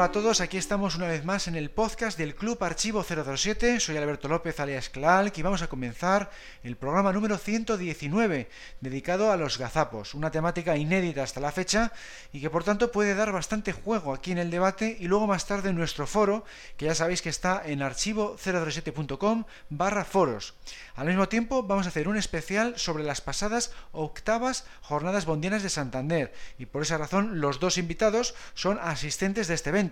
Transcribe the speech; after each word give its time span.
Hola 0.00 0.06
a 0.06 0.12
todos, 0.12 0.40
aquí 0.40 0.56
estamos 0.56 0.96
una 0.96 1.08
vez 1.08 1.26
más 1.26 1.46
en 1.46 1.56
el 1.56 1.70
podcast 1.70 2.16
del 2.16 2.34
Club 2.34 2.64
Archivo 2.64 3.04
007. 3.04 3.80
Soy 3.80 3.98
Alberto 3.98 4.28
López 4.28 4.58
alias 4.58 4.88
Clark 4.88 5.34
y 5.36 5.42
vamos 5.42 5.60
a 5.60 5.66
comenzar 5.66 6.30
el 6.62 6.78
programa 6.78 7.12
número 7.12 7.36
119 7.36 8.48
dedicado 8.80 9.30
a 9.30 9.36
los 9.36 9.58
gazapos, 9.58 10.14
una 10.14 10.30
temática 10.30 10.74
inédita 10.78 11.22
hasta 11.22 11.38
la 11.40 11.52
fecha 11.52 11.92
y 12.32 12.40
que 12.40 12.48
por 12.48 12.64
tanto 12.64 12.90
puede 12.90 13.14
dar 13.14 13.30
bastante 13.30 13.74
juego 13.74 14.14
aquí 14.14 14.32
en 14.32 14.38
el 14.38 14.50
debate 14.50 14.96
y 14.98 15.06
luego 15.06 15.26
más 15.26 15.44
tarde 15.44 15.68
en 15.68 15.76
nuestro 15.76 16.06
foro, 16.06 16.46
que 16.78 16.86
ya 16.86 16.94
sabéis 16.94 17.20
que 17.20 17.28
está 17.28 17.60
en 17.62 17.80
archivo007.com 17.80 19.44
barra 19.68 20.06
foros. 20.06 20.54
Al 20.96 21.08
mismo 21.08 21.28
tiempo 21.28 21.62
vamos 21.62 21.84
a 21.84 21.90
hacer 21.90 22.08
un 22.08 22.16
especial 22.16 22.78
sobre 22.78 23.04
las 23.04 23.20
pasadas 23.20 23.70
octavas 23.92 24.64
jornadas 24.80 25.26
bondianas 25.26 25.62
de 25.62 25.68
Santander 25.68 26.32
y 26.58 26.64
por 26.64 26.80
esa 26.80 26.96
razón 26.96 27.42
los 27.42 27.60
dos 27.60 27.76
invitados 27.76 28.34
son 28.54 28.78
asistentes 28.80 29.46
de 29.46 29.54
este 29.54 29.68
evento 29.68 29.89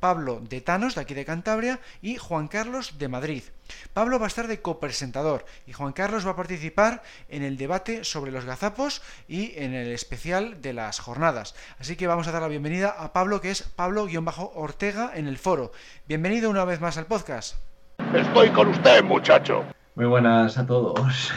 Pablo 0.00 0.40
de 0.40 0.60
Tanos, 0.60 0.94
de 0.94 1.00
aquí 1.00 1.14
de 1.14 1.24
Cantabria, 1.24 1.80
y 2.02 2.16
Juan 2.16 2.48
Carlos 2.48 2.98
de 2.98 3.08
Madrid. 3.08 3.42
Pablo 3.92 4.18
va 4.18 4.26
a 4.26 4.28
estar 4.28 4.46
de 4.46 4.62
copresentador 4.62 5.44
y 5.66 5.72
Juan 5.72 5.92
Carlos 5.92 6.26
va 6.26 6.30
a 6.30 6.36
participar 6.36 7.02
en 7.28 7.42
el 7.42 7.56
debate 7.56 8.04
sobre 8.04 8.30
los 8.30 8.44
gazapos 8.44 9.02
y 9.28 9.52
en 9.56 9.74
el 9.74 9.92
especial 9.92 10.62
de 10.62 10.72
las 10.72 11.00
jornadas. 11.00 11.54
Así 11.78 11.96
que 11.96 12.06
vamos 12.06 12.28
a 12.28 12.32
dar 12.32 12.42
la 12.42 12.48
bienvenida 12.48 12.90
a 12.90 13.12
Pablo, 13.12 13.40
que 13.40 13.50
es 13.50 13.62
Pablo-Ortega 13.62 15.12
en 15.14 15.26
el 15.26 15.38
foro. 15.38 15.72
Bienvenido 16.06 16.50
una 16.50 16.64
vez 16.64 16.80
más 16.80 16.96
al 16.96 17.06
podcast. 17.06 17.56
Estoy 18.14 18.50
con 18.50 18.68
usted, 18.68 19.02
muchacho. 19.02 19.64
Muy 19.98 20.06
buenas 20.06 20.56
a 20.56 20.64
todos. 20.64 21.32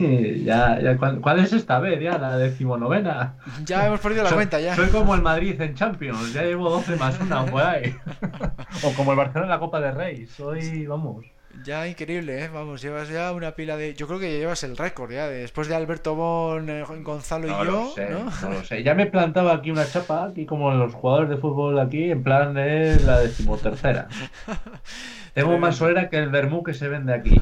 ya, 0.44 0.80
ya, 0.80 0.98
¿cuál, 0.98 1.38
es 1.38 1.52
esta 1.52 1.78
vez? 1.78 2.02
Ya, 2.02 2.18
la 2.18 2.36
decimonovena. 2.36 3.36
Ya 3.64 3.86
hemos 3.86 4.00
perdido 4.00 4.24
la 4.24 4.32
cuenta, 4.32 4.58
ya. 4.58 4.74
Soy 4.74 4.88
como 4.88 5.14
el 5.14 5.22
Madrid 5.22 5.60
en 5.60 5.76
Champions, 5.76 6.32
ya 6.32 6.42
llevo 6.42 6.68
12 6.68 6.96
más 6.96 7.20
una 7.20 7.46
por 7.46 7.62
ahí. 7.62 7.94
o 8.82 8.92
como 8.94 9.12
el 9.12 9.18
Barcelona 9.18 9.44
en 9.44 9.50
la 9.50 9.60
Copa 9.60 9.78
de 9.78 9.92
Rey, 9.92 10.26
soy, 10.26 10.84
vamos. 10.84 11.26
Ya 11.64 11.86
increíble, 11.86 12.44
¿eh? 12.44 12.48
Vamos, 12.48 12.82
llevas 12.82 13.08
ya 13.08 13.30
una 13.32 13.52
pila 13.54 13.76
de... 13.76 13.94
Yo 13.94 14.08
creo 14.08 14.18
que 14.18 14.38
llevas 14.38 14.64
el 14.64 14.76
récord, 14.76 15.12
ya, 15.12 15.28
después 15.28 15.68
de 15.68 15.76
Alberto 15.76 16.14
Bon, 16.14 16.68
eh, 16.68 16.82
Gonzalo 17.02 17.46
y 17.46 17.50
yo, 17.50 17.94
¿no? 18.08 18.30
No 18.42 18.50
lo 18.50 18.64
sé, 18.64 18.82
ya 18.82 18.94
me 18.94 19.06
plantaba 19.06 19.52
aquí 19.54 19.70
una 19.70 19.86
chapa, 19.86 20.24
aquí 20.24 20.44
como 20.44 20.72
los 20.72 20.92
jugadores 20.94 21.30
de 21.30 21.36
fútbol 21.36 21.78
aquí, 21.78 22.10
en 22.10 22.22
plan 22.22 22.54
de 22.54 22.98
la 23.00 23.20
decimotercera. 23.20 24.08
Tengo 25.34 25.56
más 25.58 25.76
solera 25.76 26.08
que 26.08 26.18
el 26.18 26.30
vermú 26.30 26.62
que 26.62 26.74
se 26.74 26.88
vende 26.88 27.14
aquí. 27.14 27.40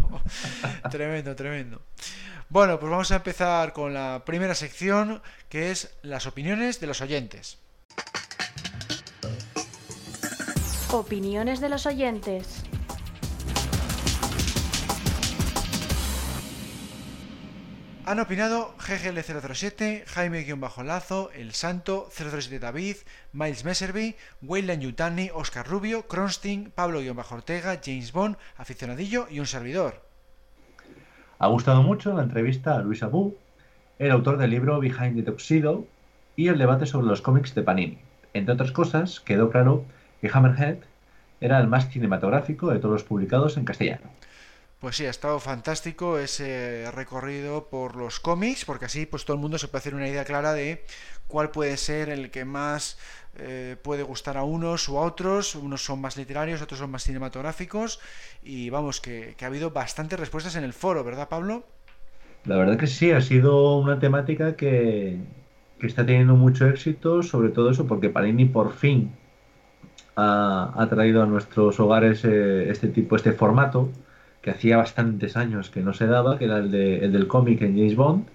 tremendo, 0.90 1.34
tremendo. 1.34 1.82
Bueno, 2.48 2.78
pues 2.78 2.90
vamos 2.90 3.10
a 3.12 3.16
empezar 3.16 3.72
con 3.72 3.92
la 3.92 4.22
primera 4.24 4.54
sección, 4.54 5.20
que 5.48 5.70
es 5.70 5.96
las 6.02 6.26
opiniones 6.26 6.80
de 6.80 6.86
los 6.86 7.00
oyentes. 7.00 7.58
Opiniones 10.90 11.60
de 11.60 11.68
los 11.70 11.86
oyentes. 11.86 12.64
Han 18.12 18.20
opinado 18.20 18.74
GGL007, 18.76 20.04
Jaime-Lazo, 20.04 21.30
El 21.34 21.52
Santo, 21.52 22.10
007 22.10 22.58
David, 22.58 22.96
Miles 23.32 23.64
Messerby, 23.64 24.16
Wayland 24.42 24.82
Yutani, 24.82 25.30
Oscar 25.32 25.66
Rubio, 25.66 26.02
Kronstein, 26.02 26.72
Pablo-Ortega, 26.74 27.80
James 27.82 28.12
Bond, 28.12 28.36
Aficionadillo 28.58 29.28
y 29.30 29.40
un 29.40 29.46
servidor. 29.46 30.02
Ha 31.38 31.46
gustado 31.46 31.82
mucho 31.82 32.12
la 32.12 32.24
entrevista 32.24 32.76
a 32.76 32.82
Luis 32.82 33.02
Abu, 33.02 33.34
el 33.98 34.10
autor 34.10 34.36
del 34.36 34.50
libro 34.50 34.78
Behind 34.78 35.16
the 35.16 35.22
Tuxedo 35.22 35.86
y 36.36 36.48
el 36.48 36.58
debate 36.58 36.84
sobre 36.84 37.06
los 37.06 37.22
cómics 37.22 37.54
de 37.54 37.62
Panini. 37.62 37.98
Entre 38.34 38.52
otras 38.52 38.72
cosas, 38.72 39.20
quedó 39.20 39.48
claro 39.48 39.86
que 40.20 40.28
Hammerhead 40.30 40.80
era 41.40 41.58
el 41.58 41.66
más 41.66 41.88
cinematográfico 41.88 42.72
de 42.72 42.78
todos 42.78 42.92
los 42.92 43.04
publicados 43.04 43.56
en 43.56 43.64
castellano. 43.64 44.10
Pues 44.82 44.96
sí, 44.96 45.06
ha 45.06 45.10
estado 45.10 45.38
fantástico 45.38 46.18
ese 46.18 46.90
recorrido 46.90 47.68
por 47.68 47.94
los 47.94 48.18
cómics, 48.18 48.64
porque 48.64 48.86
así 48.86 49.06
pues 49.06 49.24
todo 49.24 49.36
el 49.36 49.40
mundo 49.40 49.56
se 49.56 49.68
puede 49.68 49.78
hacer 49.78 49.94
una 49.94 50.08
idea 50.08 50.24
clara 50.24 50.54
de 50.54 50.84
cuál 51.28 51.52
puede 51.52 51.76
ser 51.76 52.08
el 52.08 52.32
que 52.32 52.44
más 52.44 52.98
eh, 53.38 53.76
puede 53.80 54.02
gustar 54.02 54.36
a 54.36 54.42
unos 54.42 54.88
o 54.88 54.98
a 54.98 55.02
otros. 55.02 55.54
Unos 55.54 55.84
son 55.84 56.00
más 56.00 56.16
literarios, 56.16 56.62
otros 56.62 56.80
son 56.80 56.90
más 56.90 57.04
cinematográficos. 57.04 58.00
Y 58.42 58.70
vamos, 58.70 59.00
que, 59.00 59.36
ha 59.40 59.46
habido 59.46 59.70
bastantes 59.70 60.18
respuestas 60.18 60.56
en 60.56 60.64
el 60.64 60.72
foro, 60.72 61.04
¿verdad, 61.04 61.28
Pablo? 61.28 61.62
La 62.44 62.56
verdad 62.56 62.76
que 62.76 62.88
sí, 62.88 63.12
ha 63.12 63.20
sido 63.20 63.78
una 63.78 64.00
temática 64.00 64.56
que, 64.56 65.16
está 65.80 66.04
teniendo 66.04 66.34
mucho 66.34 66.66
éxito, 66.66 67.22
sobre 67.22 67.50
todo 67.50 67.70
eso 67.70 67.86
porque 67.86 68.10
Panini 68.10 68.46
por 68.46 68.72
fin 68.72 69.12
ha, 70.16 70.88
traído 70.90 71.22
a 71.22 71.26
nuestros 71.26 71.78
hogares 71.78 72.24
eh, 72.24 72.68
este 72.68 72.88
tipo, 72.88 73.14
este 73.14 73.30
formato 73.30 73.88
que 74.42 74.50
hacía 74.50 74.76
bastantes 74.76 75.36
años 75.36 75.70
que 75.70 75.80
no 75.82 75.94
se 75.94 76.06
daba, 76.06 76.38
que 76.38 76.46
era 76.46 76.58
el, 76.58 76.70
de, 76.70 77.04
el 77.04 77.12
del 77.12 77.28
cómic 77.28 77.62
en 77.62 77.76
James 77.76 77.96
Bond. 77.96 78.26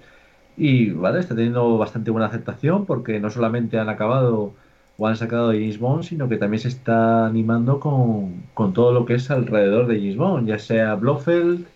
Y 0.57 0.91
vale, 0.91 1.19
está 1.19 1.35
teniendo 1.35 1.77
bastante 1.77 2.11
buena 2.11 2.27
aceptación 2.27 2.85
porque 2.85 3.19
no 3.19 3.29
solamente 3.29 3.79
han 3.79 3.89
acabado 3.89 4.53
o 4.97 5.07
han 5.07 5.15
sacado 5.17 5.51
James 5.51 5.79
Bond, 5.79 6.03
sino 6.03 6.29
que 6.29 6.37
también 6.37 6.61
se 6.61 6.69
está 6.69 7.27
animando 7.27 7.79
con, 7.79 8.43
con 8.53 8.73
todo 8.73 8.93
lo 8.93 9.05
que 9.05 9.15
es 9.15 9.29
alrededor 9.31 9.87
de 9.87 9.97
James 9.99 10.17
Bond, 10.17 10.47
ya 10.47 10.59
sea 10.59 10.95
Blofeld, 10.95 11.67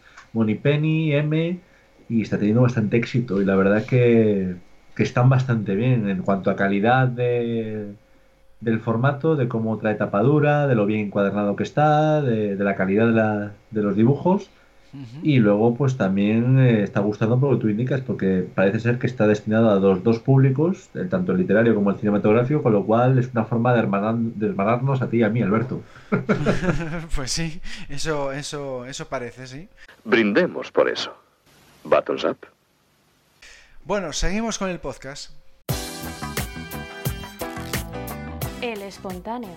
Penny, 0.63 1.13
M, 1.13 1.59
y 2.09 2.21
está 2.21 2.37
teniendo 2.37 2.61
bastante 2.61 2.97
éxito. 2.97 3.41
Y 3.41 3.45
la 3.45 3.55
verdad 3.55 3.85
que, 3.85 4.55
que 4.95 5.03
están 5.03 5.29
bastante 5.29 5.75
bien 5.75 6.09
en 6.09 6.23
cuanto 6.23 6.49
a 6.51 6.55
calidad 6.55 7.07
de, 7.07 7.95
del 8.61 8.79
formato, 8.79 9.35
de 9.35 9.47
cómo 9.47 9.77
trae 9.77 9.95
tapadura, 9.95 10.67
de 10.67 10.75
lo 10.75 10.85
bien 10.85 11.07
encuadernado 11.07 11.55
que 11.55 11.63
está, 11.63 12.21
de, 12.21 12.55
la 12.55 12.75
calidad 12.75 13.07
de, 13.07 13.13
la, 13.13 13.51
de, 13.71 13.81
los 13.81 13.95
dibujos. 13.95 14.49
Y 15.23 15.39
luego, 15.39 15.73
pues 15.73 15.95
también 15.95 16.59
eh, 16.59 16.83
está 16.83 16.99
gustando 16.99 17.39
por 17.39 17.51
lo 17.51 17.57
que 17.57 17.61
tú 17.61 17.69
indicas, 17.69 18.01
porque 18.01 18.45
parece 18.53 18.81
ser 18.81 18.99
que 18.99 19.07
está 19.07 19.25
destinado 19.25 19.69
a 19.69 19.75
dos, 19.75 20.03
dos 20.03 20.19
públicos, 20.19 20.89
tanto 21.09 21.31
el 21.31 21.37
literario 21.37 21.73
como 21.73 21.91
el 21.91 21.97
cinematográfico, 21.97 22.61
con 22.61 22.73
lo 22.73 22.85
cual 22.85 23.17
es 23.17 23.29
una 23.31 23.45
forma 23.45 23.73
de, 23.73 23.79
hermanarnos 23.79 25.01
a 25.01 25.09
ti 25.09 25.19
y 25.19 25.23
a 25.23 25.29
mí, 25.29 25.41
Alberto. 25.41 25.81
pues 27.15 27.31
sí, 27.31 27.61
eso, 27.87 28.33
eso, 28.33 28.85
eso 28.85 29.07
parece, 29.07 29.47
sí. 29.47 29.69
Brindemos 30.03 30.71
por 30.71 30.89
eso. 30.89 31.15
Buttons 31.85 32.25
up. 32.25 32.37
Bueno, 33.85 34.11
seguimos 34.11 34.57
con 34.57 34.69
el 34.69 34.79
podcast. 34.79 35.40
El 38.61 38.83
espontáneo. 38.83 39.49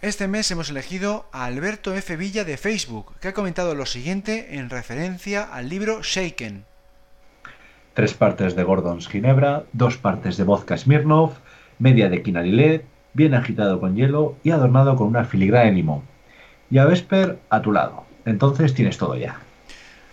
Este 0.00 0.26
mes 0.26 0.50
hemos 0.50 0.70
elegido 0.70 1.26
a 1.32 1.44
Alberto 1.44 1.94
F. 1.94 2.16
Villa 2.16 2.44
de 2.44 2.56
Facebook, 2.56 3.12
que 3.20 3.28
ha 3.28 3.34
comentado 3.34 3.74
lo 3.74 3.84
siguiente 3.84 4.56
en 4.56 4.70
referencia 4.70 5.42
al 5.42 5.68
libro 5.68 6.00
Shaken. 6.02 6.64
Tres 7.92 8.14
partes 8.14 8.56
de 8.56 8.62
Gordon's 8.64 9.06
Ginebra, 9.06 9.64
dos 9.74 9.98
partes 9.98 10.38
de 10.38 10.44
vodka 10.44 10.78
Smirnov, 10.78 11.32
media 11.78 12.08
de 12.08 12.22
quinarilet, 12.22 12.86
bien 13.12 13.34
agitado 13.34 13.80
con 13.80 13.96
hielo 13.96 14.36
y 14.44 14.50
adornado 14.50 14.96
con 14.96 15.08
una 15.08 15.26
filigrana 15.26 15.66
de 15.66 15.72
limón. 15.72 16.02
Y 16.70 16.78
a 16.78 16.86
Vesper 16.86 17.38
a 17.50 17.60
tu 17.60 17.70
lado. 17.70 18.04
Entonces 18.24 18.72
tienes 18.72 18.96
todo 18.96 19.14
ya. 19.16 19.43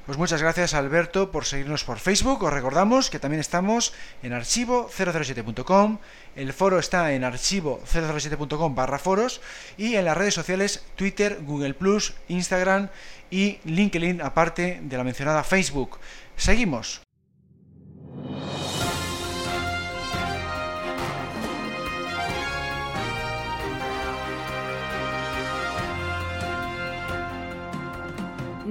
Pues 0.05 0.17
muchas 0.17 0.41
gracias 0.41 0.73
Alberto 0.73 1.31
por 1.31 1.45
seguirnos 1.45 1.83
por 1.83 1.99
Facebook. 1.99 2.43
Os 2.43 2.51
recordamos 2.51 3.09
que 3.09 3.19
también 3.19 3.39
estamos 3.39 3.93
en 4.23 4.33
archivo007.com. 4.33 5.99
El 6.35 6.53
foro 6.53 6.79
está 6.79 7.13
en 7.13 7.23
archivo007.com 7.23 8.75
barra 8.75 8.97
foros 8.97 9.41
y 9.77 9.95
en 9.95 10.05
las 10.05 10.17
redes 10.17 10.33
sociales 10.33 10.83
Twitter, 10.95 11.39
Google 11.43 11.75
Plus, 11.75 12.15
Instagram 12.29 12.89
y 13.29 13.59
LinkedIn 13.63 14.21
aparte 14.21 14.79
de 14.81 14.97
la 14.97 15.03
mencionada 15.03 15.43
Facebook. 15.43 15.99
Seguimos. 16.35 17.01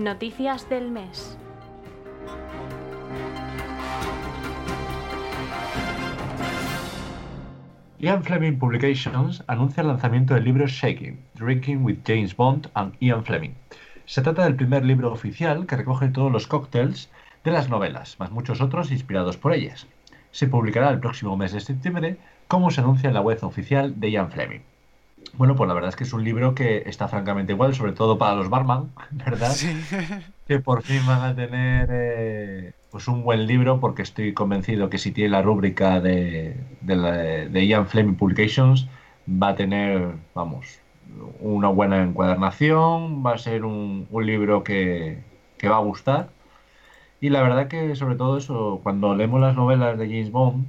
Noticias 0.01 0.67
del 0.71 0.91
mes. 0.91 1.37
Ian 7.99 8.25
Fleming 8.25 8.59
Publications 8.59 9.45
anuncia 9.47 9.83
el 9.83 9.89
lanzamiento 9.89 10.33
del 10.33 10.45
libro 10.45 10.67
Shaking, 10.67 11.21
Drinking 11.35 11.85
with 11.85 11.99
James 12.07 12.35
Bond 12.35 12.71
and 12.73 12.95
Ian 13.01 13.23
Fleming. 13.27 13.53
Se 14.07 14.23
trata 14.23 14.45
del 14.45 14.57
primer 14.57 14.87
libro 14.87 15.13
oficial 15.13 15.67
que 15.67 15.77
recoge 15.77 16.09
todos 16.09 16.33
los 16.33 16.47
cócteles 16.47 17.11
de 17.45 17.51
las 17.51 17.69
novelas, 17.69 18.19
más 18.19 18.31
muchos 18.31 18.63
otros 18.63 18.91
inspirados 18.93 19.37
por 19.37 19.53
ellas. 19.53 19.87
Se 20.31 20.47
publicará 20.47 20.89
el 20.89 21.01
próximo 21.01 21.37
mes 21.37 21.53
de 21.53 21.61
septiembre 21.61 22.17
cómo 22.49 22.71
se 22.71 22.81
anuncia 22.81 23.09
en 23.09 23.15
la 23.15 23.21
web 23.21 23.41
oficial 23.43 24.01
de 24.01 24.13
Ian 24.13 24.31
Fleming. 24.31 24.63
Bueno, 25.35 25.57
pues 25.57 25.69
la 25.69 25.75
verdad 25.75 25.91
es 25.91 25.97
que 25.97 26.05
es 26.05 26.13
un 26.13 26.25
libro 26.25 26.55
que 26.55 26.83
está 26.87 27.09
francamente 27.09 27.53
igual, 27.53 27.75
sobre 27.75 27.93
todo 27.93 28.19
para 28.19 28.35
los 28.35 28.51
barman, 28.51 28.91
¿verdad? 29.11 29.51
Sí. 29.53 29.69
Que 30.47 30.59
por 30.59 30.83
fin 30.83 31.07
van 31.07 31.23
a 31.23 31.35
tener 31.35 31.89
eh, 31.93 32.73
pues 32.91 33.09
un 33.09 33.23
buen 33.23 33.47
libro, 33.47 33.81
porque 33.81 34.03
estoy 34.03 34.35
convencido 34.35 34.91
que 34.91 34.99
si 34.99 35.13
tiene 35.13 35.31
la 35.31 35.43
rúbrica 35.43 36.01
de, 36.01 36.57
de, 36.81 37.67
Ian 37.67 37.87
Fleming 37.87 38.17
Publications, 38.17 38.89
va 39.27 39.49
a 39.49 39.55
tener, 39.55 40.15
vamos, 40.35 40.81
una 41.41 41.69
buena 41.69 42.03
encuadernación, 42.03 43.25
va 43.25 43.35
a 43.35 43.39
ser 43.39 43.65
un, 43.65 44.09
un 44.11 44.27
libro 44.27 44.65
que, 44.65 45.23
que 45.57 45.69
va 45.69 45.77
a 45.77 45.81
gustar. 45.81 46.31
Y 47.21 47.29
la 47.29 47.43
verdad 47.43 47.69
que 47.69 47.95
sobre 47.97 48.17
todo 48.17 48.39
eso, 48.39 48.81
cuando 48.83 49.15
leemos 49.15 49.41
las 49.41 49.55
novelas 49.55 49.99
de 49.99 50.07
James 50.07 50.31
Bond, 50.33 50.67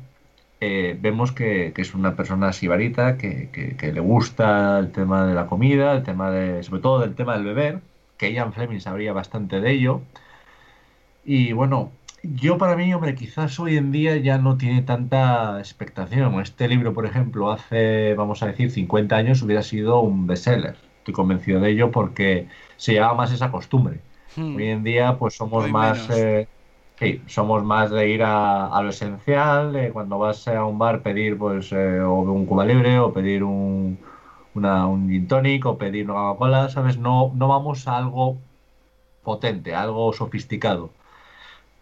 eh, 0.63 0.96
vemos 1.02 1.31
que, 1.31 1.74
es 1.75 1.96
una 1.96 2.16
persona 2.16 2.54
sibarita, 2.54 3.18
que, 3.18 3.50
que, 3.78 3.92
le 3.92 4.00
gusta 4.00 4.78
el 4.78 4.92
tema 4.92 5.25
de 5.25 5.34
la 5.34 5.48
comida, 5.48 5.94
el 5.94 6.04
tema 6.04 6.30
de, 6.30 6.62
sobre 6.62 6.81
todo 6.81 7.00
del 7.00 7.16
tema 7.16 7.34
del 7.34 7.46
beber, 7.46 7.81
que 8.18 8.31
Ian 8.31 8.54
Fleming 8.54 8.80
sabría 8.80 9.12
bastante 9.12 9.60
de 9.60 9.72
ello. 9.72 10.02
Y 11.25 11.54
bueno, 11.54 11.92
yo 12.22 12.60
para 12.60 12.75
mí, 12.75 12.94
hombre, 12.94 13.16
quizás 13.16 13.60
hoy 13.60 13.75
en 13.75 13.92
día 13.92 14.18
ya 14.18 14.38
no 14.38 14.58
tiene 14.58 14.84
tanta 14.84 15.58
expectación. 15.58 16.40
Este 16.40 16.68
libro, 16.68 16.94
por 16.94 17.08
ejemplo, 17.08 17.52
hace, 17.52 18.13
vamos 18.13 18.44
a 18.44 18.48
decir, 18.48 18.69
50 18.69 19.16
años 19.16 19.42
hubiera 19.42 19.63
sido 19.63 20.02
un 20.02 20.28
bestseller. 20.28 20.78
Estoy 21.00 21.16
convencido 21.16 21.60
de 21.60 21.72
ello 21.72 21.90
porque 21.90 22.48
se 22.78 22.94
llevaba 22.94 23.16
más 23.16 23.31
esa 23.31 23.50
costumbre. 23.50 24.00
Hmm. 24.36 24.58
Hoy 24.58 24.68
en 24.68 24.84
día, 24.84 25.18
pues 25.18 25.36
somos 25.36 25.68
más... 25.72 26.08
Sí, 27.01 27.19
somos 27.25 27.63
más 27.63 27.89
de 27.89 28.09
ir 28.09 28.21
a, 28.24 28.80
lo 28.83 28.89
esencial, 28.89 29.74
de 29.74 29.92
cuando 29.92 30.19
vas 30.19 30.48
a 30.48 30.63
un 30.65 30.77
bar 30.77 31.01
pedir 31.01 31.36
pues 31.36 31.71
eh, 31.71 32.00
o 32.00 32.21
un 32.21 32.45
Cuba 32.45 32.63
Libre 32.63 33.00
o 33.00 33.12
pedir 33.12 33.44
un, 33.44 33.98
una, 34.53 34.86
un 34.88 35.09
gin 35.09 35.27
tonic 35.27 35.65
o 35.65 35.77
pedir 35.80 36.12
una 36.12 36.21
Coca-Cola, 36.21 36.69
¿sabes? 36.69 36.98
No, 37.00 37.31
no 37.36 37.48
vamos 37.48 37.88
a 37.88 37.98
algo 37.98 38.38
potente, 39.24 39.75
algo 39.75 40.13
sofisticado. 40.13 40.92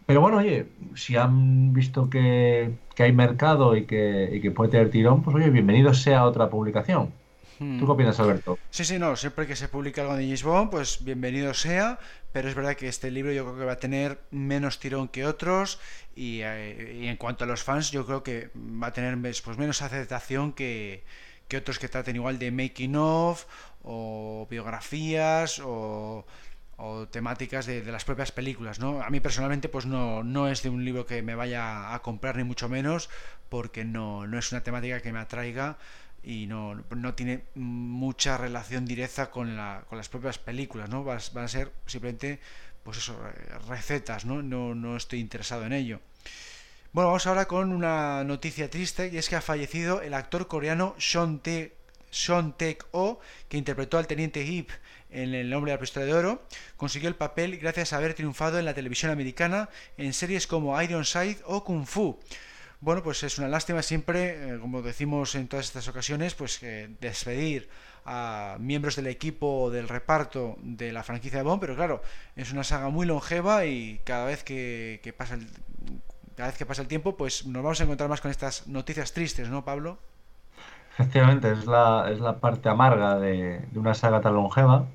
Pero 0.05 0.21
bueno, 0.21 0.37
oye, 0.37 0.67
si 0.95 1.17
han 1.17 1.73
visto 1.73 2.09
que, 2.09 2.71
hay 2.97 3.13
mercado 3.13 3.75
y 3.75 3.85
que, 3.85 4.29
y 4.33 4.41
que 4.41 4.51
puede 4.51 4.71
tener 4.71 4.89
tirón, 4.91 5.23
pues 5.23 5.35
oye, 5.35 5.49
bienvenido 5.49 5.93
sea 5.93 6.25
otra 6.25 6.49
publicación. 6.49 7.13
¿Tú 7.59 7.85
qué 7.85 7.91
opinas, 7.91 8.17
Alberto? 8.21 8.57
Sí, 8.69 8.85
sí, 8.85 8.97
no, 8.97 9.17
siempre 9.17 9.45
que 9.45 9.57
se 9.57 9.67
publique 9.67 9.99
algo 9.99 10.15
de 10.15 10.23
James 10.23 10.43
Bond, 10.43 10.71
pues 10.71 11.03
bienvenido 11.03 11.53
sea, 11.53 11.99
pero 12.31 12.47
es 12.47 12.55
verdad 12.55 12.75
que 12.75 12.87
este 12.87 13.11
libro 13.11 13.33
yo 13.33 13.43
creo 13.43 13.57
que 13.57 13.65
va 13.65 13.73
a 13.73 13.77
tener 13.77 14.17
menos 14.31 14.79
tirón 14.79 15.09
que 15.09 15.25
otros 15.25 15.77
y, 16.15 16.39
eh, 16.41 17.09
en 17.09 17.17
cuanto 17.17 17.43
a 17.43 17.47
los 17.47 17.61
fans 17.61 17.91
yo 17.91 18.05
creo 18.05 18.23
que 18.23 18.49
va 18.55 18.87
a 18.87 18.93
tener 18.93 19.17
pues, 19.19 19.57
menos 19.57 19.81
aceptación 19.81 20.53
que, 20.53 21.03
otros 21.53 21.79
que 21.79 21.89
traten 21.89 22.15
igual 22.15 22.39
de 22.39 22.49
making 22.49 22.95
of 22.95 23.43
o 23.83 24.47
biografías 24.49 25.61
o, 25.61 26.25
temáticas 27.11 27.65
de, 27.65 27.83
las 27.83 28.05
propias 28.05 28.31
películas, 28.31 28.79
¿no? 28.79 29.01
A 29.01 29.09
mí 29.09 29.19
personalmente 29.19 29.67
pues 29.67 29.85
no, 29.85 30.23
no 30.23 30.47
es 30.47 30.63
de 30.63 30.69
un 30.69 30.85
libro 30.85 31.05
que 31.05 31.21
me 31.21 31.35
vaya 31.35 31.93
a 31.93 32.01
comprar 32.01 32.37
ni 32.37 32.45
mucho 32.45 32.69
menos 32.69 33.09
porque 33.49 33.83
no, 33.83 34.27
no 34.27 34.39
es 34.39 34.53
una 34.53 34.63
temática 34.63 35.01
que 35.01 35.11
me 35.11 35.19
atraiga 35.19 35.77
y 36.29 36.45
no, 36.45 36.75
no 36.95 37.15
tiene 37.15 37.45
mucha 37.55 38.37
relación 38.37 38.85
directa 38.85 39.31
con, 39.31 39.57
la, 39.57 39.83
con 39.89 39.97
las 39.97 40.09
propias 40.09 40.37
películas, 40.37 40.87
¿no? 40.87 41.03
Van, 41.03 41.17
a 41.17 41.47
ser 41.47 41.71
simplemente, 41.87 42.39
pues 42.83 42.99
eso, 42.99 43.19
recetas, 43.67 44.25
¿no? 44.25 44.43
¿no? 44.43 44.75
No 44.75 44.95
estoy 44.95 45.21
interesado 45.21 45.65
en 45.65 45.73
ello. 45.73 46.01
Bueno, 46.91 47.07
vamos 47.07 47.25
ahora 47.25 47.47
con 47.47 47.73
una 47.73 48.23
noticia 48.23 48.69
triste 48.69 49.09
y 49.11 49.17
es 49.17 49.27
que 49.27 49.37
ha 49.37 49.41
fallecido 49.41 50.03
el 50.03 50.13
actor 50.13 50.47
coreano 50.47 50.93
Sean 50.99 51.39
Tae, 51.39 51.73
Sean 52.11 52.53
O, 52.91 53.19
que 53.47 53.57
interpretó 53.57 53.97
al 53.97 54.05
teniente 54.05 54.43
Hip 54.43 54.69
en 55.09 55.33
El 55.33 55.51
hombre 55.55 55.71
de 55.71 55.77
la 55.77 55.81
pistola 55.81 56.05
de 56.05 56.13
oro, 56.13 56.43
consiguió 56.77 57.09
el 57.09 57.15
papel 57.15 57.57
gracias 57.57 57.91
a 57.91 57.97
haber 57.97 58.13
triunfado 58.13 58.59
en 58.59 58.65
la 58.65 58.75
televisión 58.75 59.11
americana 59.11 59.69
en 59.97 60.13
series 60.13 60.45
como 60.45 60.79
Ironside 60.79 61.39
o 61.45 61.63
Kung 61.63 61.87
Fu. 61.87 62.19
Bueno, 62.81 63.03
pues 63.03 63.23
es 63.23 63.37
una 63.37 63.49
lástima 63.49 63.81
siempre, 63.81 64.55
eh, 64.55 64.59
como 64.59 64.81
decimos 64.81 65.35
en 65.35 65.49
todas 65.49 65.65
estas 65.65 65.87
ocasiones, 65.89 66.33
pues 66.33 66.61
despedir 67.01 67.69
a 68.05 68.57
miembros 68.59 68.95
del 68.95 69.07
equipo 69.07 69.69
del 69.69 69.87
reparto 69.87 70.57
de 70.61 70.91
la 70.91 71.03
franquicia 71.03 71.39
de 71.39 71.43
Bond, 71.43 71.59
pero 71.59 71.75
claro, 71.75 72.01
es 72.35 72.53
una 72.53 72.63
saga 72.63 72.89
muy 72.89 73.05
longeva 73.05 73.65
y 73.65 73.99
cada 74.05 74.25
vez 74.25 74.43
que, 74.43 75.13
pasa 75.17 75.35
el, 75.35 75.47
cada 76.35 76.49
vez 76.49 76.57
que 76.57 76.65
pasa 76.65 76.81
el 76.81 76.87
tiempo, 76.87 77.17
pues 77.17 77.45
nos 77.45 77.61
vamos 77.61 77.81
a 77.81 77.83
encontrar 77.83 78.09
más 78.09 78.21
con 78.21 78.31
estas 78.31 78.67
noticias 78.67 79.11
tristes, 79.13 79.49
¿no, 79.49 79.65
Pablo? 79.65 79.97
Efectivamente, 80.93 81.51
es 81.51 81.65
la, 81.65 82.09
es 82.11 82.19
la 82.19 82.39
parte 82.39 82.69
amarga 82.69 83.19
de, 83.19 83.59
de 83.59 83.79
una 83.79 83.93
saga 83.93 84.21
tan 84.21 84.33
longeva 84.35 84.85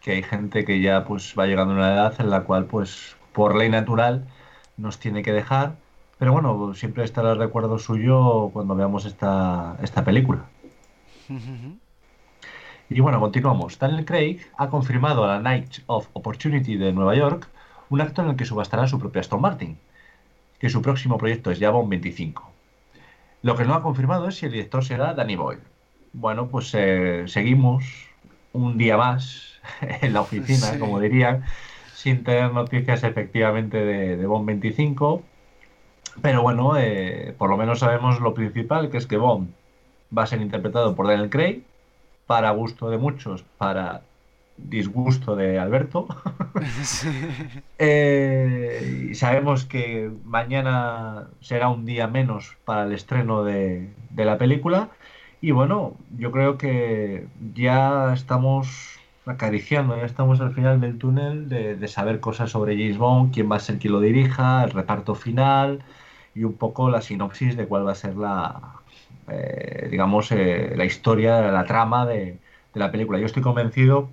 que 0.00 0.12
hay 0.12 0.22
gente 0.22 0.64
que 0.64 0.80
ya 0.80 1.04
pues 1.04 1.34
va 1.38 1.46
llegando 1.46 1.74
a 1.74 1.76
una 1.78 1.94
edad 1.94 2.14
en 2.20 2.30
la 2.30 2.44
cual 2.44 2.66
pues 2.66 3.16
por 3.32 3.56
ley 3.56 3.68
natural 3.68 4.28
nos 4.76 4.98
tiene 4.98 5.22
que 5.22 5.32
dejar 5.32 5.76
pero 6.18 6.32
bueno, 6.32 6.74
siempre 6.74 7.04
estará 7.04 7.32
el 7.32 7.38
recuerdo 7.38 7.78
suyo 7.78 8.50
cuando 8.52 8.74
veamos 8.74 9.04
esta, 9.04 9.76
esta 9.82 10.04
película. 10.04 10.46
y 12.88 13.00
bueno, 13.00 13.20
continuamos. 13.20 13.78
Daniel 13.78 14.04
Craig 14.06 14.40
ha 14.56 14.70
confirmado 14.70 15.24
a 15.24 15.28
la 15.28 15.40
Night 15.40 15.78
of 15.86 16.08
Opportunity 16.14 16.76
de 16.76 16.92
Nueva 16.92 17.14
York 17.14 17.48
un 17.90 18.00
acto 18.00 18.22
en 18.22 18.30
el 18.30 18.36
que 18.36 18.46
subastará 18.46 18.88
su 18.88 18.98
propia 18.98 19.20
Aston 19.20 19.40
Martin, 19.40 19.78
que 20.58 20.70
su 20.70 20.80
próximo 20.80 21.18
proyecto 21.18 21.50
es 21.50 21.60
Java 21.60 21.82
25. 21.84 22.50
Lo 23.42 23.54
que 23.54 23.64
no 23.64 23.74
ha 23.74 23.82
confirmado 23.82 24.28
es 24.28 24.36
si 24.36 24.46
el 24.46 24.52
director 24.52 24.84
será 24.84 25.12
Danny 25.12 25.36
Boyle. 25.36 25.60
Bueno, 26.14 26.48
pues 26.48 26.72
eh, 26.74 27.24
seguimos 27.26 27.84
un 28.54 28.78
día 28.78 28.96
más 28.96 29.60
en 30.00 30.14
la 30.14 30.22
oficina, 30.22 30.78
como 30.78 30.98
dirían, 30.98 31.44
sin 31.94 32.24
tener 32.24 32.52
noticias 32.54 33.04
efectivamente 33.04 33.84
de, 33.84 34.16
de 34.16 34.26
Bond 34.26 34.46
25 34.46 35.22
pero 36.22 36.42
bueno, 36.42 36.76
eh, 36.76 37.34
por 37.38 37.50
lo 37.50 37.56
menos 37.56 37.80
sabemos 37.80 38.20
lo 38.20 38.34
principal, 38.34 38.90
que 38.90 38.96
es 38.96 39.06
que 39.06 39.16
Bond 39.16 39.50
va 40.16 40.22
a 40.22 40.26
ser 40.26 40.40
interpretado 40.40 40.94
por 40.94 41.06
Daniel 41.06 41.30
Craig, 41.30 41.62
para 42.26 42.50
gusto 42.50 42.90
de 42.90 42.98
muchos, 42.98 43.44
para 43.58 44.02
disgusto 44.56 45.36
de 45.36 45.58
Alberto. 45.58 46.08
Eh, 47.78 49.08
y 49.10 49.14
sabemos 49.14 49.66
que 49.66 50.10
mañana 50.24 51.28
será 51.40 51.68
un 51.68 51.84
día 51.84 52.06
menos 52.06 52.56
para 52.64 52.84
el 52.84 52.92
estreno 52.92 53.44
de, 53.44 53.90
la 54.16 54.38
película. 54.38 54.88
Y 55.42 55.50
bueno, 55.50 55.94
yo 56.16 56.32
creo 56.32 56.56
que 56.56 57.26
ya 57.54 58.14
estamos 58.14 58.98
acariciando, 59.26 59.94
ya 59.96 60.06
estamos 60.06 60.40
al 60.40 60.54
final 60.54 60.80
del 60.80 60.96
túnel 60.96 61.50
de, 61.50 61.76
de 61.76 61.88
saber 61.88 62.20
cosas 62.20 62.50
sobre 62.50 62.76
James 62.78 62.96
Bond, 62.96 63.34
quién 63.34 63.50
va 63.52 63.56
a 63.56 63.60
ser 63.60 63.78
quien 63.78 63.92
lo 63.92 64.00
dirija, 64.00 64.64
el 64.64 64.70
reparto 64.70 65.14
final 65.14 65.82
y 66.36 66.44
un 66.44 66.52
poco 66.52 66.90
la 66.90 67.00
sinopsis 67.00 67.56
de 67.56 67.66
cuál 67.66 67.86
va 67.86 67.92
a 67.92 67.94
ser 67.94 68.14
la, 68.14 68.60
eh, 69.28 69.88
digamos, 69.90 70.30
eh, 70.32 70.74
la 70.76 70.84
historia, 70.84 71.40
la 71.50 71.64
trama 71.64 72.04
de, 72.06 72.36
la 72.74 72.92
película. 72.92 73.18
Yo 73.18 73.24
estoy 73.24 73.42
convencido 73.42 74.10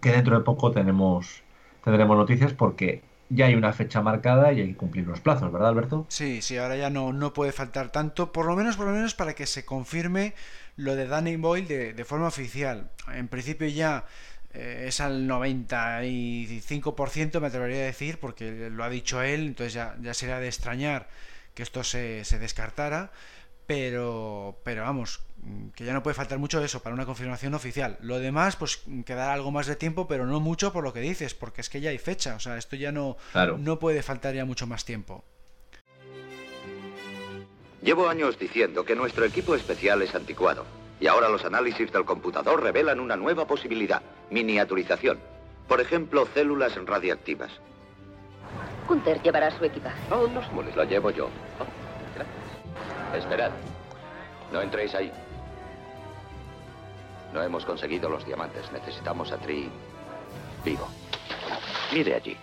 que 0.00 0.12
dentro 0.12 0.38
de 0.38 0.44
poco 0.44 0.70
tenemos, 0.70 1.42
tendremos 1.82 2.16
noticias 2.16 2.52
porque 2.52 3.02
ya 3.30 3.46
hay 3.46 3.56
una 3.56 3.72
fecha 3.72 4.00
marcada 4.00 4.52
y 4.52 4.60
hay 4.60 4.68
que 4.68 4.76
cumplir 4.76 5.08
los 5.08 5.20
plazos, 5.20 5.52
¿verdad, 5.52 5.70
Alberto? 5.70 6.06
Sí, 6.08 6.40
sí, 6.40 6.56
ahora 6.56 6.76
ya 6.76 6.88
no, 6.88 7.12
no 7.12 7.32
puede 7.32 7.50
faltar 7.50 7.90
tanto, 7.90 8.30
por 8.30 8.46
lo 8.46 8.54
menos, 8.54 8.76
por 8.76 8.86
lo 8.86 8.92
menos 8.92 9.16
para 9.16 9.34
que 9.34 9.46
se 9.46 9.64
confirme 9.64 10.34
lo 10.76 10.94
de 10.94 11.08
Danny 11.08 11.34
Boyle 11.34 11.92
de, 11.92 12.04
forma 12.04 12.28
oficial. 12.28 12.92
En 13.12 13.26
principio 13.26 13.66
ya 13.66 14.04
eh, 14.54 14.84
es 14.86 15.00
al 15.00 15.28
95%, 15.28 17.40
me 17.40 17.48
atrevería 17.48 17.82
a 17.82 17.86
decir, 17.86 18.20
porque 18.20 18.70
lo 18.70 18.84
ha 18.84 18.88
dicho 18.88 19.20
él, 19.20 19.48
entonces 19.48 19.74
ya, 19.74 19.96
ya 20.00 20.14
sería 20.14 20.38
de 20.38 20.46
extrañar 20.46 21.08
que 21.54 21.62
esto 21.62 21.84
se, 21.84 22.24
se 22.24 22.38
descartara, 22.38 23.12
pero, 23.66 24.58
pero 24.64 24.82
vamos, 24.82 25.20
que 25.76 25.84
ya 25.84 25.92
no 25.92 26.02
puede 26.02 26.14
faltar 26.14 26.38
mucho 26.38 26.58
de 26.58 26.66
eso 26.66 26.82
para 26.82 26.94
una 26.94 27.06
confirmación 27.06 27.54
oficial. 27.54 27.98
Lo 28.00 28.18
demás, 28.18 28.56
pues 28.56 28.82
quedará 29.06 29.32
algo 29.32 29.52
más 29.52 29.66
de 29.68 29.76
tiempo, 29.76 30.08
pero 30.08 30.26
no 30.26 30.40
mucho 30.40 30.72
por 30.72 30.82
lo 30.82 30.92
que 30.92 31.00
dices, 31.00 31.34
porque 31.34 31.60
es 31.60 31.70
que 31.70 31.80
ya 31.80 31.90
hay 31.90 31.98
fecha, 31.98 32.34
o 32.34 32.40
sea, 32.40 32.56
esto 32.56 32.74
ya 32.74 32.90
no, 32.90 33.16
no 33.58 33.78
puede 33.78 34.02
faltar 34.02 34.34
ya 34.34 34.44
mucho 34.44 34.66
más 34.66 34.84
tiempo. 34.84 35.24
Llevo 37.80 38.08
años 38.08 38.38
diciendo 38.38 38.84
que 38.84 38.96
nuestro 38.96 39.24
equipo 39.24 39.54
especial 39.54 40.02
es 40.02 40.14
anticuado, 40.14 40.66
y 40.98 41.06
ahora 41.06 41.28
los 41.28 41.44
análisis 41.44 41.92
del 41.92 42.04
computador 42.04 42.62
revelan 42.62 43.00
una 43.00 43.16
nueva 43.16 43.46
posibilidad, 43.46 44.02
miniaturización. 44.30 45.18
Por 45.68 45.80
ejemplo, 45.80 46.26
células 46.34 46.74
radiactivas. 46.84 47.52
Gunther 48.90 49.22
llevará 49.22 49.56
su 49.56 49.64
equipaje. 49.64 49.96
No, 50.10 50.26
no 50.26 50.42
se 50.44 50.50
moleste, 50.50 50.76
lo 50.76 50.84
llevo 50.84 51.10
yo. 51.12 51.28
gracias. 52.16 53.24
Esperad. 53.24 53.52
No 54.52 54.60
entréis 54.60 54.92
ahí. 54.96 55.12
No 57.32 57.40
hemos 57.40 57.64
conseguido 57.64 58.08
los 58.08 58.26
diamantes. 58.26 58.72
Necesitamos 58.72 59.30
a 59.30 59.36
Tri 59.36 59.70
vivo. 60.64 60.88
Mire 61.92 62.16
allí. 62.16 62.36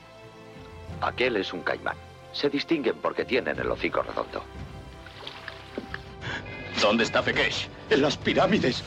Aquel 1.01 1.36
es 1.36 1.51
un 1.51 1.63
caimán. 1.63 1.98
Se 2.32 2.50
distinguen 2.50 2.96
porque 3.01 3.25
tienen 3.25 3.60
el 3.60 3.70
hocico 3.70 4.01
redondo. 4.01 4.42
¿Dónde 6.82 7.04
está 7.04 7.22
Pekesh? 7.22 7.68
En 7.89 8.01
las 8.01 8.16
pirámides. 8.16 8.86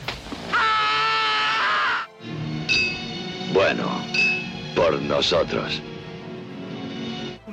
Bueno, 3.53 3.87
por 4.75 4.99
nosotros. 4.99 5.79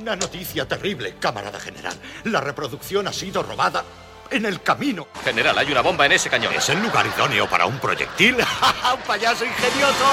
Una 0.09 0.17
noticia 0.17 0.67
terrible, 0.67 1.17
camarada 1.21 1.61
general. 1.61 1.93
La 2.25 2.41
reproducción 2.41 3.07
ha 3.07 3.13
sido 3.13 3.43
robada 3.43 3.85
en 4.31 4.47
el 4.47 4.63
camino. 4.63 5.09
General, 5.23 5.59
hay 5.59 5.71
una 5.71 5.83
bomba 5.83 6.07
en 6.07 6.13
ese 6.13 6.31
cañón. 6.31 6.55
¿Es 6.55 6.67
el 6.71 6.83
lugar 6.83 7.07
idóneo 7.07 7.47
para 7.47 7.67
un 7.67 7.79
proyectil? 7.79 8.37
¡Un 8.95 9.03
payaso 9.07 9.45
ingenioso! 9.45 10.07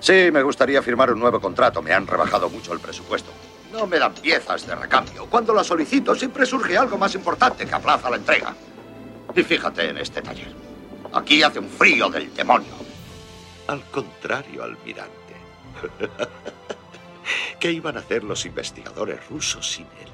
Sí, 0.00 0.30
me 0.32 0.42
gustaría 0.42 0.80
firmar 0.80 1.12
un 1.12 1.20
nuevo 1.20 1.38
contrato. 1.38 1.82
Me 1.82 1.92
han 1.92 2.06
rebajado 2.06 2.48
mucho 2.48 2.72
el 2.72 2.80
presupuesto. 2.80 3.30
No 3.72 3.86
me 3.86 3.98
dan 3.98 4.14
piezas 4.14 4.66
de 4.66 4.74
recambio. 4.74 5.26
Cuando 5.26 5.52
las 5.52 5.66
solicito, 5.66 6.14
siempre 6.14 6.46
surge 6.46 6.78
algo 6.78 6.96
más 6.96 7.14
importante 7.14 7.66
que 7.66 7.74
aplaza 7.74 8.08
la 8.08 8.16
entrega. 8.16 8.54
Y 9.34 9.42
fíjate 9.42 9.90
en 9.90 9.98
este 9.98 10.22
taller. 10.22 10.54
Aquí 11.12 11.42
hace 11.42 11.58
un 11.58 11.68
frío 11.68 12.08
del 12.08 12.34
demonio. 12.34 12.72
Al 13.66 13.82
contrario, 13.90 14.64
almirante. 14.64 15.36
¿Qué 17.60 17.72
iban 17.72 17.96
a 17.96 18.00
hacer 18.00 18.24
los 18.24 18.46
investigadores 18.46 19.26
rusos 19.28 19.70
sin 19.70 19.86
él? 19.86 20.10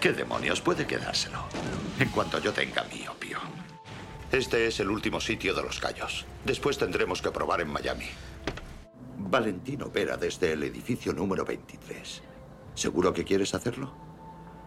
¿Qué 0.00 0.12
demonios 0.12 0.60
puede 0.60 0.86
quedárselo? 0.86 1.44
En 1.98 2.08
cuanto 2.08 2.38
yo 2.38 2.52
tenga 2.52 2.84
mi 2.84 3.06
opio. 3.06 3.38
Este 4.32 4.66
es 4.66 4.80
el 4.80 4.90
último 4.90 5.20
sitio 5.20 5.54
de 5.54 5.62
los 5.62 5.80
callos. 5.80 6.24
Después 6.44 6.78
tendremos 6.78 7.20
que 7.20 7.30
probar 7.30 7.60
en 7.60 7.68
Miami. 7.68 8.06
Valentín 9.18 9.82
opera 9.82 10.16
desde 10.16 10.52
el 10.52 10.62
edificio 10.62 11.12
número 11.12 11.44
23. 11.44 12.22
¿Seguro 12.74 13.12
que 13.12 13.24
quieres 13.24 13.54
hacerlo? 13.54 13.92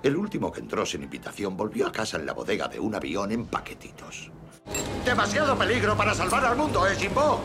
El 0.04 0.18
último 0.18 0.52
que 0.52 0.60
entró 0.60 0.86
sin 0.86 1.02
invitación 1.02 1.56
volvió 1.56 1.88
a 1.88 1.92
casa 1.92 2.18
en 2.18 2.26
la 2.26 2.34
bodega 2.34 2.68
de 2.68 2.80
un 2.80 2.94
avión 2.94 3.32
en 3.32 3.46
paquetitos. 3.46 4.30
Demasiado 5.06 5.58
peligro 5.58 5.96
para 5.98 6.14
salvar 6.14 6.46
al 6.46 6.58
mundo, 6.58 6.86
¿eh, 6.86 6.96
Jimbo? 6.96 7.42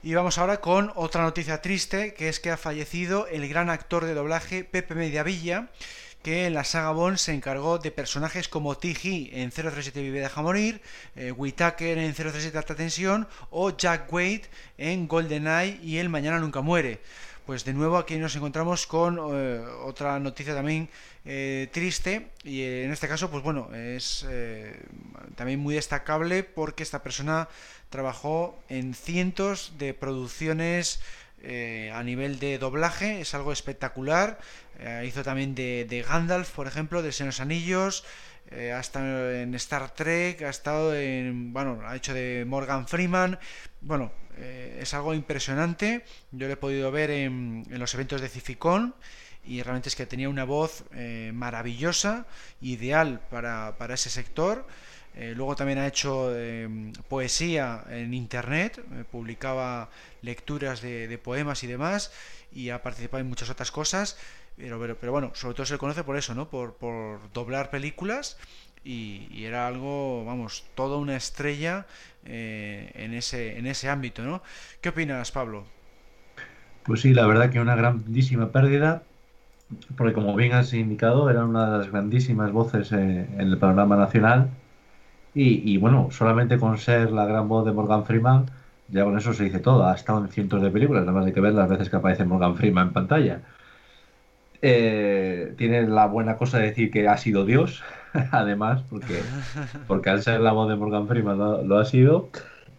Y 0.00 0.14
vamos 0.14 0.38
ahora 0.38 0.60
con 0.60 0.92
otra 0.94 1.22
noticia 1.22 1.60
triste, 1.60 2.14
que 2.14 2.28
es 2.28 2.38
que 2.38 2.52
ha 2.52 2.56
fallecido 2.56 3.26
el 3.26 3.48
gran 3.48 3.68
actor 3.68 4.04
de 4.04 4.14
doblaje 4.14 4.62
Pepe 4.62 4.94
Mediavilla, 4.94 5.70
que 6.22 6.46
en 6.46 6.54
la 6.54 6.62
saga 6.62 6.92
Bond 6.92 7.16
se 7.16 7.34
encargó 7.34 7.78
de 7.78 7.90
personajes 7.90 8.48
como 8.48 8.76
T.G. 8.76 9.30
en 9.32 9.50
037 9.50 10.00
Vive 10.00 10.20
Deja 10.20 10.40
Morir, 10.40 10.80
eh, 11.16 11.32
Whitaker 11.32 11.98
en 11.98 12.14
037 12.14 12.56
Alta 12.56 12.76
Tensión 12.76 13.26
o 13.50 13.76
Jack 13.76 14.12
Wade 14.12 14.42
en 14.78 15.08
GoldenEye 15.08 15.80
y 15.82 15.98
El 15.98 16.10
Mañana 16.10 16.38
Nunca 16.38 16.60
Muere. 16.60 17.00
Pues 17.48 17.64
de 17.64 17.72
nuevo 17.72 17.96
aquí 17.96 18.18
nos 18.18 18.36
encontramos 18.36 18.86
con 18.86 19.18
eh, 19.18 19.64
otra 19.82 20.18
noticia 20.18 20.54
también 20.54 20.86
eh, 21.24 21.70
triste 21.72 22.28
y 22.44 22.60
eh, 22.60 22.84
en 22.84 22.92
este 22.92 23.08
caso 23.08 23.30
pues 23.30 23.42
bueno 23.42 23.74
es 23.74 24.26
también 25.34 25.58
muy 25.58 25.74
destacable 25.74 26.42
porque 26.42 26.82
esta 26.82 27.02
persona 27.02 27.48
trabajó 27.90 28.58
en 28.68 28.94
cientos 28.94 29.72
de 29.78 29.94
producciones 29.94 31.00
a 31.92 32.02
nivel 32.02 32.40
de 32.40 32.58
doblaje, 32.58 33.20
es 33.20 33.32
algo 33.32 33.52
espectacular, 33.52 34.40
hizo 35.06 35.22
también 35.22 35.54
de, 35.54 35.86
de, 35.88 36.02
Gandalf 36.02 36.50
por 36.50 36.66
ejemplo, 36.66 37.00
de 37.00 37.12
Senos 37.12 37.38
Anillos, 37.38 38.04
ha 38.50 38.80
estado 38.80 39.30
en 39.30 39.54
Star 39.54 39.94
Trek, 39.94 40.42
ha 40.42 40.48
estado 40.48 40.96
en, 40.96 41.52
bueno, 41.52 41.80
ha 41.84 41.94
hecho 41.94 42.12
de 42.12 42.44
Morgan 42.44 42.88
Freeman, 42.88 43.38
bueno, 43.80 44.10
eh, 44.40 44.78
es 44.82 44.94
algo 44.94 45.14
impresionante. 45.14 46.04
Yo 46.30 46.46
lo 46.46 46.52
he 46.52 46.56
podido 46.56 46.90
ver 46.90 47.10
en, 47.10 47.64
los 47.70 47.94
eventos 47.94 48.20
de 48.20 48.28
Cificón 48.28 48.94
y 49.44 49.62
realmente 49.62 49.88
es 49.88 49.96
que 49.96 50.06
tenía 50.06 50.28
una 50.28 50.44
voz 50.44 50.84
eh, 50.94 51.32
maravillosa, 51.34 52.26
ideal 52.60 53.20
para, 53.30 53.74
ese 53.90 54.10
sector. 54.10 54.66
Eh, 55.14 55.34
luego 55.36 55.56
también 55.56 55.78
ha 55.78 55.86
hecho 55.86 56.32
poesía 57.08 57.84
en 57.90 58.14
internet, 58.14 58.80
publicaba 59.10 59.88
lecturas 60.22 60.80
de, 60.80 61.18
poemas 61.22 61.64
y 61.64 61.66
demás, 61.66 62.12
y 62.52 62.70
ha 62.70 62.82
participado 62.82 63.20
en 63.20 63.28
muchas 63.28 63.50
otras 63.50 63.70
cosas. 63.70 64.16
Pero, 64.56 64.78
pero, 65.00 65.12
bueno, 65.12 65.30
sobre 65.34 65.54
todo 65.54 65.66
se 65.66 65.74
le 65.74 65.78
conoce 65.78 66.02
por 66.02 66.16
eso, 66.16 66.34
¿no? 66.34 66.48
Por, 66.48 66.74
por 66.74 67.32
doblar 67.32 67.70
películas 67.70 68.36
y, 68.84 69.44
era 69.44 69.66
algo, 69.66 70.24
vamos, 70.24 70.64
toda 70.74 70.96
una 70.96 71.16
estrella 71.16 71.86
eh, 72.24 72.90
en, 72.94 73.14
ese, 73.14 73.58
en 73.58 73.66
ese 73.66 73.88
ámbito, 73.88 74.22
¿no? 74.22 74.42
¿Qué 74.80 74.88
opinas, 74.90 75.30
Pablo? 75.30 75.64
Pues 76.84 77.02
sí, 77.02 77.12
la 77.12 77.26
verdad 77.26 77.50
que 77.50 77.60
una 77.60 77.76
grandísima 77.76 78.50
pérdida, 78.50 79.02
porque 79.96 80.14
como 80.14 80.34
bien 80.34 80.52
has 80.54 80.72
indicado, 80.72 81.28
era 81.28 81.44
una 81.44 81.70
de 81.70 81.78
las 81.78 81.90
grandísimas 81.90 82.50
voces 82.52 82.92
eh, 82.92 83.28
en 83.34 83.40
el 83.40 83.58
panorama 83.58 83.96
nacional. 83.96 84.50
Y, 85.40 85.76
bueno, 85.76 86.08
solamente 86.10 86.58
con 86.58 86.78
ser 86.78 87.12
la 87.12 87.24
gran 87.24 87.46
voz 87.46 87.64
de 87.64 87.70
Morgan 87.70 88.04
Freeman, 88.04 88.46
ya 88.88 89.04
con 89.04 89.16
eso 89.16 89.32
se 89.32 89.44
dice 89.44 89.60
todo. 89.60 89.86
Ha 89.86 89.94
estado 89.94 90.18
en 90.24 90.30
cientos 90.30 90.60
de 90.60 90.68
películas, 90.68 91.02
nada 91.02 91.16
más 91.16 91.26
hay 91.26 91.32
que 91.32 91.40
ver 91.40 91.54
las 91.54 91.68
veces 91.68 91.88
que 91.88 91.94
aparece 91.94 92.24
Morgan 92.24 92.56
Freeman 92.56 92.88
en 92.88 92.92
pantalla. 92.92 93.40
Eh, 94.62 95.54
tiene 95.56 95.86
la 95.86 96.06
buena 96.06 96.36
cosa 96.36 96.58
de 96.58 96.64
decir 96.64 96.90
que 96.90 97.06
ha 97.06 97.16
sido 97.16 97.44
Dios, 97.44 97.84
además, 98.32 98.82
porque, 98.90 99.20
porque 99.86 100.10
al 100.10 100.22
ser 100.22 100.40
la 100.40 100.50
voz 100.50 100.68
de 100.68 100.74
Morgan 100.74 101.06
Freeman 101.06 101.38
lo, 101.38 101.78
ha 101.78 101.84
sido. 101.84 102.30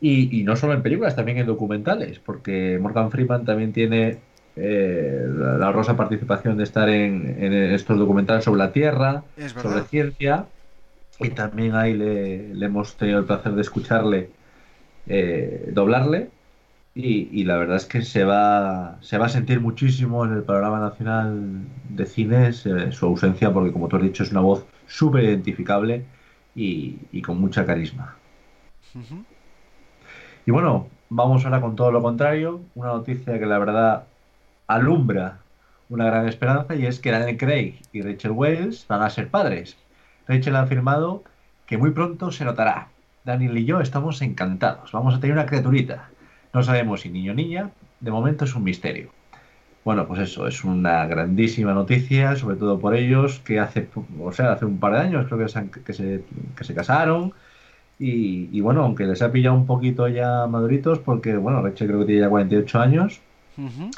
Y, 0.02 0.44
no 0.44 0.58
solo 0.58 0.74
en 0.74 0.82
películas, 0.82 1.16
también 1.16 1.38
en 1.38 1.46
documentales, 1.46 2.20
porque 2.20 2.78
Morgan 2.82 3.10
Freeman 3.10 3.46
también 3.46 3.72
tiene 3.72 4.18
eh, 4.58 5.26
la, 5.34 5.72
rosa 5.72 5.96
participación 5.96 6.58
de 6.58 6.66
estar 6.66 6.90
en, 6.90 7.54
estos 7.74 7.98
documentales 7.98 8.44
sobre 8.44 8.58
la 8.60 8.74
Tierra, 8.74 9.24
sobre 9.56 9.84
ciencia, 9.84 10.46
y 11.20 11.30
también 11.30 11.76
ahí 11.76 11.94
le, 11.94 12.66
hemos 12.66 12.96
tenido 12.96 13.20
el 13.20 13.26
placer 13.26 13.54
de 13.54 13.62
escucharle 13.62 14.30
eh, 15.08 15.70
doblarle. 15.74 16.30
Y, 16.96 17.46
la 17.46 17.56
verdad 17.58 17.78
es 17.78 17.86
que 17.86 18.02
se 18.02 18.26
va, 18.26 18.98
se 19.00 19.18
va 19.18 19.28
a 19.28 19.30
sentir 19.30 19.62
muchísimo 19.62 20.26
en 20.26 20.34
el 20.34 20.44
panorama 20.44 20.80
nacional 20.82 21.62
de 21.88 22.06
cines 22.06 22.66
eh, 22.66 22.92
su 22.92 23.06
ausencia, 23.06 23.54
porque 23.54 23.72
como 23.72 23.88
tú 23.88 23.96
has 23.96 24.02
dicho, 24.04 24.24
es 24.24 24.32
una 24.32 24.42
voz 24.42 24.66
súper 24.88 25.24
identificable 25.24 26.04
y, 26.56 27.22
con 27.22 27.40
mucha 27.40 27.66
carisma. 27.66 28.18
Y 30.46 30.52
bueno, 30.52 30.88
vamos 31.10 31.46
ahora 31.46 31.62
con 31.62 31.76
todo 31.78 31.92
lo 31.92 32.02
contrario, 32.02 32.62
una 32.76 32.90
noticia 32.90 33.40
que 33.40 33.46
la 33.46 33.60
verdad 33.60 34.04
alumbra 34.68 35.40
una 35.90 36.06
gran 36.06 36.28
esperanza 36.28 36.76
y 36.76 36.86
es 36.86 37.00
que 37.00 37.12
Daniel 37.12 37.38
Craig 37.38 37.82
y 37.94 38.02
Rachel 38.02 38.32
Wells 38.32 38.86
van 38.88 39.04
a 39.04 39.10
ser 39.10 39.30
padres. 39.30 39.78
Rachel 40.30 40.56
ha 40.56 40.62
afirmado 40.62 41.24
que 41.66 41.80
muy 41.80 41.90
pronto 41.90 42.32
se 42.32 42.46
notará. 42.46 42.90
Daniel 43.26 43.58
y 43.58 43.66
yo 43.66 43.82
estamos 43.82 44.22
encantados. 44.22 44.92
Vamos 44.92 45.16
a 45.16 45.20
tener 45.20 45.36
una 45.36 45.48
criaturita. 45.48 46.10
No 46.54 46.62
sabemos 46.62 47.02
si 47.02 47.10
niño 47.10 47.32
o 47.32 47.36
niña. 47.36 47.72
De 48.00 48.12
momento 48.12 48.46
es 48.46 48.56
un 48.56 48.64
misterio. 48.64 49.10
Bueno, 49.84 50.08
pues 50.08 50.22
eso, 50.22 50.46
es 50.46 50.64
una 50.64 51.08
grandísima 51.08 51.74
noticia, 51.74 52.36
sobre 52.36 52.58
todo 52.58 52.80
por 52.80 52.96
ellos, 52.96 53.40
que 53.40 53.60
hace, 53.60 53.90
o 54.20 54.32
sea, 54.32 54.52
hace 54.52 54.66
un 54.66 54.80
par 54.80 54.94
de 54.94 55.00
años 55.00 55.26
creo 55.26 55.40
que 55.40 55.48
se, 55.48 55.70
que 55.70 55.94
se, 55.94 56.24
que 56.56 56.64
se 56.64 56.76
casaron. 56.76 57.34
Y, 57.98 58.62
bueno, 58.62 58.84
aunque 58.84 59.06
les 59.06 59.22
ha 59.22 59.32
pillado 59.32 59.56
un 59.56 59.66
poquito 59.66 60.08
ya 60.08 60.46
maduritos, 60.48 61.00
porque 61.00 61.36
bueno, 61.38 61.62
Rachel 61.62 61.88
creo 61.88 62.00
que 62.02 62.06
tiene 62.06 62.22
ya 62.22 62.30
48 62.30 62.80
años, 62.80 63.20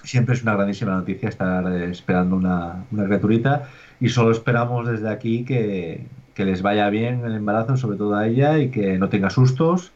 siempre 0.04 0.34
es 0.34 0.42
una 0.42 0.56
grandísima 0.56 0.94
noticia 0.94 1.30
estar 1.30 1.72
esperando 1.84 2.36
una, 2.38 2.86
una 2.90 3.06
criaturita. 3.06 3.70
Y 4.00 4.10
solo 4.10 4.32
esperamos 4.32 4.88
desde 4.88 5.10
aquí 5.10 5.46
que, 5.46 6.08
que 6.34 6.46
les 6.46 6.62
vaya 6.62 6.90
bien 6.90 7.26
el 7.26 7.36
embarazo, 7.36 7.78
sobre 7.78 7.98
todo 7.98 8.16
a 8.16 8.28
ella, 8.28 8.58
y 8.60 8.72
que 8.72 8.98
no 8.98 9.10
tenga 9.10 9.30
sustos, 9.30 9.94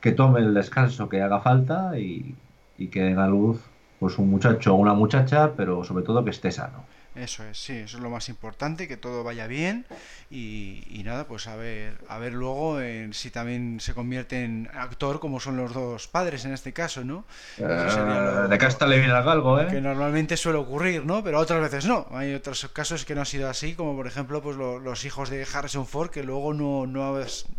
que 0.00 0.12
tome 0.12 0.40
el 0.40 0.54
descanso 0.54 1.08
que 1.08 1.22
haga 1.22 1.40
falta 1.40 1.98
y, 1.98 2.38
y 2.78 2.88
que 2.88 3.02
den 3.02 3.18
a 3.18 3.28
luz 3.28 3.70
pues 3.98 4.18
un 4.18 4.30
muchacho 4.30 4.74
o 4.74 4.78
una 4.78 4.94
muchacha, 4.94 5.54
pero 5.56 5.84
sobre 5.84 6.04
todo 6.04 6.24
que 6.24 6.30
esté 6.30 6.50
sano. 6.52 6.89
Eso 7.20 7.44
es, 7.44 7.58
sí, 7.58 7.74
eso 7.74 7.98
es 7.98 8.02
lo 8.02 8.08
más 8.08 8.28
importante, 8.28 8.88
que 8.88 8.96
todo 8.96 9.22
vaya 9.22 9.46
bien 9.46 9.84
y, 10.30 11.02
nada, 11.04 11.26
pues 11.26 11.46
a 11.48 11.56
ver, 11.56 11.98
a 12.08 12.18
ver 12.18 12.32
luego 12.32 12.80
en, 12.80 13.12
si 13.12 13.30
también 13.30 13.78
se 13.80 13.94
convierte 13.94 14.42
en 14.42 14.70
actor 14.72 15.20
como 15.20 15.38
son 15.40 15.56
los 15.56 15.74
dos 15.74 16.08
padres 16.08 16.44
en 16.44 16.52
este 16.52 16.72
caso, 16.72 17.04
¿no? 17.04 17.24
Eh, 17.58 18.46
de 18.48 18.58
casta 18.58 18.86
le 18.86 18.98
viene 18.98 19.12
algo, 19.12 19.60
¿eh? 19.60 19.66
Que 19.68 19.80
normalmente 19.80 20.36
suele 20.36 20.58
ocurrir, 20.58 21.04
¿no? 21.04 21.22
Pero 21.22 21.38
otras 21.38 21.60
veces 21.60 21.86
no. 21.86 22.06
Hay 22.12 22.32
otros 22.32 22.68
casos 22.72 23.04
que 23.04 23.14
no 23.14 23.22
ha 23.22 23.26
sido 23.26 23.50
así, 23.50 23.74
como 23.74 23.94
por 23.94 24.06
ejemplo 24.06 24.40
pues 24.40 24.56
los 24.56 25.04
hijos 25.04 25.28
de 25.28 25.46
Harrison 25.52 25.86
Ford, 25.86 26.10
que 26.10 26.22
luego 26.22 26.54
no, 26.54 26.86
no, 26.86 27.18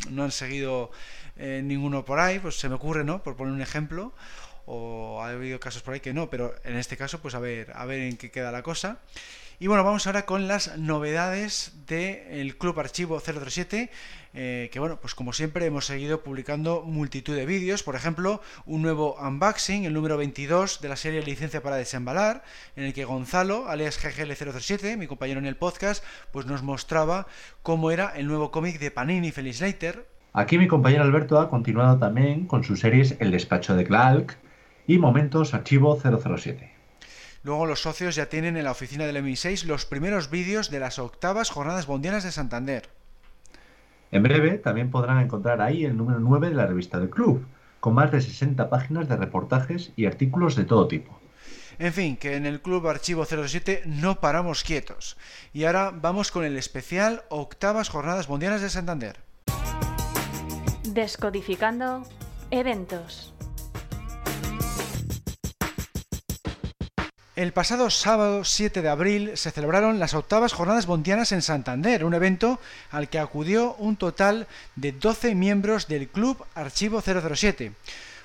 no 0.09 0.23
han 0.23 0.31
seguido 0.31 0.91
eh, 1.37 1.61
ninguno 1.63 2.03
por 2.03 2.19
ahí, 2.19 2.39
pues 2.39 2.59
se 2.59 2.67
me 2.67 2.75
ocurre, 2.75 3.03
¿no? 3.03 3.21
Por 3.21 3.35
poner 3.35 3.53
un 3.53 3.61
ejemplo 3.61 4.13
o 4.65 5.21
ha 5.21 5.29
habido 5.29 5.59
casos 5.59 5.81
por 5.81 5.93
ahí 5.93 5.99
que 5.99 6.13
no, 6.13 6.29
pero 6.29 6.55
en 6.63 6.77
este 6.77 6.97
caso, 6.97 7.19
pues 7.19 7.35
a 7.35 7.39
ver, 7.39 7.71
a 7.75 7.85
ver 7.85 7.99
en 8.01 8.17
qué 8.17 8.31
queda 8.31 8.51
la 8.51 8.61
cosa. 8.61 8.99
Y 9.61 9.67
bueno, 9.67 9.83
vamos 9.83 10.07
ahora 10.07 10.25
con 10.25 10.47
las 10.47 10.75
novedades 10.79 11.85
del 11.85 12.57
Club 12.57 12.79
Archivo 12.79 13.19
037, 13.19 13.91
eh, 14.33 14.69
que 14.73 14.79
bueno, 14.79 14.97
pues 14.99 15.13
como 15.13 15.33
siempre 15.33 15.67
hemos 15.67 15.85
seguido 15.85 16.23
publicando 16.23 16.81
multitud 16.81 17.35
de 17.35 17.45
vídeos, 17.45 17.83
por 17.83 17.93
ejemplo, 17.95 18.41
un 18.65 18.81
nuevo 18.81 19.17
unboxing, 19.21 19.85
el 19.85 19.93
número 19.93 20.17
22 20.17 20.81
de 20.81 20.89
la 20.89 20.95
serie 20.95 21.21
Licencia 21.21 21.61
para 21.61 21.75
Desembalar, 21.75 22.41
en 22.75 22.85
el 22.85 22.93
que 22.93 23.05
Gonzalo, 23.05 23.69
alias 23.69 24.03
GGL037, 24.03 24.97
mi 24.97 25.05
compañero 25.05 25.39
en 25.39 25.45
el 25.45 25.57
podcast, 25.57 26.03
pues 26.31 26.47
nos 26.47 26.63
mostraba 26.63 27.27
cómo 27.61 27.91
era 27.91 28.13
el 28.15 28.25
nuevo 28.25 28.49
cómic 28.49 28.79
de 28.79 28.89
Panini 28.89 29.29
Feliz 29.29 29.61
Leiter. 29.61 30.07
Aquí 30.33 30.57
mi 30.57 30.67
compañero 30.67 31.03
Alberto 31.03 31.39
ha 31.39 31.51
continuado 31.51 31.99
también 31.99 32.47
con 32.47 32.63
sus 32.63 32.79
series 32.79 33.15
El 33.19 33.29
despacho 33.29 33.75
de 33.75 33.83
Clark 33.83 34.39
y 34.87 34.97
Momentos 34.97 35.53
Archivo 35.53 35.99
007. 36.01 36.80
Luego 37.43 37.65
los 37.65 37.81
socios 37.81 38.15
ya 38.15 38.27
tienen 38.27 38.55
en 38.55 38.65
la 38.65 38.71
oficina 38.71 39.05
del 39.05 39.17
MI6 39.17 39.65
los 39.65 39.85
primeros 39.85 40.29
vídeos 40.29 40.69
de 40.69 40.79
las 40.79 40.99
octavas 40.99 41.49
jornadas 41.49 41.87
bondianas 41.87 42.23
de 42.23 42.31
Santander. 42.31 42.89
En 44.11 44.23
breve 44.23 44.57
también 44.57 44.91
podrán 44.91 45.19
encontrar 45.19 45.61
ahí 45.61 45.85
el 45.85 45.97
número 45.97 46.19
9 46.19 46.49
de 46.49 46.55
la 46.55 46.67
revista 46.67 46.99
del 46.99 47.09
club, 47.09 47.45
con 47.79 47.95
más 47.95 48.11
de 48.11 48.21
60 48.21 48.69
páginas 48.69 49.09
de 49.09 49.17
reportajes 49.17 49.91
y 49.95 50.05
artículos 50.05 50.55
de 50.55 50.65
todo 50.65 50.87
tipo. 50.87 51.19
En 51.79 51.93
fin, 51.93 52.15
que 52.15 52.35
en 52.35 52.45
el 52.45 52.61
Club 52.61 52.87
Archivo 52.87 53.25
07 53.25 53.83
no 53.87 54.19
paramos 54.19 54.63
quietos. 54.63 55.17
Y 55.51 55.63
ahora 55.63 55.91
vamos 55.91 56.29
con 56.29 56.45
el 56.45 56.57
especial 56.57 57.23
Octavas 57.29 57.89
Jornadas 57.89 58.27
Bondianas 58.27 58.61
de 58.61 58.69
Santander. 58.69 59.17
Descodificando 60.83 62.03
eventos. 62.51 63.33
El 67.41 67.53
pasado 67.53 67.89
sábado 67.89 68.43
7 68.43 68.83
de 68.83 68.89
abril 68.89 69.31
se 69.33 69.49
celebraron 69.49 69.97
las 69.97 70.13
octavas 70.13 70.53
jornadas 70.53 70.85
bondianas 70.85 71.31
en 71.31 71.41
Santander, 71.41 72.05
un 72.05 72.13
evento 72.13 72.59
al 72.91 73.09
que 73.09 73.17
acudió 73.17 73.73
un 73.79 73.95
total 73.95 74.45
de 74.75 74.91
12 74.91 75.33
miembros 75.33 75.87
del 75.87 76.07
Club 76.07 76.45
Archivo 76.53 77.01
007. 77.01 77.73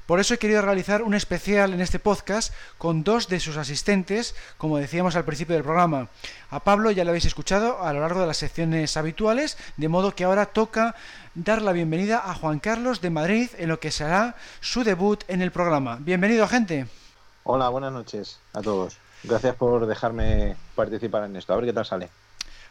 Por 0.04 0.20
eso 0.20 0.34
he 0.34 0.38
querido 0.38 0.60
realizar 0.60 1.02
un 1.02 1.14
especial 1.14 1.72
en 1.72 1.80
este 1.80 1.98
podcast 1.98 2.52
con 2.76 3.04
dos 3.04 3.26
de 3.28 3.40
sus 3.40 3.56
asistentes, 3.56 4.34
como 4.58 4.76
decíamos 4.76 5.16
al 5.16 5.24
principio 5.24 5.54
del 5.54 5.64
programa. 5.64 6.10
A 6.50 6.60
Pablo 6.60 6.90
ya 6.90 7.02
lo 7.02 7.08
habéis 7.08 7.24
escuchado 7.24 7.82
a 7.82 7.94
lo 7.94 8.00
largo 8.00 8.20
de 8.20 8.26
las 8.26 8.36
secciones 8.36 8.98
habituales, 8.98 9.56
de 9.78 9.88
modo 9.88 10.14
que 10.14 10.24
ahora 10.24 10.44
toca 10.44 10.94
dar 11.34 11.62
la 11.62 11.72
bienvenida 11.72 12.22
a 12.22 12.34
Juan 12.34 12.58
Carlos 12.58 13.00
de 13.00 13.08
Madrid 13.08 13.48
en 13.56 13.70
lo 13.70 13.80
que 13.80 13.92
será 13.92 14.36
su 14.60 14.84
debut 14.84 15.24
en 15.28 15.40
el 15.40 15.52
programa. 15.52 15.96
Bienvenido, 16.02 16.46
gente. 16.46 16.86
Hola, 17.44 17.70
buenas 17.70 17.94
noches 17.94 18.40
a 18.52 18.60
todos. 18.60 18.98
Gracias 19.22 19.54
por 19.56 19.86
dejarme 19.86 20.56
participar 20.74 21.24
en 21.24 21.36
esto. 21.36 21.52
A 21.52 21.56
ver 21.56 21.66
qué 21.66 21.72
tal 21.72 21.84
sale. 21.84 22.08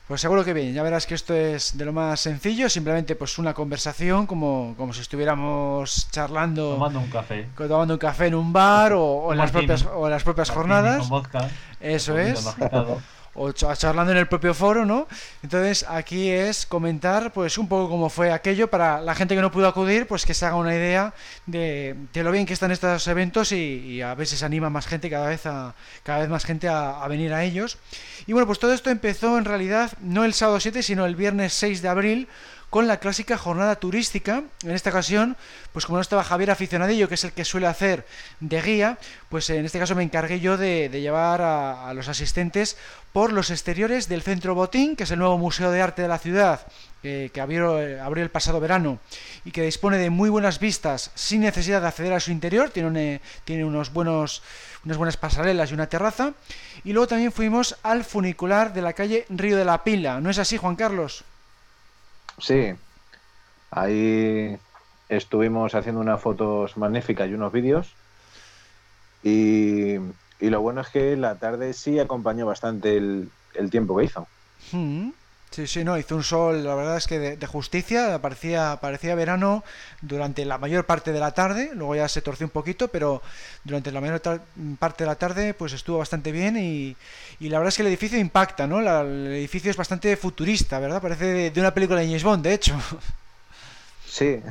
Pues 0.07 0.21
seguro 0.21 0.45
que 0.45 0.53
bien, 0.53 0.71
ya 0.71 0.83
verás 0.83 1.07
que 1.07 1.15
esto 1.15 1.33
es 1.33 1.75
de 1.79 1.83
lo 1.83 1.91
más 1.91 2.19
sencillo, 2.19 2.69
simplemente 2.69 3.15
pues 3.15 3.39
una 3.39 3.55
conversación 3.55 4.27
como, 4.27 4.75
como 4.77 4.93
si 4.93 5.01
estuviéramos 5.01 6.11
charlando 6.11 6.73
tomando 6.73 6.99
un 6.99 7.09
café, 7.09 7.49
tomando 7.57 7.95
un 7.95 7.99
café 7.99 8.27
en 8.27 8.35
un 8.35 8.53
bar 8.53 8.93
o, 8.93 9.31
en, 9.31 9.39
las 9.39 9.49
propias, 9.49 9.83
o 9.83 10.05
en 10.05 10.11
las 10.11 10.23
propias 10.23 10.51
jornadas. 10.51 11.09
Eso 11.79 12.19
es 12.19 12.55
o 13.35 13.51
charlando 13.51 14.11
en 14.11 14.17
el 14.17 14.27
propio 14.27 14.53
foro, 14.53 14.85
¿no? 14.85 15.07
Entonces 15.43 15.85
aquí 15.87 16.29
es 16.29 16.65
comentar 16.65 17.31
pues 17.33 17.57
un 17.57 17.67
poco 17.67 17.89
cómo 17.89 18.09
fue 18.09 18.31
aquello 18.31 18.69
para 18.69 19.01
la 19.01 19.13
gente 19.13 19.35
que 19.35 19.41
no 19.41 19.51
pudo 19.51 19.67
acudir, 19.67 20.07
pues 20.07 20.25
que 20.25 20.33
se 20.33 20.45
haga 20.45 20.55
una 20.55 20.73
idea 20.73 21.13
de, 21.45 21.95
lo 22.13 22.31
bien 22.31 22.45
que 22.45 22.53
están 22.53 22.71
estos 22.71 23.07
eventos 23.07 23.51
y, 23.51 24.01
a 24.01 24.15
se 24.25 24.43
anima 24.43 24.69
más 24.69 24.87
gente 24.87 25.09
cada 25.09 25.27
vez 25.27 25.45
a 25.45 25.75
cada 26.03 26.19
vez 26.19 26.29
más 26.29 26.45
gente 26.45 26.67
a, 26.67 27.03
a, 27.03 27.07
venir 27.07 27.33
a 27.33 27.43
ellos. 27.43 27.77
Y 28.25 28.33
bueno, 28.33 28.47
pues 28.47 28.59
todo 28.59 28.73
esto 28.73 28.89
empezó 28.89 29.37
en 29.37 29.45
realidad 29.45 29.91
no 30.01 30.23
el 30.23 30.33
sábado 30.33 30.59
7, 30.59 30.81
sino 30.81 31.05
el 31.05 31.15
viernes 31.15 31.53
6 31.53 31.81
de 31.81 31.89
abril 31.89 32.27
con 32.75 32.87
la 32.87 32.99
clásica 32.99 33.37
jornada 33.37 33.77
turística. 33.77 34.43
En 34.61 34.71
esta 34.71 34.89
ocasión, 34.89 35.37
pues 35.71 35.85
como 35.85 35.97
no 35.97 36.01
estaba 36.01 36.25
Javier 36.25 36.51
Aficionadillo, 36.51 37.07
que 37.07 37.13
es 37.13 37.23
el 37.23 37.31
que 37.31 37.45
suele 37.45 37.67
hacer 37.67 38.05
de 38.41 38.61
guía, 38.61 38.97
pues 39.29 39.49
en 39.49 39.63
este 39.63 39.79
caso 39.79 39.95
me 39.95 40.03
encargué 40.03 40.41
yo 40.41 40.57
de, 40.57 40.89
llevar 40.89 41.41
a, 41.41 41.93
los 41.93 42.09
asistentes 42.09 42.75
por 43.13 43.31
los 43.31 43.49
exteriores 43.49 44.09
del 44.09 44.23
Centro 44.23 44.55
Botín, 44.55 44.97
que 44.97 45.03
es 45.03 45.11
el 45.11 45.19
nuevo 45.19 45.37
museo 45.37 45.71
de 45.71 45.81
arte 45.81 46.01
de 46.01 46.09
la 46.09 46.19
ciudad, 46.19 46.67
que 47.01 47.31
abrió, 47.41 47.79
el 47.79 48.29
pasado 48.29 48.59
verano 48.59 48.99
y 49.45 49.51
que 49.51 49.61
dispone 49.61 49.97
de 49.97 50.09
muy 50.09 50.29
buenas 50.29 50.59
vistas 50.59 51.11
sin 51.15 51.39
necesidad 51.39 51.79
de 51.79 51.87
acceder 51.87 52.11
a 52.11 52.19
su 52.19 52.31
interior, 52.31 52.71
tiene, 52.71 53.21
tiene 53.45 53.63
unos 53.63 53.93
buenos, 53.93 54.43
unas 54.83 54.97
buenas 54.97 55.15
pasarelas 55.15 55.71
y 55.71 55.75
una 55.75 55.87
terraza. 55.87 56.33
Y 56.83 56.91
luego 56.91 57.07
también 57.07 57.31
fuimos 57.31 57.77
al 57.83 58.03
funicular 58.03 58.73
de 58.73 58.81
la 58.81 58.91
calle 58.91 59.25
Río 59.29 59.55
de 59.55 59.63
la 59.63 59.85
Pila. 59.85 60.19
¿No 60.19 60.29
es 60.29 60.39
así, 60.39 60.57
Juan 60.57 60.75
Carlos? 60.75 61.23
Sí, 62.37 62.73
ahí 63.71 64.57
estuvimos 65.09 65.75
haciendo 65.75 66.01
unas 66.01 66.21
fotos 66.21 66.77
magníficas 66.77 67.29
y 67.29 67.33
unos 67.33 67.51
vídeos. 67.51 67.95
Y, 69.23 69.95
lo 70.39 70.61
bueno 70.61 70.81
es 70.81 70.89
que 70.89 71.15
la 71.15 71.39
tarde 71.39 71.73
sí 71.73 71.99
acompañó 71.99 72.45
bastante 72.45 72.97
el, 72.97 73.31
tiempo 73.71 73.97
que 73.97 74.05
hizo. 74.05 74.27
Mm. 74.71 75.09
Sí, 75.51 75.67
sí, 75.67 75.85
no, 75.85 75.97
hizo 75.97 76.17
un 76.17 76.23
sol, 76.23 76.65
la 76.65 76.75
verdad 76.75 76.97
es 76.97 77.07
que 77.07 77.17
de, 77.37 77.47
justicia, 77.47 78.19
parecía, 78.21 78.77
parecía 78.81 79.15
verano 79.15 79.63
durante 80.01 80.43
la 80.43 80.57
mayor 80.57 80.85
parte 80.85 81.13
de 81.13 81.19
la 81.19 81.31
tarde, 81.31 81.71
luego 81.73 81.95
ya 81.95 82.09
se 82.09 82.21
torció 82.21 82.45
un 82.45 82.51
poquito, 82.51 82.89
pero 82.89 83.21
durante 83.63 83.89
la 83.93 84.01
mayor 84.01 84.21
parte 84.79 85.05
de 85.05 85.07
la 85.07 85.15
tarde 85.15 85.53
pues 85.53 85.71
estuvo 85.71 85.99
bastante 85.99 86.33
bien 86.33 86.57
y, 86.57 86.97
la 87.39 87.57
verdad 87.57 87.69
es 87.69 87.77
que 87.77 87.83
el 87.83 87.87
edificio 87.87 88.19
impacta, 88.19 88.67
¿no? 88.67 88.81
el 88.81 89.27
edificio 89.27 89.71
es 89.71 89.77
bastante 89.77 90.17
futurista, 90.17 90.77
¿verdad? 90.79 91.01
Parece 91.01 91.49
de, 91.51 91.59
una 91.61 91.73
película 91.73 92.01
de 92.01 92.07
James 92.07 92.23
Bond, 92.23 92.43
de 92.43 92.53
hecho. 92.53 92.75
Sí, 94.05 94.41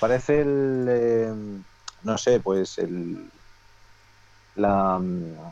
parece 0.00 0.40
el, 0.40 0.86
eh, 0.88 1.32
no 2.02 2.16
sé, 2.16 2.40
pues 2.40 2.78
el, 2.78 3.30
la, 4.54 4.98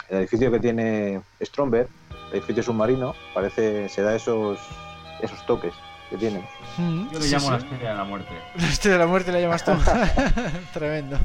el 0.08 0.16
edificio 0.16 0.50
que 0.50 0.60
tiene 0.60 1.20
Stromberg 1.42 1.88
edificio 2.32 2.62
submarino, 2.62 3.14
parece, 3.32 3.88
se 3.88 4.02
da 4.02 4.14
esos, 4.14 4.58
esos 5.20 5.44
toques 5.46 5.74
que 6.10 6.16
tiene. 6.16 6.46
Mm. 6.76 7.10
Yo 7.10 7.18
le 7.18 7.26
llamo 7.26 7.50
la 7.50 7.56
estrella 7.58 7.90
de 7.90 7.96
la 7.96 8.04
muerte. 8.04 8.34
La 8.56 8.66
estrella 8.66 8.98
de 8.98 9.04
la 9.04 9.06
muerte 9.06 9.32
la 9.32 9.40
llamas 9.40 9.64
tú. 9.64 9.72
Tremendo. 10.72 11.18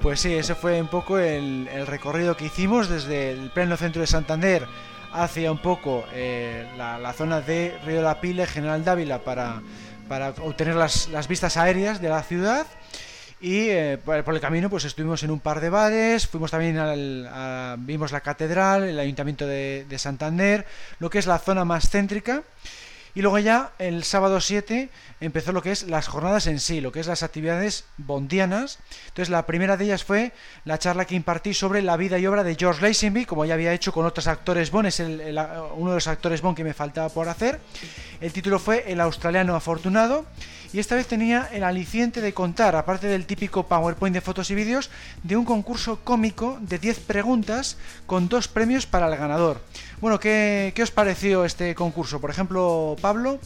Pues 0.00 0.20
sí, 0.20 0.32
ese 0.32 0.54
fue 0.54 0.80
un 0.80 0.88
poco 0.88 1.18
el, 1.18 1.68
recorrido 1.86 2.36
que 2.36 2.46
hicimos 2.46 2.88
desde 2.88 3.32
el 3.32 3.50
pleno 3.50 3.76
centro 3.76 4.00
de 4.00 4.06
Santander 4.06 4.66
hacia 5.12 5.52
un 5.52 5.58
poco 5.58 6.04
eh, 6.12 6.66
la, 6.78 7.12
zona 7.12 7.40
de 7.40 7.78
Río 7.84 7.96
de 7.96 8.02
la 8.02 8.20
Pile, 8.20 8.46
General 8.46 8.82
Dávila, 8.82 9.18
para, 9.18 9.60
para 10.08 10.30
obtener 10.30 10.76
las, 10.76 11.08
las 11.08 11.28
vistas 11.28 11.58
aéreas 11.58 12.00
de 12.00 12.08
la 12.08 12.22
ciudad 12.22 12.66
y 13.40 13.68
eh, 13.68 13.98
por 14.04 14.34
el 14.34 14.40
camino 14.40 14.68
pues 14.68 14.84
estuvimos 14.84 15.22
en 15.22 15.30
un 15.30 15.40
par 15.40 15.60
de 15.60 15.70
bares, 15.70 16.26
fuimos 16.26 16.50
también 16.50 16.78
al, 16.78 17.76
vimos 17.78 18.12
la 18.12 18.20
catedral, 18.20 18.84
el 18.84 18.98
ayuntamiento 18.98 19.46
de, 19.46 19.86
de, 19.88 19.98
Santander, 19.98 20.66
lo 20.98 21.08
que 21.08 21.18
es 21.18 21.26
la 21.26 21.38
zona 21.38 21.64
más 21.64 21.88
céntrica. 21.88 22.42
Y 23.14 23.22
luego 23.22 23.38
ya 23.38 23.72
el 23.78 24.04
sábado 24.04 24.40
7 24.40 24.88
empezó 25.20 25.52
lo 25.52 25.62
que 25.62 25.72
es 25.72 25.84
las 25.84 26.06
jornadas 26.06 26.46
en 26.46 26.60
sí, 26.60 26.80
lo 26.80 26.92
que 26.92 27.00
es 27.00 27.06
las 27.06 27.22
actividades 27.22 27.84
bondianas. 27.96 28.78
Entonces 29.08 29.30
la 29.30 29.46
primera 29.46 29.76
de 29.76 29.86
ellas 29.86 30.04
fue 30.04 30.32
la 30.64 30.78
charla 30.78 31.04
que 31.04 31.14
impartí 31.14 31.54
sobre 31.54 31.82
la 31.82 31.96
vida 31.96 32.18
y 32.18 32.26
obra 32.26 32.44
de 32.44 32.54
George 32.54 32.82
Lazenby, 32.82 33.26
como 33.26 33.44
ya 33.44 33.54
había 33.54 33.72
hecho 33.72 33.92
con 33.92 34.06
otros 34.06 34.26
actores 34.26 34.70
Bond, 34.70 34.86
es 34.86 35.00
uno 35.00 35.90
de 35.90 35.94
los 35.94 36.06
actores 36.06 36.40
Bond 36.40 36.56
que 36.56 36.64
me 36.64 36.74
faltaba 36.74 37.08
por 37.08 37.28
hacer. 37.28 37.60
El 38.20 38.32
título 38.32 38.58
fue 38.58 38.84
El 38.86 39.00
australiano 39.00 39.54
afortunado 39.54 40.26
y 40.72 40.78
esta 40.78 40.94
vez 40.94 41.08
tenía 41.08 41.48
el 41.52 41.64
aliciente 41.64 42.20
de 42.20 42.32
contar, 42.32 42.76
aparte 42.76 43.08
del 43.08 43.26
típico 43.26 43.66
PowerPoint 43.66 44.14
de 44.14 44.20
fotos 44.20 44.50
y 44.50 44.54
vídeos, 44.54 44.90
de 45.24 45.36
un 45.36 45.44
concurso 45.44 46.00
cómico 46.04 46.58
de 46.60 46.78
10 46.78 47.00
preguntas 47.00 47.76
con 48.06 48.28
dos 48.28 48.46
premios 48.46 48.86
para 48.86 49.08
el 49.08 49.16
ganador. 49.16 49.60
Bueno, 50.00 50.18
¿qué, 50.18 50.72
os 50.82 50.90
pareció 50.90 51.44
este 51.44 51.74
concurso? 51.74 52.20
Por 52.20 52.30
ejemplo, 52.30 52.96
Pablo. 53.02 53.38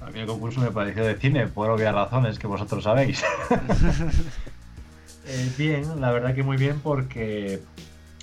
A 0.00 0.10
mí 0.10 0.20
el 0.20 0.26
concurso 0.26 0.60
me 0.60 0.70
pareció 0.70 1.04
de 1.04 1.14
cine, 1.16 1.46
por 1.46 1.68
obvias 1.68 1.94
razones 1.94 2.38
que 2.38 2.46
vosotros 2.46 2.84
sabéis. 2.84 3.22
Eh, 5.32 5.52
bien, 5.56 6.00
la 6.00 6.10
verdad 6.10 6.34
que 6.34 6.42
muy 6.42 6.56
bien 6.56 6.80
porque, 6.80 7.62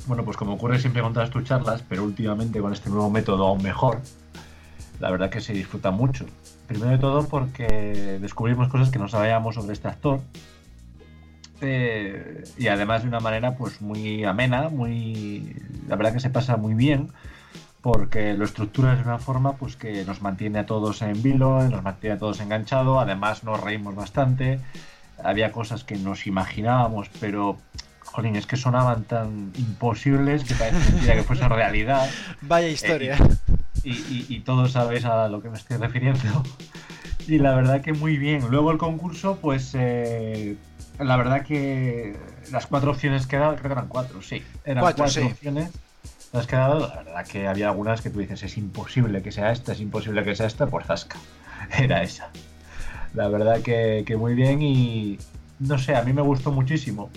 bueno, 0.07 0.25
pues 0.25 0.35
como 0.35 0.55
ocurre 0.55 0.77
siempre 0.77 1.01
con 1.01 1.13
todas 1.13 1.29
tus 1.29 1.45
charlas, 1.45 1.81
pero 1.87 2.03
últimamente 2.03 2.59
con 2.59 2.73
este 2.73 2.89
nuevo 2.89 3.09
método 3.09 3.47
aún 3.47 3.63
mejor, 3.63 4.01
la 4.99 5.09
verdad 5.09 5.29
que 5.29 5.39
se 5.39 5.53
disfruta 5.53 5.89
mucho. 5.91 6.25
Primero 6.67 6.91
de 6.91 6.97
todo 6.97 7.25
porque 7.29 8.17
descubrimos 8.19 8.67
cosas 8.67 8.89
que 8.89 8.99
no 8.99 9.07
sabíamos 9.07 9.55
sobre 9.55 9.71
este 9.71 9.87
actor. 9.87 10.19
Eh, 11.61 12.43
y 12.57 12.67
además 12.67 13.01
de 13.01 13.09
una 13.09 13.19
manera 13.19 13.55
pues 13.55 13.81
muy 13.81 14.23
amena, 14.23 14.69
muy 14.69 15.55
la 15.87 15.95
verdad 15.95 16.13
que 16.13 16.19
se 16.19 16.29
pasa 16.29 16.57
muy 16.57 16.75
bien 16.75 17.09
porque 17.81 18.33
lo 18.33 18.45
estructura 18.45 18.95
de 18.95 19.01
una 19.01 19.17
forma 19.17 19.53
pues 19.53 19.75
que 19.75 20.05
nos 20.05 20.21
mantiene 20.21 20.59
a 20.59 20.65
todos 20.65 21.01
en 21.01 21.21
vilo, 21.23 21.67
nos 21.67 21.83
mantiene 21.83 22.15
a 22.15 22.19
todos 22.19 22.39
enganchados, 22.41 23.01
además 23.01 23.43
nos 23.43 23.61
reímos 23.61 23.95
bastante 23.95 24.59
había 25.23 25.51
cosas 25.51 25.83
que 25.83 25.95
nos 25.95 26.27
imaginábamos, 26.27 27.09
pero 27.19 27.57
jolín, 28.01 28.35
es 28.35 28.45
que 28.45 28.55
sonaban 28.55 29.03
tan 29.03 29.51
imposibles 29.57 30.43
que 30.43 30.55
parecía 30.55 31.15
que 31.15 31.23
fuese 31.23 31.47
realidad. 31.47 32.09
Vaya 32.41 32.67
historia. 32.67 33.17
y, 33.83 34.25
y, 34.27 34.39
todos 34.41 34.71
sabéis 34.71 35.05
a 35.05 35.27
lo 35.27 35.41
que 35.41 35.49
me 35.49 35.57
estoy 35.57 35.77
refiriendo. 35.77 36.43
Y 37.27 37.39
la 37.39 37.53
verdad 37.55 37.81
que 37.81 37.91
muy 37.91 38.15
bien. 38.15 38.45
Luego 38.49 38.71
el 38.71 38.77
concurso, 38.77 39.37
pues 39.41 39.71
eh, 39.73 40.55
la 40.99 41.17
verdad 41.17 41.43
que 41.43 42.15
las 42.51 42.67
cuatro 42.67 42.91
opciones 42.91 43.27
que 43.27 43.35
he 43.35 43.39
dado, 43.39 43.55
creo 43.55 43.67
que 43.67 43.73
eran 43.73 43.87
cuatro, 43.87 44.21
sí. 44.21 44.43
Eran 44.63 44.81
cuatro, 44.81 45.05
opciones 45.05 45.71
las 46.33 46.47
que 46.47 46.55
he 46.55 46.59
dado. 46.59 46.87
La 46.87 47.03
verdad 47.03 47.27
que 47.27 47.47
había 47.47 47.69
algunas 47.69 48.01
que 48.01 48.09
tú 48.09 48.19
dices, 48.19 48.43
es 48.43 48.57
imposible 48.57 49.21
que 49.21 49.31
sea 49.31 49.51
esta, 49.51 49.73
es 49.73 49.79
imposible 49.79 50.23
que 50.23 50.35
sea 50.35 50.47
esta, 50.47 50.67
pues 50.67 50.85
zasca. 50.85 51.17
Era 51.77 52.03
esa. 52.03 52.29
La 53.13 53.27
verdad 53.27 53.61
que, 53.61 54.03
que 54.05 54.17
muy 54.17 54.35
bien 54.35 54.61
y 54.61 55.17
no 55.59 55.77
sé, 55.77 55.95
a 55.95 56.03
mí 56.03 56.13
me 56.13 56.21
gustó 56.21 56.51
muchísimo. 56.51 57.09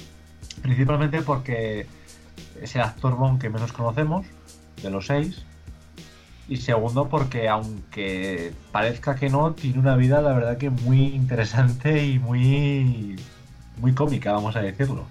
Principalmente 0.63 1.23
porque 1.23 1.87
es 2.61 2.75
el 2.75 2.83
actor 2.83 3.17
Bond 3.17 3.41
que 3.41 3.51
menos 3.51 3.73
conocemos, 3.73 4.27
de 4.83 4.91
los 4.91 5.07
seis. 5.07 5.45
Y 6.49 6.57
segundo, 6.57 7.09
porque 7.09 7.49
aunque 7.49 8.53
parezca 8.73 9.15
que 9.15 9.31
no, 9.31 9.53
tiene 9.53 9.79
una 9.79 9.95
vida, 9.95 10.21
la 10.21 10.33
verdad 10.33 10.59
que 10.59 10.69
muy 10.69 11.07
interesante 11.07 12.05
y 12.05 12.19
muy, 12.19 13.17
muy 13.81 13.93
cómica, 13.95 14.33
vamos 14.33 14.57
a 14.57 14.61
decirlo. 14.61 15.07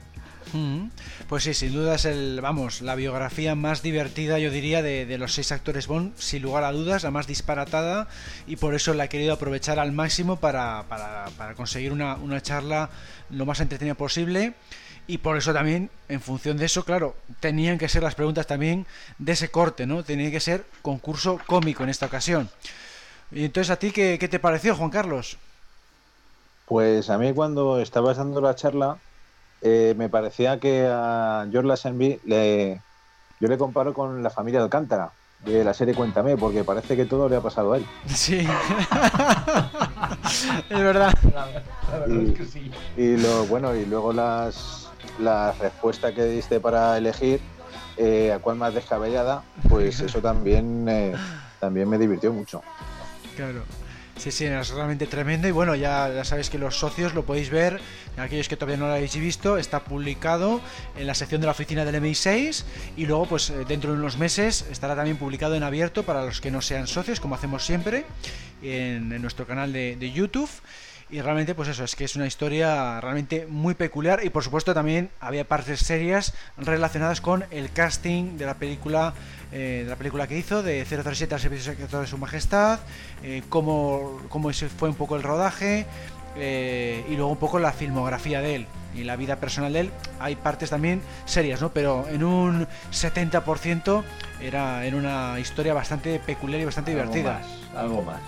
Pues 1.28 1.44
sí, 1.44 1.54
sin 1.54 1.74
duda 1.74 1.96
es 1.96 2.06
el, 2.06 2.40
vamos, 2.42 2.82
la 2.82 2.96
biografía 2.96 3.54
más 3.54 3.84
divertida, 3.84 4.40
yo 4.40 4.50
diría, 4.50 4.82
de, 4.82 5.18
los 5.20 5.36
seis 5.36 5.52
actores 5.52 5.86
Bond, 5.86 6.16
sin 6.18 6.42
lugar 6.42 6.64
a 6.64 6.72
dudas, 6.72 7.04
la 7.04 7.12
más 7.12 7.28
disparatada, 7.28 8.08
y 8.48 8.56
por 8.56 8.74
eso 8.74 8.96
la 8.96 9.06
he 9.06 9.10
querido 9.10 9.34
aprovechar 9.34 9.78
al 9.78 9.92
máximo 9.92 10.38
para, 10.38 10.86
para, 10.90 11.54
conseguir 11.54 11.92
una, 11.92 12.16
una 12.16 12.42
charla 12.42 12.90
lo 13.30 13.46
más 13.46 13.60
entretenida 13.60 13.94
posible 13.94 14.56
y 15.10 15.18
por 15.18 15.38
eso 15.38 15.54
también, 15.54 15.90
en 16.08 16.22
función 16.22 16.58
de 16.58 16.66
eso, 16.66 16.86
claro, 16.86 17.16
tenían 17.40 17.80
que 17.80 17.90
ser 17.90 18.04
las 18.04 18.14
preguntas 18.14 18.46
también 18.46 18.86
de 19.18 19.32
ese 19.32 19.50
corte, 19.50 19.88
¿no? 19.88 20.04
Tenía 20.04 20.30
que 20.30 20.40
ser 20.40 20.66
concurso 20.84 21.40
cómico 21.48 21.82
en 21.82 21.90
esta 21.90 22.06
ocasión. 22.06 22.48
Y 23.32 23.46
entonces, 23.46 23.72
¿a 23.72 23.78
ti 23.78 23.90
qué, 23.90 24.20
te 24.20 24.38
pareció, 24.38 24.76
Juan 24.76 24.92
Carlos? 24.92 25.40
Pues 26.70 27.10
a 27.10 27.18
mí 27.18 27.34
cuando 27.34 27.80
estabas 27.80 28.18
dando 28.18 28.40
la 28.42 28.54
charla, 28.54 29.00
eh, 29.62 29.96
me 29.98 30.08
parecía 30.08 30.60
que 30.60 30.88
a 30.88 31.48
George 31.52 31.68
Lazenby 31.68 32.22
le, 32.26 32.80
yo 33.40 33.48
le 33.48 33.58
comparo 33.58 33.92
con 33.94 34.22
la 34.22 34.30
familia 34.30 34.62
Alcántara 34.62 35.12
de 35.44 35.64
la 35.64 35.74
serie 35.74 35.96
Cuéntame, 35.96 36.38
porque 36.38 36.64
parece 36.64 36.96
que 36.96 37.06
todo 37.06 37.28
le 37.28 37.38
ha 37.38 37.42
pasado 37.42 37.74
a 37.74 37.78
él. 37.78 37.86
Sí, 38.08 38.48
es 40.70 40.80
verdad. 40.80 41.12
y, 42.08 42.34
que 42.34 42.46
sí. 42.46 42.72
y 42.96 43.18
lo 43.18 43.46
bueno, 43.46 43.76
y 43.76 43.86
luego 43.86 44.14
las 44.14 44.90
la 45.20 45.54
respuesta 45.54 46.14
que 46.14 46.24
diste 46.26 46.60
para 46.60 46.96
elegir 46.98 47.42
eh, 47.98 48.32
a 48.32 48.38
cuál 48.40 48.58
más 48.58 48.76
descabellada, 48.76 49.44
pues 49.68 50.00
eso 50.06 50.22
también, 50.22 50.88
eh, 50.88 51.16
también 51.60 51.90
me 51.90 51.98
divirtió 51.98 52.32
mucho. 52.32 52.62
Claro. 53.36 53.64
Sí, 54.20 54.32
sí, 54.32 54.44
es 54.44 54.70
realmente 54.72 55.08
tremendo. 55.08 55.48
Y 55.48 55.52
bueno, 55.52 55.76
ya, 55.76 56.26
sabéis 56.26 56.50
que 56.50 56.58
los 56.58 56.78
socios 56.78 57.14
lo 57.14 57.26
podéis 57.26 57.50
ver, 57.50 57.80
aquellos 58.18 58.50
que 58.50 58.58
todavía 58.58 58.76
no 58.76 58.88
lo 58.88 58.94
habéis 58.94 59.16
visto, 59.16 59.58
está 59.58 59.86
publicado 59.86 60.60
en 60.98 61.08
la 61.08 61.16
sección 61.16 61.40
de 61.40 61.48
la 61.48 61.52
oficina 61.52 61.86
del 61.86 62.04
MI6 62.04 62.66
y 62.98 63.06
luego 63.06 63.28
pues 63.28 63.50
eh, 63.50 63.64
dentro 63.66 63.94
de 63.94 63.98
unos 63.98 64.18
meses 64.18 64.66
estará 64.70 64.94
también 64.94 65.16
publicado 65.16 65.56
en 65.56 65.64
abierto 65.64 66.04
para 66.04 66.26
los 66.26 66.42
que 66.42 66.52
no 66.52 66.62
sean 66.62 66.88
socios, 66.88 67.22
como 67.22 67.36
hacemos 67.36 67.66
siempre, 67.66 68.06
en, 68.62 69.22
nuestro 69.22 69.48
canal 69.48 69.72
de 69.72 70.12
YouTube 70.12 70.50
y 71.10 71.22
realmente 71.22 71.56
pues 71.56 71.70
eso 71.70 71.84
es 71.84 71.96
que 71.96 72.04
es 72.04 72.16
una 72.16 72.28
historia 72.28 73.02
realmente 73.02 73.48
muy 73.48 73.74
peculiar 73.74 74.24
y 74.24 74.30
por 74.30 74.44
supuesto 74.44 74.74
también 74.74 75.10
había 75.20 75.48
partes 75.48 75.80
serias 75.80 76.34
relacionadas 76.58 77.22
con 77.22 77.46
el 77.52 77.72
casting 77.72 78.38
de 78.38 78.46
la 78.46 78.56
película 78.56 79.14
eh, 79.52 79.82
de 79.84 79.90
la 79.90 79.96
película 79.96 80.28
que 80.28 80.38
hizo 80.38 80.62
de 80.62 80.86
007 80.86 81.34
al 81.34 81.42
servicio 81.42 81.72
secreto 81.72 82.02
de 82.02 82.08
su 82.08 82.18
majestad 82.18 82.80
eh, 83.24 83.42
cómo, 83.50 84.22
cómo 84.30 84.52
fue 84.54 84.90
un 84.90 84.96
poco 84.96 85.16
el 85.16 85.24
rodaje 85.24 85.86
eh, 86.36 87.04
y 87.10 87.16
luego 87.16 87.32
un 87.32 87.38
poco 87.38 87.60
la 87.60 87.72
filmografía 87.72 88.42
de 88.42 88.56
él 88.56 88.68
y 88.96 89.04
la 89.04 89.16
vida 89.16 89.36
personal 89.38 89.74
de 89.74 89.82
él. 89.82 89.92
Hay 90.20 90.36
partes 90.36 90.70
también 90.70 91.02
serias 91.26 91.62
no 91.62 91.72
pero 91.72 92.08
en 92.10 92.24
un 92.24 92.68
70% 92.92 94.04
era 94.42 94.86
en 94.86 94.96
una 94.96 95.40
historia 95.40 95.74
bastante 95.74 96.20
peculiar 96.20 96.62
y 96.62 96.66
bastante 96.66 96.92
divertida 96.92 97.42
algo 97.76 98.02
más. 98.02 98.20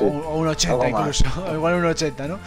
O, 0.00 0.06
un 0.06 0.48
80 0.48 0.88
incluso, 0.88 1.24
igual 1.52 1.74
un 1.74 1.84
80, 1.86 2.28
¿no? 2.28 2.38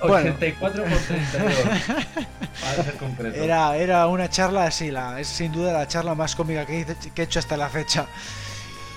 84 0.00 0.84
por 0.84 0.98
32. 0.98 1.54
para 2.60 2.84
ser 2.84 2.96
concreto. 2.96 3.42
Era, 3.42 3.76
era 3.76 4.06
una 4.06 4.30
charla 4.30 4.64
así, 4.64 4.90
la, 4.90 5.20
es 5.20 5.28
sin 5.28 5.52
duda 5.52 5.72
la 5.72 5.86
charla 5.86 6.14
más 6.14 6.34
cómica 6.34 6.64
que 6.64 6.86
he 7.14 7.22
hecho 7.22 7.38
hasta 7.38 7.56
la 7.56 7.68
fecha. 7.68 8.06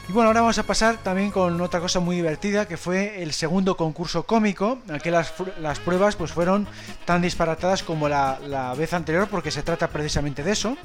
Y 0.10 0.12
bueno, 0.12 0.28
ahora 0.28 0.42
vamos 0.42 0.58
a 0.58 0.64
pasar 0.64 0.98
también 0.98 1.32
con 1.32 1.62
otra 1.62 1.80
cosa 1.80 2.02
muy 2.02 2.18
divertida, 2.18 2.68
que 2.68 2.76
fue 2.76 3.24
el 3.24 3.32
segundo 3.32 3.78
concurso 3.78 4.24
cómico. 4.24 4.80
Aquí 4.92 5.10
las, 5.10 5.34
las 5.62 5.80
pruebas 5.80 6.18
pues 6.18 6.34
fueron 6.34 6.68
tan 7.06 7.22
disparatadas 7.22 7.84
como 7.84 8.10
la, 8.10 8.38
la, 8.46 8.74
vez 8.74 8.94
anterior, 8.94 9.30
porque 9.32 9.50
se 9.50 9.64
trata 9.64 9.88
precisamente 9.88 10.44
de 10.44 10.52
eso. 10.52 10.78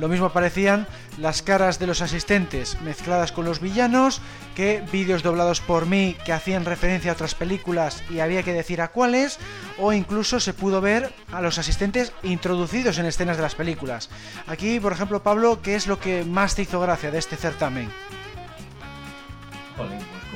Lo 0.00 0.08
mismo 0.08 0.26
aparecían 0.26 0.88
las 1.16 1.42
caras 1.42 1.78
de 1.78 1.86
los 1.86 2.02
asistentes 2.02 2.78
mezcladas 2.82 3.30
con 3.30 3.44
los 3.44 3.60
villanos, 3.60 4.20
que 4.56 4.82
vídeos 4.92 5.22
doblados 5.22 5.60
por 5.60 5.86
mí 5.86 6.16
que 6.24 6.32
hacían 6.32 6.64
referencia 6.64 7.12
a 7.12 7.14
otras 7.14 7.36
películas 7.36 8.02
y 8.10 8.18
había 8.18 8.42
que 8.42 8.52
decir 8.52 8.80
a 8.80 8.88
cuáles, 8.88 9.38
o 9.78 9.92
incluso 9.92 10.40
se 10.40 10.54
pudo 10.54 10.80
ver 10.80 11.14
a 11.32 11.40
los 11.40 11.58
asistentes 11.58 12.12
introducidos 12.24 12.98
en 12.98 13.06
escenas 13.06 13.36
de 13.36 13.44
las 13.44 13.54
películas. 13.54 14.10
Aquí, 14.48 14.80
por 14.80 14.92
ejemplo, 14.92 15.22
Pablo, 15.22 15.60
¿qué 15.62 15.76
es 15.76 15.86
lo 15.86 16.00
que 16.00 16.24
más 16.24 16.56
te 16.56 16.62
hizo 16.62 16.80
gracia 16.80 17.12
de 17.12 17.18
este 17.18 17.36
certamen? 17.36 17.90
Pues 19.76 19.90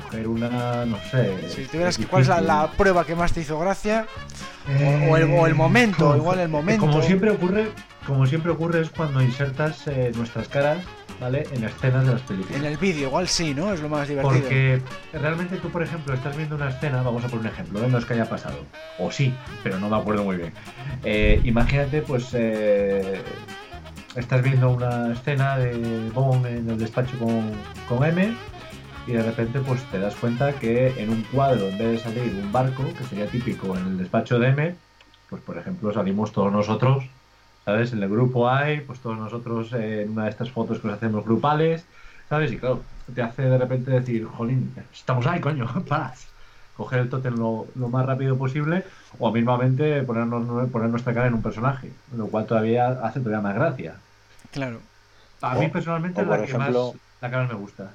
coger 0.04 0.28
una, 0.28 0.84
no 0.84 0.98
sé. 1.10 1.48
Si 1.48 1.64
tuvieras 1.64 1.96
que, 1.96 2.06
¿cuál 2.06 2.22
es 2.22 2.28
la, 2.28 2.70
prueba 2.76 3.04
que 3.04 3.14
más 3.14 3.32
te 3.32 3.40
hizo 3.40 3.58
gracia? 3.58 4.06
o, 5.08 5.16
el, 5.16 5.54
momento, 5.54 6.16
igual 6.16 6.40
el 6.40 6.48
momento. 6.48 6.86
Como 6.86 7.02
siempre 7.02 7.30
ocurre, 7.30 7.72
como 8.06 8.26
siempre 8.26 8.52
ocurre 8.52 8.82
es 8.82 8.90
cuando 8.90 9.22
insertas 9.22 9.86
eh, 9.86 10.12
nuestras 10.14 10.48
caras, 10.48 10.78
¿vale? 11.20 11.46
En 11.52 11.64
escenas 11.64 12.06
de 12.06 12.12
las 12.12 12.22
películas. 12.22 12.60
En 12.60 12.66
el 12.66 12.76
vídeo, 12.76 13.08
igual 13.08 13.26
sí, 13.26 13.54
¿no? 13.54 13.72
Es 13.72 13.80
lo 13.80 13.88
más 13.88 14.06
divertido. 14.06 14.40
Porque 14.40 14.80
realmente 15.12 15.56
tú, 15.56 15.70
por 15.70 15.82
ejemplo, 15.82 16.14
estás 16.14 16.36
viendo 16.36 16.56
una 16.56 16.68
escena, 16.68 17.02
vamos 17.02 17.24
a 17.24 17.28
poner 17.28 17.46
un 17.46 17.52
ejemplo, 17.52 17.84
¿eh? 17.84 17.88
no 17.88 17.98
es 17.98 18.04
que 18.04 18.14
haya 18.14 18.28
pasado. 18.28 18.64
O 18.98 19.10
sí, 19.10 19.34
pero 19.62 19.78
no 19.78 19.88
me 19.88 19.96
acuerdo 19.96 20.24
muy 20.24 20.36
bien. 20.36 20.52
Eh, 21.04 21.40
imagínate, 21.44 22.02
pues. 22.02 22.34
estás 24.16 24.42
viendo 24.42 24.70
una 24.70 25.12
escena 25.12 25.56
de 25.56 26.10
Bond 26.12 26.46
en 26.46 26.70
el 26.70 26.78
despacho 26.78 27.18
con, 27.18 27.52
con 27.88 28.04
M 28.06 28.34
y 29.06 29.12
de 29.12 29.22
repente 29.22 29.60
pues 29.60 29.82
te 29.90 29.98
das 29.98 30.14
cuenta 30.14 30.52
que 30.54 31.00
en 31.00 31.10
un 31.10 31.22
cuadro, 31.24 31.68
en 31.68 31.78
vez 31.78 31.88
de 31.92 31.98
salir 31.98 32.32
un 32.34 32.52
barco, 32.52 32.84
que 32.96 33.04
sería 33.04 33.26
típico 33.26 33.76
en 33.76 33.86
el 33.86 33.98
despacho 33.98 34.38
de 34.38 34.48
M, 34.48 34.74
pues 35.28 35.42
por 35.42 35.56
ejemplo 35.56 35.92
salimos 35.92 36.32
todos 36.32 36.52
nosotros, 36.52 37.04
¿sabes? 37.64 37.92
En 37.92 38.02
el 38.02 38.08
grupo 38.08 38.48
hay, 38.48 38.80
pues 38.80 39.00
todos 39.00 39.18
nosotros 39.18 39.72
en 39.72 40.10
una 40.10 40.24
de 40.24 40.30
estas 40.30 40.50
fotos 40.50 40.80
que 40.80 40.88
nos 40.88 40.96
hacemos 40.96 41.24
grupales, 41.24 41.84
¿sabes? 42.28 42.52
Y 42.52 42.58
claro, 42.58 42.82
te 43.14 43.22
hace 43.22 43.42
de 43.42 43.58
repente 43.58 43.90
decir, 43.90 44.24
jolín, 44.24 44.74
estamos 44.92 45.26
ahí, 45.26 45.40
coño, 45.40 45.66
paz. 45.88 46.26
Coger 46.76 47.00
el 47.00 47.10
tótem 47.10 47.36
lo, 47.36 47.66
más 47.74 48.06
rápido 48.06 48.38
posible 48.38 48.84
o 49.18 49.30
mismamente 49.30 50.02
ponernos, 50.02 50.70
poner 50.70 50.88
nuestra 50.88 51.12
cara 51.12 51.26
en 51.26 51.34
un 51.34 51.42
personaje, 51.42 51.90
lo 52.16 52.28
cual 52.28 52.46
todavía 52.46 52.88
hace 53.02 53.20
todavía 53.20 53.42
más 53.42 53.54
gracia. 53.54 53.96
Claro. 54.50 54.78
A 55.42 55.56
mí 55.56 55.68
personalmente 55.68 56.24
la 56.24 56.42
que 56.42 56.56
más 56.56 56.74
la 57.20 57.30
cara 57.30 57.46
me 57.46 57.54
gusta. 57.54 57.90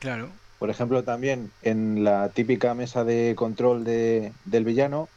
Claro. 0.00 0.30
Por 0.58 0.70
ejemplo, 0.70 1.04
también 1.04 1.50
en 1.62 2.04
la 2.04 2.30
típica 2.30 2.74
mesa 2.74 3.04
de 3.04 3.34
control 3.36 3.84
de, 3.84 4.32
del 4.44 4.64
villano, 4.64 5.08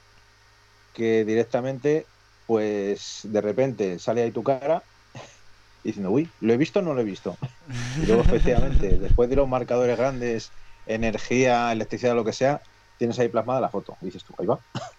que 0.94 1.26
directamente, 1.26 2.06
pues 2.46 3.22
de 3.24 3.42
repente 3.42 3.98
sale 3.98 4.22
ahí 4.22 4.32
tu 4.32 4.44
cara 4.44 4.84
diciendo, 5.84 6.12
uy, 6.12 6.30
¿lo 6.42 6.54
he 6.54 6.58
visto 6.58 6.80
o 6.80 6.82
no 6.82 6.94
lo 6.94 7.02
he 7.02 7.06
visto? 7.06 7.36
Y 8.02 8.06
luego, 8.06 8.22
efectivamente, 8.22 8.98
después 9.00 9.30
de 9.30 9.38
los 9.38 9.48
marcadores 9.48 9.98
grandes, 9.98 10.52
energía, 10.86 11.72
electricidad, 11.72 12.16
lo 12.16 12.26
que 12.26 12.34
sea, 12.34 12.62
tienes 12.98 13.18
ahí 13.20 13.30
plasmada 13.30 13.62
la 13.62 13.70
foto. 13.70 13.98
Y 14.02 14.06
dices 14.06 14.24
tú, 14.24 14.36
ahí 14.38 14.46
va. 14.46 14.60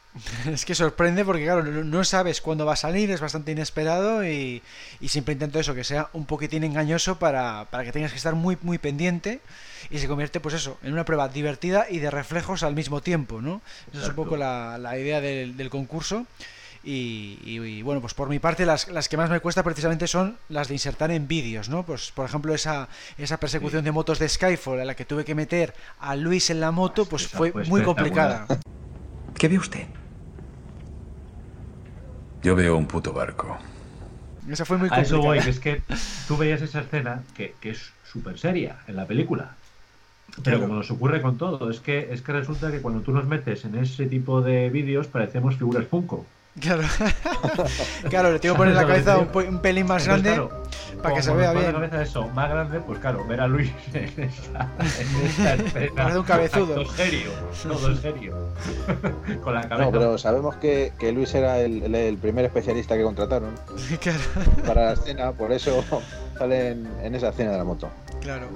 Es 0.46 0.64
que 0.64 0.76
sorprende 0.76 1.24
porque, 1.24 1.42
claro, 1.42 1.64
no 1.64 2.04
sabes 2.04 2.40
cuándo 2.40 2.64
va 2.64 2.74
a 2.74 2.76
salir, 2.76 3.10
es 3.10 3.20
bastante 3.20 3.50
inesperado 3.50 4.24
y, 4.24 4.62
siempre 5.08 5.32
intento 5.32 5.58
eso, 5.58 5.74
que 5.74 5.82
sea 5.82 6.08
un 6.12 6.24
poquitín 6.24 6.62
engañoso 6.62 7.18
para, 7.18 7.66
para 7.70 7.82
que 7.82 7.90
tengas 7.90 8.12
que 8.12 8.18
estar 8.18 8.36
muy, 8.36 8.56
muy 8.62 8.78
pendiente 8.78 9.40
y 9.90 9.98
se 9.98 10.08
convierte, 10.08 10.40
pues 10.40 10.54
eso, 10.54 10.78
en 10.82 10.92
una 10.92 11.04
prueba 11.04 11.28
divertida 11.28 11.86
y 11.90 11.98
de 11.98 12.10
reflejos 12.10 12.62
al 12.62 12.74
mismo 12.74 13.00
tiempo, 13.00 13.40
¿no? 13.40 13.60
Esa 13.92 14.02
es 14.02 14.08
un 14.08 14.14
poco 14.14 14.36
la, 14.36 14.78
la 14.78 14.98
idea 14.98 15.20
del, 15.20 15.56
del 15.56 15.70
concurso. 15.70 16.26
Y, 16.86 17.80
bueno, 17.80 18.02
pues 18.02 18.12
por 18.12 18.28
mi 18.28 18.38
parte 18.38 18.66
las, 18.66 18.88
las, 18.88 19.08
que 19.08 19.16
más 19.16 19.30
me 19.30 19.40
cuesta 19.40 19.62
precisamente 19.62 20.06
son 20.06 20.36
las 20.50 20.68
de 20.68 20.74
insertar 20.74 21.10
en 21.10 21.26
vídeos, 21.26 21.70
¿no? 21.70 21.82
Pues 21.82 22.12
por 22.12 22.26
ejemplo 22.26 22.54
esa, 22.54 22.88
esa 23.16 23.38
persecución 23.38 23.84
de 23.84 23.90
motos 23.90 24.18
de 24.18 24.28
Skyfall 24.28 24.80
a 24.80 24.84
la 24.84 24.94
que 24.94 25.06
tuve 25.06 25.24
que 25.24 25.34
meter 25.34 25.72
a 25.98 26.14
Luis 26.14 26.50
en 26.50 26.60
la 26.60 26.72
moto, 26.72 27.06
pues 27.06 27.26
fue 27.26 27.52
muy 27.68 27.82
complicada. 27.82 28.46
¿Qué 29.38 29.48
ve 29.48 29.58
usted? 29.58 29.86
Yo 32.42 32.54
veo 32.54 32.76
un 32.76 32.86
puto 32.86 33.14
barco. 33.14 33.56
Esa 34.50 34.66
fue 34.66 34.76
muy 34.76 34.90
A 34.92 35.00
eso 35.00 35.16
voy, 35.22 35.38
complicada. 35.38 35.44
que 35.62 35.70
es 35.70 35.96
que 35.98 36.26
tú 36.28 36.36
veías 36.36 36.60
esa 36.60 36.80
escena 36.80 37.22
que, 37.34 37.54
que 37.62 37.70
es 37.70 37.92
súper 38.12 38.38
seria 38.38 38.76
en 38.86 38.96
la 38.96 39.06
película. 39.06 39.56
Pero 40.42 40.42
Claro. 40.56 40.60
como 40.62 40.74
nos 40.74 40.90
ocurre 40.90 41.22
con 41.22 41.38
todo, 41.38 41.70
es 41.70 41.78
que, 41.80 42.08
es 42.12 42.20
que 42.22 42.32
resulta 42.32 42.70
que 42.70 42.80
cuando 42.80 43.00
tú 43.02 43.12
nos 43.12 43.24
metes 43.26 43.64
en 43.64 43.76
ese 43.76 44.06
tipo 44.06 44.40
de 44.42 44.68
vídeos 44.70 45.06
parecemos 45.06 45.54
figuras 45.56 45.86
Funko. 45.86 46.26
Claro. 46.60 46.82
claro, 48.10 48.32
le 48.32 48.38
tengo 48.38 48.54
que 48.54 48.58
poner 48.58 48.74
la 48.74 48.82
¿Sabes 48.82 49.04
cabeza 49.04 49.18
un, 49.18 49.54
un 49.54 49.58
pelín 49.60 49.86
más 49.88 50.06
Entonces, 50.06 50.24
grande 50.34 50.48
claro, 50.48 51.02
para 51.02 51.14
que 51.16 51.22
se 51.22 51.34
vea 51.34 51.52
bien. 51.52 51.64
la 51.66 51.72
cabeza 51.72 52.02
eso 52.02 52.28
más 52.28 52.48
grande, 52.48 52.80
pues 52.80 52.98
claro, 53.00 53.26
ver 53.26 53.40
a 53.40 53.48
Luis 53.48 53.70
en 53.92 54.04
esta, 54.04 54.70
en 54.78 55.26
esta 55.26 55.54
escena. 55.82 56.16
Un 56.18 56.22
cabezudo. 56.24 56.74
Todo 56.74 56.86
serio, 56.94 57.30
todo 57.62 57.96
serio. 57.96 58.36
Con 59.42 59.54
la 59.54 59.62
cabeza. 59.68 59.84
No, 59.86 59.90
pero 59.92 60.16
sabemos 60.18 60.54
que, 60.56 60.92
que 60.98 61.10
Luis 61.12 61.34
era 61.34 61.58
el, 61.60 61.82
el- 61.82 61.94
el 61.94 62.18
primer 62.18 62.44
especialista 62.44 62.96
que 62.96 63.02
contrataron 63.02 63.50
Claro. 64.00 64.18
para 64.66 64.84
la 64.86 64.92
escena, 64.92 65.32
por 65.32 65.50
eso 65.52 65.84
sale 66.38 66.70
en, 67.02 67.14
esa 67.14 67.28
escena 67.28 67.52
de 67.52 67.58
la 67.58 67.64
moto. 67.64 67.90
Claro. 68.20 68.48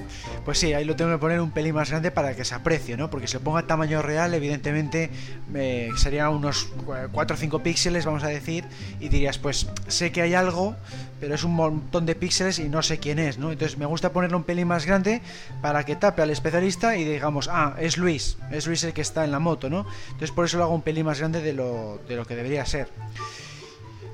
Pues 0.44 0.58
sí, 0.58 0.72
ahí 0.72 0.84
lo 0.84 0.96
tengo 0.96 1.10
que 1.10 1.18
poner 1.18 1.40
un 1.40 1.50
pelín 1.50 1.74
más 1.74 1.90
grande 1.90 2.10
para 2.10 2.34
que 2.34 2.44
se 2.44 2.54
aprecie, 2.54 2.96
¿no? 2.96 3.10
Porque 3.10 3.26
si 3.26 3.34
lo 3.34 3.40
pongo 3.40 3.58
a 3.58 3.66
tamaño 3.66 4.02
real, 4.02 4.32
evidentemente 4.34 5.10
eh, 5.54 5.90
sería 5.96 6.30
unos 6.30 6.68
4 7.12 7.34
o 7.34 7.38
5 7.38 7.62
píxeles, 7.62 8.06
vamos 8.06 8.24
a 8.24 8.28
decir, 8.28 8.64
y 8.98 9.08
dirías, 9.08 9.38
pues 9.38 9.68
sé 9.88 10.10
que 10.10 10.22
hay 10.22 10.34
algo, 10.34 10.74
pero 11.20 11.34
es 11.34 11.44
un 11.44 11.54
montón 11.54 12.06
de 12.06 12.14
píxeles 12.14 12.58
y 12.58 12.68
no 12.68 12.82
sé 12.82 12.98
quién 12.98 13.18
es, 13.18 13.38
¿no? 13.38 13.52
Entonces 13.52 13.78
me 13.78 13.86
gusta 13.86 14.12
ponerlo 14.12 14.38
un 14.38 14.44
pelín 14.44 14.68
más 14.68 14.86
grande 14.86 15.20
para 15.60 15.84
que 15.84 15.96
tape 15.96 16.22
al 16.22 16.30
especialista 16.30 16.96
y 16.96 17.04
digamos, 17.04 17.48
ah, 17.50 17.74
es 17.78 17.98
Luis, 17.98 18.38
es 18.50 18.66
Luis 18.66 18.84
el 18.84 18.92
que 18.92 19.02
está 19.02 19.24
en 19.24 19.32
la 19.32 19.38
moto, 19.38 19.68
¿no? 19.68 19.86
Entonces 20.06 20.30
por 20.30 20.44
eso 20.44 20.58
lo 20.58 20.64
hago 20.64 20.74
un 20.74 20.82
pelín 20.82 21.06
más 21.06 21.18
grande 21.18 21.40
de 21.40 21.52
lo, 21.52 22.00
de 22.08 22.16
lo 22.16 22.24
que 22.24 22.36
debería 22.36 22.64
ser. 22.64 22.88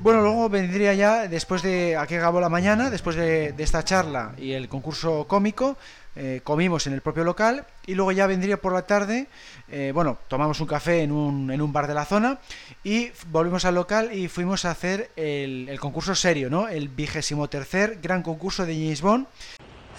Bueno, 0.05 0.21
luego 0.21 0.51
vendría 0.51 0.93
ya, 0.93 1.29
después 1.29 1.63
de 1.63 1.97
aquí 1.97 2.17
acabó 2.17 2.39
la 2.39 2.51
mañana, 2.51 2.91
después 2.91 3.17
de, 3.17 3.55
esta 3.57 3.83
charla 3.85 4.35
y 4.37 4.53
el 4.53 4.69
concurso 4.69 5.25
cómico, 5.27 5.79
eh, 6.15 6.43
comimos 6.45 6.87
en 6.87 6.93
el 6.93 7.01
propio 7.01 7.25
local 7.25 7.65
y 7.87 7.95
luego 7.95 8.13
ya 8.13 8.27
vendría 8.27 8.59
por 8.59 8.75
la 8.75 8.83
tarde, 8.83 9.29
eh, 9.71 9.93
bueno, 9.95 10.19
tomamos 10.29 10.61
un 10.61 10.67
café 10.67 11.01
en 11.01 11.11
un, 11.11 11.51
en 11.51 11.63
un 11.63 11.73
bar 11.73 11.87
de 11.87 11.95
la 11.95 12.05
zona 12.05 12.39
y 12.85 13.13
volvimos 13.31 13.65
al 13.65 13.77
local 13.77 14.13
y 14.13 14.29
fuimos 14.29 14.67
a 14.67 14.73
hacer 14.73 15.11
el, 15.17 15.75
concurso 15.81 16.15
serio, 16.15 16.51
¿no? 16.51 16.69
El 16.69 16.91
vigésimo 16.91 17.49
tercer 17.49 17.99
gran 18.03 18.23
concurso 18.23 18.67
de 18.67 18.75
James 18.75 19.01
Bond 19.01 19.27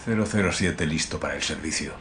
007 0.06 0.86
listo 0.86 1.20
para 1.20 1.34
el 1.34 1.42
servicio. 1.42 1.94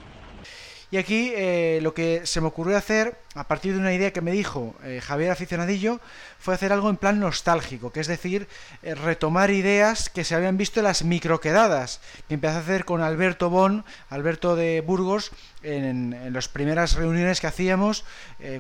Y 0.94 0.96
aquí 0.96 1.32
eh, 1.34 1.80
lo 1.82 1.92
que 1.92 2.20
se 2.22 2.40
me 2.40 2.46
ocurrió 2.46 2.76
hacer, 2.76 3.18
a 3.34 3.48
partir 3.48 3.72
de 3.72 3.80
una 3.80 3.92
idea 3.92 4.12
que 4.12 4.20
me 4.20 4.30
dijo 4.30 4.76
eh, 4.84 5.00
Javier 5.02 5.32
Aficionadillo, 5.32 5.98
fue 6.38 6.54
hacer 6.54 6.72
algo 6.72 6.88
en 6.88 6.98
plan 6.98 7.18
nostálgico, 7.18 7.90
que 7.90 7.98
es 7.98 8.06
decir, 8.06 8.46
eh, 8.84 8.94
retomar 8.94 9.50
ideas 9.50 10.08
que 10.08 10.22
se 10.22 10.36
habían 10.36 10.56
visto 10.56 10.78
en 10.78 10.84
las 10.84 11.02
microquedadas, 11.02 12.00
que 12.28 12.34
empecé 12.34 12.54
a 12.54 12.60
hacer 12.60 12.84
con 12.84 13.00
Alberto 13.00 13.50
Bon, 13.50 13.84
Alberto 14.08 14.54
de 14.54 14.82
Burgos, 14.82 15.32
en, 15.64 16.12
en 16.12 16.32
las 16.32 16.46
primeras 16.46 16.94
reuniones 16.94 17.40
que 17.40 17.46
hacíamos 17.46 18.04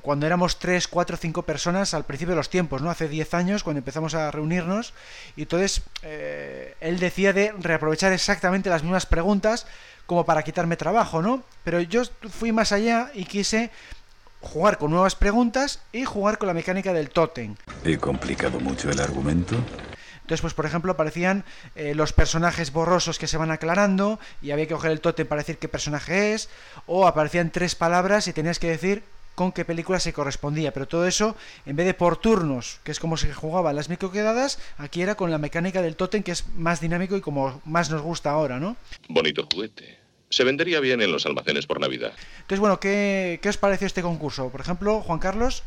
cuando 0.00 0.24
éramos 0.24 0.58
3, 0.58 0.88
4, 0.88 1.18
5 1.18 1.42
personas 1.42 1.92
al 1.92 2.04
principio 2.04 2.32
de 2.32 2.38
los 2.38 2.48
tiempos, 2.48 2.80
¿no? 2.80 2.88
Hace 2.88 3.08
10 3.08 3.34
años, 3.34 3.62
cuando 3.62 3.80
empezamos 3.80 4.14
a 4.14 4.30
reunirnos, 4.30 4.94
y 5.36 5.42
entonces 5.42 5.82
él 6.80 6.98
decía 6.98 7.34
de 7.34 7.52
reaprovechar 7.58 8.14
exactamente 8.14 8.70
las 8.70 8.82
mismas 8.82 9.04
preguntas 9.04 9.66
como 10.06 10.24
para 10.24 10.42
quitarme 10.42 10.76
trabajo, 10.76 11.22
¿no? 11.22 11.42
Pero 11.62 11.80
yo 11.80 12.02
fui 12.30 12.52
más 12.52 12.72
allá 12.72 13.10
y 13.14 13.24
quise 13.24 13.70
jugar 14.40 14.78
con 14.78 14.90
nuevas 14.90 15.14
preguntas 15.14 15.80
y 15.92 16.04
jugar 16.04 16.38
con 16.38 16.48
la 16.48 16.54
mecánica 16.54 16.92
del 16.92 17.10
tótem. 17.10 17.56
¿He 17.84 17.96
complicado 17.96 18.60
mucho 18.60 18.90
el 18.90 19.00
argumento? 19.00 19.56
Entonces, 20.16 20.40
pues 20.40 20.54
por 20.54 20.64
ejemplo, 20.64 20.92
aparecían 20.92 21.44
eh, 21.74 21.94
los 21.94 22.14
personajes 22.14 22.72
borrosos 22.72 23.18
que 23.18 23.26
se 23.26 23.36
van 23.36 23.50
aclarando 23.50 24.18
y 24.40 24.52
había 24.52 24.66
que 24.66 24.74
coger 24.74 24.90
el 24.90 25.00
tótem 25.00 25.26
para 25.26 25.42
decir 25.42 25.58
qué 25.58 25.68
personaje 25.68 26.32
es, 26.32 26.48
o 26.86 27.06
aparecían 27.06 27.50
tres 27.50 27.74
palabras 27.74 28.26
y 28.26 28.32
tenías 28.32 28.58
que 28.58 28.68
decir 28.68 29.02
con 29.34 29.52
qué 29.52 29.64
película 29.64 30.00
se 30.00 30.12
correspondía. 30.12 30.72
Pero 30.72 30.86
todo 30.86 31.06
eso, 31.06 31.36
en 31.66 31.76
vez 31.76 31.86
de 31.86 31.94
por 31.94 32.16
turnos, 32.16 32.80
que 32.84 32.92
es 32.92 33.00
como 33.00 33.16
se 33.16 33.32
jugaban 33.32 33.76
las 33.76 33.88
microquedadas, 33.88 34.58
aquí 34.78 35.02
era 35.02 35.14
con 35.14 35.30
la 35.30 35.38
mecánica 35.38 35.82
del 35.82 35.96
tótem, 35.96 36.22
que 36.22 36.32
es 36.32 36.48
más 36.56 36.80
dinámico 36.80 37.16
y 37.16 37.20
como 37.20 37.60
más 37.64 37.90
nos 37.90 38.02
gusta 38.02 38.30
ahora, 38.30 38.58
¿no? 38.58 38.76
Bonito 39.08 39.46
juguete. 39.52 39.98
Se 40.30 40.44
vendería 40.44 40.80
bien 40.80 41.00
en 41.00 41.12
los 41.12 41.26
almacenes 41.26 41.66
por 41.66 41.80
Navidad. 41.80 42.12
Entonces, 42.36 42.58
bueno, 42.58 42.80
¿qué, 42.80 43.38
qué 43.42 43.48
os 43.48 43.56
pareció 43.56 43.86
este 43.86 44.02
concurso? 44.02 44.48
Por 44.48 44.60
ejemplo, 44.60 45.00
Juan 45.00 45.18
Carlos. 45.18 45.62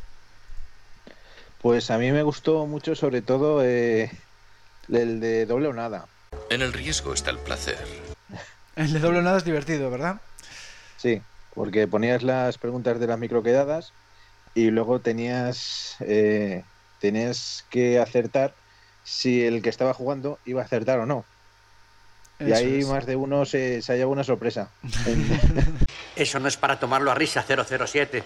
Pues 1.61 1.89
a 1.89 1.97
mí 1.97 2.11
me 2.11 2.23
gustó 2.23 2.65
mucho, 2.65 2.95
sobre 2.95 3.21
todo, 3.21 3.63
eh, 3.63 4.11
el 4.89 5.19
de 5.19 5.45
doble 5.45 5.67
o 5.67 5.73
nada. 5.73 6.07
En 6.49 6.61
el 6.61 6.73
riesgo 6.73 7.13
está 7.13 7.31
el 7.31 7.39
placer. 7.39 7.77
El 8.75 8.93
de 8.93 8.99
doble 8.99 9.19
o 9.19 9.21
nada 9.23 9.39
es 9.39 9.43
divertido, 9.43 9.89
¿verdad? 9.89 10.21
Sí, 10.97 11.19
porque 11.57 11.87
ponías 11.87 12.21
las 12.21 12.59
preguntas 12.59 12.99
de 12.99 13.07
las 13.07 13.17
microquedadas 13.17 13.91
y 14.53 14.69
luego 14.69 15.01
tenías, 15.01 15.95
eh, 16.01 16.63
tenías 17.01 17.65
que 17.71 17.99
acertar 17.99 18.53
si 19.03 19.43
el 19.43 19.63
que 19.63 19.69
estaba 19.69 19.95
jugando 19.95 20.37
iba 20.45 20.61
a 20.61 20.65
acertar 20.65 20.99
o 20.99 21.07
no. 21.07 21.25
Y 22.39 22.51
ahí 22.51 22.79
es. 22.81 22.87
más 22.87 23.07
de 23.07 23.15
uno 23.15 23.43
se, 23.45 23.81
se 23.81 23.93
hallaba 23.93 24.11
una 24.11 24.23
sorpresa 24.23 24.69
Eso 26.15 26.39
no 26.39 26.47
es 26.47 26.57
para 26.57 26.79
tomarlo 26.79 27.11
a 27.11 27.15
risa, 27.15 27.43
007. 27.43 28.23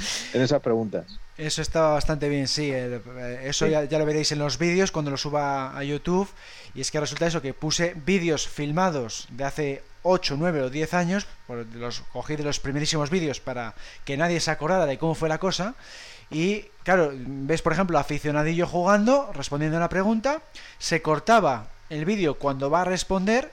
en 0.32 0.42
esas 0.42 0.60
preguntas. 0.60 1.06
Eso 1.36 1.62
estaba 1.62 1.94
bastante 1.94 2.28
bien, 2.28 2.48
sí. 2.48 2.70
el- 2.70 3.00
eh, 3.16 3.40
eso 3.44 3.64
Sí. 3.64 3.70
Ya, 3.72 3.84
ya 3.84 3.98
lo 3.98 4.04
veréis 4.06 4.30
en 4.32 4.38
los 4.38 4.58
vídeos 4.58 4.90
cuando 4.92 5.10
lo 5.10 5.16
suba 5.16 5.76
a 5.76 5.82
YouTube. 5.84 6.28
Y 6.74 6.80
es 6.82 6.90
que 6.90 7.00
resulta 7.00 7.26
eso, 7.26 7.40
que 7.40 7.54
puse 7.54 7.94
vídeos 8.04 8.46
filmados 8.46 9.26
de 9.30 9.44
hace 9.44 9.82
8, 10.02 10.36
9 10.38 10.62
o 10.62 10.70
10 10.70 10.92
años. 10.94 11.26
Los 11.74 12.00
cogí 12.12 12.36
de 12.36 12.42
los 12.44 12.60
primerísimos 12.60 13.10
vídeos 13.10 13.40
para 13.40 13.74
que 14.04 14.16
nadie 14.16 14.40
se 14.40 14.50
acordara 14.50 14.86
de 14.86 14.98
cómo 14.98 15.14
fue 15.14 15.28
la 15.28 15.38
cosa. 15.38 15.74
Y 16.30 16.66
claro, 16.84 17.10
ves 17.14 17.62
por 17.62 17.72
ejemplo 17.72 17.98
aficionadillo 17.98 18.66
jugando, 18.66 19.30
respondiendo 19.34 19.78
a 19.78 19.80
la 19.80 19.88
pregunta. 19.88 20.42
Se 20.78 21.02
cortaba 21.02 21.68
el 21.88 22.04
vídeo 22.04 22.34
cuando 22.38 22.70
va 22.70 22.82
a 22.82 22.84
responder. 22.84 23.50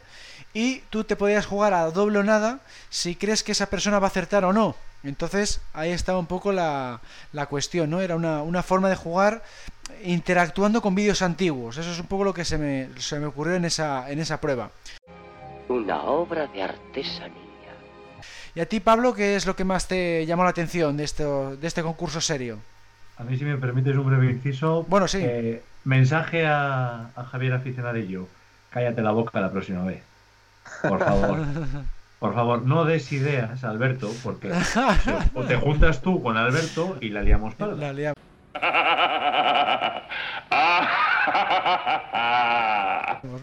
Y 0.54 0.80
tú 0.90 1.04
te 1.04 1.16
podías 1.16 1.46
jugar 1.46 1.74
a 1.74 1.90
doble 1.92 2.20
o 2.20 2.24
nada 2.24 2.60
si 2.90 3.16
crees 3.16 3.44
que 3.44 3.52
esa 3.54 3.68
persona 3.70 4.00
va 4.00 4.08
a 4.08 4.10
acertar 4.10 4.44
o 4.46 4.54
no. 4.54 4.76
Entonces 5.04 5.62
ahí 5.74 5.92
estaba 5.92 6.20
un 6.20 6.26
poco 6.28 6.52
la, 6.52 7.00
la 7.32 7.46
cuestión, 7.46 7.90
¿no? 7.90 8.02
Era 8.02 8.16
una, 8.16 8.42
una 8.42 8.64
forma 8.64 8.90
de 8.90 8.96
jugar 8.96 9.44
interactuando 10.04 10.82
con 10.82 10.96
vídeos 10.96 11.22
antiguos. 11.22 11.78
Eso 11.78 11.92
es 11.92 12.00
un 12.00 12.08
poco 12.08 12.24
lo 12.24 12.34
que 12.34 12.46
se 12.46 12.58
me, 12.58 12.90
se 12.98 13.20
me 13.20 13.26
ocurrió 13.28 13.56
en 13.56 13.66
esa, 13.66 14.10
en 14.10 14.20
esa 14.20 14.42
prueba. 14.42 14.72
Una 15.70 16.02
obra 16.04 16.48
de 16.48 16.64
artesanía. 16.64 17.38
¿Y 18.56 18.60
a 18.60 18.66
ti, 18.68 18.80
Pablo, 18.80 19.14
qué 19.14 19.36
es 19.36 19.46
lo 19.46 19.56
que 19.56 19.64
más 19.64 19.88
te 19.88 20.26
llamó 20.26 20.44
la 20.44 20.50
atención 20.50 20.98
de, 20.98 21.04
esto, 21.04 21.56
de 21.56 21.68
este 21.68 21.84
concurso 21.84 22.20
serio? 22.22 22.60
A 23.18 23.24
mí, 23.24 23.38
si 23.38 23.46
me 23.46 23.58
permites 23.58 23.96
un 23.96 24.08
breve 24.08 24.32
inciso. 24.32 24.84
Bueno, 24.88 25.08
sí. 25.08 25.20
eh, 25.22 25.62
mensaje 25.84 26.46
a, 26.46 27.10
a 27.16 27.24
Javier 27.26 27.54
Aficionadillo. 27.54 28.28
Cállate 28.72 29.02
la 29.02 29.12
boca 29.12 29.40
la 29.40 29.52
próxima 29.52 29.84
vez. 29.84 30.02
Por 30.82 31.00
favor. 31.00 31.40
Por 32.20 32.34
favor, 32.34 32.64
no 32.64 32.84
des 32.84 33.12
ideas, 33.12 33.64
Alberto, 33.64 34.12
porque 34.24 34.52
o 35.36 35.44
te 35.44 35.56
juntas 35.56 36.02
tú 36.02 36.24
con 36.24 36.36
Alberto 36.36 36.98
y 37.00 37.10
la 37.10 37.22
liamos 37.22 37.54
parda. 37.54 37.76
La 37.76 37.94
liamos. 37.94 38.18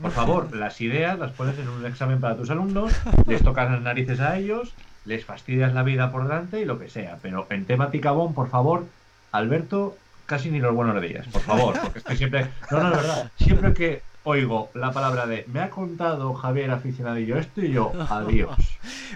Por 0.02 0.10
favor, 0.10 0.54
las 0.56 0.80
ideas 0.80 1.18
las 1.18 1.30
pones 1.32 1.58
en 1.58 1.68
un 1.68 1.86
examen 1.86 2.20
para 2.20 2.36
tus 2.36 2.50
alumnos, 2.50 2.92
les 3.26 3.42
tocas 3.42 3.70
las 3.70 3.80
narices 3.80 4.20
a 4.20 4.36
ellos, 4.38 4.74
les 5.04 5.24
fastidias 5.24 5.72
la 5.72 5.82
vida 5.82 6.10
por 6.10 6.24
delante 6.24 6.60
y 6.60 6.64
lo 6.64 6.78
que 6.78 6.88
sea. 6.88 7.18
Pero 7.22 7.46
en 7.50 7.64
temática 7.66 8.10
BOM, 8.10 8.34
por 8.34 8.48
favor, 8.48 8.86
Alberto, 9.30 9.96
casi 10.26 10.50
ni 10.50 10.58
los 10.58 10.74
buenos 10.74 11.00
días, 11.00 11.26
por 11.28 11.42
favor, 11.42 11.78
porque 11.80 11.98
estoy 12.00 12.16
siempre. 12.16 12.48
No, 12.70 12.82
no, 12.82 12.90
es 12.90 12.96
verdad. 12.96 13.30
Siempre 13.36 13.72
que 13.74 14.02
oigo 14.24 14.70
la 14.74 14.92
palabra 14.92 15.26
de 15.26 15.44
me 15.52 15.60
ha 15.60 15.70
contado 15.70 16.34
Javier 16.34 16.70
aficionadillo 16.70 17.38
esto 17.38 17.60
y 17.62 17.70
yo, 17.72 17.92
adiós. 18.10 18.56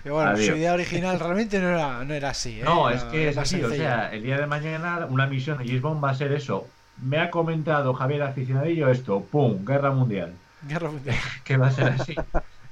Pero 0.02 0.14
bueno, 0.16 0.30
Adiós. 0.30 0.46
su 0.46 0.56
idea 0.56 0.74
original 0.74 1.18
realmente 1.18 1.58
no 1.60 1.68
era, 1.68 2.04
no 2.04 2.14
era 2.14 2.30
así. 2.30 2.60
¿eh? 2.60 2.64
No, 2.64 2.88
Era- 2.88 2.98
es 2.98 3.04
que 3.04 3.28
es 3.28 3.36
así, 3.38 3.62
o 3.62 3.70
sea, 3.70 4.12
el 4.12 4.22
día 4.22 4.38
de 4.38 4.46
mañana 4.46 5.06
una 5.10 5.26
misión 5.26 5.58
de 5.58 5.80
Bond 5.80 6.02
va 6.04 6.10
a 6.10 6.14
ser 6.14 6.32
eso. 6.32 6.66
Me 7.02 7.18
ha 7.18 7.30
comentado 7.30 7.94
Javier 7.94 8.22
aficionadillo 8.22 8.88
esto, 8.90 9.20
¡pum! 9.20 9.64
Guerra 9.64 9.90
mundial. 9.92 10.32
Guerra 10.66 10.90
mundial. 10.90 11.16
que 11.44 11.56
va 11.56 11.68
a 11.68 11.70
ser 11.72 11.88
así. 11.88 12.14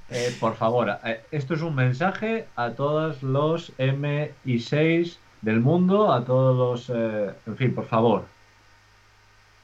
Eh, 0.09 0.37
por 0.39 0.55
favor, 0.55 0.89
eh, 1.05 1.21
esto 1.33 1.55
es 1.55 1.63
un 1.63 1.75
mensaje 1.75 2.47
a 2.55 2.71
todos 2.71 3.25
los 3.25 3.73
MI6 3.77 5.17
del 5.43 5.61
mundo, 5.61 6.13
a 6.13 6.25
todos 6.25 6.57
los... 6.89 6.97
eh, 6.97 7.33
en 7.45 7.57
fin, 7.57 7.75
por 7.75 7.87
favor. 7.87 8.25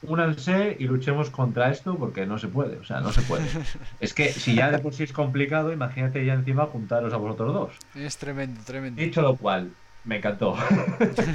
Únanse 0.03 0.75
y 0.79 0.85
luchemos 0.85 1.29
contra 1.29 1.71
esto 1.71 1.95
porque 1.95 2.25
no 2.25 2.37
se 2.37 2.47
puede, 2.47 2.77
o 2.77 2.83
sea, 2.83 2.99
no 2.99 3.11
se 3.11 3.21
puede. 3.21 3.45
Es 3.99 4.13
que 4.13 4.31
si 4.31 4.55
ya 4.55 4.69
de 4.69 4.79
por 4.79 4.93
sí 4.93 5.03
es 5.03 5.13
complicado, 5.13 5.71
imagínate 5.71 6.25
ya 6.25 6.33
encima 6.33 6.65
juntaros 6.65 7.13
a 7.13 7.17
vosotros 7.17 7.53
dos. 7.53 7.71
Es 7.95 8.17
tremendo, 8.17 8.61
tremendo. 8.65 9.01
Dicho 9.01 9.21
lo 9.21 9.35
cual, 9.35 9.71
me 10.03 10.17
encantó. 10.17 10.57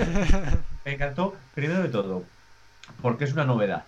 me 0.85 0.93
encantó, 0.93 1.35
primero 1.55 1.83
de 1.83 1.89
todo, 1.89 2.25
porque 3.01 3.25
es 3.25 3.33
una 3.33 3.45
novedad. 3.45 3.85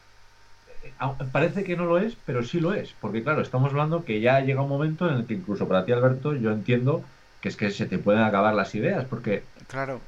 parece 1.32 1.64
que 1.64 1.76
no 1.76 1.84
lo 1.84 1.98
es, 1.98 2.16
pero 2.24 2.42
sí 2.42 2.60
lo 2.60 2.72
es. 2.72 2.94
Porque 3.00 3.22
claro, 3.22 3.42
estamos 3.42 3.70
hablando 3.70 4.04
que 4.04 4.20
ya 4.20 4.40
llega 4.40 4.62
un 4.62 4.68
momento 4.68 5.08
en 5.08 5.16
el 5.16 5.26
que 5.26 5.34
incluso 5.34 5.68
para 5.68 5.84
ti, 5.84 5.92
Alberto, 5.92 6.34
yo 6.34 6.52
entiendo 6.52 7.04
que 7.40 7.48
es 7.48 7.56
que 7.56 7.70
se 7.70 7.86
te 7.86 7.98
pueden 7.98 8.22
acabar 8.22 8.54
las 8.54 8.74
ideas. 8.74 9.04
Porque... 9.04 9.42
Claro. 9.68 10.00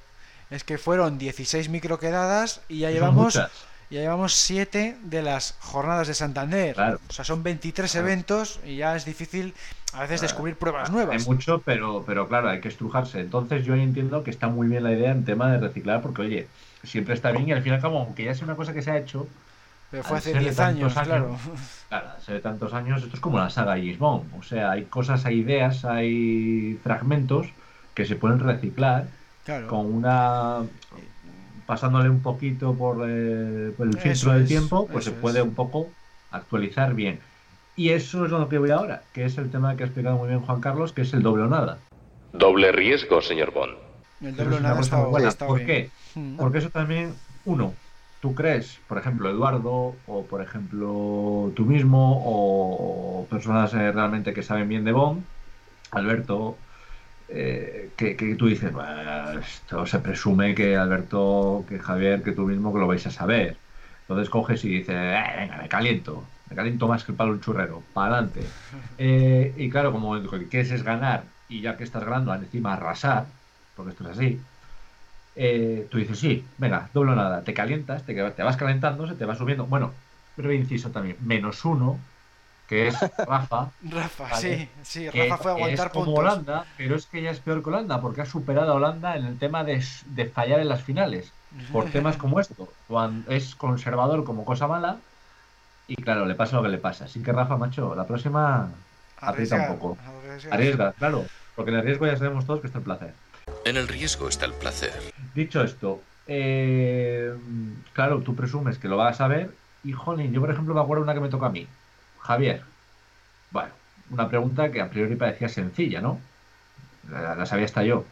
Es 0.51 0.65
que 0.65 0.77
fueron 0.77 1.19
16 1.19 1.71
microquedadas 1.71 2.61
y 2.69 2.81
ya 2.81 2.91
llevamos 2.91 3.41
ya 3.93 4.01
llevamos 4.01 4.35
7 4.35 4.97
de 5.03 5.23
las 5.23 5.55
jornadas 5.61 6.09
de 6.09 6.15
Santander. 6.15 6.75
O 6.81 7.13
sea, 7.13 7.25
son 7.25 7.43
23 7.43 7.95
eventos 7.97 8.61
y 8.65 8.77
ya 8.77 8.97
es 8.97 9.05
difícil 9.05 9.55
a 9.93 10.01
veces 10.01 10.23
descubrir 10.23 10.57
pruebas 10.57 10.91
nuevas. 10.91 11.15
Hay 11.15 11.27
mucho, 11.27 11.61
pero, 11.63 12.03
pero 12.07 12.27
claro, 12.27 12.49
hay 12.49 12.61
que 12.61 12.69
estrujarse. 12.69 13.21
Entonces 13.21 13.67
yo 13.67 13.75
entiendo 13.75 14.25
que 14.25 14.31
está 14.31 14.49
muy 14.49 14.67
bien 14.67 14.83
la 14.83 14.93
idea 14.93 15.11
en 15.11 15.27
tema 15.27 15.53
de 15.53 15.59
reciclar, 15.59 16.01
porque 16.01 16.23
oye, 16.23 16.49
siempre 16.83 17.13
está 17.13 17.33
bien 17.33 17.49
y 17.49 17.53
al 17.53 17.63
fin 17.63 17.73
y 17.73 17.75
al 17.77 17.83
cabo, 17.83 17.99
aunque 17.99 18.25
ya 18.25 18.35
sea 18.35 18.45
una 18.47 18.57
cosa 18.57 18.73
que 18.73 18.81
se 18.81 18.91
ha 18.91 18.97
hecho. 18.97 19.29
Pero 19.91 20.05
fue 20.05 20.17
hace 20.17 20.39
10 20.39 20.59
años, 20.61 20.95
claro. 20.95 21.37
Claro, 21.91 22.09
hace 22.17 22.41
tantos 22.41 22.73
años, 22.73 23.03
esto 23.03 23.15
es 23.15 23.21
como 23.21 23.39
la 23.39 23.51
saga 23.51 23.73
James 23.73 23.99
O 24.01 24.43
sea, 24.43 24.71
hay 24.71 24.85
cosas, 24.85 25.27
hay 25.27 25.41
ideas, 25.41 25.85
hay 25.85 26.81
fragmentos 26.83 27.49
que 27.93 28.07
se 28.07 28.17
pueden 28.17 28.39
reciclar 28.39 29.05
con 29.69 29.93
una 29.93 30.63
pasándole 31.67 32.09
un 32.09 32.21
poquito 32.21 32.75
por, 32.75 33.05
eh, 33.09 33.73
el 33.79 33.99
filtro 33.99 34.33
del 34.33 34.47
tiempo, 34.47 34.87
pues 34.91 35.05
se 35.05 35.11
puede 35.13 35.43
un 35.43 35.55
poco 35.55 35.89
actualizar 36.31 36.95
bien. 36.95 37.21
Y 37.77 37.91
eso 37.91 38.25
es 38.25 38.31
lo 38.31 38.49
que 38.49 38.59
voy 38.59 38.71
ahora, 38.71 39.03
que 39.13 39.25
es 39.25 39.39
el 39.39 39.51
tema 39.51 39.77
que 39.77 39.85
ha 39.85 39.87
explicado 39.87 40.19
muy 40.19 40.29
bien 40.29 40.41
Juan 40.41 40.61
Carlos, 40.61 40.93
que 40.93 41.03
es 41.03 41.13
el 41.15 41.23
doble 41.23 41.45
o 41.45 41.49
nada. 41.49 41.79
Doble 42.33 42.73
riesgo, 42.73 43.23
señor 43.23 43.53
Bond. 43.53 43.75
El 44.21 44.37
doble 44.37 44.57
o 44.57 44.61
nada 44.61 44.81
está, 44.81 45.47
¿Por 45.47 45.65
qué? 45.65 45.91
Hmm. 46.15 46.37
Porque 46.37 46.59
eso 46.59 46.71
también, 46.71 47.15
uno, 47.45 47.75
tú 48.21 48.35
crees, 48.35 48.79
por 48.89 48.99
ejemplo, 48.99 49.31
Eduardo, 49.31 49.97
o 50.07 50.25
por 50.25 50.43
ejemplo 50.43 51.51
tú 51.57 51.65
mismo, 51.65 52.23
o, 52.25 53.27
personas 53.31 53.73
eh, 53.75 53.91
realmente 53.91 54.35
que 54.35 54.43
saben 54.43 54.69
bien 54.69 54.85
de 54.85 54.93
Bond, 54.93 55.25
Alberto, 55.91 56.57
eh, 57.35 57.95
que, 57.97 58.15
tú 58.37 58.47
dices, 58.47 58.73
esto 59.41 59.87
se 59.87 60.01
presume 60.01 60.55
que 60.55 60.77
Alberto, 60.77 61.65
que 61.69 61.79
Javier, 61.79 62.23
que 62.23 62.33
tú 62.33 62.43
mismo 62.47 62.73
que 62.73 62.81
lo 62.81 62.87
vais 62.87 63.07
a 63.07 63.11
saber. 63.11 63.63
Entonces 64.01 64.31
coges 64.31 64.65
y 64.65 64.69
dices, 64.69 64.95
eh, 64.97 65.23
venga, 65.39 65.57
me 65.59 65.69
caliento, 65.69 66.35
me 66.47 66.57
caliento 66.57 66.89
más 66.89 67.05
que 67.05 67.13
el 67.13 67.17
palo 67.17 67.33
un 67.33 67.41
churrero, 67.41 67.89
para 67.93 68.15
adelante. 68.17 68.55
Eh, 68.97 69.55
y 69.57 69.71
claro, 69.71 69.93
como 69.93 70.17
lo 70.17 70.31
que 70.31 70.49
quieres 70.49 70.71
es 70.73 70.83
ganar 70.83 71.35
y 71.49 71.63
ya 71.63 71.77
que 71.77 71.85
estás 71.85 72.05
ganando, 72.05 72.35
encima 72.35 72.75
arrasar, 72.75 73.33
porque 73.75 73.91
esto 73.91 74.05
es 74.05 74.11
así, 74.19 74.49
tú 75.91 75.99
dices, 75.99 76.19
sí, 76.19 76.53
venga, 76.59 76.91
doble 76.93 77.15
nada, 77.17 77.45
te 77.45 77.55
calientas, 77.55 78.05
te, 78.05 78.15
te 78.15 78.43
vas 78.43 78.57
calentando, 78.57 79.07
se 79.07 79.15
te 79.17 79.25
va 79.27 79.35
subiendo. 79.35 79.67
Bueno, 79.67 80.03
pero 80.35 80.53
inciso 80.53 80.91
también, 80.93 81.19
menos 81.21 81.65
uno 81.65 82.12
que 82.69 82.89
es 82.89 83.01
Rafa. 83.19 83.71
Rafa, 83.83 84.37
sí, 84.37 84.69
sí, 84.83 85.09
Rafa 85.11 85.37
fue 85.39 85.51
a 85.51 85.55
aguantar 85.55 85.87
es 85.89 85.93
como 85.93 86.15
Holanda, 86.15 86.65
pero 86.77 86.97
es 86.97 87.07
que 87.07 87.23
ya 87.23 87.31
es 87.31 87.41
peor 87.41 87.63
que 87.63 87.69
Holanda, 87.69 88.01
porque 88.01 88.23
ha 88.23 88.27
superado 88.27 88.73
a 88.73 88.75
Holanda 88.75 89.17
en 89.17 89.27
el 89.27 89.39
tema 89.39 89.65
de, 89.65 89.83
fallar 90.33 90.61
en 90.61 90.69
las 90.69 90.83
finales, 90.83 91.33
por 91.71 91.85
temas 91.91 92.17
como 92.17 92.41
esto. 92.41 92.73
Cuando 92.89 93.31
es 93.31 93.55
conservador 93.55 94.25
como 94.25 94.45
cosa 94.45 94.67
mala, 94.67 94.99
y 95.87 95.97
claro, 95.97 96.25
le 96.27 96.35
pasa 96.35 96.57
lo 96.57 96.63
que 96.63 96.69
le 96.69 96.79
pasa. 96.79 97.05
Así 97.05 97.23
que 97.23 97.33
Rafa, 97.33 97.57
macho, 97.57 97.95
la 97.95 98.07
próxima 98.07 98.71
aprieta 99.21 99.57
un 99.57 99.79
poco. 99.79 99.99
Arriesga, 100.51 100.93
claro, 100.93 101.27
porque 101.55 101.71
en 101.73 101.79
el 101.79 101.83
riesgo 101.83 102.07
ya 102.07 102.17
sabemos 102.17 102.47
todos 102.47 102.61
que 102.61 102.69
está 102.69 102.79
el 102.79 102.85
placer. 102.85 103.15
En 103.65 103.77
el 103.77 103.89
riesgo 103.89 104.29
está 104.29 104.47
el 104.47 104.55
placer. 104.55 104.93
Dicho 105.35 105.63
esto, 105.63 106.01
eh, 106.27 107.35
claro, 107.93 108.21
tú 108.21 108.35
presumes 108.35 108.79
que 108.79 108.89
lo 108.89 108.97
vas 108.97 109.21
a 109.21 109.29
ver, 109.29 109.51
y 109.85 109.93
jolín, 109.93 110.33
yo 110.33 110.41
por 110.41 110.51
ejemplo 110.51 110.75
me 110.75 110.81
acuerdo 110.81 111.03
una 111.03 111.13
que 111.13 111.21
me 111.21 111.29
toca 111.29 111.47
a 111.47 111.51
mí 111.51 111.67
Javier, 112.33 112.63
bueno, 113.51 113.69
una 114.11 114.27
pregunta 114.27 114.73
que 114.73 114.81
a 114.81 114.89
priori 114.89 115.17
parecía 115.17 115.51
sencilla, 115.51 116.01
¿no? 116.01 116.19
La, 117.11 117.45
sabía 117.45 117.67
hasta 117.67 117.83
yo. 117.83 118.07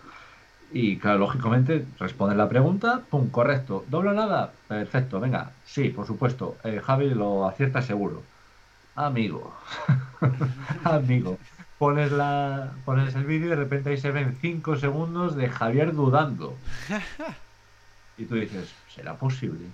Y 0.73 0.99
claro, 0.99 1.21
lógicamente, 1.21 1.87
responde 1.99 2.37
la 2.37 2.47
pregunta, 2.47 3.01
pum, 3.09 3.31
correcto. 3.31 3.83
¿Doble 3.89 4.13
nada? 4.13 4.53
Perfecto, 4.69 5.21
venga. 5.21 5.53
Sí, 5.65 5.89
por 5.89 6.07
supuesto. 6.07 6.59
Eh, 6.65 6.83
Javi 6.85 7.15
lo 7.15 7.49
acierta 7.49 7.81
seguro. 7.81 8.23
Amigo. 8.95 9.55
Amigo. 10.85 11.39
Pones, 11.79 12.13
la, 12.13 12.73
pones 12.85 13.15
el 13.15 13.25
vídeo 13.25 13.47
y 13.47 13.51
de 13.51 13.57
repente 13.57 13.89
ahí 13.89 13.97
se 13.97 14.11
ven 14.11 14.37
5 14.39 14.77
segundos 14.77 15.35
de 15.35 15.49
Javier 15.49 15.95
dudando. 15.95 16.55
Y 18.19 18.27
tú 18.27 18.35
dices, 18.35 18.69
¿será 18.95 19.15
posible? 19.15 19.65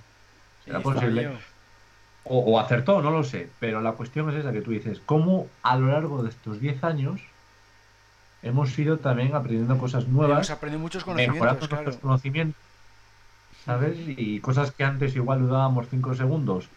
¿Será 0.65 0.79
posible? 0.79 1.37
O, 2.29 2.59
acertó, 2.59 3.01
no 3.03 3.11
lo 3.11 3.25
sé, 3.25 3.49
pero 3.61 3.81
la 3.81 3.93
cuestión 3.93 4.29
es 4.31 4.37
esa 4.37 4.53
que 4.53 4.61
tú 4.61 4.71
dices, 4.71 5.01
cómo 5.05 5.47
a 5.63 5.77
lo 5.77 5.89
largo 5.89 6.23
de 6.23 6.31
estos 6.31 6.61
10 6.61 6.85
años 6.85 7.21
hemos 8.43 8.77
ido 8.79 8.99
también 8.99 9.35
aprendiendo 9.35 9.79
cosas 9.79 10.09
nuevas, 10.09 10.39
hemos 10.39 10.51
aprendido 10.51 10.81
muchos 10.81 11.05
conocimientos, 11.05 11.35
mejorando 11.35 11.69
nuestros 11.69 11.97
conocimientos, 11.97 12.63
¿sabes? 13.65 13.97
Y 14.07 14.41
cosas 14.41 14.71
que 14.73 14.85
antes 14.85 15.15
igual 15.17 15.41
dudábamos 15.41 15.87
5 15.89 16.15
segundos 16.15 16.69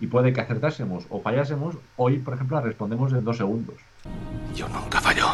y 0.00 0.06
puede 0.06 0.32
que 0.32 0.40
acertásemos 0.40 1.06
o 1.08 1.20
fallásemos, 1.20 1.76
hoy, 1.96 2.18
por 2.18 2.34
ejemplo, 2.34 2.60
respondemos 2.60 3.12
en 3.12 3.24
2 3.24 3.36
segundos. 3.36 3.76
Yo 4.54 4.68
nunca 4.68 5.00
fallo. 5.00 5.26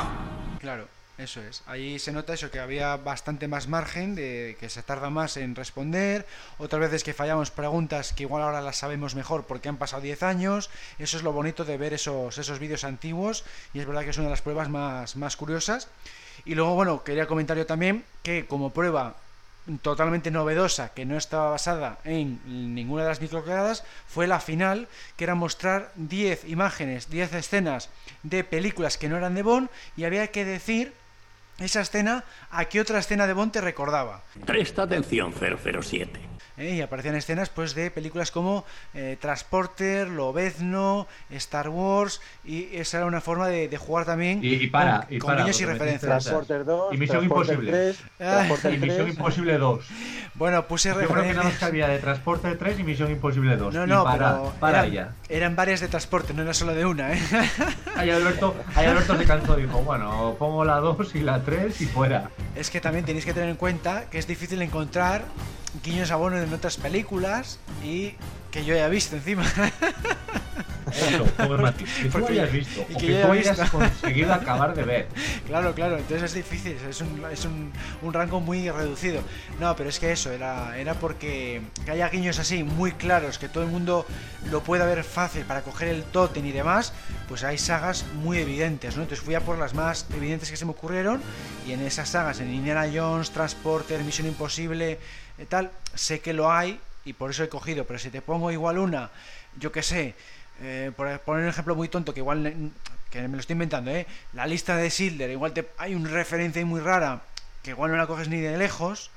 Claro. 0.61 0.87
Eso 1.17 1.41
es, 1.41 1.63
ahí 1.67 2.01
se 2.01 2.11
nota 2.11 2.35
eso, 2.35 2.51
que 2.51 2.59
había 2.59 2.97
bastante 2.97 3.47
más 3.47 3.69
margen, 3.69 4.17
de 4.17 4.57
que 4.59 4.69
se 4.69 4.83
tarda 4.83 5.11
más 5.11 5.37
en 5.37 5.55
responder, 5.55 6.27
otras 6.59 6.81
veces 6.81 7.05
que 7.05 7.15
fallamos 7.15 7.53
preguntas 7.53 8.13
que 8.13 8.25
igual 8.25 8.43
ahora 8.43 8.61
las 8.61 8.79
sabemos 8.79 9.15
mejor 9.15 9.45
porque 9.45 9.69
han 9.69 9.77
pasado 9.77 10.03
10 10.03 10.25
años, 10.25 10.71
eso 10.99 11.17
es 11.17 11.23
lo 11.23 11.33
bonito 11.33 11.65
de 11.65 11.77
ver 11.77 11.95
esos, 11.95 12.37
esos 12.37 12.59
vídeos 12.59 12.83
antiguos 12.83 13.45
y 13.73 13.79
es 13.79 13.87
verdad 13.87 14.03
que 14.03 14.11
es 14.11 14.19
una 14.19 14.27
de 14.27 14.33
las 14.33 14.43
pruebas 14.43 14.69
más, 14.69 15.15
más 15.15 15.37
curiosas. 15.37 15.87
Y 16.45 16.57
luego, 16.57 16.75
bueno, 16.75 17.05
quería 17.05 17.29
comentar 17.29 17.57
yo 17.57 17.65
también 17.65 18.05
que 18.25 18.47
como 18.47 18.71
prueba 18.71 19.15
totalmente 19.83 20.33
novedosa 20.33 20.93
que 20.93 21.07
no 21.07 21.17
estaba 21.17 21.51
basada 21.51 21.99
en 22.05 22.75
ninguna 22.75 23.05
de 23.05 23.09
las 23.09 23.21
microquedadas 23.21 23.85
fue 24.07 24.27
la 24.27 24.41
final 24.41 24.89
que 25.17 25.25
era 25.25 25.35
mostrar 25.37 25.93
10 25.95 26.49
imágenes, 26.49 27.09
10 27.09 27.33
escenas 27.35 27.89
de 28.25 28.45
películas 28.45 28.99
que 28.99 29.09
no 29.09 29.17
eran 29.17 29.35
de 29.35 29.43
Bond 29.43 29.71
y 29.97 30.05
había 30.05 30.27
que 30.27 30.45
decir 30.45 30.93
esa 31.59 31.81
escena, 31.81 32.25
¿a 32.51 32.65
qué 32.67 32.81
otra 32.81 32.99
escena 32.99 33.27
de 33.27 33.33
Bond 33.33 33.53
te 33.53 33.61
recordaba? 33.61 34.23
Presta 34.45 34.83
atención, 34.83 35.33
007. 35.33 36.34
¿Eh? 36.57 36.75
y 36.75 36.81
aparecían 36.81 37.15
escenas 37.15 37.49
pues 37.49 37.75
de 37.75 37.91
películas 37.91 38.31
como 38.31 38.65
eh, 38.95 39.17
Transporter, 39.21 40.09
Lobezno, 40.09 41.07
Star 41.31 41.69
Wars 41.69 42.21
y 42.45 42.77
esa 42.77 42.99
era 42.99 43.07
una 43.07 43.21
forma 43.21 43.49
de, 43.49 43.75
jugar 43.77 44.07
también 44.07 44.41
y, 44.43 44.67
para, 44.69 45.01
con, 45.01 45.15
y, 45.15 45.19
para, 45.19 45.49
y 45.49 45.65
referencias. 45.65 46.25
Transporter 46.25 46.65
2, 46.65 46.95
y 46.95 46.97
Misión 46.97 47.25
Imposible 47.25 47.71
3, 47.71 48.03
ah. 48.21 48.47
y 48.73 48.79
Misión 48.79 49.09
Imposible 49.09 49.59
2. 49.59 49.85
Bueno, 50.35 50.67
puse 50.67 50.89
Yo 50.89 50.95
referencias. 50.95 51.37
creo 51.37 51.43
que 51.43 51.55
no 51.55 51.61
cabía 51.61 51.89
de 51.89 51.99
Transporter 51.99 52.59
3 52.59 52.81
y 52.81 52.83
Misión 52.83 53.11
Imposible 53.11 53.57
2. 53.57 53.75
No, 53.75 53.87
no, 53.87 54.05
para, 54.05 54.33
pero 54.33 54.53
para 54.61 54.87
eran, 54.87 55.15
eran, 55.29 55.57
varias 55.57 55.81
de 55.81 55.89
transporte, 55.89 56.35
no 56.35 56.43
era 56.43 56.55
solo 56.55 56.75
de 56.75 56.85
una, 56.85 57.13
¿eh? 57.13 57.21
Ahí 57.97 58.11
Alberto, 58.11 58.55
ahí 58.75 58.87
Alberto 58.87 59.17
se 59.17 59.25
cansó, 59.25 59.57
dijo, 59.57 59.79
bueno, 59.83 60.35
pongo 60.39 60.65
la 60.65 60.77
2 60.77 61.15
y 61.15 61.21
la 61.21 61.43
3 61.43 61.81
y 61.81 61.87
fuera. 61.87 62.31
Es 62.57 62.71
que 62.71 62.81
también 62.81 63.05
tenéis 63.05 63.25
que 63.25 63.33
tener 63.33 63.49
en 63.49 63.57
cuenta 63.57 64.11
que 64.11 64.19
es 64.19 64.27
difícil 64.27 64.61
encontrar 64.63 65.23
guiños 65.83 66.11
a 66.11 66.17
Bono 66.17 66.37
en 66.45 66.55
otras 66.55 66.77
películas 66.77 67.59
y 67.83 68.15
que 68.51 68.65
yo 68.65 68.75
haya 68.75 68.89
visto 68.89 69.17
encima. 69.17 69.45
Eso, 70.93 71.25
que 71.25 72.09
tú 72.09 72.27
hayas 72.29 72.53
visto, 72.53 72.87
y 72.89 72.95
que, 72.95 73.07
yo 73.09 73.27
tú 73.27 73.33
hayas 73.33 73.71
conseguido 73.71 74.33
acabar 74.33 74.75
de 74.75 74.83
ver. 74.85 75.09
Claro, 75.47 75.75
claro, 75.75 75.99
entonces 75.99 76.23
es 76.23 76.35
difícil, 76.35 76.77
es 76.89 77.01
un, 77.01 77.23
es 77.31 77.45
un, 77.45 77.73
un, 78.03 78.13
rango 78.13 78.41
muy 78.41 78.71
reducido. 78.71 79.21
No, 79.61 79.77
pero 79.77 79.89
es 79.89 80.01
que 80.01 80.11
eso, 80.11 80.33
era, 80.33 80.77
era 80.79 80.95
porque 80.95 81.61
que 81.85 81.91
haya 81.91 82.09
guiños 82.09 82.39
así, 82.39 82.65
muy 82.65 82.93
claros, 82.93 83.39
que 83.39 83.49
todo 83.49 83.63
el 83.63 83.71
mundo 83.71 84.07
lo 84.51 84.63
pueda 84.63 84.87
ver 84.87 85.05
fácil 85.05 85.45
para 85.45 85.63
coger 85.63 85.89
el 85.89 86.03
totem 86.03 86.47
y 86.47 86.53
demás, 86.53 86.93
pues 87.29 87.45
hay 87.45 87.59
sagas 87.59 88.05
muy 88.15 88.39
evidentes, 88.39 88.97
¿no? 88.97 89.03
Entonces 89.03 89.25
fui 89.25 89.35
a 89.35 89.41
por 89.41 89.59
las 89.59 89.75
más 89.75 90.07
evidentes 90.15 90.51
que 90.51 90.57
se 90.57 90.65
me 90.65 90.73
ocurrieron 90.73 91.21
y 91.67 91.73
en 91.73 91.81
esas 91.81 92.09
sagas, 92.09 92.41
en 92.41 92.53
Indiana 92.53 92.89
Jones, 92.93 93.31
Transporter, 93.31 94.03
Misión 94.03 94.27
Imposible, 94.27 94.99
tal, 95.49 95.71
sé 95.95 96.21
que 96.21 96.33
lo 96.33 96.53
hay 96.53 96.81
y 97.05 97.13
por 97.13 97.31
eso 97.31 97.45
he 97.45 97.49
cogido, 97.49 97.85
pero 97.85 97.99
si 97.99 98.11
te 98.11 98.23
pongo 98.23 98.51
igual 98.51 98.79
una, 98.79 99.11
yo 99.59 99.73
que 99.73 99.83
sé, 99.83 100.15
eh, 100.61 100.93
por 100.97 101.19
poner 101.21 101.45
un 101.45 101.51
ejemplo 101.51 101.75
muy 101.75 101.89
tonto 101.89 102.15
que 102.15 102.21
igual 102.21 102.71
que 103.11 103.23
me 103.23 103.37
lo 103.37 103.41
estoy 103.41 103.55
inventando, 103.55 103.91
¿eh? 103.91 104.07
la 104.33 104.47
lista 104.47 104.77
de 104.77 104.91
Silder, 104.91 105.31
igual 105.31 105.53
te, 105.53 105.69
hay 105.79 105.95
una 105.95 106.11
referencia 106.11 106.65
muy 106.65 106.81
rara 106.81 107.23
que 107.63 107.71
igual 107.71 107.91
no 107.91 107.97
la 107.97 108.07
coges 108.07 108.29
ni 108.29 108.41
de 108.41 108.57
lejos, 108.57 109.11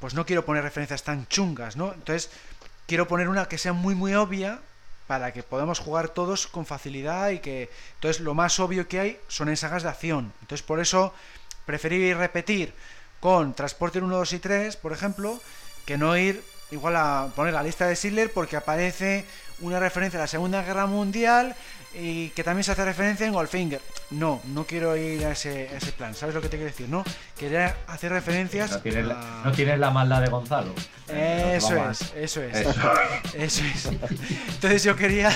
pues 0.00 0.14
no 0.14 0.26
quiero 0.26 0.44
poner 0.44 0.62
referencias 0.62 1.04
tan 1.04 1.26
chungas, 1.28 1.76
¿no? 1.76 1.92
Entonces 1.92 2.30
quiero 2.86 3.06
poner 3.06 3.28
una 3.28 3.46
que 3.46 3.58
sea 3.58 3.72
muy 3.72 3.94
muy 3.94 4.14
obvia 4.14 4.58
para 5.06 5.32
que 5.32 5.42
podamos 5.42 5.78
jugar 5.78 6.08
todos 6.08 6.46
con 6.46 6.66
facilidad 6.66 7.30
y 7.30 7.40
que 7.40 7.70
entonces 7.94 8.20
lo 8.22 8.34
más 8.34 8.58
obvio 8.60 8.88
que 8.88 9.00
hay 9.00 9.20
son 9.28 9.48
en 9.48 9.56
sagas 9.56 9.82
de 9.82 9.88
acción. 9.88 10.32
Entonces 10.40 10.66
por 10.66 10.80
eso 10.80 11.12
preferí 11.66 12.14
repetir 12.14 12.72
con 13.20 13.54
Transporter 13.54 14.02
1, 14.02 14.16
2 14.16 14.32
y 14.32 14.38
3, 14.38 14.76
por 14.76 14.92
ejemplo, 14.92 15.40
que 15.84 15.98
no 15.98 16.16
ir 16.16 16.42
igual 16.70 16.96
a 16.96 17.28
poner 17.36 17.52
la 17.52 17.62
lista 17.62 17.86
de 17.86 17.96
Sidler 17.96 18.32
porque 18.32 18.56
aparece 18.56 19.24
una 19.60 19.78
referencia 19.78 20.18
a 20.18 20.22
la 20.22 20.26
Segunda 20.26 20.62
Guerra 20.62 20.86
Mundial 20.86 21.54
y 21.94 22.28
que 22.30 22.44
también 22.44 22.64
se 22.64 22.72
hace 22.72 22.84
referencia 22.84 23.26
en 23.26 23.32
Goldfinger. 23.32 23.80
No, 24.10 24.40
no 24.46 24.64
quiero 24.64 24.96
ir 24.96 25.24
a 25.24 25.32
ese, 25.32 25.68
a 25.68 25.76
ese 25.76 25.92
plan, 25.92 26.14
¿sabes 26.14 26.34
lo 26.34 26.40
que 26.40 26.48
te 26.48 26.56
quiero 26.56 26.70
decir? 26.70 26.88
No, 26.88 27.04
quería 27.38 27.76
hacer 27.88 28.12
referencias. 28.12 28.70
No 28.72 28.78
tienes, 28.80 29.04
a- 29.04 29.08
la, 29.08 29.42
no 29.44 29.52
tienes 29.52 29.78
la 29.78 29.90
maldad 29.90 30.20
de 30.22 30.28
Gonzalo. 30.28 30.72
Eso 31.08 31.74
No 31.74 31.90
es, 31.90 32.12
eso 32.16 32.42
es. 32.42 32.56
Eso. 32.56 32.74
Eso 33.34 33.64
es. 33.64 33.86
Entonces 33.86 34.84
yo 34.84 34.94
quería, 34.96 35.30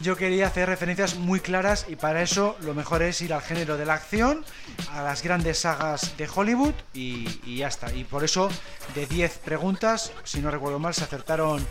yo 0.00 0.16
quería 0.16 0.46
hacer 0.48 0.68
referencias 0.68 1.14
muy 1.16 1.38
claras 1.40 1.86
y 1.88 1.94
para 1.96 2.22
eso 2.22 2.56
lo 2.62 2.74
mejor 2.74 3.02
es 3.02 3.20
ir 3.20 3.32
al 3.32 3.42
género 3.42 3.76
de 3.76 3.84
la 3.84 3.94
acción, 3.94 4.44
a 4.90 5.02
las 5.02 5.22
grandes 5.22 5.58
sagas 5.60 6.16
de 6.16 6.28
Hollywood 6.32 6.74
y, 6.94 7.28
y 7.44 7.58
ya 7.58 7.68
está. 7.68 7.92
Y 7.92 8.02
por 8.04 8.24
eso 8.24 8.48
de 8.96 9.06
10 9.06 9.38
preguntas, 9.38 10.12
si 10.24 10.40
no 10.40 10.50
recuerdo 10.50 10.78
mal, 10.80 10.94
se 10.94 11.04
acertaron, 11.04 11.64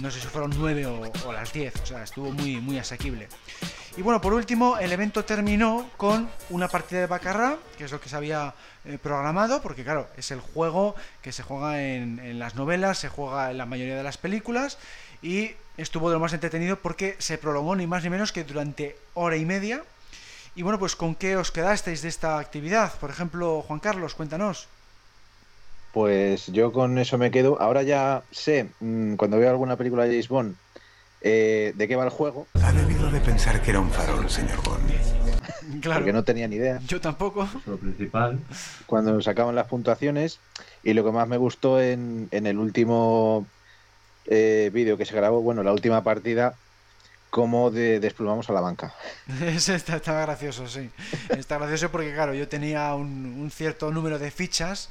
no 0.00 0.10
sé 0.10 0.20
si 0.20 0.26
fueron 0.26 0.52
9 0.56 0.86
o, 0.86 1.32
las 1.32 1.52
10. 1.52 1.76
O 1.82 1.86
sea, 1.86 2.02
estuvo 2.02 2.30
muy, 2.30 2.56
muy 2.60 2.78
asequible. 2.78 3.28
Y 3.96 4.02
bueno, 4.02 4.20
por 4.20 4.32
último, 4.32 4.78
el 4.78 4.90
evento 4.92 5.24
terminó 5.24 5.90
con 5.96 6.28
una 6.50 6.68
partida 6.68 7.00
de 7.00 7.06
Bacarra, 7.06 7.58
que 7.76 7.84
es 7.84 7.92
lo 7.92 8.00
que 8.00 8.08
se 8.08 8.16
había 8.16 8.54
eh, 8.84 8.98
programado, 9.02 9.60
porque 9.60 9.84
claro, 9.84 10.08
es 10.16 10.30
el 10.30 10.40
juego 10.40 10.94
que 11.20 11.32
se 11.32 11.42
juega 11.42 11.82
en, 11.82 12.18
en 12.18 12.38
las 12.38 12.54
novelas, 12.54 12.98
se 12.98 13.08
juega 13.08 13.50
en 13.50 13.58
la 13.58 13.66
mayoría 13.66 13.96
de 13.96 14.02
las 14.02 14.16
películas, 14.16 14.78
y 15.20 15.52
estuvo 15.76 16.08
de 16.08 16.14
lo 16.14 16.20
más 16.20 16.32
entretenido 16.32 16.76
porque 16.76 17.16
se 17.18 17.38
prolongó 17.38 17.76
ni 17.76 17.86
más 17.86 18.02
ni 18.02 18.10
menos 18.10 18.32
que 18.32 18.44
durante 18.44 18.96
hora 19.14 19.36
y 19.36 19.44
media. 19.44 19.82
Y 20.54 20.62
bueno, 20.62 20.78
pues 20.78 20.96
¿con 20.96 21.14
qué 21.14 21.36
os 21.36 21.50
quedasteis 21.50 22.02
de 22.02 22.08
esta 22.08 22.38
actividad? 22.38 22.92
Por 22.98 23.10
ejemplo, 23.10 23.62
Juan 23.62 23.80
Carlos, 23.80 24.14
cuéntanos. 24.14 24.68
Pues 25.92 26.46
yo 26.46 26.72
con 26.72 26.98
eso 26.98 27.18
me 27.18 27.30
quedo. 27.30 27.60
Ahora 27.60 27.82
ya 27.82 28.22
sé, 28.30 28.68
mm, 28.80 29.14
cuando 29.16 29.38
veo 29.38 29.50
alguna 29.50 29.76
película 29.76 30.04
de 30.04 30.10
James 30.10 30.28
Bond, 30.28 30.56
eh, 31.20 31.72
de 31.76 31.88
qué 31.88 31.96
va 31.96 32.04
el 32.04 32.10
juego, 32.10 32.46
Ha 32.62 32.72
debido 32.72 33.10
de 33.10 33.20
pensar 33.20 33.60
que 33.62 33.70
era 33.70 33.80
un 33.80 33.90
farol, 33.90 34.28
señor 34.30 34.62
Bond. 34.62 34.90
Claro. 35.80 36.00
porque 36.00 36.12
no 36.12 36.22
tenía 36.22 36.46
ni 36.48 36.56
idea. 36.56 36.80
Yo 36.86 37.00
tampoco. 37.00 37.48
Lo 37.66 37.76
principal. 37.76 38.38
Cuando 38.86 39.20
sacaban 39.22 39.54
las 39.56 39.66
puntuaciones, 39.68 40.38
y 40.84 40.92
lo 40.92 41.04
que 41.04 41.10
más 41.12 41.26
me 41.26 41.38
gustó 41.38 41.80
en, 41.80 42.28
en 42.30 42.46
el 42.46 42.58
último 42.58 43.46
eh, 44.26 44.70
vídeo 44.72 44.96
que 44.96 45.04
se 45.06 45.14
grabó, 45.14 45.40
bueno, 45.40 45.62
la 45.62 45.72
última 45.72 46.04
partida, 46.04 46.54
cómo 47.30 47.70
de- 47.70 48.00
desplumamos 48.00 48.48
a 48.50 48.52
la 48.52 48.60
banca. 48.60 48.94
Está, 49.56 49.96
está 49.96 50.20
gracioso, 50.22 50.68
sí. 50.68 50.90
Está 51.30 51.58
gracioso 51.58 51.90
porque, 51.90 52.12
claro, 52.12 52.34
yo 52.34 52.46
tenía 52.48 52.94
un, 52.94 53.36
un 53.40 53.50
cierto 53.50 53.90
número 53.90 54.18
de 54.18 54.30
fichas, 54.30 54.88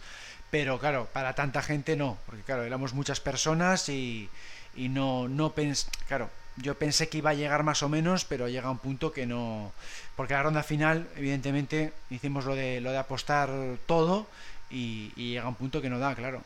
pero 0.51 0.77
claro, 0.77 1.07
para 1.11 1.33
tanta 1.33 1.61
gente 1.61 1.95
no, 1.95 2.17
porque 2.25 2.43
claro, 2.43 2.63
éramos 2.63 2.93
muchas 2.93 3.19
personas 3.19 3.89
y, 3.89 4.29
y 4.75 4.89
no, 4.89 5.27
no 5.27 5.53
pens 5.53 5.87
claro, 6.07 6.29
yo 6.57 6.77
pensé 6.77 7.09
que 7.09 7.19
iba 7.19 7.31
a 7.31 7.33
llegar 7.33 7.63
más 7.63 7.81
o 7.81 7.89
menos, 7.89 8.25
pero 8.25 8.49
llega 8.49 8.69
un 8.69 8.77
punto 8.77 9.11
que 9.11 9.25
no, 9.25 9.71
porque 10.15 10.33
la 10.33 10.43
ronda 10.43 10.63
final, 10.63 11.07
evidentemente, 11.15 11.93
hicimos 12.09 12.45
lo 12.45 12.55
de, 12.55 12.81
lo 12.81 12.91
de 12.91 12.97
apostar 12.97 13.49
todo 13.85 14.27
y, 14.69 15.11
y 15.15 15.31
llega 15.31 15.47
un 15.47 15.55
punto 15.55 15.81
que 15.81 15.89
no 15.89 15.97
da, 15.97 16.13
claro. 16.13 16.43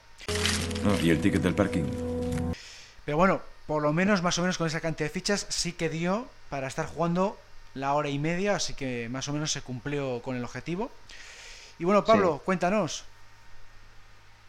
¿Y 1.02 1.10
el 1.10 1.20
ticket 1.20 1.42
del 1.42 1.56
parking? 1.56 1.84
Pero 3.04 3.18
bueno, 3.18 3.42
por 3.66 3.82
lo 3.82 3.92
menos 3.94 4.22
más 4.22 4.38
o 4.38 4.42
menos 4.42 4.58
con 4.58 4.68
esa 4.68 4.80
cantidad 4.80 5.10
de 5.10 5.14
fichas 5.14 5.48
sí 5.50 5.74
que 5.74 5.90
dio 5.90 6.28
para 6.50 6.68
estar 6.68 6.86
jugando 6.86 7.40
la 7.74 7.94
hora 7.94 8.10
y 8.10 8.20
media, 8.20 8.56
así 8.56 8.76
que 8.76 9.10
más 9.10 9.28
o 9.28 9.34
menos 9.34 9.52
se 9.52 9.62
cumplió 9.62 10.22
con 10.22 10.36
el 10.36 10.44
objetivo. 10.44 10.92
Y 11.80 11.84
bueno, 11.84 12.06
Pablo, 12.06 12.42
cuéntanos. 12.46 13.04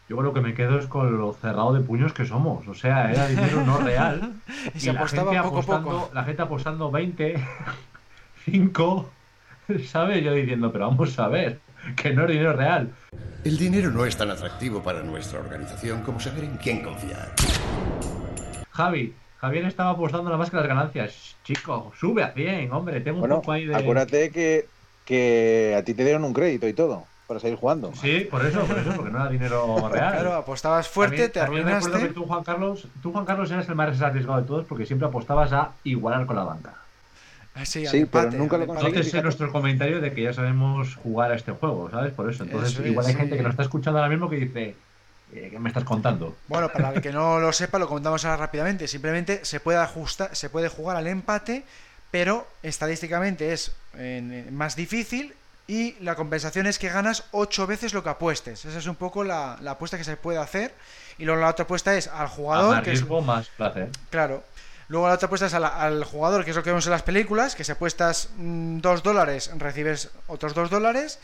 Yo 0.09 0.15
con 0.15 0.23
lo 0.23 0.33
que 0.33 0.39
me 0.39 0.53
quedo 0.53 0.79
es 0.79 0.87
con 0.87 1.17
lo 1.17 1.33
cerrado 1.33 1.73
de 1.73 1.81
puños 1.81 2.13
que 2.13 2.25
somos. 2.25 2.65
O 2.67 2.73
sea, 2.73 3.11
era 3.11 3.27
dinero 3.27 3.63
no 3.65 3.77
real. 3.79 4.33
Y 4.73 4.79
se 4.79 4.93
la 4.93 4.99
apostaba 4.99 5.31
gente 5.31 5.43
poco 5.43 5.59
apostando, 5.59 5.89
poco. 5.89 6.11
La 6.13 6.23
gente 6.23 6.41
apostando 6.41 6.91
20, 6.91 7.35
5, 8.45 9.09
¿sabes? 9.85 10.23
Yo 10.23 10.33
diciendo, 10.33 10.71
pero 10.71 10.87
vamos 10.87 11.19
a 11.19 11.27
ver, 11.27 11.59
que 11.97 12.13
no 12.13 12.23
es 12.23 12.29
dinero 12.29 12.53
real. 12.53 12.89
El 13.43 13.57
dinero 13.57 13.91
no 13.91 14.05
es 14.05 14.15
tan 14.15 14.31
atractivo 14.31 14.81
para 14.81 15.03
nuestra 15.03 15.39
organización 15.39 16.01
como 16.03 16.21
saber 16.21 16.45
en 16.45 16.55
quién 16.57 16.83
confiar. 16.83 17.33
Javi, 18.71 19.13
Javier 19.37 19.65
estaba 19.65 19.91
apostando 19.91 20.25
nada 20.25 20.37
más 20.37 20.49
que 20.49 20.55
las 20.55 20.67
ganancias. 20.67 21.35
Chico, 21.43 21.91
sube 21.99 22.23
a 22.23 22.31
100, 22.31 22.71
hombre, 22.71 23.01
tengo 23.01 23.21
un 23.21 23.29
poco 23.29 23.51
ahí 23.51 23.65
de... 23.65 23.75
acuérdate 23.75 24.31
que, 24.31 24.67
que 25.03 25.75
a 25.77 25.83
ti 25.83 25.93
te 25.93 26.03
dieron 26.03 26.23
un 26.23 26.33
crédito 26.33 26.67
y 26.67 26.73
todo 26.73 27.05
para 27.27 27.39
seguir 27.39 27.57
jugando. 27.57 27.93
Sí, 28.01 28.27
por 28.31 28.45
eso, 28.45 28.61
por 28.65 28.77
eso, 28.79 28.91
porque 28.95 29.11
no 29.11 29.19
era 29.21 29.29
dinero 29.29 29.89
real. 29.91 30.13
Claro, 30.13 30.33
apostabas 30.33 30.87
fuerte, 30.87 31.15
También- 31.29 31.31
te 31.33 31.39
también 31.41 31.63
recuerdo 31.65 31.87
arruinaste. 31.87 32.07
que 32.07 32.13
tú, 32.13 32.25
Juan 32.25 32.43
Carlos, 32.43 32.87
tú, 33.03 33.11
Juan 33.11 33.25
Carlos, 33.25 33.51
eras 33.51 33.67
el 33.69 33.75
más 33.75 34.01
arriesgado 34.01 34.41
de 34.41 34.47
todos 34.47 34.65
porque 34.65 34.85
siempre 34.85 35.07
apostabas 35.07 35.51
a 35.53 35.71
igualar 35.83 36.25
con 36.25 36.35
la 36.37 36.43
banca. 36.43 36.73
Ah, 37.53 37.65
Sí, 37.65 37.85
Sí, 37.87 38.05
pero 38.05 38.31
nunca 38.31 38.57
lo. 38.57 38.63
Entonces 38.65 39.13
es 39.13 39.23
nuestro 39.23 39.51
comentario 39.51 39.99
de 39.99 40.13
que 40.13 40.21
ya 40.23 40.31
sabemos 40.33 40.95
jugar 40.95 41.31
a 41.31 41.35
este 41.35 41.51
juego, 41.51 41.89
¿sabes? 41.89 42.13
Por 42.13 42.29
eso. 42.29 42.43
Entonces 42.43 42.71
Eso 42.73 42.81
es, 42.83 42.87
igual 42.89 43.05
hay 43.05 43.13
sí. 43.13 43.17
gente 43.19 43.35
que 43.35 43.43
nos 43.43 43.51
está 43.51 43.63
escuchando 43.63 43.97
ahora 43.99 44.09
mismo 44.09 44.29
que 44.29 44.35
dice, 44.37 44.75
eh, 45.33 45.47
¿qué 45.51 45.59
me 45.59 45.69
estás 45.69 45.83
contando? 45.83 46.35
Bueno, 46.47 46.69
para 46.69 46.91
el 46.93 47.01
que 47.01 47.11
no 47.11 47.39
lo 47.39 47.51
sepa, 47.51 47.79
lo 47.79 47.87
comentamos 47.87 48.23
ahora 48.25 48.37
rápidamente. 48.37 48.87
Simplemente 48.87 49.43
se 49.43 49.59
puede 49.59 49.79
ajustar, 49.79 50.35
se 50.35 50.49
puede 50.51 50.69
jugar 50.69 50.97
al 50.97 51.07
empate, 51.07 51.63
pero 52.11 52.47
estadísticamente 52.61 53.51
es 53.53 53.75
en 53.97 54.55
más 54.55 54.75
difícil 54.75 55.33
y 55.67 55.95
la 56.01 56.15
compensación 56.15 56.65
es 56.67 56.79
que 56.79 56.89
ganas 56.89 57.25
8 57.31 57.67
veces 57.67 57.93
lo 57.93 58.03
que 58.03 58.09
apuestes. 58.09 58.63
Esa 58.65 58.77
es 58.77 58.87
un 58.87 58.95
poco 58.95 59.23
la, 59.23 59.57
la 59.61 59.71
apuesta 59.71 59.97
que 59.97 60.03
se 60.03 60.15
puede 60.17 60.37
hacer. 60.39 60.73
Y 61.17 61.25
luego 61.25 61.41
la 61.41 61.49
otra 61.49 61.63
apuesta 61.65 61.95
es 61.95 62.07
al 62.07 62.27
jugador, 62.27 62.75
más 62.75 62.83
que 62.83 62.91
es, 62.93 62.99
riesgo, 63.01 63.21
más 63.21 63.47
placer. 63.49 63.89
Claro. 64.09 64.43
Luego 64.87 65.07
la 65.07 65.15
otra 65.15 65.25
apuesta 65.25 65.47
es 65.47 65.53
la- 65.53 65.67
al 65.81 66.03
jugador, 66.05 66.45
que 66.45 66.51
es 66.51 66.55
lo 66.55 66.63
que 66.63 66.69
vemos 66.69 66.85
en 66.85 66.91
las 66.91 67.03
películas, 67.03 67.55
que 67.55 67.63
si 67.65 67.71
apuestas 67.73 68.29
2 68.37 69.03
dólares, 69.03 69.51
recibes 69.57 70.09
otros 70.27 70.53
2 70.53 70.69
dólares. 70.69 71.19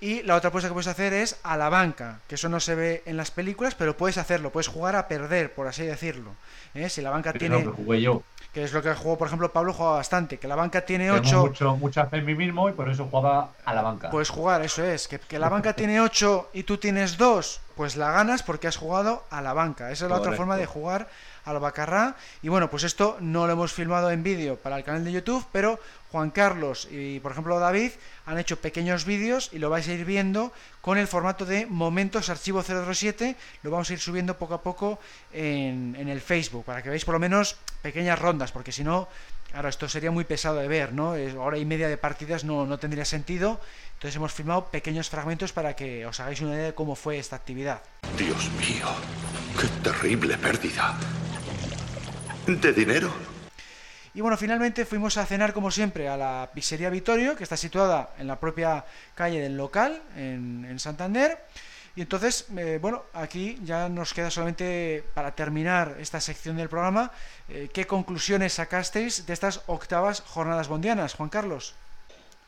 Y 0.00 0.22
la 0.22 0.36
otra 0.36 0.48
apuesta 0.50 0.68
que 0.68 0.74
puedes 0.74 0.86
hacer 0.86 1.12
es 1.12 1.40
a 1.42 1.56
la 1.56 1.68
banca, 1.70 2.20
que 2.28 2.36
eso 2.36 2.48
no 2.48 2.60
se 2.60 2.76
ve 2.76 3.02
en 3.04 3.16
las 3.16 3.32
películas, 3.32 3.74
pero 3.74 3.96
puedes 3.96 4.16
hacerlo, 4.16 4.50
puedes 4.52 4.68
jugar 4.68 4.94
a 4.94 5.08
perder, 5.08 5.52
por 5.52 5.66
así 5.66 5.82
decirlo. 5.84 6.36
¿Eh? 6.74 6.88
Si 6.88 7.02
la 7.02 7.10
banca 7.10 7.32
tiene, 7.32 7.64
no, 7.64 7.72
que 7.74 7.82
jugué 7.82 8.00
yo. 8.02 8.22
Que 8.52 8.64
es 8.64 8.72
lo 8.72 8.82
que 8.82 8.94
jugó, 8.94 9.18
por 9.18 9.26
ejemplo, 9.26 9.52
Pablo 9.52 9.72
juega 9.72 9.92
bastante, 9.92 10.38
que 10.38 10.48
la 10.48 10.56
banca 10.56 10.80
tiene 10.82 11.04
Tengo 11.06 11.18
8, 11.18 11.40
mucho, 11.40 11.76
mucha 11.76 12.06
fe 12.06 12.18
en 12.18 12.24
mí 12.24 12.34
mismo 12.34 12.68
y 12.68 12.72
por 12.72 12.88
eso 12.88 13.06
jugaba 13.10 13.50
a 13.64 13.74
la 13.74 13.82
banca. 13.82 14.10
puedes 14.10 14.30
jugar, 14.30 14.62
eso 14.62 14.82
es, 14.82 15.06
que, 15.06 15.18
que 15.18 15.38
la 15.38 15.48
banca 15.48 15.74
tiene 15.74 16.00
8 16.00 16.50
y 16.54 16.62
tú 16.62 16.78
tienes 16.78 17.18
2, 17.18 17.60
pues 17.76 17.96
la 17.96 18.10
ganas 18.10 18.42
porque 18.42 18.66
has 18.66 18.76
jugado 18.76 19.24
a 19.30 19.40
la 19.42 19.52
banca. 19.52 19.90
Esa 19.90 20.06
es 20.06 20.10
la 20.10 20.16
otra 20.16 20.32
forma 20.32 20.56
de 20.56 20.66
jugar 20.66 21.08
al 21.44 21.58
Bacarrá. 21.60 22.16
Y 22.42 22.48
bueno, 22.48 22.68
pues 22.70 22.84
esto 22.84 23.16
no 23.20 23.46
lo 23.46 23.52
hemos 23.52 23.72
filmado 23.72 24.10
en 24.10 24.22
vídeo 24.22 24.56
para 24.56 24.76
el 24.76 24.84
canal 24.84 25.04
de 25.04 25.12
YouTube, 25.12 25.44
pero 25.52 25.78
Juan 26.10 26.30
Carlos 26.30 26.88
y 26.90 27.20
por 27.20 27.32
ejemplo 27.32 27.58
David 27.58 27.92
han 28.26 28.38
hecho 28.38 28.60
pequeños 28.60 29.04
vídeos 29.04 29.50
y 29.52 29.58
lo 29.58 29.70
vais 29.70 29.86
a 29.88 29.92
ir 29.92 30.04
viendo 30.04 30.52
con 30.80 30.98
el 30.98 31.06
formato 31.06 31.44
de 31.44 31.66
Momentos 31.66 32.30
Archivo 32.30 32.62
007. 32.62 33.36
Lo 33.62 33.70
vamos 33.70 33.90
a 33.90 33.92
ir 33.92 33.98
subiendo 33.98 34.38
poco 34.38 34.54
a 34.54 34.62
poco 34.62 34.98
en, 35.32 35.96
en 35.98 36.08
el 36.08 36.20
Facebook 36.20 36.64
para 36.64 36.82
que 36.82 36.88
veáis 36.88 37.04
por 37.04 37.14
lo 37.14 37.20
menos 37.20 37.56
pequeñas 37.82 38.18
rondas, 38.18 38.52
porque 38.52 38.72
si 38.72 38.84
no, 38.84 39.08
claro, 39.50 39.68
esto 39.68 39.88
sería 39.88 40.10
muy 40.10 40.24
pesado 40.24 40.56
de 40.56 40.68
ver, 40.68 40.92
¿no? 40.92 41.10
Hora 41.38 41.58
y 41.58 41.64
media 41.64 41.88
de 41.88 41.96
partidas 41.96 42.44
no, 42.44 42.66
no 42.66 42.78
tendría 42.78 43.04
sentido. 43.04 43.60
Entonces 43.94 44.16
hemos 44.16 44.32
filmado 44.32 44.66
pequeños 44.66 45.10
fragmentos 45.10 45.52
para 45.52 45.74
que 45.74 46.06
os 46.06 46.20
hagáis 46.20 46.40
una 46.40 46.54
idea 46.54 46.66
de 46.66 46.74
cómo 46.74 46.94
fue 46.94 47.18
esta 47.18 47.36
actividad. 47.36 47.82
Dios 48.16 48.50
mío, 48.52 48.86
qué 49.60 49.66
terrible 49.82 50.38
pérdida. 50.38 50.96
¿De 52.46 52.72
dinero? 52.72 53.12
Y 54.18 54.20
bueno, 54.20 54.36
finalmente 54.36 54.84
fuimos 54.84 55.16
a 55.16 55.24
cenar 55.26 55.52
como 55.52 55.70
siempre 55.70 56.08
a 56.08 56.16
la 56.16 56.50
pizzería 56.52 56.90
Vittorio, 56.90 57.36
que 57.36 57.44
está 57.44 57.56
situada 57.56 58.14
en 58.18 58.26
la 58.26 58.40
propia 58.40 58.84
calle 59.14 59.40
del 59.40 59.56
local, 59.56 60.02
en, 60.16 60.66
en 60.68 60.80
Santander. 60.80 61.38
Y 61.94 62.00
entonces, 62.00 62.46
eh, 62.56 62.80
bueno, 62.82 63.04
aquí 63.12 63.60
ya 63.62 63.88
nos 63.88 64.12
queda 64.12 64.28
solamente 64.32 65.04
para 65.14 65.36
terminar 65.36 65.98
esta 66.00 66.20
sección 66.20 66.56
del 66.56 66.68
programa, 66.68 67.12
eh, 67.48 67.68
¿qué 67.72 67.86
conclusiones 67.86 68.54
sacasteis 68.54 69.24
de 69.24 69.32
estas 69.34 69.62
octavas 69.68 70.20
jornadas 70.22 70.66
bondianas, 70.66 71.14
Juan 71.14 71.28
Carlos? 71.28 71.76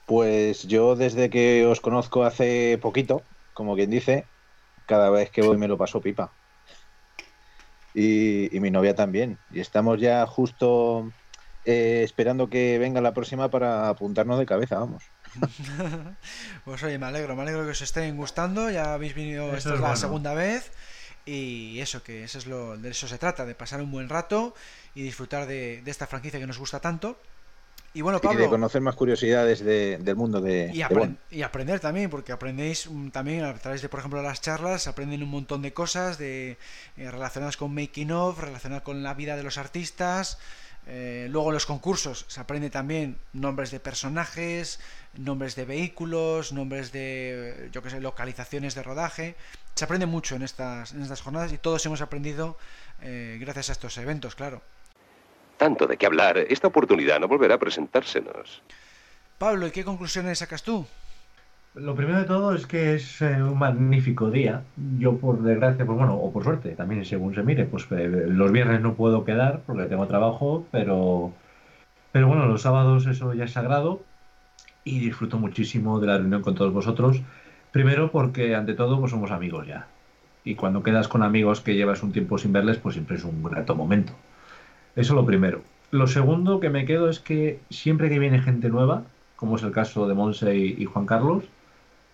Pues 0.07 0.65
yo 0.65 0.97
desde 0.97 1.31
que 1.31 1.65
os 1.67 1.81
conozco 1.81 2.25
hace 2.25 2.81
poquito, 2.83 3.23
como 3.55 3.77
quien 3.77 3.91
dice, 3.91 4.25
cada 4.87 5.09
vez 5.09 5.31
que 5.31 5.43
voy 5.43 5.57
me 5.57 5.69
lo 5.69 5.79
paso 5.79 6.01
pipa. 6.01 6.33
Y, 7.95 8.57
y 8.57 8.59
mi 8.59 8.73
novia 8.73 8.97
también. 8.97 9.39
Y 9.53 9.61
estamos 9.61 10.01
ya 10.01 10.27
justo 10.27 11.13
eh, 11.71 12.03
esperando 12.03 12.49
que 12.51 12.79
venga 12.79 13.01
la 13.01 13.15
próxima 13.15 13.51
para 13.51 13.89
apuntarnos 13.89 14.39
de 14.39 14.47
cabeza, 14.47 14.79
vamos. 14.79 15.03
pues 16.65 16.83
oye, 16.83 16.99
me 16.99 17.07
alegro, 17.07 17.37
me 17.37 17.43
alegro 17.43 17.65
que 17.65 17.71
os 17.71 17.81
estén 17.83 18.17
gustando, 18.17 18.71
ya 18.71 18.95
habéis 18.95 19.15
venido, 19.15 19.49
Eso 19.49 19.57
esta 19.57 19.69
es 19.75 19.81
la 19.81 19.89
bueno. 19.89 19.97
segunda 19.97 20.35
vez. 20.35 20.73
Y 21.27 21.79
eso, 21.81 22.03
que 22.03 22.25
eso 22.25 22.39
es 22.39 22.47
lo, 22.47 22.77
de 22.79 22.91
eso 22.91 23.07
se 23.07 23.19
trata, 23.19 23.45
de 23.45 23.55
pasar 23.55 23.81
un 23.83 23.91
buen 23.93 24.09
rato 24.09 24.55
y 24.95 25.03
disfrutar 25.03 25.47
de, 25.47 25.83
de 25.83 25.91
esta 25.91 26.07
franquicia 26.07 26.41
que 26.41 26.47
nos 26.47 26.59
gusta 26.59 26.81
tanto. 26.81 27.21
Y 27.93 28.03
bueno, 28.03 28.19
Y 28.19 28.27
de 28.27 28.29
Pablo, 28.29 28.51
conocer 28.51 28.81
más 28.81 28.95
curiosidades 28.95 29.61
de- 29.65 29.99
del 29.99 30.15
mundo 30.17 30.41
de, 30.41 30.73
y 31.31 31.43
aprender 31.43 31.81
también, 31.81 32.09
porque 32.09 32.31
aprendéis 32.33 32.89
mm, 32.89 33.09
también 33.09 33.45
a 33.45 33.53
través 33.55 33.83
de, 33.83 33.89
por 33.89 33.99
ejemplo, 34.01 34.23
las 34.23 34.41
charlas, 34.41 34.87
aprenden 34.87 35.23
un 35.25 35.29
montón 35.31 35.61
de 35.61 35.73
cosas 35.73 36.17
de, 36.17 36.57
eh, 36.97 37.11
relacionadas 37.11 37.57
con 37.57 37.75
making 37.75 38.13
of, 38.13 38.39
relacionadas 38.39 38.85
con 38.85 39.03
la 39.03 39.15
vida 39.15 39.37
de 39.37 39.43
los 39.43 39.59
artistas. 39.59 40.39
Eh, 40.87 41.29
luego 41.31 41.49
en 41.51 41.55
los 41.55 41.67
concursos 41.67 42.25
se 42.29 42.41
aprende 42.41 42.71
también 42.71 43.19
nombres 43.33 43.71
de 43.71 43.81
personajes, 43.81 44.81
nombres 45.15 45.55
de 45.55 45.65
vehículos, 45.65 46.53
nombres 46.53 46.91
de, 46.91 47.69
yo 47.73 47.83
que 47.83 47.91
sé, 47.91 48.01
localizaciones 48.01 48.75
de 48.75 48.83
rodaje. 48.83 49.37
Se 49.75 49.85
aprende 49.85 50.07
mucho 50.07 50.35
en 50.37 50.43
estas, 50.43 50.93
en 50.93 51.03
estas 51.03 51.21
jornadas 51.21 51.53
y 51.53 51.59
todos 51.59 51.85
hemos 51.87 52.01
aprendido 52.01 52.57
eh, 53.03 53.39
gracias 53.41 53.69
a 53.69 53.73
estos 53.73 53.97
eventos, 53.99 54.35
claro. 54.35 54.63
Tanto 55.59 55.87
de 55.87 55.97
qué 55.97 56.07
hablar, 56.07 56.39
esta 56.39 56.69
oportunidad 56.69 57.21
no 57.21 57.29
volverá 57.29 57.57
a 57.57 57.59
presentársenos. 57.59 58.63
Pablo, 59.39 59.67
¿y 59.67 59.71
qué 59.71 59.85
conclusiones 59.85 60.39
sacas 60.39 60.63
tú? 60.63 60.87
Lo 61.75 61.95
primero 61.95 62.19
de 62.19 62.25
todo 62.25 62.53
es 62.53 62.67
que 62.67 62.95
es 62.95 63.23
eh, 63.23 63.41
un 63.41 63.57
magnífico 63.57 64.29
día. 64.33 64.65
Yo, 64.99 65.19
por 65.19 65.41
desgracia, 65.41 65.87
pues 65.87 65.97
bueno, 65.97 66.17
o 66.17 66.33
por 66.33 66.43
suerte, 66.43 66.71
también 66.71 67.05
según 67.05 67.33
se 67.33 67.45
mire, 67.45 67.65
pues 67.65 67.87
eh, 67.93 68.09
los 68.27 68.51
viernes 68.51 68.81
no 68.81 68.95
puedo 68.95 69.25
quedar 69.25 69.63
porque 69.67 69.85
tengo 69.85 70.09
trabajo, 70.09 70.67
pero, 70.73 71.33
pero 72.11 72.27
bueno, 72.27 72.47
los 72.47 72.63
sábados 72.63 73.07
eso 73.07 73.35
ya 73.35 73.45
es 73.45 73.53
sagrado 73.53 74.03
y 74.83 74.99
disfruto 74.99 75.39
muchísimo 75.39 76.01
de 76.01 76.09
la 76.09 76.19
reunión 76.19 76.43
con 76.43 76.57
todos 76.57 76.73
vosotros. 76.73 77.23
Primero 77.71 78.11
porque, 78.11 78.57
ante 78.57 78.75
todo, 78.75 78.99
pues 78.99 79.13
somos 79.13 79.31
amigos 79.31 79.69
ya. 79.69 79.87
Y 80.43 80.57
cuando 80.57 80.83
quedas 80.83 81.07
con 81.07 81.23
amigos 81.23 81.61
que 81.61 81.77
llevas 81.77 82.03
un 82.03 82.11
tiempo 82.11 82.37
sin 82.37 82.53
verles, 82.53 82.79
pues 82.79 82.95
siempre 82.95 83.17
es 83.17 83.25
un 83.25 83.45
grato 83.45 83.77
momento. 83.77 84.13
Eso 84.97 85.15
lo 85.15 85.25
primero. 85.25 85.63
Lo 85.93 86.09
segundo 86.09 86.59
que 86.59 86.71
me 86.71 86.85
quedo 86.85 87.09
es 87.09 87.21
que 87.21 87.61
siempre 87.71 88.09
que 88.09 88.19
viene 88.19 88.43
gente 88.43 88.71
nueva, 88.71 89.05
como 89.37 89.55
es 89.55 89.63
el 89.63 89.71
caso 89.71 90.09
de 90.09 90.15
Monse 90.15 90.57
y 90.57 90.85
Juan 90.85 91.07
Carlos, 91.07 91.45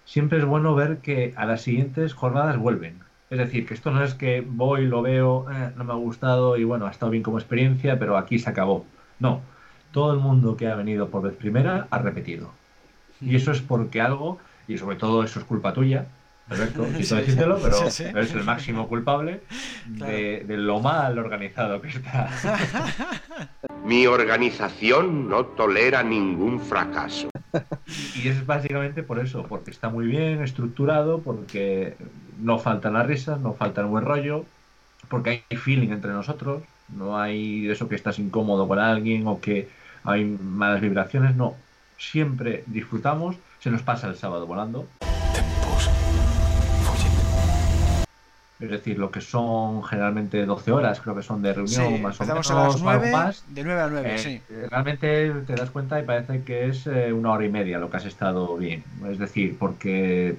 siempre 0.06 0.38
es 0.38 0.46
bueno 0.46 0.74
ver 0.74 0.98
que 0.98 1.34
a 1.36 1.44
las 1.44 1.60
siguientes 1.60 2.14
jornadas 2.14 2.56
vuelven. 2.56 3.00
Es 3.28 3.38
decir, 3.38 3.66
que 3.66 3.74
esto 3.74 3.90
no 3.90 4.02
es 4.02 4.14
que 4.14 4.40
voy, 4.40 4.86
lo 4.86 5.02
veo, 5.02 5.50
eh, 5.50 5.72
no 5.76 5.84
me 5.84 5.92
ha 5.92 5.96
gustado 5.96 6.56
y 6.56 6.64
bueno, 6.64 6.86
ha 6.86 6.90
estado 6.90 7.10
bien 7.10 7.22
como 7.22 7.38
experiencia, 7.38 7.98
pero 7.98 8.16
aquí 8.16 8.38
se 8.38 8.48
acabó. 8.48 8.86
No, 9.18 9.42
todo 9.90 10.14
el 10.14 10.20
mundo 10.20 10.56
que 10.56 10.68
ha 10.68 10.76
venido 10.76 11.10
por 11.10 11.22
vez 11.22 11.34
primera 11.34 11.88
ha 11.90 11.98
repetido. 11.98 12.52
Y 13.20 13.34
eso 13.36 13.50
es 13.50 13.60
porque 13.60 14.00
algo, 14.00 14.38
y 14.68 14.78
sobre 14.78 14.96
todo 14.96 15.24
eso 15.24 15.40
es 15.40 15.44
culpa 15.44 15.74
tuya, 15.74 16.06
Perfecto, 16.48 16.82
decírtelo, 17.16 17.58
pero 17.60 17.86
es 17.86 18.00
el 18.00 18.44
máximo 18.44 18.88
culpable 18.88 19.40
de, 19.86 20.44
de, 20.46 20.56
lo 20.56 20.80
mal 20.80 21.18
organizado 21.18 21.80
que 21.80 21.88
está. 21.88 22.30
Mi 23.84 24.06
organización 24.06 25.28
no 25.28 25.46
tolera 25.46 26.02
ningún 26.02 26.60
fracaso. 26.60 27.30
Y 28.16 28.28
es 28.28 28.44
básicamente 28.46 29.02
por 29.02 29.18
eso, 29.18 29.44
porque 29.44 29.70
está 29.70 29.88
muy 29.88 30.06
bien 30.06 30.42
estructurado, 30.42 31.20
porque 31.20 31.96
no 32.40 32.58
faltan 32.58 32.94
las 32.94 33.06
risas, 33.06 33.40
no 33.40 33.54
falta 33.54 33.80
el 33.80 33.86
buen 33.86 34.04
rollo, 34.04 34.44
porque 35.08 35.44
hay 35.48 35.56
feeling 35.56 35.90
entre 35.90 36.12
nosotros, 36.12 36.62
no 36.88 37.18
hay 37.18 37.68
eso 37.68 37.88
que 37.88 37.94
estás 37.94 38.18
incómodo 38.18 38.68
con 38.68 38.78
alguien 38.78 39.26
o 39.26 39.40
que 39.40 39.68
hay 40.04 40.24
malas 40.24 40.80
vibraciones, 40.80 41.36
no. 41.36 41.54
Siempre 41.98 42.64
disfrutamos, 42.66 43.36
se 43.58 43.70
nos 43.70 43.82
pasa 43.82 44.08
el 44.08 44.16
sábado 44.16 44.46
volando. 44.46 44.86
Es 48.58 48.70
decir, 48.70 48.98
lo 48.98 49.10
que 49.10 49.20
son 49.20 49.84
generalmente 49.84 50.46
12 50.46 50.72
horas, 50.72 51.00
creo 51.00 51.14
que 51.14 51.22
son 51.22 51.42
de 51.42 51.52
reunión, 51.52 52.00
más 52.00 52.18
o 52.20 52.24
menos. 52.24 52.50
A 52.50 52.54
las 52.54 52.80
9, 52.80 53.12
más. 53.12 53.44
De 53.48 53.62
9 53.62 53.80
a 53.80 53.88
9, 53.88 54.14
eh, 54.14 54.18
sí. 54.18 54.42
Realmente 54.70 55.30
te 55.46 55.54
das 55.54 55.70
cuenta 55.70 56.00
y 56.00 56.04
parece 56.04 56.42
que 56.42 56.68
es 56.68 56.86
eh, 56.86 57.12
una 57.12 57.32
hora 57.32 57.44
y 57.44 57.50
media 57.50 57.78
lo 57.78 57.90
que 57.90 57.98
has 57.98 58.06
estado 58.06 58.56
bien. 58.56 58.82
Es 59.10 59.18
decir, 59.18 59.56
porque 59.58 60.36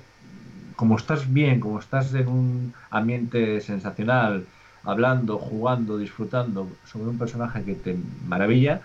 como 0.76 0.98
estás 0.98 1.32
bien, 1.32 1.60
como 1.60 1.80
estás 1.80 2.14
en 2.16 2.28
un 2.28 2.74
ambiente 2.90 3.62
sensacional, 3.62 4.46
hablando, 4.84 5.38
jugando, 5.38 5.98
disfrutando 5.98 6.70
sobre 6.86 7.10
un 7.10 7.18
personaje 7.20 7.64
que 7.64 7.76
te 7.76 7.96
maravilla, 8.26 8.82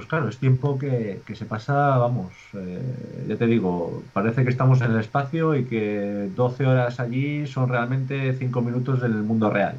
pues 0.00 0.08
claro, 0.08 0.30
es 0.30 0.38
tiempo 0.38 0.78
que, 0.78 1.20
se 1.34 1.44
pasa, 1.44 1.98
vamos, 1.98 2.32
eh, 2.54 3.26
ya 3.28 3.36
te 3.36 3.46
digo, 3.46 4.02
parece 4.14 4.44
que 4.44 4.48
estamos 4.48 4.80
en 4.80 4.92
el 4.92 5.00
espacio 5.00 5.54
y 5.54 5.66
que 5.66 6.30
12 6.34 6.64
horas 6.64 7.00
allí 7.00 7.46
son 7.46 7.68
realmente 7.68 8.32
5 8.32 8.62
minutos 8.62 9.02
del 9.02 9.12
mundo 9.12 9.50
real. 9.50 9.74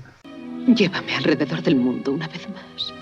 Llévame 0.68 1.16
alrededor 1.16 1.64
del 1.64 1.76
mundo 1.76 2.12
una 2.12 2.28
vez 2.28 2.48
más. 2.50 2.94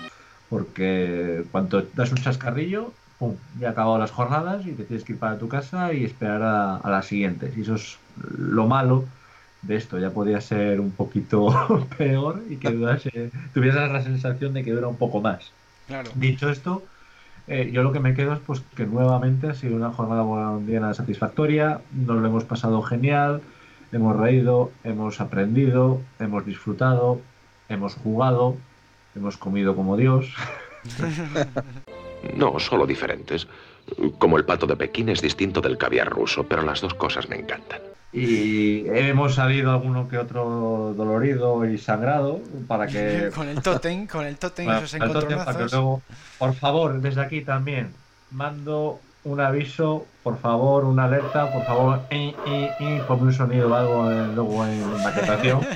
Porque 0.48 1.44
cuando 1.52 1.86
das 1.94 2.10
un 2.10 2.16
chascarrillo, 2.16 2.94
pum, 3.18 3.34
ya 3.58 3.66
han 3.66 3.72
acabado 3.72 3.98
las 3.98 4.12
jornadas 4.12 4.64
y 4.66 4.72
te 4.72 4.84
tienes 4.84 5.04
que 5.04 5.12
ir 5.12 5.18
para 5.18 5.38
tu 5.38 5.46
casa 5.46 5.92
y 5.92 6.06
esperar 6.06 6.40
a, 6.42 6.88
las 6.88 7.04
siguientes. 7.04 7.54
Y 7.54 7.60
eso 7.60 7.74
es 7.74 7.98
lo 8.16 8.66
malo 8.66 9.04
de 9.60 9.76
esto. 9.76 9.98
Ya 9.98 10.08
podría 10.08 10.40
ser 10.40 10.80
un 10.80 10.92
poquito 10.92 11.86
peor 11.98 12.42
y 12.48 12.56
que 12.56 12.70
tuvieras 13.52 13.92
la 13.92 14.02
sensación 14.02 14.54
de 14.54 14.64
que 14.64 14.72
dura 14.72 14.88
un 14.88 14.96
poco 14.96 15.20
más. 15.20 15.52
Claro. 15.86 16.08
Dicho 16.14 16.48
esto, 16.48 16.84
eh, 17.50 17.68
yo 17.72 17.82
lo 17.82 17.90
que 17.90 17.98
me 17.98 18.14
quedo 18.14 18.32
es 18.32 18.38
pues 18.38 18.62
que 18.76 18.86
nuevamente 18.86 19.48
ha 19.48 19.54
sido 19.54 19.74
una 19.74 19.90
jornada 19.90 20.22
mundial 20.22 20.94
satisfactoria, 20.94 21.80
nos 21.92 22.18
lo 22.18 22.28
hemos 22.28 22.44
pasado 22.44 22.80
genial, 22.82 23.42
hemos 23.90 24.16
reído, 24.16 24.70
hemos 24.84 25.20
aprendido, 25.20 26.00
hemos 26.20 26.46
disfrutado, 26.46 27.20
hemos 27.68 27.96
jugado, 27.96 28.56
hemos 29.16 29.36
comido 29.36 29.74
como 29.74 29.96
Dios. 29.96 30.32
No, 32.36 32.58
solo 32.58 32.86
diferentes. 32.86 33.48
Como 34.18 34.36
el 34.36 34.44
pato 34.44 34.66
de 34.66 34.76
Pekín 34.76 35.08
es 35.08 35.22
distinto 35.22 35.62
del 35.62 35.78
caviar 35.78 36.10
ruso, 36.10 36.44
pero 36.46 36.60
las 36.60 36.82
dos 36.82 36.92
cosas 36.92 37.30
me 37.30 37.36
encantan 37.36 37.80
y 38.12 38.88
hemos 38.88 39.36
salido 39.36 39.70
alguno 39.70 40.08
que 40.08 40.18
otro 40.18 40.94
dolorido 40.96 41.64
y 41.64 41.78
sangrado 41.78 42.40
para 42.66 42.88
que 42.88 43.30
con 43.34 43.48
el 43.48 43.62
totem 43.62 44.06
con 44.06 44.26
el 44.26 44.36
totem 44.36 44.68
esos 44.68 44.94
encontronazos. 44.94 45.72
luego, 45.72 46.02
por 46.38 46.54
favor 46.54 47.00
desde 47.00 47.20
aquí 47.20 47.42
también 47.42 47.92
mando 48.32 48.98
un 49.22 49.40
aviso 49.40 50.06
por 50.24 50.38
favor 50.38 50.84
una 50.84 51.04
alerta 51.04 51.52
por 51.52 51.64
favor 51.64 52.00
ponme 53.06 53.22
un 53.22 53.32
sonido 53.32 53.70
o 53.70 53.74
algo 53.74 54.10
luego 54.34 54.66
en 54.66 55.02
maquetación. 55.02 55.60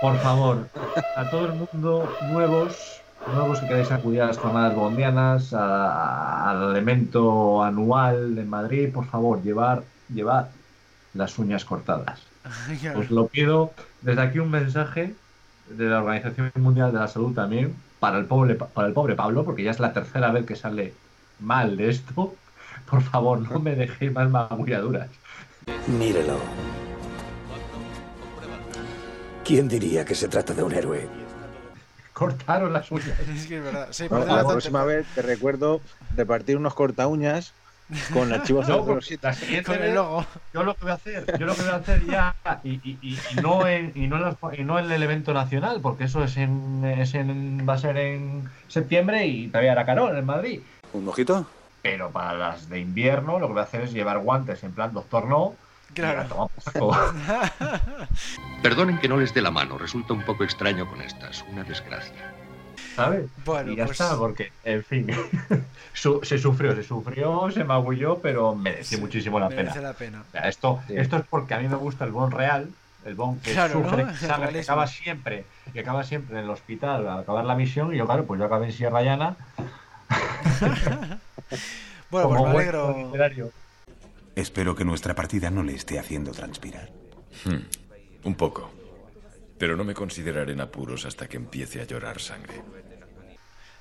Por 0.00 0.18
favor 0.18 0.68
a 1.16 1.30
todo 1.30 1.46
el 1.46 1.52
mundo 1.54 2.06
nuevos 2.30 3.00
nuevos 3.32 3.58
que 3.60 3.68
queráis 3.68 3.90
acudir 3.90 4.20
a 4.20 4.26
las 4.26 4.36
jornadas 4.36 4.74
bondianas 4.74 5.54
al 5.54 6.70
elemento 6.70 7.62
anual 7.62 8.36
en 8.36 8.50
Madrid 8.50 8.92
por 8.92 9.06
favor 9.06 9.42
llevar 9.42 9.82
llevar 10.12 10.50
las 11.14 11.38
uñas 11.38 11.64
cortadas. 11.64 12.20
Os 12.96 13.10
lo 13.10 13.28
pido 13.28 13.72
desde 14.02 14.20
aquí 14.20 14.38
un 14.38 14.50
mensaje 14.50 15.14
de 15.68 15.84
la 15.86 16.00
Organización 16.00 16.52
Mundial 16.56 16.92
de 16.92 16.98
la 16.98 17.08
Salud 17.08 17.32
también 17.34 17.74
para 18.00 18.18
el 18.18 18.26
pobre, 18.26 18.54
para 18.54 18.88
el 18.88 18.92
pobre 18.92 19.14
Pablo, 19.14 19.44
porque 19.44 19.62
ya 19.62 19.70
es 19.70 19.80
la 19.80 19.92
tercera 19.92 20.30
vez 20.30 20.44
que 20.44 20.56
sale 20.56 20.92
mal 21.40 21.76
de 21.76 21.88
esto. 21.90 22.34
Por 22.90 23.02
favor, 23.02 23.40
no 23.40 23.60
me 23.60 23.74
dejéis 23.74 24.12
más 24.12 24.28
magulladuras. 24.28 25.08
Mírelo. 25.86 26.38
¿Quién 29.44 29.68
diría 29.68 30.04
que 30.04 30.14
se 30.14 30.28
trata 30.28 30.54
de 30.54 30.62
un 30.62 30.72
héroe? 30.72 31.08
Cortaron 32.12 32.72
las 32.72 32.90
uñas. 32.90 33.18
Es 33.20 33.46
que 33.46 33.58
es 33.58 33.64
verdad. 33.64 33.88
Sí, 33.90 34.06
la 34.08 34.46
próxima 34.46 34.84
vez 34.84 35.06
te 35.14 35.22
recuerdo 35.22 35.80
repartir 36.16 36.56
unos 36.56 36.74
corta 36.74 37.06
uñas 37.06 37.52
con 38.12 38.32
archivos 38.32 38.68
no, 38.68 38.84
con 38.84 38.98
el 39.82 39.94
logo. 39.94 40.24
Yo 40.52 40.62
lo 40.62 40.74
que 40.74 40.82
voy 40.82 40.90
a 40.90 40.94
hacer, 40.94 41.38
yo 41.38 41.46
lo 41.46 41.54
que 41.54 41.62
voy 41.62 41.70
a 41.70 41.76
hacer 41.76 42.06
ya, 42.06 42.34
y, 42.64 42.70
y, 42.70 42.98
y, 43.02 43.18
no, 43.42 43.66
en, 43.66 43.92
y, 43.94 44.06
no, 44.06 44.16
en 44.16 44.60
y 44.60 44.64
no 44.64 44.78
en 44.78 44.90
el 44.90 45.02
evento 45.02 45.34
nacional, 45.34 45.80
porque 45.82 46.04
eso 46.04 46.24
es 46.24 46.36
en, 46.36 46.84
es 46.84 47.14
en, 47.14 47.66
va 47.68 47.74
a 47.74 47.78
ser 47.78 47.96
en 47.98 48.48
septiembre 48.68 49.26
y 49.26 49.48
todavía 49.48 49.72
hará 49.72 49.84
calor 49.84 50.16
en 50.16 50.24
Madrid. 50.24 50.60
¿Un 50.92 51.04
mojito? 51.04 51.46
Pero 51.82 52.10
para 52.10 52.32
las 52.32 52.68
de 52.70 52.80
invierno 52.80 53.38
lo 53.38 53.48
que 53.48 53.52
voy 53.52 53.60
a 53.60 53.64
hacer 53.64 53.82
es 53.82 53.92
llevar 53.92 54.18
guantes 54.20 54.64
en 54.64 54.72
plan 54.72 54.92
Doctor 54.92 55.26
No. 55.26 55.54
Claro. 55.92 56.50
Perdonen 58.62 58.98
que 58.98 59.08
no 59.08 59.16
les 59.16 59.32
dé 59.32 59.42
la 59.42 59.52
mano, 59.52 59.78
resulta 59.78 60.12
un 60.12 60.22
poco 60.22 60.42
extraño 60.42 60.88
con 60.88 61.00
estas, 61.00 61.44
una 61.52 61.62
desgracia. 61.62 62.33
¿Sabes? 62.94 63.30
Bueno, 63.44 63.72
y 63.72 63.76
ya 63.76 63.86
pues 63.86 64.00
está, 64.00 64.16
porque, 64.16 64.52
en 64.64 64.84
fin, 64.84 65.06
se 65.92 66.38
sufrió, 66.38 66.74
se 66.74 66.82
sufrió, 66.82 67.50
se 67.50 67.64
magulló, 67.64 68.18
pero 68.18 68.54
merece 68.54 68.96
muchísimo 68.98 69.38
la 69.38 69.48
merece 69.48 69.74
pena. 69.74 69.88
la 69.88 69.92
pena. 69.94 70.24
O 70.28 70.30
sea, 70.30 70.48
esto, 70.48 70.80
esto 70.88 71.16
es 71.16 71.24
porque 71.28 71.54
a 71.54 71.58
mí 71.58 71.68
me 71.68 71.76
gusta 71.76 72.04
el 72.04 72.12
bon 72.12 72.30
real, 72.30 72.68
el 73.04 73.14
bon 73.14 73.38
que 73.40 73.52
Claro, 73.52 73.74
sufre, 73.82 74.04
¿no? 74.04 74.12
que, 74.20 74.26
sabe, 74.26 74.60
acaba 74.60 74.86
siempre, 74.86 75.44
que 75.72 75.80
acaba 75.80 76.04
siempre 76.04 76.38
en 76.38 76.44
el 76.44 76.50
hospital 76.50 77.06
al 77.08 77.20
acabar 77.20 77.44
la 77.44 77.54
misión, 77.54 77.94
y 77.94 77.98
yo, 77.98 78.06
claro, 78.06 78.24
pues 78.24 78.38
yo 78.40 78.46
acabé 78.46 78.66
en 78.66 78.72
Sierra 78.72 79.02
Llana. 79.02 79.36
Bueno, 82.10 82.28
pues 82.28 82.40
me 82.42 82.46
buen 82.46 82.56
alegro. 82.56 82.96
literario. 82.96 83.50
Espero 84.36 84.76
que 84.76 84.84
nuestra 84.84 85.14
partida 85.14 85.50
no 85.50 85.64
le 85.64 85.74
esté 85.74 85.98
haciendo 85.98 86.30
transpirar. 86.30 86.90
Hmm, 87.44 87.64
un 88.24 88.34
poco. 88.36 88.70
Pero 89.58 89.76
no 89.76 89.84
me 89.84 89.94
consideraré 89.94 90.52
en 90.52 90.60
apuros 90.60 91.04
hasta 91.04 91.28
que 91.28 91.36
empiece 91.36 91.80
a 91.80 91.84
llorar 91.84 92.20
sangre. 92.20 92.62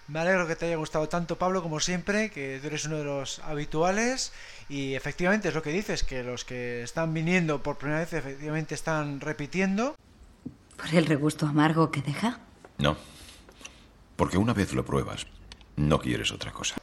Me 0.07 0.19
alegro 0.19 0.47
que 0.47 0.55
te 0.55 0.65
haya 0.65 0.75
gustado 0.75 1.07
tanto, 1.07 1.37
Pablo, 1.37 1.63
como 1.63 1.79
siempre, 1.79 2.29
que 2.29 2.59
tú 2.61 2.67
eres 2.67 2.85
uno 2.85 2.97
de 2.97 3.05
los 3.05 3.39
habituales. 3.39 4.33
Y 4.67 4.95
efectivamente 4.95 5.47
es 5.47 5.55
lo 5.55 5.63
que 5.63 5.71
dices, 5.71 6.03
que 6.03 6.23
los 6.23 6.43
que 6.43 6.83
están 6.83 7.13
viniendo 7.13 7.63
por 7.63 7.77
primera 7.77 7.99
vez, 7.99 8.13
efectivamente 8.13 8.75
están 8.75 9.21
repitiendo. 9.21 9.95
¿Por 10.75 10.93
el 10.93 11.05
regusto 11.05 11.45
amargo 11.45 11.89
que 11.89 12.01
deja? 12.01 12.39
No. 12.77 12.97
Porque 14.15 14.37
una 14.37 14.53
vez 14.53 14.73
lo 14.73 14.85
pruebas, 14.85 15.25
No 15.75 15.99
quieres 15.99 16.31
otra 16.31 16.51
cosa. 16.51 16.75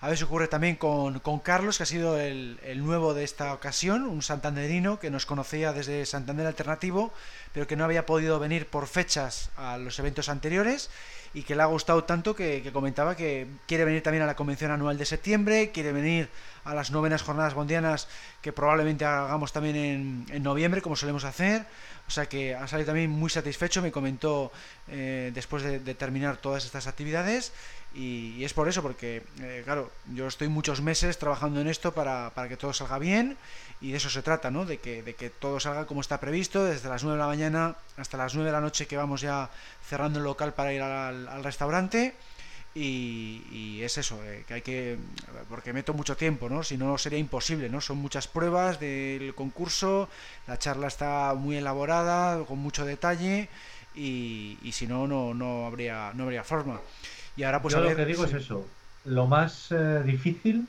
A 0.00 0.08
veces 0.08 0.24
ocurre 0.24 0.46
también 0.46 0.76
con, 0.76 1.20
con 1.20 1.38
Carlos, 1.38 1.78
que 1.78 1.84
ha 1.84 1.86
sido 1.86 2.18
el, 2.18 2.60
el, 2.62 2.84
nuevo 2.84 3.14
de 3.14 3.24
esta 3.24 3.54
ocasión, 3.54 4.02
un 4.02 4.22
santanderino 4.22 5.00
que 5.00 5.10
nos 5.10 5.24
conocía 5.24 5.72
desde 5.72 6.04
Santander 6.04 6.46
Alternativo, 6.46 7.12
pero 7.54 7.66
que 7.66 7.76
no 7.76 7.84
había 7.84 8.04
podido 8.04 8.38
venir 8.38 8.66
por 8.66 8.86
fechas 8.86 9.50
a 9.56 9.78
los 9.78 9.98
eventos 9.98 10.28
anteriores 10.28 10.90
y 11.36 11.42
que 11.42 11.54
le 11.54 11.62
ha 11.62 11.66
gustado 11.66 12.04
tanto 12.04 12.34
que, 12.34 12.68
comentaba 12.72 13.14
que 13.14 13.46
quiere 13.66 13.84
venir 13.84 14.02
también 14.02 14.22
a 14.22 14.26
la 14.26 14.36
convención 14.36 14.70
anual 14.70 14.96
de 14.96 15.04
septiembre, 15.04 15.70
quiere 15.70 15.92
venir 15.92 16.30
a 16.64 16.74
las 16.74 16.90
novenas 16.90 17.22
jornadas 17.22 17.52
bondianas 17.52 18.08
que 18.40 18.52
probablemente 18.52 19.04
hagamos 19.04 19.52
también 19.52 19.76
en, 19.76 20.26
en 20.30 20.42
noviembre, 20.42 20.80
como 20.80 20.96
solemos 20.96 21.24
hacer. 21.24 21.66
O 22.08 22.10
sea 22.10 22.26
que 22.26 22.54
ha 22.54 22.66
salido 22.68 22.86
también 22.86 23.10
muy 23.10 23.28
satisfecho, 23.28 23.82
me 23.82 23.92
comentó 23.92 24.52
eh, 24.88 25.30
después 25.34 25.62
de, 25.62 25.80
de, 25.80 25.94
terminar 25.94 26.36
todas 26.36 26.64
estas 26.64 26.86
actividades 26.86 27.52
y, 27.96 28.44
es 28.44 28.52
por 28.52 28.68
eso, 28.68 28.82
porque 28.82 29.22
eh, 29.40 29.62
claro, 29.64 29.90
yo 30.12 30.26
estoy 30.26 30.48
muchos 30.48 30.82
meses 30.82 31.16
trabajando 31.16 31.62
en 31.62 31.66
esto 31.66 31.92
para, 31.92 32.30
para, 32.34 32.46
que 32.46 32.58
todo 32.58 32.74
salga 32.74 32.98
bien 32.98 33.38
y 33.80 33.92
de 33.92 33.96
eso 33.96 34.10
se 34.10 34.22
trata, 34.22 34.50
¿no? 34.50 34.66
De 34.66 34.76
que, 34.78 35.02
de 35.02 35.14
que 35.14 35.30
todo 35.30 35.58
salga 35.60 35.86
como 35.86 36.02
está 36.02 36.20
previsto, 36.20 36.64
desde 36.64 36.90
las 36.90 37.04
9 37.04 37.16
de 37.16 37.22
la 37.22 37.26
mañana 37.26 37.76
hasta 37.96 38.18
las 38.18 38.34
9 38.34 38.48
de 38.48 38.52
la 38.52 38.60
noche 38.60 38.86
que 38.86 38.98
vamos 38.98 39.22
ya 39.22 39.48
cerrando 39.88 40.18
el 40.18 40.26
local 40.26 40.52
para 40.52 40.74
ir 40.74 40.82
al, 40.82 41.26
al 41.26 41.42
restaurante. 41.42 42.14
Y, 42.74 43.42
y, 43.50 43.82
es 43.82 43.96
eso, 43.96 44.22
eh, 44.26 44.44
que 44.46 44.52
hay 44.52 44.60
que. 44.60 44.98
porque 45.48 45.72
meto 45.72 45.94
mucho 45.94 46.14
tiempo, 46.14 46.50
¿no? 46.50 46.62
Si 46.62 46.76
no 46.76 46.98
sería 46.98 47.18
imposible, 47.18 47.70
¿no? 47.70 47.80
Son 47.80 47.96
muchas 47.96 48.28
pruebas 48.28 48.78
del 48.78 49.34
concurso, 49.34 50.10
la 50.46 50.58
charla 50.58 50.88
está 50.88 51.32
muy 51.32 51.56
elaborada, 51.56 52.44
con 52.44 52.58
mucho 52.58 52.84
detalle, 52.84 53.48
y, 53.94 54.58
y 54.62 54.72
si 54.72 54.86
no, 54.86 55.06
no, 55.06 55.32
no, 55.32 55.64
habría, 55.66 56.12
no 56.14 56.24
habría 56.24 56.44
forma. 56.44 56.78
Y 57.36 57.44
ahora, 57.44 57.62
pues 57.62 57.74
Yo 57.74 57.80
a 57.80 57.82
ver. 57.82 57.90
Lo 57.92 57.96
que 57.96 58.06
digo 58.06 58.26
sí. 58.26 58.36
es 58.36 58.42
eso. 58.44 58.66
Lo 59.04 59.26
más 59.26 59.70
eh, 59.70 60.02
difícil 60.04 60.66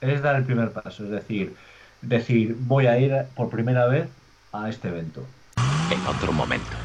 es 0.00 0.22
dar 0.22 0.36
el 0.36 0.44
primer 0.44 0.70
paso, 0.70 1.04
es 1.04 1.10
decir, 1.10 1.54
decir, 2.02 2.56
voy 2.58 2.86
a 2.86 2.98
ir 2.98 3.14
por 3.34 3.50
primera 3.50 3.86
vez 3.86 4.08
a 4.52 4.68
este 4.68 4.88
evento. 4.88 5.24
En 5.90 6.06
otro 6.06 6.32
momento, 6.32 6.76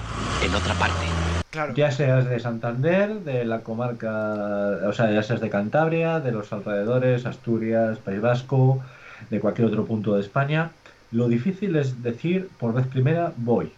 en 0.43 0.53
otra 0.53 0.73
parte. 0.76 1.05
Claro. 1.51 1.73
Ya 1.73 1.91
seas 1.91 2.28
de 2.30 2.39
Santander, 2.39 3.21
de 3.21 3.45
la 3.45 3.61
comarca, 3.61 4.80
o 4.88 4.93
sea, 4.93 5.11
ya 5.11 5.23
seas 5.23 5.39
de 5.39 5.49
Cantabria, 5.49 6.19
de 6.19 6.32
los 6.32 6.51
alrededores, 6.51 7.26
Asturias, 7.26 7.97
País 7.99 8.19
Vasco, 8.19 8.84
de 9.30 9.39
cualquier 9.39 9.67
otro 9.67 9.86
punto 9.86 10.15
de 10.15 10.21
España. 10.21 10.71
Lo 11.11 11.30
difícil 11.30 11.76
es 11.78 12.03
decir 12.03 12.49
por 12.59 12.73
vez 12.73 12.88
primera 12.88 13.32
voy. 13.38 13.71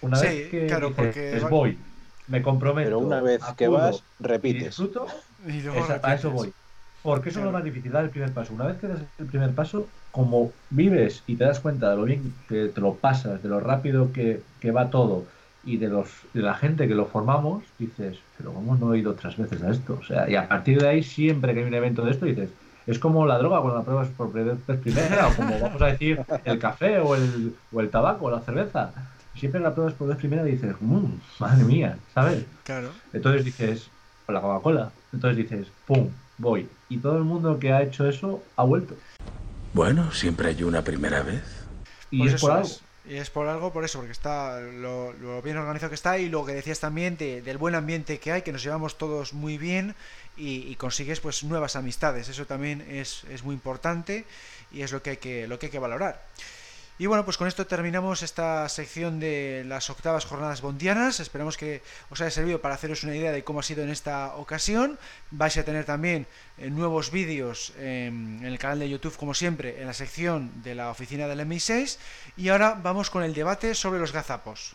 Una 0.00 0.16
sí, 0.16 0.26
vez 0.26 0.50
que 0.50 0.66
claro, 0.66 0.88
dices, 0.88 1.04
porque 1.04 1.46
voy, 1.50 1.78
me 2.28 2.42
comprometo. 2.42 2.88
Pero 2.88 2.98
una 2.98 3.20
vez 3.20 3.42
que 3.56 3.68
vas, 3.68 4.02
repites. 4.20 4.62
Y 4.62 4.66
disfruto, 4.66 5.06
y 5.46 5.62
luego 5.62 5.78
esa, 5.78 5.94
repites. 5.94 6.04
a 6.04 6.14
eso 6.14 6.30
voy. 6.30 6.52
Porque 7.02 7.28
eso 7.30 7.36
claro. 7.36 7.48
es 7.48 7.52
lo 7.52 7.58
más 7.58 7.64
difícil, 7.64 7.92
dar 7.92 8.04
el 8.04 8.10
primer 8.10 8.32
paso. 8.32 8.52
Una 8.54 8.66
vez 8.66 8.76
que 8.78 8.88
das 8.88 9.00
el 9.18 9.26
primer 9.26 9.54
paso, 9.54 9.86
como 10.10 10.52
vives 10.70 11.22
y 11.26 11.36
te 11.36 11.44
das 11.44 11.60
cuenta 11.60 11.90
de 11.90 11.96
lo 11.96 12.04
bien 12.04 12.34
que 12.48 12.66
te 12.66 12.80
lo 12.80 12.94
pasas, 12.94 13.42
de 13.42 13.48
lo 13.48 13.60
rápido 13.60 14.12
que, 14.12 14.42
que 14.60 14.70
va 14.70 14.90
todo 14.90 15.24
y 15.64 15.76
de, 15.76 15.88
los, 15.88 16.08
de 16.32 16.42
la 16.42 16.54
gente 16.54 16.88
que 16.88 16.94
lo 16.94 17.06
formamos, 17.06 17.62
dices, 17.78 18.18
pero 18.36 18.52
¿cómo 18.52 18.76
no 18.76 18.94
he 18.94 18.98
ido 18.98 19.12
otras 19.12 19.36
veces 19.36 19.62
a 19.62 19.70
esto? 19.70 19.98
O 20.00 20.04
sea, 20.04 20.28
y 20.28 20.34
a 20.34 20.48
partir 20.48 20.80
de 20.80 20.88
ahí, 20.88 21.02
siempre 21.02 21.52
que 21.52 21.60
hay 21.60 21.66
un 21.66 21.74
evento 21.74 22.04
de 22.04 22.12
esto, 22.12 22.26
dices, 22.26 22.50
es 22.86 22.98
como 22.98 23.26
la 23.26 23.38
droga 23.38 23.60
cuando 23.60 23.78
la 23.78 23.84
pruebas 23.84 24.08
por 24.08 24.32
vez 24.32 24.56
primera, 24.78 25.28
o 25.28 25.36
como 25.36 25.58
vamos 25.60 25.82
a 25.82 25.86
decir, 25.86 26.22
el 26.44 26.58
café 26.58 26.98
o 27.00 27.14
el, 27.14 27.54
o 27.70 27.80
el 27.80 27.90
tabaco 27.90 28.26
o 28.26 28.30
la 28.30 28.40
cerveza. 28.40 28.92
Siempre 29.38 29.60
la 29.60 29.74
pruebas 29.74 29.94
por 29.94 30.08
vez 30.08 30.16
primera 30.16 30.46
y 30.46 30.52
dices, 30.52 30.74
mmm, 30.80 31.06
madre 31.38 31.64
mía, 31.64 31.98
¿sabes? 32.14 32.44
Claro. 32.64 32.90
Entonces 33.12 33.44
dices, 33.44 33.88
o 34.26 34.32
la 34.32 34.40
Coca-Cola. 34.40 34.90
Entonces 35.12 35.36
dices, 35.36 35.68
pum, 35.86 36.08
voy. 36.38 36.68
Y 36.88 36.98
todo 36.98 37.16
el 37.18 37.24
mundo 37.24 37.58
que 37.58 37.72
ha 37.72 37.82
hecho 37.82 38.08
eso 38.08 38.42
ha 38.56 38.64
vuelto. 38.64 38.96
Bueno, 39.74 40.10
siempre 40.12 40.48
hay 40.48 40.62
una 40.62 40.82
primera 40.82 41.22
vez. 41.22 41.44
Y 42.10 42.20
pues 42.20 42.34
es 42.34 42.40
por 42.40 42.52
algo. 42.52 42.66
Es. 42.66 42.82
Y 43.08 43.16
es 43.16 43.30
por 43.30 43.46
algo, 43.46 43.72
por 43.72 43.84
eso, 43.84 44.00
porque 44.00 44.12
está 44.12 44.60
lo, 44.60 45.14
lo, 45.14 45.40
bien 45.40 45.56
organizado 45.56 45.88
que 45.88 45.94
está 45.94 46.18
y 46.18 46.28
lo 46.28 46.44
que 46.44 46.52
decías 46.52 46.78
también 46.78 47.16
de, 47.16 47.40
del 47.40 47.56
buen 47.56 47.74
ambiente 47.74 48.18
que 48.18 48.32
hay, 48.32 48.42
que 48.42 48.52
nos 48.52 48.62
llevamos 48.62 48.98
todos 48.98 49.32
muy 49.32 49.56
bien 49.56 49.94
y, 50.36 50.70
y, 50.70 50.74
consigues 50.74 51.18
pues 51.20 51.42
nuevas 51.42 51.74
amistades. 51.74 52.28
Eso 52.28 52.44
también 52.44 52.82
es, 52.82 53.24
es 53.30 53.44
muy 53.44 53.54
importante 53.54 54.26
y 54.72 54.82
es 54.82 54.92
lo 54.92 55.02
que 55.02 55.10
hay 55.10 55.16
que, 55.16 55.48
lo 55.48 55.58
que, 55.58 55.66
hay 55.66 55.72
que 55.72 55.78
valorar. 55.78 56.22
Y 56.98 57.06
bueno, 57.06 57.24
pues 57.24 57.36
con 57.36 57.46
esto 57.46 57.64
terminamos 57.64 58.22
esta 58.22 58.68
sección 58.68 59.20
de 59.20 59.62
las 59.66 59.88
octavas 59.88 60.24
jornadas 60.24 60.60
bondianas. 60.60 61.20
Esperamos 61.20 61.56
que 61.56 61.80
os 62.10 62.20
haya 62.20 62.30
servido 62.32 62.60
para 62.60 62.74
haceros 62.74 63.04
una 63.04 63.14
idea 63.14 63.30
de 63.30 63.44
cómo 63.44 63.60
ha 63.60 63.62
sido 63.62 63.84
en 63.84 63.90
esta 63.90 64.34
ocasión. 64.34 64.98
Vais 65.30 65.56
a 65.56 65.64
tener 65.64 65.84
también 65.84 66.26
eh, 66.58 66.70
nuevos 66.70 67.12
vídeos 67.12 67.72
eh, 67.76 68.06
en 68.08 68.44
el 68.44 68.58
canal 68.58 68.80
de 68.80 68.90
YouTube, 68.90 69.16
como 69.16 69.32
siempre, 69.32 69.80
en 69.80 69.86
la 69.86 69.94
sección 69.94 70.62
de 70.62 70.74
la 70.74 70.90
oficina 70.90 71.28
del 71.28 71.40
MI6. 71.40 71.98
Y 72.36 72.48
ahora 72.48 72.76
vamos 72.82 73.10
con 73.10 73.22
el 73.22 73.32
debate 73.32 73.76
sobre 73.76 74.00
los 74.00 74.12
gazapos. 74.12 74.74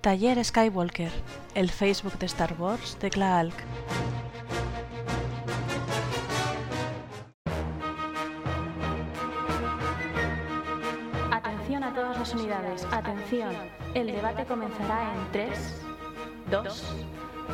Taller 0.00 0.42
Skywalker, 0.42 1.12
el 1.54 1.70
Facebook 1.70 2.18
de 2.18 2.24
Star 2.24 2.54
Wars 2.58 2.96
de 3.00 3.10
Klaalk. 3.10 3.54
Atención 11.30 11.84
a 11.84 11.94
todas 11.94 12.18
las 12.18 12.34
unidades, 12.34 12.86
atención. 12.90 13.54
El 13.94 14.06
debate 14.06 14.46
comenzará 14.46 15.12
en 15.12 15.32
3, 15.32 15.74
2, 16.50 16.84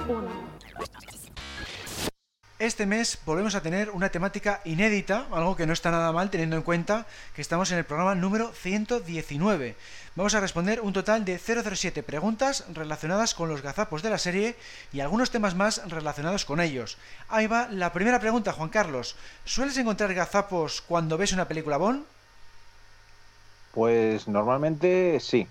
1. 0.09 0.57
Este 2.59 2.87
mes 2.87 3.19
volvemos 3.27 3.55
a 3.55 3.61
tener 3.61 3.91
una 3.91 4.09
temática 4.09 4.63
inédita, 4.65 5.27
algo 5.31 5.57
que 5.57 5.67
no 5.67 5.75
está 5.75 5.91
nada 5.91 6.11
mal 6.11 6.31
teniendo 6.31 6.57
en 6.57 6.63
cuenta 6.63 7.07
que 7.35 7.43
estamos 7.43 7.71
en 7.71 7.77
el 7.77 7.85
programa 7.85 8.15
número 8.15 8.51
119. 8.53 9.77
Vamos 10.17 10.35
a 10.35 10.41
responder 10.41 10.81
un 10.81 10.95
total 10.95 11.27
de 11.27 11.39
007 11.39 12.03
preguntas 12.03 12.65
relacionadas 12.73 13.35
con 13.35 13.51
los 13.51 13.61
gazapos 13.61 14.03
de 14.03 14.09
la 14.09 14.17
serie 14.17 14.57
y 14.91 15.01
algunos 15.01 15.31
temas 15.31 15.55
más 15.55 15.87
relacionados 15.91 16.47
con 16.47 16.59
ellos. 16.59 16.97
Ahí 17.29 17.47
va 17.47 17.69
la 17.71 17.93
primera 17.93 18.19
pregunta, 18.19 18.55
Juan 18.55 18.71
Carlos. 18.71 19.15
¿Sueles 19.45 19.77
encontrar 19.77 20.15
gazapos 20.15 20.81
cuando 20.81 21.19
ves 21.19 21.33
una 21.33 21.47
película 21.47 21.77
Bond? 21.77 22.07
Pues 23.73 24.27
normalmente 24.27 25.21
sí. 25.21 25.47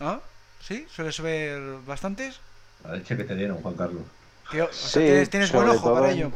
¿Ah? 0.00 0.18
¿Sí? 0.60 0.84
¿Sueles 0.90 1.20
ver 1.20 1.60
bastantes? 1.86 2.40
La 2.82 2.96
leche 2.96 3.16
que 3.16 3.22
te 3.22 3.36
dieron, 3.36 3.62
Juan 3.62 3.74
Carlos. 3.74 4.02
Tío, 4.50 4.64
o 4.64 4.72
sea, 4.72 4.88
sí, 4.88 4.98
tienes, 5.06 5.30
tienes 5.30 5.52
buen 5.52 5.68
ojo 5.68 5.94
para 5.94 6.10
ello. 6.10 6.26
En... 6.26 6.34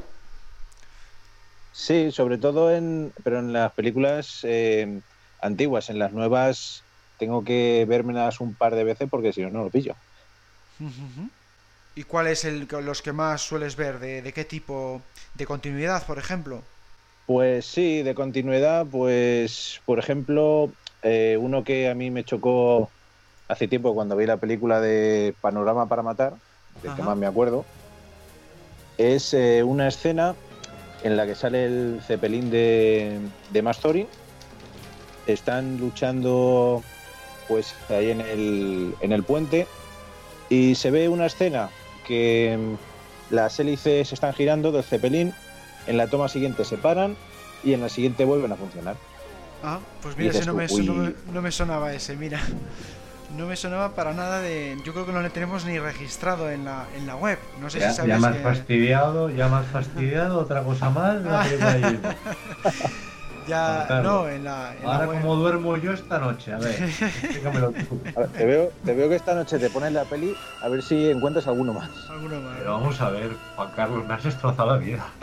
Sí, 1.73 2.13
sobre 2.13 2.39
todo 2.39 2.71
en, 2.71 3.13
pero 3.25 3.41
en 3.41 3.53
las 3.53 3.73
películas 3.73 4.43
eh, 4.45 5.01
antiguas, 5.41 5.91
en 5.91 5.99
las 5.99 6.13
nuevas 6.13 6.85
tengo 7.19 7.45
que 7.45 7.85
vermelas 7.89 8.41
un 8.41 8.55
par 8.55 8.75
de 8.75 8.85
veces 8.85 9.09
porque 9.11 9.33
si 9.33 9.43
no, 9.43 9.51
no 9.51 9.65
lo 9.65 9.71
pillo. 9.71 9.95
¿Y 11.95 12.03
cuál 12.03 12.27
es 12.27 12.45
el, 12.45 12.69
los 12.83 13.01
que 13.01 13.13
más 13.13 13.41
sueles 13.41 13.77
ver? 13.77 13.99
¿De, 13.99 14.21
¿De, 14.23 14.33
qué 14.33 14.45
tipo? 14.45 15.01
¿De 15.35 15.47
continuidad, 15.47 16.07
por 16.07 16.19
ejemplo? 16.19 16.63
Pues 17.27 17.65
sí, 17.65 18.03
de 18.03 18.15
continuidad, 18.15 18.87
pues 18.87 19.81
por 19.85 19.99
ejemplo, 19.99 20.71
eh, 21.03 21.39
uno 21.41 21.65
que 21.65 21.89
a 21.89 21.95
mí 21.95 22.11
me 22.11 22.25
chocó 22.25 22.91
hace 23.49 23.67
tiempo 23.67 23.95
cuando 23.95 24.17
vi 24.17 24.27
la 24.27 24.37
película 24.37 24.81
de 24.81 25.35
Panorama 25.41 25.89
para 25.89 26.03
Matar, 26.03 26.35
del 26.83 26.91
Ajá. 26.91 26.97
que 26.97 27.03
más 27.03 27.17
me 27.17 27.27
acuerdo, 27.27 27.65
es 28.99 29.35
eh, 29.35 29.63
una 29.63 29.89
escena 29.89 30.35
en 31.03 31.17
la 31.17 31.27
que 31.27 31.35
sale 31.35 31.65
el 31.65 32.01
cepelín 32.07 32.51
de, 32.51 33.19
de 33.51 33.63
Mastorin. 33.63 34.07
Están 35.27 35.79
luchando 35.79 36.83
pues 37.49 37.75
ahí 37.89 38.11
en 38.11 38.21
el, 38.21 38.95
en 39.01 39.13
el 39.13 39.23
puente 39.23 39.67
y 40.49 40.75
se 40.75 40.91
ve 40.91 41.09
una 41.09 41.27
escena 41.27 41.71
que 42.07 42.57
mm, 42.59 43.35
las 43.35 43.59
hélices 43.59 44.13
están 44.13 44.33
girando 44.33 44.73
del 44.73 44.85
cepelín, 44.85 45.35
en 45.87 45.97
la 45.97 46.07
toma 46.07 46.29
siguiente 46.29 46.65
se 46.65 46.77
paran 46.77 47.17
y 47.65 47.73
en 47.73 47.81
la 47.81 47.89
siguiente 47.89 48.25
vuelven 48.25 48.53
a 48.53 48.57
funcionar. 48.57 48.97
Ah, 49.65 49.81
pues 50.03 50.17
mira, 50.17 50.31
ese 50.31 50.47
no, 50.47 50.55
me, 50.55 50.67
no, 50.67 50.95
me, 50.95 51.15
no, 51.33 51.43
me, 51.43 51.51
sonaba 51.51 51.93
ese, 51.93 52.15
mira. 52.17 52.41
no 53.37 53.47
me 53.47 53.57
sonaba 53.57 53.95
para 53.95 54.13
nada 54.13 54.41
de. 54.41 54.77
Yo 54.85 54.93
creo 54.93 55.07
que 55.07 55.13
no 55.13 55.23
le 55.23 55.31
tenemos 55.31 55.65
ni 55.65 55.79
registrado 55.79 56.51
en 56.51 56.65
la, 56.65 56.87
en 56.97 57.07
la 57.07 57.17
web. 57.17 57.39
No 57.61 57.71
sé 57.71 57.81
ya, 57.81 57.91
si 57.91 57.97
sabes. 57.97 58.11
Ya 58.11 58.19
más 58.19 58.37
que... 58.37 58.43
fastidiado, 58.43 59.31
ya 59.31 59.49
más 59.49 59.67
fastidiado, 59.67 60.39
otra 60.39 60.63
cosa 60.63 60.91
más. 60.91 61.23
La 61.25 61.45
ya, 63.47 64.01
no, 64.03 64.29
en 64.29 64.45
la. 64.45 64.75
En 64.75 64.87
Ahora, 64.87 64.99
la 64.99 65.07
web... 65.07 65.21
como 65.21 65.37
duermo 65.37 65.77
yo 65.77 65.93
esta 65.93 66.19
noche? 66.19 66.53
A 66.53 66.59
ver, 66.59 66.83
explícamelo 66.83 67.73
tú. 67.73 68.01
A 68.17 68.21
ver, 68.21 68.29
te, 68.31 68.47
veo, 68.47 68.73
te 68.85 68.95
veo 68.95 69.09
que 69.09 69.17
esta 69.17 69.35
noche 69.35 69.59
te 69.59 69.71
pones 69.71 69.93
la 69.93 70.05
peli 70.05 70.35
a 70.63 70.69
ver 70.69 70.83
si 70.83 71.11
encuentras 71.11 71.47
alguno 71.47 71.73
más. 71.73 71.91
Alguno 72.11 72.41
más. 72.41 72.57
Pero 72.59 72.73
vamos 72.73 73.01
a 73.01 73.11
ver, 73.11 73.33
Juan 73.57 73.71
Carlos, 73.75 74.07
me 74.07 74.15
has 74.15 74.25
destrozado 74.25 74.71
la 74.73 74.79
vida. 74.79 75.07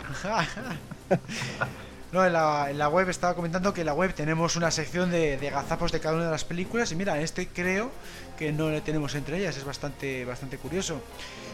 No, 2.12 2.24
en 2.24 2.32
la, 2.32 2.70
en 2.70 2.78
la, 2.78 2.88
web 2.88 3.08
estaba 3.08 3.34
comentando 3.34 3.74
que 3.74 3.80
en 3.80 3.88
la 3.88 3.92
web 3.92 4.14
tenemos 4.14 4.54
una 4.54 4.70
sección 4.70 5.10
de, 5.10 5.36
de, 5.36 5.50
gazapos 5.50 5.90
de 5.90 5.98
cada 5.98 6.14
una 6.14 6.26
de 6.26 6.30
las 6.30 6.44
películas 6.44 6.92
y 6.92 6.94
mira, 6.94 7.18
este 7.18 7.48
creo 7.48 7.90
que 8.38 8.52
no 8.52 8.70
le 8.70 8.80
tenemos 8.82 9.16
entre 9.16 9.38
ellas, 9.38 9.56
es 9.56 9.64
bastante, 9.64 10.24
bastante 10.24 10.56
curioso. 10.58 11.00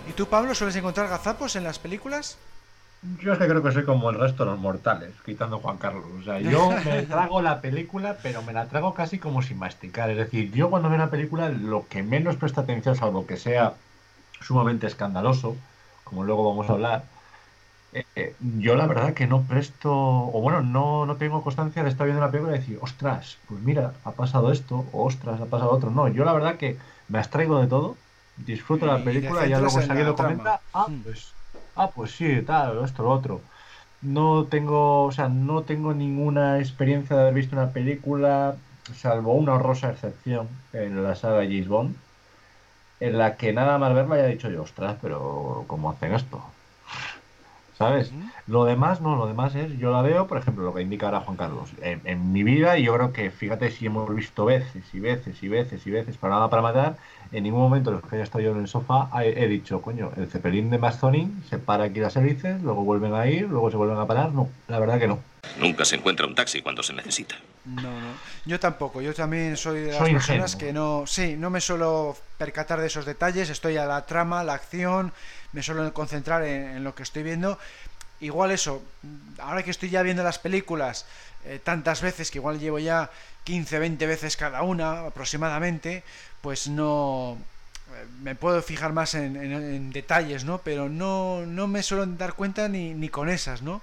¿Y 0.07 0.13
tú, 0.13 0.27
Pablo, 0.27 0.55
sueles 0.55 0.77
encontrar 0.77 1.09
gazapos 1.09 1.57
en 1.57 1.65
las 1.65 1.79
películas? 1.79 2.37
Yo 3.23 3.33
es 3.33 3.39
que 3.39 3.49
creo 3.49 3.63
que 3.63 3.73
soy 3.73 3.85
como 3.85 4.11
el 4.11 4.19
resto 4.19 4.45
de 4.45 4.51
los 4.51 4.61
mortales, 4.61 5.11
quitando 5.25 5.59
Juan 5.59 5.79
Carlos. 5.79 6.05
O 6.21 6.23
sea, 6.23 6.39
yo 6.39 6.71
me 6.85 7.03
trago 7.03 7.41
la 7.41 7.61
película, 7.61 8.17
pero 8.23 8.43
me 8.43 8.53
la 8.53 8.67
trago 8.67 8.93
casi 8.93 9.19
como 9.19 9.41
sin 9.41 9.59
masticar. 9.59 10.11
Es 10.11 10.19
decir, 10.19 10.53
yo 10.53 10.69
cuando 10.69 10.89
veo 10.89 10.97
una 10.97 11.11
película, 11.11 11.49
lo 11.49 11.87
que 11.89 12.03
menos 12.03 12.37
presta 12.37 12.61
atención, 12.61 12.97
salvo 12.97 13.27
que 13.27 13.37
sea 13.37 13.75
sumamente 14.41 14.87
escandaloso, 14.87 15.57
como 16.05 16.25
luego 16.25 16.49
vamos 16.49 16.69
a 16.69 16.73
hablar, 16.75 17.05
eh, 17.93 18.35
yo 18.39 18.77
la 18.77 18.87
verdad 18.87 19.15
que 19.15 19.27
no 19.27 19.43
presto, 19.43 19.93
o 19.93 20.41
bueno, 20.41 20.61
no, 20.63 21.07
no 21.07 21.17
tengo 21.17 21.43
constancia 21.43 21.83
de 21.83 21.89
estar 21.89 22.07
viendo 22.07 22.23
una 22.23 22.31
película 22.31 22.57
y 22.57 22.61
decir, 22.61 22.79
ostras, 22.81 23.39
pues 23.49 23.61
mira, 23.63 23.95
ha 24.05 24.13
pasado 24.13 24.53
esto, 24.53 24.85
o 24.93 25.05
ostras, 25.05 25.41
ha 25.41 25.47
pasado 25.47 25.71
otro. 25.71 25.91
No, 25.91 26.07
yo 26.09 26.25
la 26.25 26.33
verdad 26.33 26.57
que 26.57 26.77
me 27.09 27.19
abstraigo 27.19 27.61
de 27.61 27.67
todo, 27.67 27.97
disfruto 28.37 28.87
la 28.87 29.03
película 29.03 29.47
y 29.47 29.51
ya 29.51 29.59
luego 29.59 29.81
seguido 29.81 30.15
comenta, 30.15 30.61
ah, 30.73 30.87
pues, 31.03 31.35
ah, 31.81 31.91
pues 31.95 32.13
sí, 32.13 32.43
tal, 32.43 32.85
esto, 32.85 33.03
lo 33.03 33.11
otro. 33.11 33.41
No 34.03 34.45
tengo, 34.45 35.05
o 35.05 35.13
sea, 35.13 35.29
no 35.29 35.63
tengo 35.63 35.95
ninguna 35.95 36.59
experiencia 36.59 37.17
de 37.17 37.23
haber 37.23 37.35
visto 37.35 37.57
una 37.57 37.71
película, 37.71 38.57
salvo 38.95 39.35
una 39.35 39.55
horrorosa 39.55 39.91
excepción 39.91 40.49
en 40.73 41.03
la 41.03 41.15
saga 41.17 41.43
James 41.43 41.69
Bond, 41.69 41.97
en 43.01 43.19
la 43.19 43.37
que 43.37 43.53
nada 43.53 43.79
más 43.79 43.95
verla 43.95 44.17
haya 44.17 44.27
dicho 44.27 44.51
yo, 44.51 44.63
ostras, 44.63 44.97
pero 45.01 45.65
¿cómo 45.67 45.91
hacen 45.91 46.15
esto? 46.15 46.43
¿Sabes? 47.79 48.13
Lo 48.47 48.67
demás 48.67 49.01
no, 49.01 49.17
lo 49.17 49.27
demás 49.27 49.55
es, 49.55 49.79
yo 49.79 49.91
la 49.91 50.03
veo, 50.03 50.27
por 50.27 50.37
ejemplo, 50.37 50.65
lo 50.65 50.75
que 50.75 50.83
indica 50.83 51.07
ahora 51.07 51.21
Juan 51.21 51.39
Carlos, 51.39 51.71
en, 51.81 52.03
en, 52.05 52.31
mi 52.31 52.43
vida, 52.43 52.77
y 52.77 52.83
yo 52.85 52.95
creo 52.95 53.13
que, 53.15 53.31
fíjate, 53.31 53.71
si 53.71 53.87
hemos 53.87 54.15
visto 54.15 54.45
veces 54.45 54.85
y 54.93 55.01
veces 55.01 55.43
y 55.43 55.49
veces 55.49 55.87
y 55.87 55.91
veces 55.91 56.19
para 56.19 56.35
nada 56.35 56.51
para 56.51 56.61
matar, 56.61 56.97
en 57.33 57.45
ningún 57.45 57.61
momento 57.61 57.91
en 57.91 57.97
los 57.97 58.05
que 58.05 58.17
haya 58.17 58.25
estado 58.25 58.45
yo 58.45 58.53
en 58.53 58.61
el 58.61 58.69
sofá 58.69 59.09
he, 59.23 59.45
he 59.45 59.49
dicho, 59.49 59.81
coño, 59.81 60.11
el 60.17 60.29
cepelín 60.29 60.71
de 60.71 60.79
Mastoning 60.79 61.45
se 61.49 61.59
para 61.59 61.85
aquí 61.85 62.01
las 62.01 62.17
hélices, 62.17 62.61
luego 62.63 62.85
vuelven 62.85 63.15
a 63.15 63.27
ir, 63.27 63.43
luego 63.49 63.71
se 63.71 63.77
vuelven 63.77 63.99
a 63.99 64.07
parar, 64.07 64.33
no, 64.33 64.49
la 64.69 64.79
verdad 64.79 64.99
que 64.99 65.09
no. 65.09 65.19
Nunca 65.59 65.85
se 65.85 65.97
encuentra 65.97 66.27
un 66.27 66.35
taxi 66.35 66.61
cuando 66.61 66.83
se 66.83 66.93
necesita. 66.93 67.35
No, 67.65 67.83
no. 67.83 68.13
Yo 68.45 68.61
tampoco. 68.61 69.01
Yo 69.01 69.15
también 69.15 69.57
soy 69.57 69.81
de 69.81 69.89
las 69.89 69.99
soy 69.99 70.13
personas 70.13 70.55
ingenuo. 70.55 70.59
que 70.59 70.73
no. 70.73 71.07
Sí, 71.07 71.37
no 71.37 71.51
me 71.51 71.61
suelo 71.61 72.17
percatar 72.39 72.81
de 72.81 72.87
esos 72.87 73.05
detalles. 73.07 73.49
Estoy 73.49 73.77
a 73.77 73.87
la 73.87 74.05
trama, 74.07 74.45
la 74.45 74.55
acción. 74.55 75.13
Me 75.53 75.63
suelo 75.63 75.93
concentrar 75.95 76.45
en, 76.45 76.77
en 76.77 76.85
lo 76.85 76.95
que 76.95 77.03
estoy 77.03 77.23
viendo. 77.23 77.59
Igual 78.21 78.51
eso. 78.51 78.83
Ahora 79.39 79.63
que 79.63 79.71
estoy 79.71 79.89
ya 79.89 80.03
viendo 80.03 80.23
las 80.23 80.39
películas 80.39 81.07
eh, 81.45 81.59
tantas 81.63 82.03
veces, 82.03 82.31
que 82.31 82.39
igual 82.39 82.61
llevo 82.61 82.79
ya 82.79 83.11
15, 83.45 83.79
20 83.79 84.07
veces 84.07 84.37
cada 84.37 84.63
una 84.63 85.07
aproximadamente, 85.07 86.05
pues 86.43 86.69
no. 86.69 87.39
eh, 87.95 88.07
Me 88.23 88.35
puedo 88.35 88.63
fijar 88.63 88.93
más 88.93 89.15
en, 89.15 89.37
en, 89.37 89.91
detalles, 89.93 90.45
¿no? 90.45 90.59
Pero 90.59 90.89
no, 90.89 91.45
no 91.47 91.67
me 91.69 91.83
suelo 91.83 92.07
dar 92.07 92.35
cuenta 92.35 92.69
ni, 92.69 92.95
ni 92.95 93.09
con 93.09 93.29
esas, 93.29 93.63
¿no? 93.63 93.83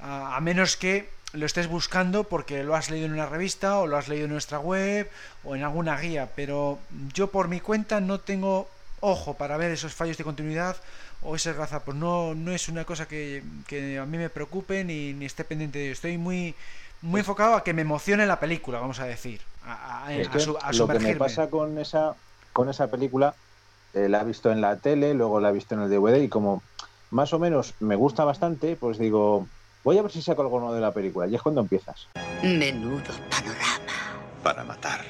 a, 0.00 0.40
menos 0.40 0.76
que 0.76 1.08
lo 1.32 1.44
estés 1.46 1.66
buscando 1.66 2.24
porque 2.24 2.62
lo 2.62 2.74
has 2.74 2.90
leído 2.90 3.06
en 3.06 3.12
una 3.12 3.26
revista 3.26 3.78
o 3.78 3.86
lo 3.86 3.96
has 3.96 4.08
leído 4.08 4.24
en 4.24 4.32
nuestra 4.32 4.58
web 4.58 5.10
o 5.44 5.56
en 5.56 5.62
alguna 5.62 5.98
guía, 5.98 6.30
pero 6.34 6.78
yo 7.12 7.28
por 7.28 7.48
mi 7.48 7.60
cuenta 7.60 8.00
no 8.00 8.20
tengo 8.20 8.68
ojo 9.00 9.34
para 9.34 9.56
ver 9.56 9.70
esos 9.70 9.94
fallos 9.94 10.16
de 10.16 10.24
continuidad 10.24 10.76
o 11.22 11.36
ese 11.36 11.52
gazapos. 11.52 11.94
No, 11.94 12.34
no 12.34 12.52
es 12.52 12.68
una 12.68 12.84
cosa 12.84 13.06
que, 13.06 13.42
que 13.66 13.98
a 13.98 14.06
mí 14.06 14.16
me 14.18 14.30
preocupe 14.30 14.84
ni, 14.84 15.12
ni, 15.12 15.26
esté 15.26 15.44
pendiente 15.44 15.78
de 15.78 15.84
ello. 15.86 15.92
Estoy 15.92 16.16
muy, 16.16 16.54
muy 17.02 17.20
enfocado 17.20 17.54
a 17.54 17.64
que 17.64 17.74
me 17.74 17.82
emocione 17.82 18.26
la 18.26 18.40
película, 18.40 18.80
vamos 18.80 19.00
a 19.00 19.04
decir. 19.04 19.40
A, 19.64 20.06
a, 20.06 20.14
es 20.14 20.28
a, 20.28 20.38
su, 20.38 20.56
a 20.60 20.72
lo 20.72 20.88
que 20.88 20.98
me 20.98 21.16
pasa 21.16 21.48
con 21.50 21.78
esa, 21.78 22.14
con 22.52 22.68
esa 22.68 22.90
película, 22.90 23.34
eh, 23.94 24.08
la 24.08 24.22
he 24.22 24.24
visto 24.24 24.50
en 24.50 24.60
la 24.60 24.76
tele, 24.76 25.14
luego 25.14 25.40
la 25.40 25.50
he 25.50 25.52
visto 25.52 25.74
en 25.74 25.82
el 25.82 25.90
DVD 25.90 26.22
y 26.22 26.28
como 26.28 26.62
más 27.10 27.32
o 27.32 27.38
menos 27.38 27.74
me 27.80 27.96
gusta 27.96 28.24
bastante, 28.24 28.76
pues 28.76 28.98
digo, 28.98 29.46
voy 29.84 29.98
a 29.98 30.02
ver 30.02 30.10
si 30.10 30.22
saco 30.22 30.42
algo 30.42 30.58
nuevo 30.58 30.74
de 30.74 30.80
la 30.80 30.92
película. 30.92 31.26
Y 31.26 31.34
es 31.34 31.42
cuando 31.42 31.60
empiezas. 31.60 32.08
Menudo 32.42 33.02
panorama. 33.30 33.80
Para 34.42 34.64
matar. 34.64 35.04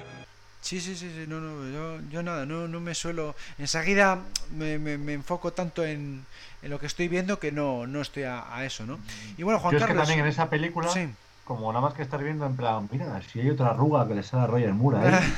Sí, 0.61 0.81
sí, 0.81 0.97
sí, 0.97 1.11
sí, 1.11 1.25
no, 1.27 1.41
no, 1.41 1.71
yo, 1.71 2.03
yo 2.11 2.23
nada, 2.23 2.45
no, 2.45 2.69
no 2.69 2.81
me 2.81 2.95
suelo. 2.95 3.35
Enseguida 3.59 4.21
me, 4.55 4.79
me, 4.79 4.99
me 4.99 5.15
enfoco 5.15 5.53
tanto 5.53 5.85
en, 5.85 6.27
en, 6.63 6.71
lo 6.71 6.79
que 6.79 6.87
estoy 6.87 7.09
viendo 7.09 7.39
que 7.39 7.53
no, 7.53 7.87
no 7.87 8.03
estoy 8.03 8.25
a, 8.25 8.55
a 8.55 8.65
eso, 8.65 8.85
¿no? 8.85 8.99
Y 9.39 9.45
bueno, 9.45 9.61
Juan 9.61 9.75
yo 9.75 9.79
Carlos. 9.79 9.97
Es 9.97 10.03
que 10.03 10.07
también 10.07 10.27
en 10.27 10.31
esa 10.31 10.51
película, 10.51 10.89
sí. 10.89 11.09
Como 11.49 11.73
nada 11.73 11.81
más 11.81 11.95
que 11.95 12.03
estar 12.03 12.23
viendo 12.23 12.45
en 12.45 12.55
plan, 12.55 12.87
mira, 12.93 13.23
si 13.23 13.41
hay 13.41 13.49
otra 13.49 13.71
arruga 13.71 14.07
que 14.07 14.15
le 14.15 14.23
sale 14.23 14.45
a 14.45 14.47
Roger 14.47 14.75
Moore 14.75 14.99
ahí. 14.99 15.33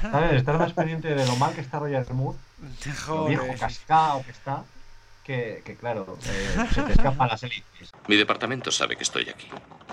¿Sabes? 0.02 0.32
Estar 0.34 0.58
más 0.58 0.74
pendiente 0.74 1.14
de 1.14 1.26
lo 1.26 1.36
mal 1.36 1.54
que 1.54 1.62
está 1.62 1.78
Roger 1.78 2.12
Moore, 2.12 2.36
lo 3.08 3.24
viejo 3.24 3.46
cascado 3.58 4.22
que 4.22 4.30
está. 4.30 4.62
Que, 5.24 5.62
que, 5.64 5.74
claro, 5.74 6.18
eh, 6.26 6.66
se 6.70 6.82
te 6.82 6.92
escapan 6.92 7.28
las 7.28 7.42
élites. 7.42 7.92
Mi 8.06 8.16
departamento 8.16 8.70
sabe 8.70 8.94
que 8.94 9.04
estoy 9.04 9.26
aquí. 9.30 9.48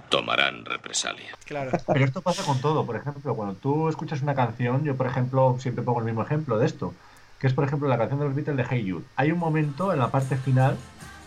Tomarán 0.10 0.66
represalia. 0.66 1.38
Claro. 1.46 1.72
Pero 1.88 2.04
esto 2.04 2.22
pasa 2.22 2.44
con 2.44 2.60
todo. 2.60 2.86
Por 2.86 2.98
ejemplo, 2.98 3.34
cuando 3.34 3.56
tú 3.56 3.88
escuchas 3.88 4.22
una 4.22 4.36
canción, 4.36 4.84
yo, 4.84 4.98
por 4.98 5.08
ejemplo, 5.08 5.56
siempre 5.58 5.86
pongo 5.86 6.00
el 6.00 6.06
mismo 6.06 6.22
ejemplo 6.22 6.58
de 6.58 6.66
esto, 6.66 6.94
que 7.40 7.48
es, 7.48 7.54
por 7.54 7.64
ejemplo, 7.64 7.88
la 7.88 7.98
canción 7.98 8.20
de 8.20 8.26
los 8.26 8.36
Beatles 8.36 8.58
de 8.58 8.66
Hey 8.70 8.92
Jude. 8.92 9.06
Hay 9.16 9.32
un 9.32 9.40
momento 9.40 9.94
en 9.94 10.00
la 10.00 10.12
parte 10.12 10.36
final, 10.36 10.76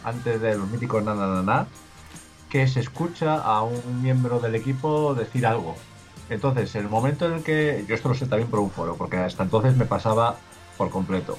antes 0.05 0.39
de 0.39 0.55
los 0.59 0.69
míticos 0.69 1.03
na, 1.03 1.15
na, 1.15 1.27
na, 1.27 1.43
na 1.43 1.67
que 2.55 2.69
se 2.69 2.79
escucha 2.79 3.35
a 3.35 3.63
un 3.65 4.01
miembro 4.01 4.39
del 4.39 4.55
equipo 4.55 5.13
decir 5.17 5.45
algo. 5.45 5.75
Entonces, 6.31 6.77
el 6.77 6.89
momento 6.89 7.27
en 7.27 7.33
el 7.33 7.43
que. 7.43 7.85
Yo 7.89 7.97
esto 7.97 8.09
lo 8.09 8.15
sé 8.15 8.27
también 8.27 8.49
por 8.49 8.61
un 8.61 8.71
foro, 8.71 8.95
porque 8.95 9.17
hasta 9.17 9.43
entonces 9.43 9.77
me 9.77 9.87
pasaba 9.87 10.37
por 10.79 10.89
completo. 10.89 11.37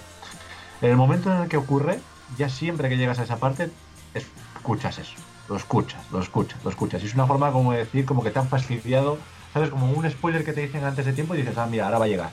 En 0.82 0.90
el 0.90 0.98
momento 0.98 1.34
en 1.34 1.44
el 1.44 1.48
que 1.48 1.56
ocurre, 1.56 2.02
ya 2.38 2.50
siempre 2.50 2.90
que 2.90 2.98
llegas 2.98 3.18
a 3.20 3.24
esa 3.24 3.38
parte, 3.38 3.72
escuchas 4.14 5.00
eso. 5.00 5.14
Lo 5.48 5.56
escuchas, 5.56 6.04
lo 6.12 6.20
escuchas, 6.20 6.62
lo 6.66 6.70
escuchas. 6.70 7.02
Y 7.02 7.06
es 7.06 7.14
una 7.14 7.26
forma 7.26 7.50
como 7.54 7.72
de 7.72 7.78
decir, 7.78 8.04
como 8.04 8.22
que 8.22 8.32
te 8.32 8.40
han 8.40 8.50
fastidiado, 8.50 9.18
¿sabes? 9.54 9.70
Como 9.70 9.90
un 9.90 10.12
spoiler 10.12 10.44
que 10.44 10.52
te 10.52 10.64
dicen 10.64 10.84
antes 10.84 11.06
de 11.06 11.14
tiempo 11.14 11.34
y 11.34 11.38
dices, 11.38 11.58
ah, 11.58 11.66
mira, 11.66 11.86
ahora 11.86 12.00
va 12.00 12.06
a 12.06 12.10
llegar. 12.10 12.32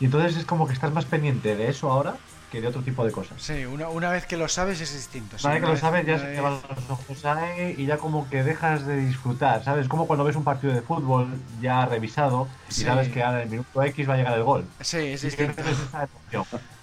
Y 0.00 0.06
entonces 0.06 0.36
es 0.36 0.46
como 0.46 0.66
que 0.66 0.72
estás 0.72 0.92
más 0.92 1.04
pendiente 1.04 1.54
de 1.54 1.68
eso 1.68 1.92
ahora 1.92 2.16
que 2.50 2.60
de 2.60 2.68
otro 2.68 2.82
tipo 2.82 3.04
de 3.04 3.12
cosas. 3.12 3.40
Sí, 3.42 3.64
una, 3.64 3.88
una 3.88 4.10
vez 4.10 4.26
que 4.26 4.36
lo 4.36 4.48
sabes 4.48 4.80
es 4.80 4.92
distinto. 4.92 5.36
Una 5.42 5.54
vez 5.54 5.62
que 5.62 5.68
lo 5.68 5.76
sabes 5.76 6.06
ya 6.06 6.18
se 6.18 6.26
te 6.26 6.40
van 6.40 6.54
los 6.54 6.90
ojos 6.90 7.24
ahí 7.24 7.74
y 7.76 7.86
ya 7.86 7.98
como 7.98 8.28
que 8.28 8.42
dejas 8.42 8.86
de 8.86 8.96
disfrutar, 8.96 9.64
¿sabes? 9.64 9.88
Como 9.88 10.06
cuando 10.06 10.24
ves 10.24 10.36
un 10.36 10.44
partido 10.44 10.72
de 10.72 10.82
fútbol 10.82 11.28
ya 11.60 11.86
revisado 11.86 12.48
y 12.68 12.72
sí. 12.72 12.84
sabes 12.84 13.08
que 13.08 13.22
ahora 13.22 13.38
en 13.38 13.44
el 13.44 13.50
minuto 13.50 13.82
X 13.82 14.08
va 14.08 14.14
a 14.14 14.16
llegar 14.16 14.34
el 14.36 14.44
gol. 14.44 14.64
Sí, 14.80 14.98
es 14.98 15.22
distinto. 15.22 15.62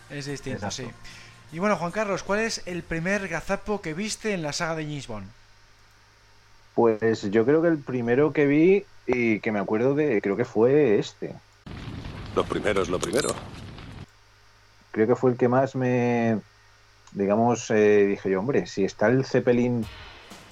Es 0.10 0.28
distinto, 0.28 0.68
Exacto. 0.68 0.92
sí. 0.92 1.56
Y 1.56 1.60
bueno, 1.60 1.76
Juan 1.76 1.92
Carlos, 1.92 2.22
¿cuál 2.22 2.40
es 2.40 2.62
el 2.68 2.84
primer 2.84 3.28
gazapo 3.28 3.82
que 3.82 3.96
viste 3.96 4.34
en 4.34 4.44
la 4.44 4.54
saga 4.54 4.76
de 4.76 4.84
James 4.84 5.08
Bond? 5.08 5.28
Pues 6.76 7.30
yo 7.32 7.46
creo 7.46 7.62
que 7.64 7.68
el 7.68 7.80
primero 7.80 8.32
que 8.32 8.46
vi 8.46 8.86
y 9.08 9.40
que 9.40 9.52
me 9.52 9.60
acuerdo 9.60 9.96
de, 9.96 10.22
creo 10.22 10.36
que 10.36 10.46
fue 10.46 11.00
este. 11.00 11.34
Lo 12.36 12.44
primero 12.44 12.82
es 12.82 12.90
lo 12.90 13.00
primero. 13.00 13.30
Creo 14.94 15.08
que 15.08 15.16
fue 15.16 15.32
el 15.32 15.38
que 15.38 15.48
más 15.48 15.76
me, 15.76 16.40
digamos, 17.14 17.72
eh, 17.72 18.06
dije 18.06 18.30
yo, 18.30 18.40
hombre, 18.40 18.68
si 18.68 18.86
está 18.86 19.08
el 19.08 19.26
Zeppelin 19.26 19.84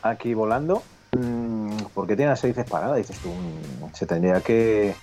aquí 0.01 0.33
volando, 0.33 0.81
mmm, 1.11 1.77
¿por 1.93 2.07
qué 2.07 2.15
tiene 2.15 2.31
las 2.31 2.43
hélices 2.43 2.67
paradas? 2.67 2.97
Dices 2.97 3.19
tú, 3.19 3.29
mmm, 3.29 3.93
se 3.93 4.07
tendría 4.07 4.41
que, 4.41 4.95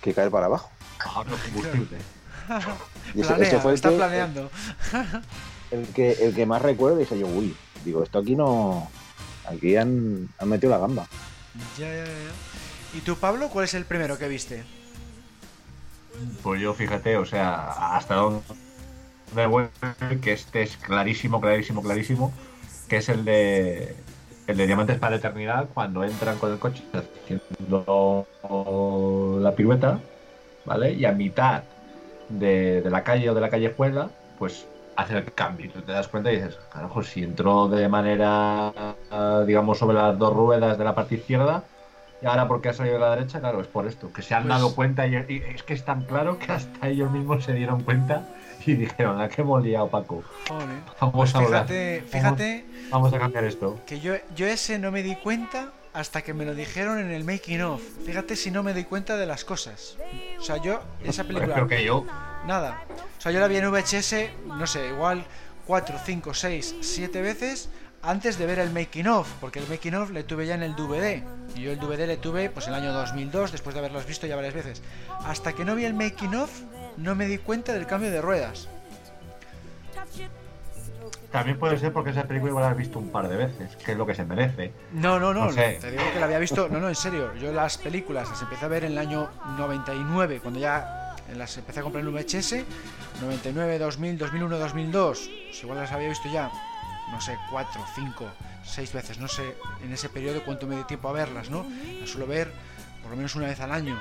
que, 0.00 0.14
caer 0.14 0.30
para 0.30 0.46
abajo. 0.46 0.70
Ah, 1.00 1.22
no, 1.28 1.36
combustible. 1.44 1.98
Y 3.14 3.20
ese, 3.20 3.28
Planea, 3.28 3.48
ese 3.48 3.60
fue 3.60 3.72
el 3.72 3.74
está 3.74 3.90
que, 3.90 3.96
planeando. 3.96 4.50
El 5.70 5.86
que, 5.88 6.12
el 6.12 6.34
que 6.34 6.46
más 6.46 6.62
recuerdo, 6.62 6.96
dije 6.96 7.18
yo, 7.18 7.26
uy, 7.26 7.54
digo, 7.84 8.02
esto 8.02 8.20
aquí 8.20 8.34
no. 8.34 8.88
Aquí 9.46 9.76
han, 9.76 10.26
han 10.38 10.48
metido 10.48 10.70
la 10.70 10.78
gamba. 10.78 11.06
Ya, 11.76 11.86
ya, 11.86 12.04
ya. 12.06 12.96
¿Y 12.96 13.00
tú, 13.02 13.14
Pablo, 13.16 13.50
cuál 13.50 13.66
es 13.66 13.74
el 13.74 13.84
primero 13.84 14.16
que 14.16 14.26
viste? 14.26 14.64
Pues 16.42 16.62
yo, 16.62 16.72
fíjate, 16.72 17.18
o 17.18 17.26
sea, 17.26 17.94
hasta 17.94 18.14
donde 18.14 18.40
voy, 19.34 19.66
que 20.22 20.32
este 20.32 20.62
es 20.62 20.76
clarísimo, 20.76 21.40
clarísimo, 21.40 21.82
clarísimo, 21.82 22.32
que 22.88 22.98
es 22.98 23.08
el 23.08 23.24
de 23.24 23.94
el 24.46 24.56
de 24.56 24.66
Diamantes 24.66 24.98
para 24.98 25.10
la 25.10 25.16
Eternidad, 25.16 25.68
cuando 25.74 26.04
entran 26.04 26.38
con 26.38 26.52
el 26.52 26.58
coche 26.60 26.84
haciendo 26.92 28.26
la 29.40 29.52
pirueta, 29.56 29.98
¿vale? 30.64 30.92
Y 30.92 31.04
a 31.04 31.10
mitad 31.12 31.64
de, 32.28 32.80
de 32.80 32.90
la 32.90 33.02
calle 33.02 33.28
o 33.28 33.34
de 33.34 33.40
la 33.40 33.50
callejuela, 33.50 34.08
pues 34.38 34.66
hacer 34.94 35.16
el 35.16 35.32
cambio. 35.32 35.70
Tú 35.72 35.82
te 35.82 35.90
das 35.92 36.06
cuenta 36.08 36.32
y 36.32 36.36
dices, 36.36 36.58
carajo, 36.72 37.02
si 37.02 37.24
entró 37.24 37.68
de 37.68 37.88
manera, 37.88 38.72
digamos, 39.46 39.78
sobre 39.78 39.96
las 39.96 40.16
dos 40.16 40.32
ruedas 40.32 40.78
de 40.78 40.84
la 40.84 40.94
parte 40.94 41.16
izquierda, 41.16 41.64
y 42.22 42.26
ahora 42.26 42.46
porque 42.48 42.68
ha 42.68 42.72
salido 42.72 42.94
de 42.94 43.00
la 43.00 43.10
derecha, 43.16 43.40
claro, 43.40 43.60
es 43.60 43.66
por 43.66 43.86
esto, 43.86 44.12
que 44.12 44.22
se 44.22 44.34
han 44.34 44.44
Pues- 44.44 44.54
dado 44.54 44.74
cuenta 44.76 45.06
y, 45.08 45.16
y 45.28 45.42
es 45.54 45.62
que 45.64 45.74
es 45.74 45.84
tan 45.84 46.04
claro 46.04 46.38
que 46.38 46.52
hasta 46.52 46.88
ellos 46.88 47.10
mismos 47.10 47.44
se 47.44 47.52
dieron 47.52 47.82
cuenta 47.82 48.22
y 48.72 48.74
dijeron, 48.74 49.20
¿a 49.20 49.28
qué 49.28 49.42
hemos 49.42 49.62
liado, 49.62 49.88
Paco? 49.88 50.22
Joder. 50.48 50.66
Vamos 51.00 51.14
Pues 51.14 51.34
a 51.34 51.38
hablar. 51.38 51.66
fíjate, 51.66 51.98
Vamos- 52.00 52.10
fíjate 52.12 52.66
Vamos 52.90 53.12
a 53.14 53.18
cambiar 53.18 53.44
esto. 53.44 53.80
que 53.86 54.00
yo, 54.00 54.14
yo 54.34 54.46
ese 54.46 54.78
no 54.78 54.90
me 54.90 55.02
di 55.02 55.16
cuenta 55.16 55.72
hasta 55.92 56.22
que 56.22 56.34
me 56.34 56.44
lo 56.44 56.54
dijeron 56.54 56.98
en 56.98 57.10
el 57.10 57.24
making 57.24 57.62
of. 57.62 57.80
Fíjate 58.04 58.36
si 58.36 58.50
no 58.50 58.62
me 58.62 58.74
doy 58.74 58.84
cuenta 58.84 59.16
de 59.16 59.26
las 59.26 59.44
cosas. 59.44 59.96
O 60.38 60.42
sea, 60.42 60.58
yo, 60.58 60.80
esa 61.02 61.24
película. 61.24 61.54
Pero 61.54 61.68
que 61.68 61.82
yo. 61.84 62.04
Nada. 62.46 62.82
O 63.18 63.20
sea, 63.20 63.32
yo 63.32 63.40
la 63.40 63.48
vi 63.48 63.56
en 63.56 63.70
VHS, 63.70 64.30
no 64.46 64.66
sé, 64.66 64.88
igual 64.88 65.24
4, 65.66 65.96
5, 66.04 66.34
6, 66.34 66.76
7 66.80 67.22
veces 67.22 67.70
antes 68.02 68.38
de 68.38 68.46
ver 68.46 68.58
el 68.60 68.70
making 68.70 69.08
of, 69.08 69.26
porque 69.40 69.58
el 69.58 69.66
making 69.68 69.94
of 69.94 70.10
le 70.10 70.22
tuve 70.22 70.46
ya 70.46 70.54
en 70.54 70.62
el 70.62 70.76
DVD. 70.76 71.22
Y 71.56 71.62
yo 71.62 71.72
el 71.72 71.80
DVD 71.80 72.06
le 72.06 72.18
tuve 72.18 72.50
pues 72.50 72.68
en 72.68 72.74
el 72.74 72.82
año 72.82 72.92
2002, 72.92 73.50
después 73.50 73.74
de 73.74 73.80
haberlos 73.80 74.06
visto 74.06 74.26
ya 74.28 74.36
varias 74.36 74.54
veces. 74.54 74.82
Hasta 75.24 75.54
que 75.54 75.64
no 75.64 75.74
vi 75.74 75.86
el 75.86 75.94
making 75.94 76.34
of, 76.36 76.50
no 76.96 77.14
me 77.14 77.26
di 77.26 77.38
cuenta 77.38 77.72
del 77.72 77.86
cambio 77.86 78.10
de 78.10 78.20
ruedas. 78.20 78.68
También 81.30 81.58
puede 81.58 81.78
ser 81.78 81.92
porque 81.92 82.10
esa 82.10 82.24
película 82.24 82.50
igual 82.50 82.64
la 82.64 82.70
has 82.70 82.76
visto 82.76 82.98
un 82.98 83.10
par 83.10 83.28
de 83.28 83.36
veces, 83.36 83.76
que 83.76 83.92
es 83.92 83.98
lo 83.98 84.06
que 84.06 84.14
se 84.14 84.24
merece. 84.24 84.72
No, 84.92 85.18
no, 85.18 85.34
no, 85.34 85.46
No 85.46 85.52
sé. 85.52 85.78
te 85.80 85.90
digo 85.90 86.02
que 86.12 86.18
la 86.18 86.26
había 86.26 86.38
visto, 86.38 86.68
no, 86.68 86.78
no, 86.78 86.88
en 86.88 86.94
serio, 86.94 87.34
yo 87.34 87.52
las 87.52 87.76
películas 87.78 88.30
las 88.30 88.40
empecé 88.40 88.64
a 88.64 88.68
ver 88.68 88.84
en 88.84 88.92
el 88.92 88.98
año 88.98 89.28
99, 89.58 90.40
cuando 90.40 90.60
ya 90.60 91.14
las 91.34 91.56
empecé 91.58 91.80
a 91.80 91.82
comprar 91.82 92.04
en 92.04 92.14
VHS, 92.14 92.64
99, 93.20 93.78
2000, 93.78 94.18
2001, 94.18 94.58
2002, 94.58 95.30
pues 95.48 95.62
igual 95.62 95.78
las 95.78 95.92
había 95.92 96.08
visto 96.08 96.28
ya, 96.32 96.50
no 97.10 97.20
sé, 97.20 97.36
4, 97.50 97.84
5, 97.94 98.24
6 98.64 98.92
veces, 98.92 99.18
no 99.18 99.28
sé 99.28 99.56
en 99.84 99.92
ese 99.92 100.08
periodo 100.08 100.42
cuánto 100.44 100.66
me 100.66 100.76
dio 100.76 100.86
tiempo 100.86 101.08
a 101.08 101.12
verlas, 101.12 101.50
¿no? 101.50 101.66
Las 102.00 102.10
suelo 102.10 102.26
ver 102.26 102.50
por 103.02 103.10
lo 103.10 103.16
menos 103.16 103.34
una 103.34 103.46
vez 103.46 103.60
al 103.60 103.72
año. 103.72 103.98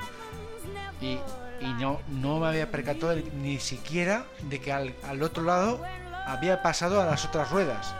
Y, 1.01 1.19
y 1.61 1.73
no, 1.73 2.01
no 2.09 2.39
me 2.39 2.47
había 2.47 2.71
percatado 2.71 3.15
ni 3.41 3.59
siquiera 3.59 4.25
de 4.49 4.59
que 4.59 4.71
al, 4.71 4.95
al 5.03 5.23
otro 5.23 5.43
lado 5.43 5.81
había 6.25 6.61
pasado 6.61 7.01
a 7.01 7.05
las 7.05 7.25
otras 7.25 7.49
ruedas. 7.51 7.93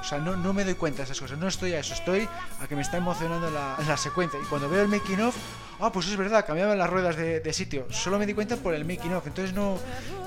O 0.00 0.06
sea, 0.06 0.18
no, 0.18 0.36
no 0.36 0.52
me 0.52 0.66
doy 0.66 0.74
cuenta 0.74 0.98
de 0.98 1.04
esas 1.04 1.18
cosas. 1.18 1.38
No 1.38 1.48
estoy 1.48 1.72
a 1.72 1.78
eso, 1.78 1.94
estoy 1.94 2.28
a 2.60 2.66
que 2.66 2.76
me 2.76 2.82
está 2.82 2.98
emocionando 2.98 3.50
la, 3.50 3.78
la 3.88 3.96
secuencia. 3.96 4.38
Y 4.38 4.44
cuando 4.44 4.68
veo 4.68 4.82
el 4.82 4.88
making 4.88 5.22
of, 5.22 5.34
ah, 5.80 5.90
pues 5.90 6.08
es 6.08 6.16
verdad, 6.18 6.44
cambiaban 6.44 6.76
las 6.76 6.90
ruedas 6.90 7.16
de, 7.16 7.40
de 7.40 7.52
sitio. 7.54 7.86
Solo 7.90 8.18
me 8.18 8.26
di 8.26 8.34
cuenta 8.34 8.56
por 8.56 8.74
el 8.74 8.84
making 8.84 9.14
of. 9.14 9.26
Entonces 9.26 9.54
no, 9.54 9.78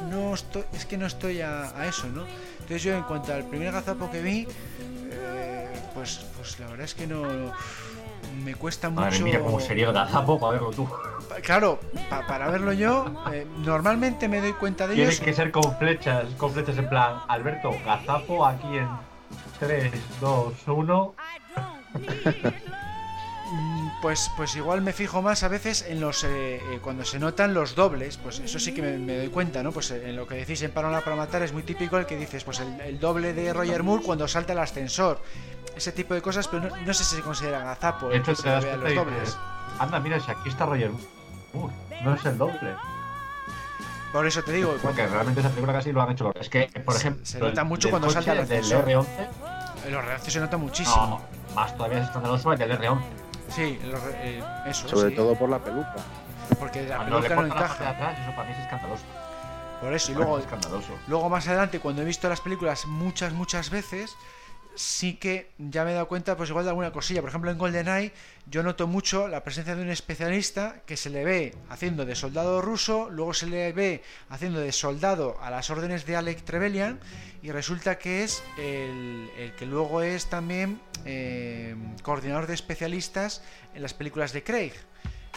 no 0.09 0.33
estoy, 0.33 0.63
es 0.73 0.87
que 0.87 0.97
no 0.97 1.05
estoy 1.05 1.41
a, 1.41 1.79
a 1.79 1.85
eso, 1.85 2.07
¿no? 2.07 2.25
Entonces 2.53 2.81
yo 2.81 2.95
en 2.95 3.03
cuanto 3.03 3.31
al 3.31 3.43
primer 3.43 3.71
gazapo 3.71 4.09
que 4.09 4.19
vi, 4.19 4.47
eh, 5.11 5.67
pues, 5.93 6.25
pues 6.35 6.59
la 6.59 6.69
verdad 6.69 6.85
es 6.85 6.95
que 6.95 7.05
no 7.05 7.53
me 8.43 8.55
cuesta 8.55 8.89
mucho. 8.89 9.01
Madre 9.01 9.19
mía, 9.19 9.39
cómo 9.41 9.59
sería 9.59 9.91
gazapo 9.91 10.39
para 10.39 10.53
verlo 10.53 10.71
tú. 10.71 10.87
Claro, 11.43 11.79
pa- 12.09 12.25
para 12.25 12.49
verlo 12.49 12.73
yo, 12.73 13.05
eh, 13.31 13.45
normalmente 13.59 14.27
me 14.27 14.39
doy 14.41 14.53
cuenta 14.53 14.87
de 14.87 14.95
Tiene 14.95 15.09
ellos. 15.11 15.21
que 15.23 15.33
ser 15.33 15.51
con 15.51 15.77
flechas, 15.77 16.25
con 16.37 16.51
flechas 16.51 16.77
en 16.77 16.89
plan, 16.89 17.19
Alberto, 17.27 17.71
gazapo 17.85 18.45
aquí 18.45 18.77
en 18.77 18.87
3, 19.59 19.91
2, 20.19 20.53
1. 20.67 21.15
Pues, 24.01 24.29
pues 24.37 24.55
igual 24.55 24.81
me 24.81 24.93
fijo 24.93 25.23
más 25.23 25.41
a 25.41 25.47
veces 25.47 25.83
en 25.87 25.99
los 25.99 26.23
eh, 26.23 26.57
eh, 26.57 26.79
cuando 26.83 27.03
se 27.03 27.17
notan 27.17 27.55
los 27.55 27.73
dobles, 27.73 28.17
pues 28.17 28.39
eso 28.39 28.59
sí 28.59 28.71
que 28.71 28.83
me, 28.83 28.97
me 28.99 29.17
doy 29.17 29.29
cuenta, 29.29 29.63
¿no? 29.63 29.71
Pues 29.71 29.89
eh, 29.89 30.09
en 30.09 30.15
lo 30.15 30.27
que 30.27 30.35
decís 30.35 30.61
en 30.61 30.71
Parola 30.71 31.01
para 31.01 31.15
matar 31.15 31.41
es 31.41 31.51
muy 31.51 31.63
típico 31.63 31.97
el 31.97 32.05
que 32.05 32.15
dices, 32.15 32.43
pues 32.43 32.59
el, 32.59 32.79
el 32.79 32.99
doble 32.99 33.33
de 33.33 33.51
Roger 33.53 33.81
Moore 33.81 34.03
cuando 34.03 34.27
salta 34.27 34.53
el 34.53 34.59
ascensor, 34.59 35.19
ese 35.75 35.91
tipo 35.93 36.13
de 36.13 36.21
cosas, 36.21 36.47
pero 36.47 36.69
no, 36.69 36.77
no 36.77 36.93
sé 36.93 37.03
si 37.03 37.15
se 37.15 37.21
considera 37.23 37.63
gazapo, 37.63 38.11
el 38.11 38.21
que 38.21 38.35
se 38.35 38.47
das 38.47 38.63
vea 38.63 38.77
cuenta 38.77 39.01
los 39.01 39.05
dobles. 39.05 39.37
anda, 39.79 39.99
mira, 39.99 40.19
si 40.19 40.29
aquí 40.29 40.49
está 40.49 40.67
Roger 40.67 40.91
Moore, 41.53 41.73
no 42.03 42.13
es 42.13 42.25
el 42.25 42.37
doble. 42.37 42.75
Por 44.13 44.25
eso 44.25 44.41
te 44.43 44.51
digo, 44.53 44.75
Porque 44.81 45.05
realmente 45.07 45.41
esa 45.41 45.49
película 45.49 45.73
casi 45.73 45.91
lo 45.91 46.01
han 46.01 46.11
hecho 46.11 46.23
los. 46.25 46.35
Es 46.37 46.49
que, 46.49 46.67
por 46.85 46.95
ejemplo, 46.95 47.25
se 47.25 47.39
nota 47.39 47.61
el 47.61 47.67
mucho 47.67 47.89
cuando 47.89 48.09
salta 48.09 48.33
el 48.33 48.39
ascensor. 48.39 48.85
R11. 48.85 49.05
En 49.85 49.93
los 49.93 50.05
reacciones 50.05 50.33
se 50.33 50.39
nota 50.39 50.57
muchísimo. 50.57 51.21
No, 51.49 51.55
más 51.55 51.75
todavía 51.75 51.99
es 51.99 52.05
escandaloso 52.05 52.53
el 52.53 52.59
del 52.59 52.79
R11. 52.79 52.99
Sí, 53.49 53.79
re- 53.83 54.37
eh, 54.39 54.43
eso. 54.67 54.87
Sobre 54.87 55.09
sí. 55.09 55.15
todo 55.15 55.35
por 55.35 55.49
la 55.49 55.59
peluca. 55.59 55.95
Porque 56.59 56.83
la 56.83 56.97
Cuando 56.97 57.19
le 57.21 57.27
peluca 57.29 57.35
no 57.35 57.49
cortan 57.49 57.49
la 57.49 57.67
parte 57.67 57.83
de 57.83 57.89
encaja. 57.89 58.07
atrás, 58.07 58.19
eso 58.23 58.35
para 58.35 58.47
mí 58.49 58.53
es 58.55 58.59
escandaloso. 58.59 59.03
Por 59.81 59.93
eso, 59.93 60.11
y 60.11 60.15
luego, 60.15 60.37
es 60.39 60.45
escandaloso. 60.45 60.93
luego 61.07 61.29
más 61.29 61.47
adelante, 61.47 61.79
cuando 61.79 62.01
he 62.01 62.05
visto 62.05 62.27
las 62.29 62.41
películas 62.41 62.85
muchas, 62.87 63.33
muchas 63.33 63.69
veces, 63.69 64.15
sí 64.77 65.15
que 65.15 65.51
ya 65.57 65.83
me 65.83 65.91
he 65.91 65.93
dado 65.93 66.07
cuenta, 66.07 66.37
pues 66.37 66.49
igual 66.49 66.63
de 66.63 66.69
alguna 66.69 66.91
cosilla. 66.91 67.21
Por 67.21 67.29
ejemplo, 67.29 67.51
en 67.51 67.57
GoldenEye 67.57 68.13
yo 68.49 68.63
noto 68.63 68.87
mucho 68.87 69.27
la 69.27 69.43
presencia 69.43 69.75
de 69.75 69.81
un 69.81 69.89
especialista 69.89 70.81
que 70.85 70.95
se 70.95 71.09
le 71.09 71.25
ve 71.25 71.55
haciendo 71.69 72.05
de 72.05 72.15
soldado 72.15 72.61
ruso, 72.61 73.09
luego 73.09 73.33
se 73.33 73.47
le 73.47 73.73
ve 73.73 74.03
haciendo 74.29 74.59
de 74.59 74.71
soldado 74.71 75.37
a 75.41 75.49
las 75.49 75.69
órdenes 75.69 76.05
de 76.05 76.15
Alec 76.15 76.43
Trevelyan, 76.43 76.99
y 77.41 77.51
resulta 77.51 77.97
que 77.97 78.23
es 78.23 78.43
el, 78.57 79.29
que 79.57 79.65
luego 79.65 80.01
es 80.01 80.27
también 80.27 80.79
eh, 81.05 81.75
coordinador 82.03 82.47
de 82.47 82.53
especialistas 82.53 83.41
en 83.73 83.81
las 83.81 83.93
películas 83.93 84.31
de 84.31 84.43
Craig. 84.43 84.73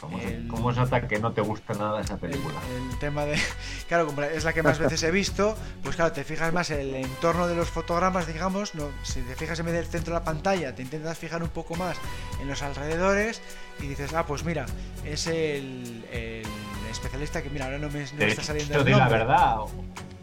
¿Cómo, 0.01 0.19
se- 0.19 0.35
El- 0.35 0.49
cómo 0.49 0.73
se 0.73 0.81
nota 0.81 1.07
que 1.07 1.19
no 1.19 1.33
te 1.33 1.41
gusta 1.43 1.75
nada 1.75 2.01
esa 2.01 2.17
película? 2.17 2.55
el 2.91 2.99
tema 2.99 3.25
de. 3.27 3.39
Claro, 3.89 4.07
como 4.07 4.23
es 4.23 4.45
la 4.45 4.53
que 4.53 4.63
más 4.63 4.79
veces 4.79 5.03
he 5.03 5.11
visto, 5.11 5.57
pues 5.83 5.97
claro, 5.97 6.13
te 6.13 6.23
fijas 6.25 6.53
más 6.53 6.71
en 6.71 6.79
el 6.81 6.95
entorno 6.95 7.49
de 7.49 7.57
los 7.57 7.69
fotogramas, 7.69 8.27
digamos. 8.29 8.75
No, 8.77 8.89
si 9.03 9.21
te 9.23 9.35
fijas 9.37 9.59
en 9.59 9.67
vez 9.67 9.75
del 9.75 9.87
centro 9.87 10.15
de 10.15 10.21
la 10.21 10.25
pantalla, 10.25 10.75
te 10.75 10.83
intentas 10.83 11.19
fijar 11.19 11.43
un 11.43 11.49
poco 11.49 11.75
más 11.75 11.97
en 12.41 12.49
los 12.49 12.63
alrededores 12.63 13.43
y 13.81 13.89
dices, 13.89 14.15
ah, 14.15 14.25
pues 14.27 14.45
mira, 14.45 14.67
es 15.05 15.27
el, 15.27 16.05
el 16.13 16.43
especialista 16.91 17.43
que, 17.43 17.51
mira, 17.51 17.67
ahora 17.67 17.79
no 17.79 17.89
me, 17.91 18.01
no 18.05 18.09
me 18.19 18.27
está 18.29 18.43
saliendo 18.43 18.83
di 18.85 18.93
la 18.93 19.09
verdad, 19.09 19.57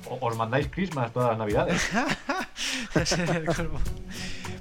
os 0.09 0.35
mandáis 0.37 0.67
Christmas 0.69 1.11
todas 1.13 1.29
las 1.29 1.37
navidades. 1.37 1.81
Fíjate 2.93 3.45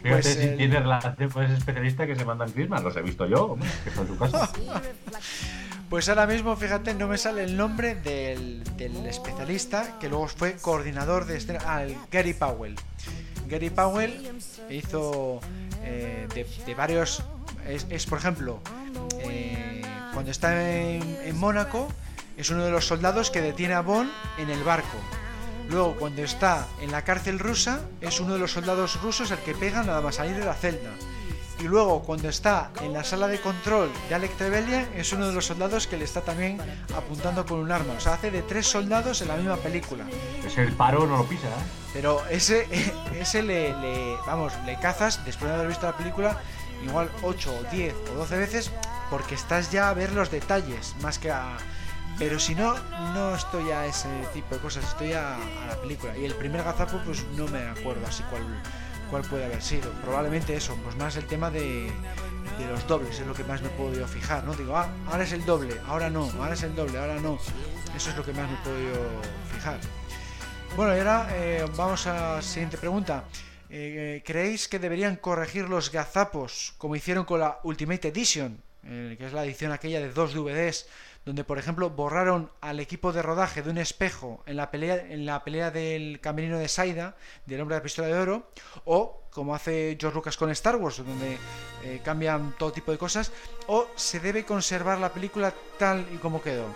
Pues 0.03 0.27
si 0.27 0.41
el- 0.43 0.57
tiene 0.57 0.79
relación 0.81 1.31
con 1.31 1.45
ese 1.45 1.55
especialista 1.55 2.07
que 2.07 2.17
se 2.17 2.25
mandan 2.25 2.51
Christmas, 2.53 2.83
los 2.83 2.97
he 2.97 3.03
visto 3.03 3.27
yo, 3.27 3.53
hombre, 3.53 3.69
que 3.85 3.91
en 3.91 4.07
su 4.07 4.17
casa. 4.19 4.51
Pues 5.89 6.09
ahora 6.09 6.27
mismo, 6.27 6.57
fíjate, 6.57 6.95
no 6.95 7.07
me 7.07 7.17
sale 7.17 7.45
el 7.45 7.57
nombre 7.57 7.95
del, 7.95 8.65
del 8.77 9.07
especialista 9.07 9.97
que 10.01 10.09
luego 10.09 10.27
fue 10.27 10.55
coordinador 10.57 11.27
de 11.27 11.37
escena. 11.37 11.61
Ah, 11.65 11.85
el 11.85 11.97
Gary 12.11 12.35
Powell. 12.35 12.75
Gary 13.47 13.71
Powell 13.71 14.33
hizo 14.69 15.41
eh, 15.85 16.27
de, 16.35 16.45
de 16.67 16.75
varios. 16.75 17.23
Es, 17.69 17.87
es, 17.89 18.05
por 18.07 18.19
ejemplo, 18.19 18.59
eh, 19.21 19.81
cuando 20.17 20.31
está 20.33 20.71
en, 20.73 21.19
en 21.25 21.39
Mónaco, 21.39 21.89
es 22.39 22.49
uno 22.49 22.65
de 22.65 22.71
los 22.71 22.87
soldados 22.87 23.31
que 23.31 23.43
detiene 23.43 23.75
a 23.75 23.83
Bond 23.83 24.11
en 24.39 24.49
el 24.49 24.65
barco. 24.65 24.97
Luego, 25.69 25.95
cuando 25.97 26.23
está 26.23 26.67
en 26.81 26.91
la 26.91 27.03
cárcel 27.03 27.39
rusa, 27.39 27.81
es 28.01 28.19
uno 28.19 28.33
de 28.33 28.39
los 28.39 28.53
soldados 28.53 28.99
rusos 29.03 29.31
al 29.31 29.41
que 29.41 29.53
pegan 29.55 29.85
nada 29.89 30.01
más 30.01 30.15
salir 30.15 30.35
de 30.39 30.47
la 30.47 30.55
celda. 30.55 30.89
Y 31.61 31.65
luego, 31.65 32.03
cuando 32.03 32.31
está 32.31 32.71
en 32.83 32.95
la 32.95 33.05
sala 33.05 33.29
de 33.29 33.43
control 33.43 33.91
de 34.09 34.15
Alec 34.15 34.35
Trevelyan, 34.39 34.89
es 34.97 35.13
uno 35.13 35.27
de 35.27 35.35
los 35.35 35.45
soldados 35.45 35.87
que 35.87 35.99
le 35.99 36.05
está 36.07 36.23
también 36.23 36.59
apuntando 36.97 37.45
con 37.45 37.59
un 37.59 37.71
arma. 37.71 37.93
O 37.99 38.01
sea, 38.01 38.15
hace 38.15 38.31
de 38.31 38.41
tres 38.41 38.67
soldados 38.67 39.21
en 39.21 39.29
la 39.29 39.37
misma 39.37 39.57
película. 39.57 40.05
Es 40.47 40.57
el 40.57 40.73
paro, 40.73 41.07
no 41.07 41.19
lo 41.19 41.25
pisa, 41.27 41.49
¿eh? 41.49 41.67
Pero 41.93 42.23
ese, 42.31 42.67
ese 43.21 43.43
le, 43.43 43.71
le- 43.81 44.17
vamos, 44.27 44.55
le 44.65 44.79
cazas 44.81 45.23
después 45.27 45.51
de 45.51 45.57
haber 45.57 45.69
visto 45.69 45.85
la 45.85 45.95
película 45.97 46.41
igual 46.85 47.11
8 47.23 47.55
o 47.67 47.71
10 47.71 47.95
o 48.13 48.15
12 48.19 48.37
veces 48.37 48.71
porque 49.11 49.35
estás 49.35 49.71
ya 49.71 49.89
a 49.89 49.95
ver 49.95 50.13
los 50.13 50.31
detalles 50.31 50.95
más 51.03 51.19
que 51.19 51.31
a... 51.31 51.57
Pero 52.19 52.39
si 52.39 52.55
no, 52.55 52.75
no 53.13 53.35
estoy 53.35 53.71
a 53.71 53.85
ese 53.85 54.09
tipo 54.33 54.55
de 54.55 54.61
cosas, 54.61 54.85
estoy 54.85 55.13
a, 55.13 55.37
la 55.69 55.77
película. 55.83 56.17
Y 56.17 56.25
el 56.25 56.35
primer 56.35 56.63
gazapo 56.63 56.99
pues 57.05 57.25
no 57.37 57.47
me 57.49 57.63
acuerdo 57.69 58.07
así 58.07 58.23
cuál, 58.31 58.43
cuál 59.11 59.23
puede 59.23 59.45
haber 59.45 59.63
sido. 59.63 59.91
Probablemente 60.03 60.57
eso, 60.57 60.75
pues 60.83 60.97
más 60.97 61.17
el 61.17 61.27
tema 61.27 61.51
de, 61.51 61.93
de 62.59 62.67
los 62.71 62.87
dobles, 62.87 63.21
es 63.21 63.27
lo 63.27 63.35
que 63.35 63.45
más 63.45 63.61
me 63.61 63.69
he 63.69 63.73
podido 63.73 64.09
fijar, 64.09 64.45
¿no? 64.45 64.55
Digo, 64.55 64.77
ah, 64.77 64.89
ahora 65.09 65.25
es 65.25 65.33
el 65.33 65.45
doble, 65.45 65.79
ahora 65.87 66.09
no, 66.09 66.31
ahora 66.41 66.55
es 66.55 66.63
el 66.63 66.75
doble, 66.75 66.99
ahora 66.99 67.21
no. 67.21 67.39
Eso 67.95 68.11
es 68.11 68.17
lo 68.17 68.25
que 68.25 68.33
más 68.33 68.49
me 68.49 68.55
he 68.55 68.63
podido 68.63 68.95
fijar. 69.53 69.79
Bueno, 70.75 70.97
y 70.97 70.99
ahora 70.99 71.29
eh, 71.33 71.67
vamos 71.77 72.07
a 72.07 72.37
la 72.37 72.43
siguiente 72.43 72.79
pregunta. 72.79 73.25
Eh, 73.69 74.23
¿Creéis 74.25 74.69
que 74.69 74.79
deberían 74.79 75.17
corregir 75.17 75.69
los 75.69 75.91
gazapos 75.91 76.75
como 76.79 76.97
hicieron 76.97 77.25
con 77.25 77.41
la 77.41 77.59
Ultimate 77.65 78.09
Edition? 78.09 78.63
Eh, 78.89 79.17
que 79.19 79.27
es 79.27 79.33
la 79.33 79.45
edición 79.45 79.73
aquella 79.73 80.01
de 80.01 80.13
dos 80.13 80.33
DVDs, 80.33 80.87
donde 81.25 81.43
por 81.43 81.59
ejemplo 81.59 81.91
borraron 81.91 82.51
al 82.61 82.79
equipo 82.79 83.13
de 83.13 83.21
rodaje 83.21 83.63
de 83.63 83.71
un 83.71 83.79
espejo 83.79 84.45
en 84.47 84.57
la 84.57 84.71
pelea, 84.71 84.97
en 84.97 85.27
la 85.27 85.43
pelea 85.43 85.73
del 85.73 86.21
camerino 86.21 86.59
de 86.59 86.69
Saida, 86.69 87.17
del 87.47 87.61
hombre 87.61 87.75
de 87.75 87.81
la 87.81 87.83
pistola 87.83 88.09
de 88.09 88.15
oro, 88.15 88.51
o 88.85 89.25
como 89.31 89.55
hace 89.55 89.97
George 90.01 90.15
Lucas 90.15 90.37
con 90.37 90.51
Star 90.51 90.77
Wars, 90.77 90.99
donde 90.99 91.37
eh, 91.85 92.01
cambian 92.05 92.55
todo 92.57 92.73
tipo 92.73 92.93
de 92.93 92.99
cosas, 92.99 93.33
o 93.67 93.89
se 93.97 94.21
debe 94.21 94.45
conservar 94.45 94.99
la 94.99 95.13
película 95.13 95.53
tal 95.79 96.07
y 96.15 96.17
como 96.19 96.41
quedó. 96.41 96.67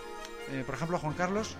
Eh, 0.50 0.64
por 0.66 0.74
ejemplo, 0.74 0.98
Juan 0.98 1.14
Carlos. 1.14 1.56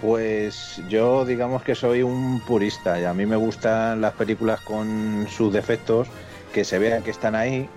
Pues 0.00 0.80
yo 0.88 1.24
digamos 1.24 1.62
que 1.64 1.74
soy 1.74 2.02
un 2.02 2.40
purista 2.40 3.00
y 3.00 3.04
a 3.04 3.14
mí 3.14 3.26
me 3.26 3.36
gustan 3.36 4.00
las 4.00 4.12
películas 4.12 4.60
con 4.60 5.26
sus 5.28 5.52
defectos, 5.52 6.08
que 6.52 6.64
se 6.64 6.78
vean 6.78 7.02
que 7.02 7.10
están 7.10 7.34
ahí 7.34 7.68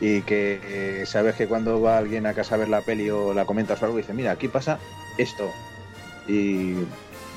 y 0.00 0.22
que 0.22 0.60
eh, 0.62 1.06
sabes 1.06 1.36
que 1.36 1.46
cuando 1.46 1.80
va 1.80 1.98
alguien 1.98 2.26
a 2.26 2.34
casa 2.34 2.56
a 2.56 2.58
ver 2.58 2.68
la 2.68 2.80
peli 2.80 3.10
o 3.10 3.32
la 3.32 3.44
comentas 3.44 3.80
o 3.82 3.86
algo, 3.86 3.98
dice, 3.98 4.12
mira, 4.12 4.32
aquí 4.32 4.48
pasa 4.48 4.78
esto. 5.18 5.50
Y, 6.26 6.74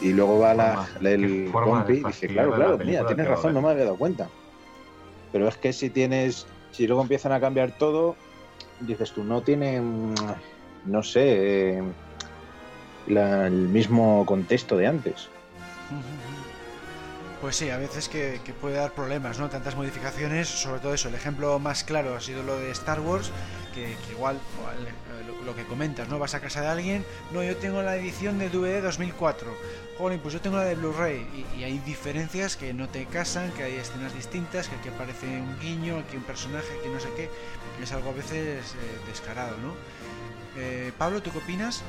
y 0.01 0.14
luego 0.14 0.39
va 0.39 0.53
la, 0.53 0.88
el 1.01 1.49
compi 1.51 1.93
y 1.93 2.03
dice, 2.03 2.28
claro, 2.28 2.53
claro, 2.53 2.78
mira, 2.78 3.05
tienes 3.05 3.28
razón, 3.28 3.53
no 3.53 3.62
me 3.62 3.70
había 3.70 3.86
dado 3.86 3.97
cuenta. 3.97 4.28
Pero 5.32 5.47
es 5.47 5.58
que 5.58 5.74
si 5.74 5.89
tienes, 5.89 6.45
si 6.72 6.88
luego 6.88 7.01
empiezan 7.01 7.32
a 7.32 7.39
cambiar 7.39 7.78
todo, 7.78 8.16
dices 8.80 9.12
tú, 9.12 9.24
no 9.24 9.41
tiene, 9.41 9.82
no 10.86 11.03
sé, 11.03 11.78
eh, 11.78 11.84
la, 13.08 13.47
el 13.47 13.68
mismo 13.68 14.26
contexto 14.26 14.78
de 14.78 14.88
antes. 14.88 15.30
Pues 17.41 17.55
sí, 17.55 17.69
a 17.69 17.77
veces 17.77 18.09
que, 18.09 18.39
puede 18.59 18.77
dar 18.77 18.93
problemas, 18.93 19.38
¿no? 19.38 19.47
Tantas 19.47 19.75
modificaciones, 19.75 20.47
sobre 20.47 20.79
todo 20.79 20.93
eso. 20.95 21.09
El 21.09 21.15
ejemplo 21.15 21.59
más 21.59 21.83
claro 21.83 22.15
ha 22.15 22.21
sido 22.21 22.41
lo 22.41 22.57
de 22.57 22.71
Star 22.71 22.99
Wars, 22.99 23.31
que, 23.75 23.95
igual, 24.11 24.39
lo, 25.45 25.55
que 25.55 25.63
comentas, 25.65 26.09
¿no? 26.09 26.17
Vas 26.17 26.33
a 26.33 26.41
casa 26.41 26.61
de 26.61 26.67
alguien, 26.67 27.05
no, 27.31 27.43
yo 27.43 27.55
tengo 27.57 27.83
la 27.83 27.95
edición 27.95 28.39
de 28.39 28.49
DVD 28.49 28.81
2004, 28.81 29.55
joder, 29.99 30.19
pues 30.19 30.33
yo 30.33 30.41
tengo 30.41 30.57
la 30.57 30.65
de 30.65 30.75
Blu-ray, 30.75 31.45
y, 31.55 31.59
y, 31.59 31.63
hay 31.63 31.77
diferencias 31.79 32.57
que 32.57 32.73
no 32.73 32.89
te 32.89 33.05
casan, 33.05 33.51
que 33.51 33.63
hay 33.63 33.75
escenas 33.75 34.15
distintas, 34.15 34.67
que 34.67 34.75
aquí 34.75 34.89
aparece 34.89 35.27
un 35.27 35.59
guiño, 35.59 35.99
aquí 35.99 36.17
un 36.17 36.23
personaje, 36.23 36.67
aquí 36.79 36.89
no 36.91 36.99
sé 36.99 37.09
qué, 37.15 37.29
es 37.81 37.91
algo 37.91 38.09
a 38.09 38.13
veces 38.13 38.73
eh, 38.73 38.99
descarado, 39.07 39.55
¿no? 39.57 39.75
Eh, 40.57 40.91
Pablo, 40.97 41.21
¿tú 41.21 41.31
qué 41.31 41.38
opinas? 41.38 41.83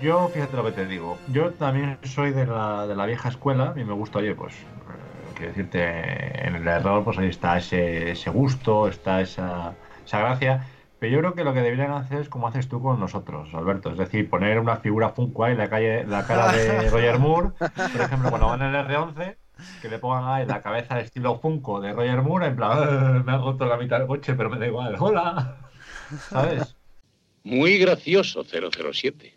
Yo, 0.00 0.28
fíjate 0.28 0.56
lo 0.56 0.64
que 0.64 0.72
te 0.72 0.86
digo, 0.86 1.18
yo 1.28 1.54
también 1.54 1.98
soy 2.02 2.32
de 2.32 2.46
la, 2.46 2.86
de 2.86 2.94
la 2.94 3.06
vieja 3.06 3.28
escuela, 3.30 3.70
a 3.70 3.74
mí 3.74 3.84
me 3.84 3.94
gusta, 3.94 4.18
oye, 4.18 4.34
pues, 4.34 4.54
eh, 4.54 5.32
quiero 5.34 5.52
decirte, 5.52 6.46
en 6.46 6.56
el 6.56 6.68
error, 6.68 7.04
pues 7.04 7.18
ahí 7.18 7.28
está 7.28 7.56
ese, 7.56 8.10
ese 8.10 8.28
gusto, 8.30 8.88
está 8.88 9.20
esa, 9.22 9.76
esa 10.04 10.18
gracia, 10.18 10.66
pero 10.98 11.12
yo 11.12 11.18
creo 11.20 11.34
que 11.34 11.44
lo 11.44 11.54
que 11.54 11.62
deberían 11.62 11.92
hacer 11.92 12.20
es 12.20 12.28
como 12.28 12.48
haces 12.48 12.68
tú 12.68 12.82
con 12.82 13.00
nosotros, 13.00 13.54
Alberto, 13.54 13.90
es 13.90 13.98
decir, 13.98 14.28
poner 14.28 14.58
una 14.58 14.76
figura 14.76 15.10
Funko 15.10 15.44
ahí 15.44 15.52
en 15.52 15.58
la, 15.58 15.70
calle, 15.70 16.04
la 16.04 16.26
cara 16.26 16.52
de 16.52 16.90
Roger 16.90 17.18
Moore, 17.18 17.50
por 17.58 18.00
ejemplo, 18.02 18.28
cuando 18.28 18.48
van 18.48 18.62
en 18.62 18.74
el 18.74 18.86
R11, 18.86 19.36
que 19.80 19.88
le 19.88 19.98
pongan 19.98 20.24
ahí 20.24 20.44
la 20.46 20.60
cabeza 20.60 20.96
de 20.96 21.02
estilo 21.02 21.38
Funko 21.38 21.80
de 21.80 21.92
Roger 21.92 22.20
Moore, 22.20 22.48
en 22.48 22.56
plan, 22.56 23.24
me 23.24 23.32
ha 23.32 23.38
roto 23.38 23.64
la 23.64 23.78
mitad 23.78 23.98
del 23.98 24.06
coche, 24.06 24.34
pero 24.34 24.50
me 24.50 24.58
da 24.58 24.66
igual, 24.66 24.96
hola, 24.98 25.56
¿sabes? 26.28 26.76
Muy 27.44 27.78
gracioso 27.78 28.44
007. 28.44 29.34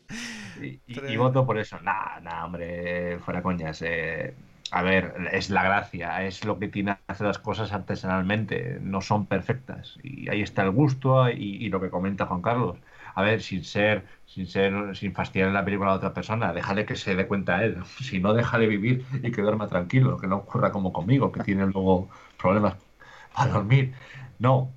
Y, 0.62 0.66
y, 0.66 0.82
y, 0.88 1.18
voto 1.18 1.46
por 1.46 1.58
eso. 1.58 1.80
Nah, 1.82 2.20
nah, 2.22 2.46
hombre, 2.46 3.20
fuera 3.20 3.42
coñas. 3.42 3.82
Eh, 3.82 4.34
a 4.72 4.82
ver, 4.82 5.14
es 5.32 5.50
la 5.50 5.64
gracia, 5.64 6.26
es 6.26 6.44
lo 6.44 6.60
que 6.60 6.68
tiene 6.68 6.98
hacer 7.08 7.28
las 7.28 7.40
cosas 7.40 7.72
artesanalmente, 7.72 8.80
no 8.82 9.02
son 9.02 9.26
perfectas. 9.26 9.98
Y 10.04 10.30
ahí 10.30 10.42
está 10.42 10.64
el 10.64 10.72
gusto 10.72 11.30
y, 11.30 11.58
y, 11.64 11.70
lo 11.70 11.80
que 11.80 11.90
comenta 11.90 12.26
Juan 12.26 12.42
Carlos. 12.42 12.78
A 13.14 13.22
ver, 13.22 13.42
sin 13.42 13.64
ser, 13.64 14.06
sin 14.26 14.48
ser, 14.48 14.96
sin 14.96 15.14
fastidiar 15.14 15.52
la 15.52 15.64
película 15.64 15.92
a 15.92 15.96
otra 15.96 16.14
persona, 16.14 16.52
déjale 16.52 16.86
que 16.86 16.96
se 16.96 17.16
dé 17.16 17.28
cuenta 17.28 17.58
a 17.58 17.64
él. 17.64 17.78
Si 18.02 18.20
no, 18.20 18.34
déjale 18.34 18.68
vivir 18.68 19.06
y 19.24 19.32
que 19.32 19.42
duerma 19.42 19.68
tranquilo, 19.68 20.18
que 20.18 20.28
no 20.28 20.38
ocurra 20.38 20.72
como 20.72 20.92
conmigo, 20.92 21.32
que 21.32 21.44
tiene 21.44 21.66
luego 21.68 22.10
problemas 22.38 22.76
para 23.34 23.52
dormir. 23.52 23.94
No, 24.40 24.72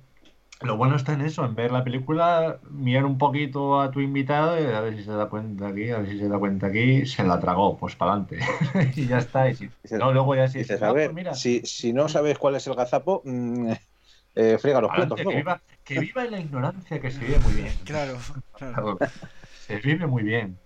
lo 0.61 0.75
bueno 0.75 0.97
está 0.97 1.13
en 1.13 1.21
eso, 1.21 1.45
en 1.45 1.55
ver 1.55 1.71
la 1.71 1.85
película, 1.85 2.59
mirar 2.69 3.05
un 3.05 3.17
poquito 3.17 3.79
a 3.79 3.91
tu 3.91 4.01
invitado 4.01 4.59
y 4.59 4.65
a 4.65 4.81
ver 4.81 4.97
si 4.97 5.03
se 5.03 5.11
da 5.11 5.27
cuenta 5.27 5.69
aquí, 5.69 5.89
a 5.89 5.99
ver 5.99 6.09
si 6.09 6.19
se 6.19 6.27
da 6.27 6.37
cuenta 6.37 6.67
aquí, 6.67 7.05
se 7.05 7.23
la 7.23 7.39
tragó, 7.39 7.77
pues 7.77 7.95
para 7.95 8.11
adelante. 8.11 8.39
y 8.95 9.07
ya 9.07 9.17
está. 9.19 9.49
Y 9.49 9.55
si, 9.55 9.69
no, 9.97 10.11
luego 10.11 10.35
ya 10.35 10.47
sí. 10.49 10.59
Dices, 10.59 10.81
a 10.81 10.91
ver, 10.91 11.13
mira. 11.13 11.33
Si, 11.33 11.61
si, 11.65 11.93
no 11.93 12.09
sabes 12.09 12.37
cuál 12.37 12.55
es 12.55 12.67
el 12.67 12.75
gazapo, 12.75 13.21
mmm, 13.23 13.71
eh, 14.35 14.57
friega 14.59 14.81
los 14.81 14.91
platos. 14.91 15.17
Que 15.21 15.27
viva, 15.27 15.61
que 15.85 15.99
viva 15.99 16.25
en 16.25 16.31
la 16.31 16.39
ignorancia, 16.39 16.99
que 16.99 17.09
se 17.09 17.19
vive 17.19 17.39
muy 17.39 17.53
bien. 17.53 17.73
Claro, 17.85 18.17
claro. 18.57 18.97
se 19.65 19.77
vive 19.77 20.07
muy 20.07 20.23
bien. 20.23 20.57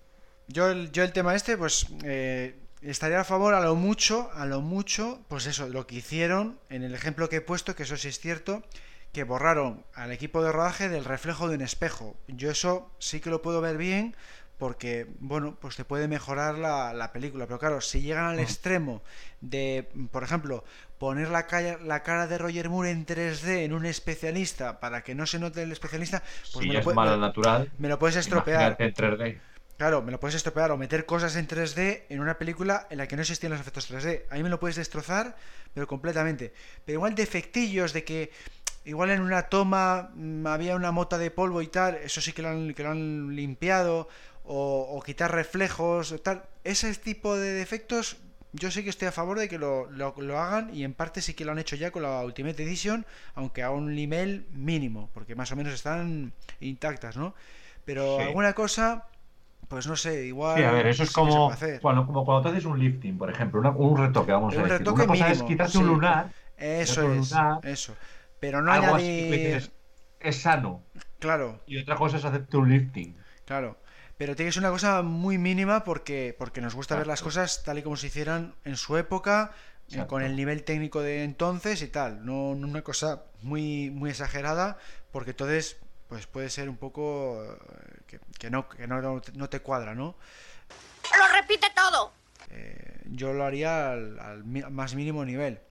Yo 0.47 0.69
el, 0.69 0.91
yo 0.91 1.03
el 1.03 1.13
tema 1.13 1.35
este, 1.35 1.55
pues 1.55 1.87
eh, 2.03 2.55
estaría 2.81 3.19
a 3.19 3.23
favor 3.23 3.53
a 3.53 3.61
lo 3.61 3.75
mucho, 3.75 4.31
a 4.33 4.47
lo 4.47 4.61
mucho, 4.61 5.21
pues 5.27 5.45
eso, 5.45 5.69
lo 5.69 5.85
que 5.85 5.95
hicieron 5.95 6.57
en 6.69 6.81
el 6.81 6.95
ejemplo 6.95 7.29
que 7.29 7.37
he 7.37 7.41
puesto, 7.41 7.75
que 7.75 7.83
eso 7.83 7.95
sí 7.95 8.07
es 8.07 8.19
cierto 8.19 8.63
que 9.13 9.23
borraron 9.23 9.85
al 9.93 10.11
equipo 10.11 10.43
de 10.43 10.51
rodaje 10.51 10.89
del 10.89 11.05
reflejo 11.05 11.47
de 11.47 11.55
un 11.55 11.61
espejo. 11.61 12.17
Yo 12.27 12.51
eso 12.51 12.91
sí 12.97 13.21
que 13.21 13.29
lo 13.29 13.41
puedo 13.41 13.61
ver 13.61 13.77
bien 13.77 14.15
porque, 14.57 15.07
bueno, 15.19 15.57
pues 15.59 15.75
te 15.75 15.85
puede 15.85 16.07
mejorar 16.07 16.57
la, 16.57 16.93
la 16.93 17.11
película. 17.11 17.45
Pero 17.45 17.59
claro, 17.59 17.81
si 17.81 18.01
llegan 18.01 18.25
al 18.25 18.39
extremo 18.39 19.03
de, 19.41 19.89
por 20.11 20.23
ejemplo, 20.23 20.63
poner 20.97 21.29
la, 21.29 21.47
cara, 21.47 21.77
la 21.83 22.01
cara 22.01 22.27
de 22.27 22.37
Roger 22.37 22.69
Moore 22.69 22.91
en 22.91 23.05
3D 23.05 23.65
en 23.65 23.73
un 23.73 23.85
especialista 23.85 24.79
para 24.79 25.03
que 25.03 25.15
no 25.15 25.25
se 25.27 25.37
note 25.37 25.61
el 25.61 25.71
especialista, 25.71 26.23
pues 26.53 26.63
si 26.63 26.67
me, 26.67 26.73
lo 26.73 26.79
es 26.79 26.85
mala 26.95 27.11
me, 27.11 27.17
natural, 27.17 27.71
me 27.77 27.89
lo 27.89 27.99
puedes 27.99 28.15
estropear. 28.15 28.77
En 28.79 28.93
3D. 28.93 29.39
Claro, 29.77 30.01
me 30.01 30.11
lo 30.11 30.19
puedes 30.19 30.35
estropear 30.35 30.71
o 30.71 30.77
meter 30.77 31.05
cosas 31.05 31.35
en 31.35 31.47
3D 31.47 32.03
en 32.09 32.19
una 32.19 32.37
película 32.37 32.87
en 32.89 32.99
la 32.99 33.07
que 33.07 33.15
no 33.15 33.21
existían 33.21 33.51
los 33.51 33.59
efectos 33.59 33.91
3D. 33.91 34.23
Ahí 34.29 34.41
me 34.43 34.49
lo 34.49 34.59
puedes 34.59 34.77
destrozar, 34.77 35.35
pero 35.73 35.87
completamente. 35.87 36.53
Pero 36.85 36.97
igual 36.97 37.15
defectillos 37.15 37.91
de 37.91 38.03
que 38.03 38.31
igual 38.85 39.11
en 39.11 39.21
una 39.21 39.43
toma 39.43 40.09
mmm, 40.15 40.45
había 40.47 40.75
una 40.75 40.91
mota 40.91 41.17
de 41.17 41.31
polvo 41.31 41.61
y 41.61 41.67
tal, 41.67 41.95
eso 41.95 42.21
sí 42.21 42.33
que 42.33 42.41
lo 42.41 42.49
han, 42.49 42.73
que 42.73 42.83
lo 42.83 42.91
han 42.91 43.35
limpiado, 43.35 44.07
o, 44.45 44.97
o, 44.97 45.01
quitar 45.01 45.31
reflejos, 45.31 46.21
tal. 46.21 46.43
Ese 46.63 46.93
tipo 46.95 47.35
de 47.35 47.53
defectos, 47.53 48.17
yo 48.51 48.71
sí 48.71 48.83
que 48.83 48.89
estoy 48.89 49.07
a 49.07 49.11
favor 49.11 49.39
de 49.39 49.47
que 49.47 49.57
lo, 49.57 49.89
lo, 49.89 50.13
lo, 50.17 50.39
hagan, 50.39 50.73
y 50.73 50.83
en 50.83 50.93
parte 50.93 51.21
sí 51.21 51.33
que 51.33 51.45
lo 51.45 51.53
han 51.53 51.59
hecho 51.59 51.75
ya 51.75 51.91
con 51.91 52.03
la 52.03 52.21
Ultimate 52.21 52.61
Edition, 52.61 53.05
aunque 53.35 53.63
a 53.63 53.71
un 53.71 53.95
nivel 53.95 54.45
mínimo, 54.51 55.09
porque 55.13 55.35
más 55.35 55.51
o 55.51 55.55
menos 55.55 55.73
están 55.73 56.33
intactas, 56.59 57.15
¿no? 57.15 57.33
Pero 57.85 58.17
sí. 58.17 58.23
alguna 58.23 58.53
cosa. 58.53 59.05
Pues 59.69 59.87
no 59.87 59.95
sé, 59.95 60.25
igual. 60.25 60.57
Sí, 60.57 60.63
a 60.63 60.71
ver, 60.71 60.87
eso 60.87 61.03
es 61.03 61.11
como, 61.11 61.51
bueno, 61.81 62.05
como 62.05 62.25
cuando 62.25 62.43
te 62.43 62.49
haces 62.49 62.65
un 62.65 62.77
lifting, 62.77 63.17
por 63.17 63.31
ejemplo, 63.31 63.59
una, 63.59 63.71
un 63.71 63.97
retoque, 63.97 64.31
vamos 64.31 64.53
un 64.53 64.59
a 64.59 64.63
decir. 64.63 64.77
Retoque 64.79 65.01
una 65.01 65.07
cosa 65.07 65.23
mínimo, 65.25 65.43
es 65.43 65.49
quitarse 65.49 65.71
sí. 65.71 65.77
un 65.79 65.87
lunar. 65.87 66.29
Eso 66.57 67.11
es, 67.11 67.31
lunar, 67.31 67.65
eso 67.65 67.95
pero 68.43 68.61
no 68.61 68.73
algo 68.73 68.95
añadir... 68.95 69.33
así, 69.33 69.41
dices, 69.41 69.71
es 70.19 70.41
sano. 70.41 70.83
Claro. 71.19 71.61
Y 71.65 71.77
otra 71.77 71.95
cosa 71.95 72.17
es 72.17 72.25
hacerte 72.25 72.57
un 72.57 72.69
lifting. 72.69 73.17
Claro. 73.45 73.77
Pero 74.17 74.35
tiene 74.35 74.49
que 74.49 74.53
ser 74.53 74.63
una 74.63 74.69
cosa 74.69 75.01
muy 75.01 75.37
mínima 75.37 75.85
porque, 75.85 76.35
porque 76.37 76.59
nos 76.59 76.75
gusta 76.75 76.95
Exacto. 76.95 76.99
ver 76.99 77.07
las 77.07 77.21
cosas 77.21 77.63
tal 77.63 77.77
y 77.77 77.83
como 77.83 77.95
se 77.95 78.07
hicieran 78.07 78.53
en 78.65 78.75
su 78.75 78.97
época, 78.97 79.53
Exacto. 79.87 80.09
con 80.09 80.23
el 80.23 80.35
nivel 80.35 80.65
técnico 80.65 80.99
de 80.99 81.23
entonces 81.23 81.81
y 81.83 81.87
tal. 81.87 82.25
No, 82.25 82.53
no, 82.53 82.67
una 82.67 82.81
cosa 82.81 83.23
muy, 83.41 83.89
muy 83.91 84.09
exagerada, 84.09 84.77
porque 85.13 85.31
entonces 85.31 85.77
pues 86.09 86.27
puede 86.27 86.49
ser 86.49 86.67
un 86.67 86.75
poco 86.75 87.45
eh, 87.45 87.57
que, 88.07 88.19
que, 88.39 88.49
no, 88.49 88.67
que 88.67 88.87
no, 88.87 89.01
no, 89.01 89.49
te 89.49 89.61
cuadra, 89.61 89.95
¿no? 89.95 90.17
¡Lo 91.17 91.33
repite 91.33 91.67
todo! 91.73 92.11
Eh, 92.49 93.03
yo 93.05 93.31
lo 93.31 93.45
haría 93.45 93.93
al, 93.93 94.19
al 94.19 94.43
más 94.43 94.95
mínimo 94.95 95.23
nivel. 95.23 95.61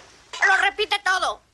¡Lo 0.49 0.71
repite 0.71 0.97
todo! 1.05 1.52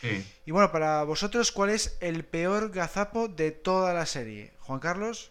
Sí. 0.00 0.24
Y 0.46 0.50
bueno, 0.50 0.72
para 0.72 1.04
vosotros, 1.04 1.52
¿cuál 1.52 1.70
es 1.70 1.98
el 2.00 2.24
peor 2.24 2.70
gazapo 2.70 3.28
de 3.28 3.50
toda 3.50 3.92
la 3.92 4.06
serie? 4.06 4.52
Juan 4.60 4.80
Carlos. 4.80 5.30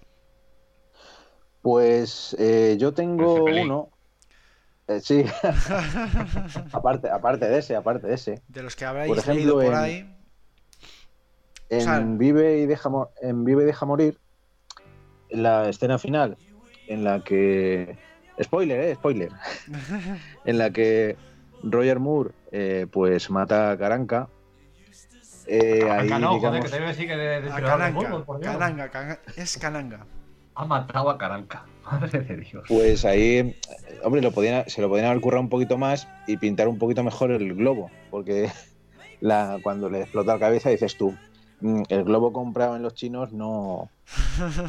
Pues 1.62 2.36
eh, 2.40 2.78
yo 2.80 2.94
tengo 2.94 3.46
uno. 3.46 3.90
Eh, 4.88 5.02
sí. 5.02 5.26
aparte, 6.72 7.10
aparte 7.10 7.48
de 7.48 7.60
ese, 7.60 7.76
aparte 7.76 8.08
de 8.08 8.14
ese. 8.14 8.42
De 8.48 8.64
los 8.64 8.76
que 8.76 8.86
habréis 8.86 9.10
por 9.10 9.18
ejemplo, 9.18 9.36
leído 9.36 9.56
por 9.56 9.66
en, 9.66 9.74
ahí. 9.76 10.16
En, 11.70 11.80
o 11.80 11.84
sea, 11.84 12.00
Vive 12.00 12.60
y 12.60 12.66
deja, 12.66 12.90
en 13.22 13.46
Vive 13.46 13.64
y 13.64 13.66
deja 13.66 13.86
morir, 13.86 14.18
la 15.30 15.70
escena 15.70 15.98
final, 15.98 16.38
en 16.88 17.04
la 17.04 17.24
que. 17.24 17.98
Spoiler, 18.42 18.80
eh, 18.80 18.96
spoiler. 18.96 19.32
en 20.46 20.58
la 20.58 20.72
que 20.72 21.18
Roger 21.64 22.00
Moore 22.00 22.32
eh, 22.52 22.88
pues 22.90 23.30
mata 23.30 23.72
a 23.72 23.78
Caranca 23.78 24.30
eh, 25.50 25.89
ahí, 25.89 26.08
no, 26.08 26.36
digamos... 26.36 26.41
joder, 26.41 26.64
que 26.64 26.70
debe 26.70 26.88
decir 26.88 27.08
que 27.08 27.18
de, 27.18 27.41
de 27.41 27.52
a 27.52 27.56
Cananga, 27.56 28.24
Cananga, 28.39 28.89
Cananga, 28.89 29.20
es 29.36 29.58
Cananga. 29.58 30.06
Ha 30.54 30.66
matado 30.66 31.10
a 31.10 31.18
Caranca, 31.18 31.66
madre 31.91 32.20
de 32.20 32.38
Dios. 32.38 32.66
Pues 32.68 33.04
ahí, 33.04 33.60
hombre, 34.04 34.22
lo 34.22 34.32
podían, 34.32 34.70
se 34.70 34.82
lo 34.82 34.89
podían 34.89 35.08
haber 35.08 35.22
currado 35.22 35.41
un 35.41 35.50
poquito 35.50 35.78
más 35.78 36.08
y 36.28 36.38
pintar 36.38 36.68
un 36.68 36.78
poquito 36.78 37.04
mejor 37.04 37.32
el 37.32 37.56
globo, 37.56 37.89
porque 38.12 38.52
la, 39.22 39.58
cuando 39.64 39.89
le 39.89 40.02
explota 40.02 40.34
la 40.34 40.39
cabeza 40.39 40.70
dices 40.70 40.95
tú, 40.97 41.16
mm, 41.62 41.84
el 41.89 42.04
globo 42.04 42.32
comprado 42.32 42.76
en 42.76 42.84
los 42.84 42.93
chinos 42.93 43.34
no, 43.34 43.89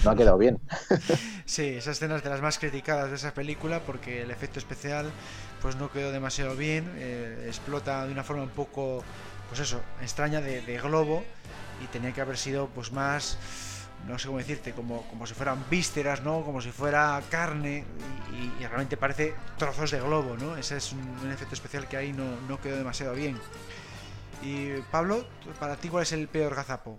no 0.02 0.10
ha 0.10 0.16
quedado 0.16 0.38
bien. 0.38 0.60
sí, 1.44 1.64
esa 1.64 1.90
escena 1.90 2.16
es 2.16 2.24
de 2.24 2.30
las 2.30 2.40
más 2.40 2.58
criticadas 2.58 3.10
de 3.10 3.16
esa 3.16 3.34
película 3.34 3.80
porque 3.80 4.22
el 4.22 4.30
efecto 4.30 4.58
especial 4.58 5.10
pues 5.60 5.76
no 5.76 5.90
quedó 5.90 6.10
demasiado 6.10 6.56
bien, 6.56 6.90
eh, 6.96 7.44
explota 7.46 8.06
de 8.06 8.12
una 8.12 8.24
forma 8.24 8.44
un 8.44 8.48
poco 8.48 9.04
pues 9.50 9.60
eso, 9.60 9.82
extraña 10.00 10.40
de, 10.40 10.78
globo 10.78 11.24
y 11.82 11.86
tenía 11.88 12.12
que 12.12 12.20
haber 12.20 12.38
sido 12.38 12.68
pues 12.68 12.92
más 12.92 13.36
no 14.08 14.18
sé 14.18 14.28
cómo 14.28 14.38
decirte, 14.38 14.72
como, 14.72 15.02
como 15.08 15.26
si 15.26 15.34
fueran 15.34 15.62
vísceras, 15.70 16.22
¿no? 16.22 16.40
Como 16.42 16.62
si 16.62 16.70
fuera 16.70 17.20
carne 17.28 17.84
y, 18.32 18.64
realmente 18.64 18.96
parece 18.96 19.34
trozos 19.58 19.90
de 19.90 20.00
globo, 20.00 20.38
¿no? 20.38 20.56
Ese 20.56 20.78
es 20.78 20.94
un, 20.94 21.30
efecto 21.30 21.54
especial 21.54 21.86
que 21.86 21.98
ahí 21.98 22.14
no, 22.14 22.24
no, 22.48 22.58
quedó 22.62 22.78
demasiado 22.78 23.14
bien. 23.14 23.36
Y 24.42 24.80
Pablo, 24.90 25.26
para 25.58 25.76
ti, 25.76 25.88
¿cuál 25.88 26.04
es 26.04 26.12
el 26.12 26.28
peor 26.28 26.54
gazapo? 26.54 26.98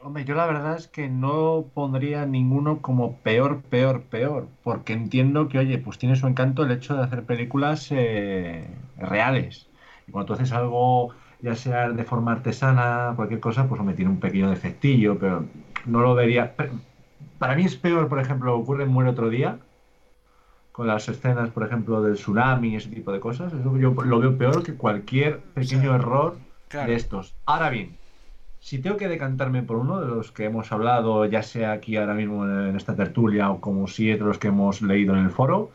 Hombre, 0.00 0.24
yo 0.24 0.34
la 0.34 0.46
verdad 0.46 0.76
es 0.76 0.86
que 0.86 1.08
no 1.08 1.70
pondría 1.72 2.26
ninguno 2.26 2.82
como 2.82 3.16
peor, 3.20 3.62
peor, 3.62 4.02
peor, 4.02 4.48
porque 4.62 4.92
entiendo 4.92 5.48
que, 5.48 5.58
oye, 5.58 5.78
pues 5.78 5.98
tiene 5.98 6.14
su 6.14 6.26
encanto 6.26 6.62
el 6.62 6.72
hecho 6.72 6.94
de 6.94 7.02
hacer 7.02 7.24
películas 7.24 7.88
eh, 7.90 8.68
reales. 8.98 9.66
Y 10.06 10.12
cuando 10.12 10.26
tú 10.26 10.32
haces 10.34 10.52
algo, 10.52 11.14
ya 11.44 11.54
sea 11.54 11.90
de 11.90 12.04
forma 12.04 12.32
artesana, 12.32 13.12
cualquier 13.16 13.38
cosa, 13.38 13.68
pues 13.68 13.82
me 13.82 13.92
tiene 13.92 14.10
un 14.10 14.18
pequeño 14.18 14.48
defectillo, 14.48 15.18
pero 15.18 15.44
no 15.84 16.00
lo 16.00 16.14
vería. 16.14 16.54
Para 17.38 17.54
mí 17.54 17.66
es 17.66 17.76
peor, 17.76 18.08
por 18.08 18.18
ejemplo, 18.18 18.56
ocurre 18.56 18.84
en 18.84 18.88
Muere 18.88 19.10
otro 19.10 19.28
día, 19.28 19.58
con 20.72 20.86
las 20.86 21.06
escenas, 21.06 21.50
por 21.50 21.62
ejemplo, 21.66 22.00
del 22.00 22.14
tsunami 22.14 22.70
y 22.70 22.76
ese 22.76 22.88
tipo 22.88 23.12
de 23.12 23.20
cosas. 23.20 23.52
Eso 23.52 23.76
yo 23.76 23.90
lo 23.92 24.18
veo 24.20 24.38
peor 24.38 24.62
que 24.62 24.74
cualquier 24.74 25.40
pequeño 25.52 25.94
error 25.94 26.38
de 26.70 26.94
estos. 26.94 27.34
Ahora 27.44 27.68
bien, 27.68 27.98
si 28.60 28.78
tengo 28.78 28.96
que 28.96 29.08
decantarme 29.08 29.62
por 29.62 29.76
uno 29.76 30.00
de 30.00 30.06
los 30.06 30.32
que 30.32 30.46
hemos 30.46 30.72
hablado, 30.72 31.26
ya 31.26 31.42
sea 31.42 31.72
aquí 31.72 31.98
ahora 31.98 32.14
mismo 32.14 32.46
en 32.46 32.74
esta 32.74 32.96
tertulia 32.96 33.50
o 33.50 33.60
como 33.60 33.86
si 33.86 34.06
de 34.06 34.16
los 34.16 34.38
que 34.38 34.48
hemos 34.48 34.80
leído 34.80 35.14
en 35.14 35.24
el 35.24 35.30
foro, 35.30 35.72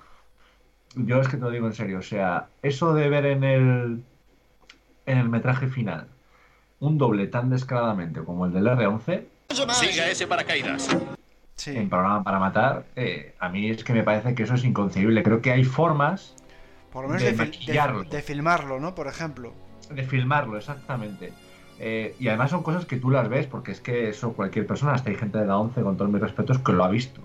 yo 0.95 1.21
es 1.21 1.27
que 1.27 1.37
te 1.37 1.43
lo 1.43 1.51
digo 1.51 1.67
en 1.67 1.73
serio. 1.73 1.99
O 1.99 2.01
sea, 2.01 2.47
eso 2.63 2.95
de 2.95 3.07
ver 3.07 3.27
en 3.27 3.43
el, 3.43 4.03
en 5.11 5.17
el 5.17 5.29
metraje 5.29 5.67
final 5.67 6.07
un 6.79 6.97
doble 6.97 7.27
tan 7.27 7.49
descaradamente 7.49 8.21
como 8.23 8.45
el 8.45 8.53
del 8.53 8.65
R11, 8.65 9.25
Siga 9.49 10.09
ese 10.09 10.27
paracaídas. 10.27 10.95
Sí. 11.55 11.75
En 11.75 11.89
programa 11.89 12.23
para 12.23 12.39
matar, 12.39 12.85
eh, 12.95 13.35
a 13.39 13.49
mí 13.49 13.69
es 13.69 13.83
que 13.83 13.93
me 13.93 14.03
parece 14.03 14.33
que 14.33 14.43
eso 14.43 14.53
es 14.53 14.63
inconcebible. 14.63 15.23
Creo 15.23 15.41
que 15.41 15.51
hay 15.51 15.65
formas 15.65 16.35
Por 16.93 17.03
lo 17.03 17.09
menos 17.09 17.23
de, 17.23 18.05
de, 18.09 18.21
filmarlo, 18.21 18.79
¿no? 18.79 18.95
Por 18.95 19.07
ejemplo. 19.07 19.53
De 19.89 20.03
filmarlo, 20.03 20.57
exactamente. 20.57 21.33
Eh, 21.79 22.15
y 22.19 22.27
además 22.27 22.51
son 22.51 22.63
cosas 22.63 22.85
que 22.85 22.97
tú 22.97 23.09
las 23.09 23.27
ves, 23.27 23.47
porque 23.47 23.71
es 23.71 23.81
que 23.81 24.09
eso 24.09 24.33
cualquier 24.33 24.67
persona, 24.67 24.93
hasta 24.93 25.09
hay 25.09 25.17
gente 25.17 25.39
de 25.39 25.47
la 25.47 25.57
11, 25.57 25.81
con 25.81 25.97
todos 25.97 26.11
mis 26.11 26.21
respetos, 26.21 26.59
que 26.59 26.71
lo 26.71 26.85
ha 26.85 26.89
visto. 26.89 27.21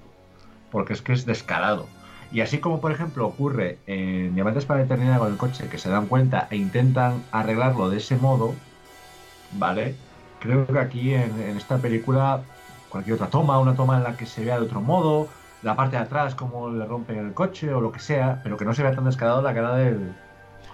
Porque 0.71 0.95
es 0.95 1.03
que 1.03 1.13
es 1.13 1.27
descarado. 1.27 1.87
Y 2.35 2.41
así 2.41 2.59
como, 2.59 2.81
por 2.81 2.91
ejemplo, 2.91 3.29
ocurre 3.29 3.79
en 3.87 4.35
Diamantes 4.35 4.65
para 4.65 4.81
la 4.81 4.87
Eternidad 4.87 5.21
con 5.21 5.31
el 5.31 5.37
coche, 5.37 5.69
que 5.69 5.79
se 5.79 5.89
dan 5.89 6.07
cuenta 6.07 6.49
e 6.51 6.57
intentan 6.57 7.23
arreglarlo 7.31 7.89
de 7.89 7.99
ese 7.99 8.17
modo, 8.17 8.57
¿vale? 9.53 9.95
Creo 10.41 10.67
que 10.67 10.81
aquí 10.81 11.15
en, 11.15 11.57
esta 11.57 11.79
película, 11.79 12.43
cualquier 12.89 13.15
otra 13.15 13.29
toma, 13.29 13.61
una 13.61 13.77
toma 13.77 13.99
en 13.99 14.03
la 14.03 14.17
que 14.17 14.27
se 14.27 14.45
vea 14.45 14.59
de 14.59 14.67
otro 14.67 14.81
modo, 14.81 15.29
la 15.63 15.77
parte 15.77 15.97
de 15.97 16.03
atrás, 16.03 16.35
como 16.35 16.71
le 16.71 16.85
rompen 16.85 17.19
el 17.19 17.35
coche 17.35 17.73
o 17.73 17.81
lo 17.81 17.93
que 17.93 18.01
sea, 18.01 18.41
pero 18.43 18.57
que 18.57 18.65
no 18.65 18.75
se 18.75 18.83
vea 18.83 18.93
tan 18.97 19.05
descarado 19.05 19.41
la 19.41 19.55
cara 19.55 19.77
del, 19.77 20.13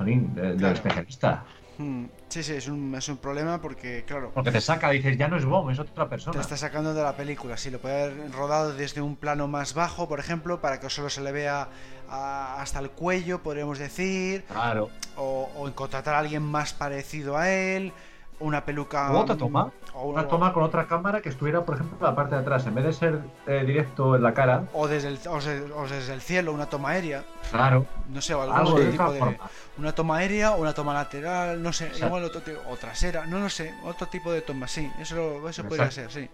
del, 0.01 0.65
especialista. 0.65 1.45
Hmm. 1.81 2.05
Sí, 2.29 2.43
sí, 2.43 2.53
es 2.53 2.69
un, 2.69 2.95
es 2.95 3.09
un 3.09 3.17
problema 3.17 3.59
porque, 3.59 4.05
claro. 4.07 4.33
Porque 4.35 4.53
te 4.53 4.61
saca, 4.61 4.91
dices, 4.91 5.17
ya 5.17 5.29
no 5.29 5.39
es 5.39 5.47
Bond, 5.47 5.71
es 5.73 5.79
otra 5.79 6.11
persona. 6.11 6.35
Te 6.35 6.43
está 6.43 6.59
sacando 6.59 6.93
de 6.93 7.03
la 7.03 7.17
película. 7.17 7.57
Sí, 7.57 7.71
lo 7.71 7.79
puede 7.79 8.03
haber 8.03 8.33
rodado 8.33 8.75
desde 8.75 9.01
un 9.01 9.17
plano 9.17 9.49
más 9.49 9.73
bajo, 9.73 10.07
por 10.07 10.21
ejemplo, 10.21 10.61
para 10.61 10.79
que 10.79 10.91
solo 10.91 11.09
se 11.09 11.23
le 11.23 11.33
vea 11.33 11.69
hasta 12.11 12.81
el 12.81 12.91
cuello, 12.91 13.43
podríamos 13.43 13.79
decir. 13.79 14.45
Claro. 14.45 14.91
O, 15.17 15.51
o 15.57 15.73
contratar 15.73 16.15
a 16.15 16.19
alguien 16.19 16.43
más 16.43 16.75
parecido 16.75 17.39
a 17.39 17.49
él 17.49 17.95
una 18.41 18.65
peluca. 18.65 19.13
otra 19.13 19.37
toma. 19.37 19.71
O 19.95 20.09
una 20.09 20.27
toma 20.27 20.53
con 20.53 20.63
otra 20.63 20.87
cámara 20.87 21.21
que 21.21 21.29
estuviera, 21.29 21.65
por 21.65 21.77
ejemplo, 21.77 21.99
la 22.01 22.15
parte 22.15 22.35
de 22.35 22.41
atrás, 22.41 22.67
en 22.67 22.75
vez 22.75 22.85
de 22.85 22.93
ser 22.93 23.21
eh, 23.47 23.65
directo 23.67 24.17
en 24.17 24.23
la 24.23 24.35
cara. 24.35 24.65
O 24.73 24.89
desde, 24.89 25.09
el, 25.09 25.19
o, 25.29 25.87
desde 25.87 26.15
el 26.15 26.21
cielo, 26.21 26.53
una 26.53 26.67
toma 26.67 26.91
aérea. 26.91 27.25
Claro. 27.51 27.87
No 28.09 28.21
sé, 28.21 28.33
algo 28.33 28.79
de 28.79 28.91
tipo 28.91 29.13
de. 29.13 29.39
Una 29.79 29.93
toma 29.93 30.19
aérea 30.19 30.53
o 30.53 30.61
una 30.61 30.75
toma 30.75 30.95
lateral, 30.95 31.63
no 31.63 31.73
sé, 31.73 31.91
igual 31.99 32.25
otro 32.25 32.41
o 32.69 32.77
trasera, 32.77 33.27
no 33.27 33.39
lo 33.39 33.49
sé, 33.49 33.75
otro 33.85 34.07
tipo 34.07 34.33
de 34.33 34.43
toma, 34.43 34.67
sí, 34.69 34.91
eso, 34.99 35.49
eso 35.49 35.65
podría 35.65 35.91
ser, 35.91 36.11
sí. 36.11 36.29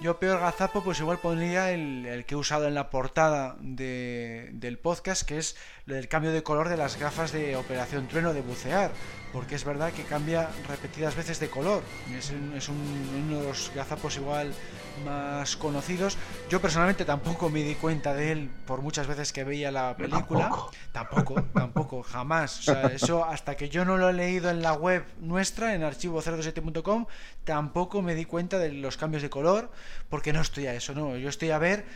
Yo 0.00 0.20
peor 0.20 0.38
gazapo, 0.38 0.84
pues 0.84 1.00
igual 1.00 1.18
pondría 1.18 1.72
el, 1.72 2.24
que 2.24 2.34
he 2.34 2.38
usado 2.38 2.68
en 2.68 2.74
la 2.74 2.88
portada 2.88 3.56
del 3.58 4.78
podcast, 4.78 5.22
que 5.26 5.38
es 5.38 5.56
el 5.88 6.06
cambio 6.06 6.30
de 6.30 6.44
color 6.44 6.68
de 6.68 6.76
las 6.76 6.96
gafas 7.00 7.32
de 7.32 7.56
Operación 7.56 8.06
Trueno 8.06 8.32
de 8.32 8.40
bucear, 8.40 8.92
porque 9.32 9.56
es 9.56 9.64
verdad 9.64 9.92
que 9.92 10.04
cambia 10.04 10.50
repetidas 10.68 11.16
veces 11.16 11.40
de 11.40 11.48
color. 11.48 11.82
Es, 12.16 12.30
es 12.30 12.68
uno 12.68 13.40
de 13.40 13.48
los 13.48 13.72
gazapos 13.74 14.16
igual 14.16 14.54
más 14.98 15.56
conocidos. 15.56 16.16
Yo 16.48 16.60
personalmente 16.60 17.04
tampoco 17.04 17.50
me 17.50 17.62
di 17.62 17.74
cuenta 17.74 18.14
de 18.14 18.32
él 18.32 18.50
por 18.66 18.82
muchas 18.82 19.06
veces 19.06 19.32
que 19.32 19.44
veía 19.44 19.70
la 19.70 19.96
película. 19.96 20.50
Tampoco, 20.92 21.42
tampoco, 21.54 22.02
jamás. 22.08 22.60
O 22.60 22.62
sea, 22.62 22.86
eso 22.86 23.24
hasta 23.24 23.56
que 23.56 23.68
yo 23.68 23.84
no 23.84 23.96
lo 23.96 24.08
he 24.08 24.12
leído 24.12 24.50
en 24.50 24.62
la 24.62 24.72
web 24.72 25.04
nuestra, 25.20 25.74
en 25.74 25.82
archivo027.com, 25.82 27.06
tampoco 27.44 28.02
me 28.02 28.14
di 28.14 28.24
cuenta 28.24 28.58
de 28.58 28.72
los 28.72 28.96
cambios 28.96 29.22
de 29.22 29.30
color, 29.30 29.70
porque 30.08 30.32
no 30.32 30.40
estoy 30.40 30.66
a 30.66 30.74
eso, 30.74 30.94
no. 30.94 31.16
Yo 31.16 31.28
estoy 31.28 31.50
a 31.50 31.58
ver 31.58 31.86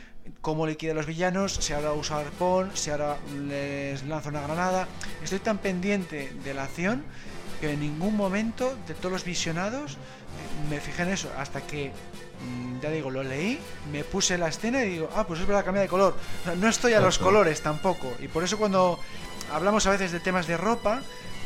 cómo 0.41 0.67
liquida 0.67 0.93
a 0.93 0.95
los 0.95 1.07
villanos, 1.07 1.55
si 1.55 1.73
ahora 1.73 1.93
usa 1.93 2.19
arpón, 2.19 2.71
si 2.75 2.91
ahora 2.91 3.17
les 3.49 4.05
lanza 4.05 4.29
una 4.29 4.43
granada. 4.43 4.89
Estoy 5.23 5.41
tan 5.41 5.59
pendiente 5.59 6.33
de 6.45 6.55
la 6.55 6.65
acción 6.65 7.05
que 7.61 7.73
en 7.73 7.81
ningún 7.81 8.17
momento 8.17 8.77
de 8.89 8.95
todos 8.95 9.13
los 9.13 9.25
visionados 9.25 9.97
me 10.69 10.81
fijé 10.81 11.03
en 11.03 11.11
eso, 11.11 11.31
hasta 11.39 11.61
que 11.61 11.93
Mm, 12.43 12.81
ya 12.81 12.91
digo, 12.91 13.11
lo 13.11 13.23
leí, 13.23 13.59
me 13.93 14.05
puse 14.05 14.37
la 14.37 14.49
escena 14.49 14.85
y 14.85 14.91
digo, 14.91 15.09
ah, 15.15 15.25
pues 15.27 15.41
es 15.41 15.47
verdad, 15.47 15.65
cambia 15.65 15.83
de 15.83 15.89
color. 15.89 16.15
no 16.59 16.69
estoy 16.69 16.95
a 16.95 17.01
los 17.01 17.19
colores 17.19 17.63
tampoco. 17.63 18.13
Y 18.21 18.29
por 18.29 18.43
eso 18.43 18.59
cuando 18.59 18.99
hablamos 19.53 19.87
a 19.87 19.91
veces 19.91 20.13
de 20.13 20.21
temas 20.21 20.47
de 20.47 20.57
ropa, 20.57 21.03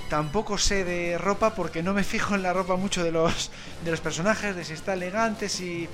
tampoco 0.09 0.57
sé 0.57 0.85
de 0.85 1.19
ropa 1.19 1.55
porque 1.55 1.83
no 1.83 1.93
me 1.93 2.03
fijo 2.03 2.35
en 2.35 2.43
la 2.43 2.53
ropa 2.53 2.77
mucho 2.77 3.05
de 3.05 3.13
los, 3.13 3.51
de 3.85 3.91
los 3.91 4.01
personajes, 4.01 4.57
de 4.57 4.65
si 4.65 4.73
está 4.73 4.95
elegante, 4.95 5.49
si... 5.49 5.89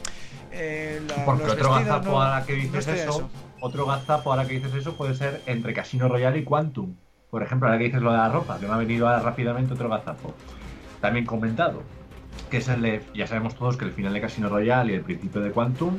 Eh, 0.52 1.00
porque 1.24 1.44
otro 1.44 1.70
gazapo 1.70 2.20
ahora 2.22 2.44
que 2.44 2.52
dices 2.52 2.86
eso, 2.86 3.30
otro 3.60 3.86
gazapo 3.86 4.30
ahora 4.30 4.46
que 4.46 4.54
dices 4.54 4.74
eso 4.74 4.94
puede 4.96 5.14
ser 5.14 5.42
entre 5.46 5.72
Casino 5.72 6.08
Royale 6.08 6.38
y 6.38 6.44
Quantum. 6.44 6.94
Por 7.30 7.42
ejemplo, 7.42 7.66
ahora 7.66 7.78
que 7.78 7.84
dices 7.84 8.02
lo 8.02 8.12
de 8.12 8.18
la 8.18 8.28
ropa, 8.28 8.58
que 8.60 8.66
me 8.66 8.74
ha 8.74 8.76
venido 8.76 9.08
ahora 9.08 9.20
rápidamente 9.20 9.72
otro 9.72 9.88
gazapo. 9.88 10.34
También 11.00 11.24
comentado 11.24 11.82
que 12.50 12.58
es 12.58 12.68
el 12.68 12.82
de, 12.82 13.02
ya 13.14 13.26
sabemos 13.26 13.54
todos 13.54 13.76
que 13.76 13.84
el 13.84 13.92
final 13.92 14.12
de 14.12 14.20
Casino 14.20 14.48
Royale 14.48 14.92
y 14.92 14.96
el 14.96 15.02
principio 15.02 15.40
de 15.40 15.50
Quantum 15.50 15.98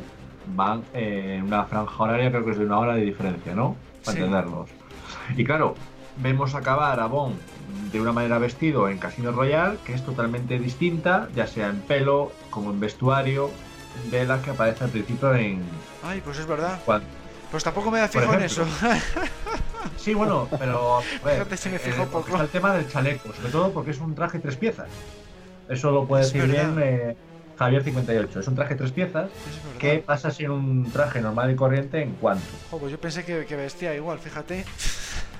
van 0.56 0.84
en 0.94 1.44
una 1.44 1.66
franja 1.66 2.04
horaria, 2.04 2.30
creo 2.30 2.46
que 2.46 2.52
es 2.52 2.58
de 2.58 2.66
una 2.66 2.80
hora 2.80 2.96
de 2.96 3.02
diferencia, 3.02 3.56
¿no? 3.56 3.76
Para 4.04 4.18
entenderlos. 4.18 4.70
Y 5.36 5.44
claro, 5.44 5.76
vemos 6.18 6.54
acabar 6.56 7.00
a 7.00 7.08
Bond 7.08 7.36
de 7.92 8.02
una 8.02 8.12
manera 8.12 8.38
vestido 8.38 8.90
en 8.90 8.98
Casino 8.98 9.32
Royale, 9.32 9.78
que 9.86 9.94
es 9.94 10.04
totalmente 10.04 10.60
distinta, 10.60 11.30
ya 11.36 11.48
sea 11.48 11.70
en 11.70 11.80
pelo 11.82 12.32
como 12.50 12.72
en 12.72 12.80
vestuario, 12.80 13.50
de 14.10 14.26
la 14.26 14.42
que 14.42 14.52
aparece 14.52 14.84
al 14.84 14.90
principio 14.90 15.34
en. 15.36 15.62
Ay, 16.04 16.22
pues 16.22 16.40
es 16.40 16.46
verdad. 16.46 16.80
Pues 17.52 17.64
tampoco 17.64 17.92
me 17.92 18.00
da 18.00 18.08
fijo 18.08 18.34
en 18.34 18.42
eso. 18.42 18.66
sí, 19.98 20.14
bueno, 20.14 20.48
pero. 20.58 21.02
Fíjate 21.02 21.58
si 21.58 21.70
me 21.70 21.80
fijo 21.80 22.04
eh, 22.04 22.42
el 22.42 22.50
tema 22.50 22.74
del 22.74 22.90
chaleco, 22.90 23.32
sobre 23.34 23.50
todo 23.50 23.72
porque 23.72 23.92
es 23.92 24.00
un 24.00 24.16
traje 24.16 24.40
tres 24.40 24.56
piezas. 24.56 24.90
Eso 25.70 25.92
lo 25.92 26.06
puede 26.06 26.24
decir 26.24 26.46
bien 26.46 26.76
eh, 26.82 27.16
Javier 27.58 27.84
58. 27.84 28.40
Es 28.40 28.48
un 28.48 28.56
traje 28.56 28.76
tres 28.76 28.92
piezas 28.92 29.30
que 29.80 30.00
pasa 30.00 30.32
sin 30.32 30.50
un 30.50 30.92
traje 30.92 31.22
normal 31.22 31.52
y 31.52 31.56
corriente 31.56 32.02
en 32.02 32.14
cuanto. 32.14 32.44
pues 32.72 32.92
yo 32.92 33.00
pensé 33.00 33.24
que, 33.24 33.56
vestía 33.56 33.96
igual, 33.96 34.20
fíjate. 34.20 34.66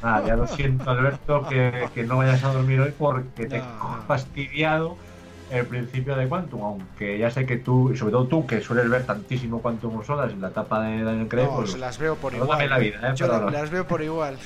Ah, 0.02 0.22
ya 0.26 0.36
lo 0.36 0.48
siento, 0.48 0.90
Alberto, 0.90 1.48
que, 1.48 2.04
no 2.06 2.18
vayas 2.18 2.44
a 2.44 2.54
dormir 2.54 2.80
hoy 2.82 2.94
porque 2.98 3.46
te 3.46 3.58
he 3.58 3.64
fastidiado 4.08 4.98
el 5.50 5.66
principio 5.68 6.16
de 6.16 6.28
Quantum, 6.28 6.62
aunque 6.62 7.18
ya 7.18 7.30
sé 7.30 7.46
que 7.46 7.58
tú, 7.58 7.92
y 7.92 7.98
sobre 7.98 8.12
todo 8.12 8.28
tú, 8.28 8.48
que 8.48 8.60
sueles 8.60 8.90
ver 8.90 9.06
tantísimo 9.06 9.62
Quantum 9.62 10.04
solas 10.04 10.32
en 10.32 10.42
la 10.42 10.48
etapa 10.48 10.82
de 10.82 11.04
Daniel 11.04 11.28
Craig, 11.28 11.46
no, 11.46 11.58
pues 11.58 11.78
las 11.78 11.98
veo 12.00 12.16
por 12.16 12.34
igual. 12.34 12.70
La 12.70 12.78
vida, 12.80 13.12
¿eh? 13.12 13.14
Yo 13.16 13.28
las 13.28 13.70
veo 13.70 13.88
por 13.88 14.02
igual. 14.02 14.38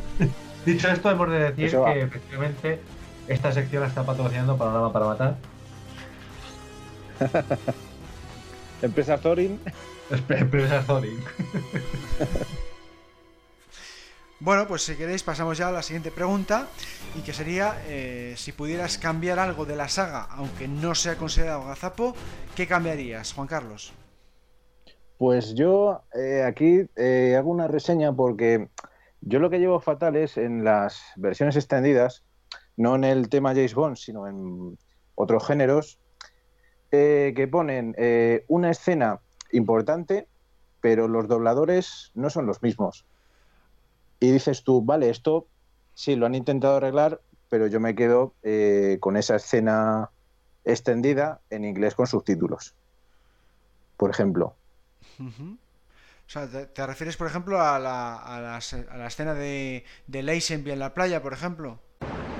Dicho 0.66 0.88
esto, 0.88 1.10
hemos 1.10 1.30
de 1.30 1.52
decir 1.52 1.70
que 1.70 2.00
efectivamente 2.02 2.80
esta 3.28 3.52
sección 3.52 3.82
la 3.82 3.88
está 3.88 4.04
patrocinando 4.04 4.56
Panorama 4.56 4.92
para 4.92 5.06
Matar. 5.06 5.36
Empresa 8.82 9.18
Thorin. 9.18 9.60
Empresa 10.28 10.82
Thorin. 10.86 11.18
bueno, 14.40 14.68
pues 14.68 14.82
si 14.82 14.96
queréis 14.96 15.22
pasamos 15.22 15.58
ya 15.58 15.68
a 15.68 15.72
la 15.72 15.82
siguiente 15.82 16.10
pregunta 16.10 16.68
y 17.16 17.20
que 17.20 17.32
sería 17.32 17.80
eh, 17.86 18.34
si 18.36 18.52
pudieras 18.52 18.98
cambiar 18.98 19.38
algo 19.38 19.64
de 19.64 19.76
la 19.76 19.88
saga, 19.88 20.26
aunque 20.30 20.68
no 20.68 20.94
sea 20.94 21.16
considerado 21.16 21.64
gazapo, 21.64 22.14
¿qué 22.54 22.66
cambiarías, 22.66 23.32
Juan 23.32 23.48
Carlos? 23.48 23.92
Pues 25.18 25.54
yo 25.54 26.02
eh, 26.14 26.44
aquí 26.46 26.86
eh, 26.96 27.36
hago 27.38 27.50
una 27.50 27.68
reseña 27.68 28.12
porque 28.12 28.68
yo 29.22 29.38
lo 29.38 29.48
que 29.48 29.58
llevo 29.58 29.80
fatal 29.80 30.14
es 30.16 30.36
en 30.36 30.62
las 30.62 31.00
versiones 31.16 31.56
extendidas 31.56 32.25
no 32.76 32.94
en 32.94 33.04
el 33.04 33.28
tema 33.28 33.54
James 33.54 33.74
Bond, 33.74 33.96
sino 33.96 34.26
en 34.26 34.78
otros 35.14 35.46
géneros, 35.46 35.98
eh, 36.92 37.32
que 37.34 37.48
ponen 37.48 37.94
eh, 37.98 38.44
una 38.48 38.70
escena 38.70 39.20
importante, 39.52 40.28
pero 40.80 41.08
los 41.08 41.26
dobladores 41.26 42.12
no 42.14 42.30
son 42.30 42.46
los 42.46 42.62
mismos. 42.62 43.04
Y 44.20 44.30
dices 44.30 44.62
tú, 44.62 44.82
vale, 44.82 45.10
esto 45.10 45.46
sí 45.94 46.16
lo 46.16 46.26
han 46.26 46.34
intentado 46.34 46.76
arreglar, 46.76 47.20
pero 47.48 47.66
yo 47.66 47.80
me 47.80 47.94
quedo 47.94 48.34
eh, 48.42 48.98
con 49.00 49.16
esa 49.16 49.36
escena 49.36 50.10
extendida 50.64 51.40
en 51.50 51.64
inglés 51.64 51.94
con 51.94 52.06
subtítulos. 52.06 52.74
Por 53.96 54.10
ejemplo. 54.10 54.54
O 55.18 56.28
sea, 56.28 56.48
te, 56.48 56.86
refieres, 56.86 57.16
por 57.16 57.26
ejemplo, 57.26 57.60
a 57.60 57.78
la, 57.78 58.16
a 58.16 58.40
la, 58.40 58.56
a 58.58 58.96
la 58.96 59.06
escena 59.06 59.32
de, 59.32 59.84
de 60.06 60.22
Leisenby 60.22 60.72
en 60.72 60.80
la 60.80 60.92
playa, 60.92 61.22
por 61.22 61.32
ejemplo. 61.32 61.80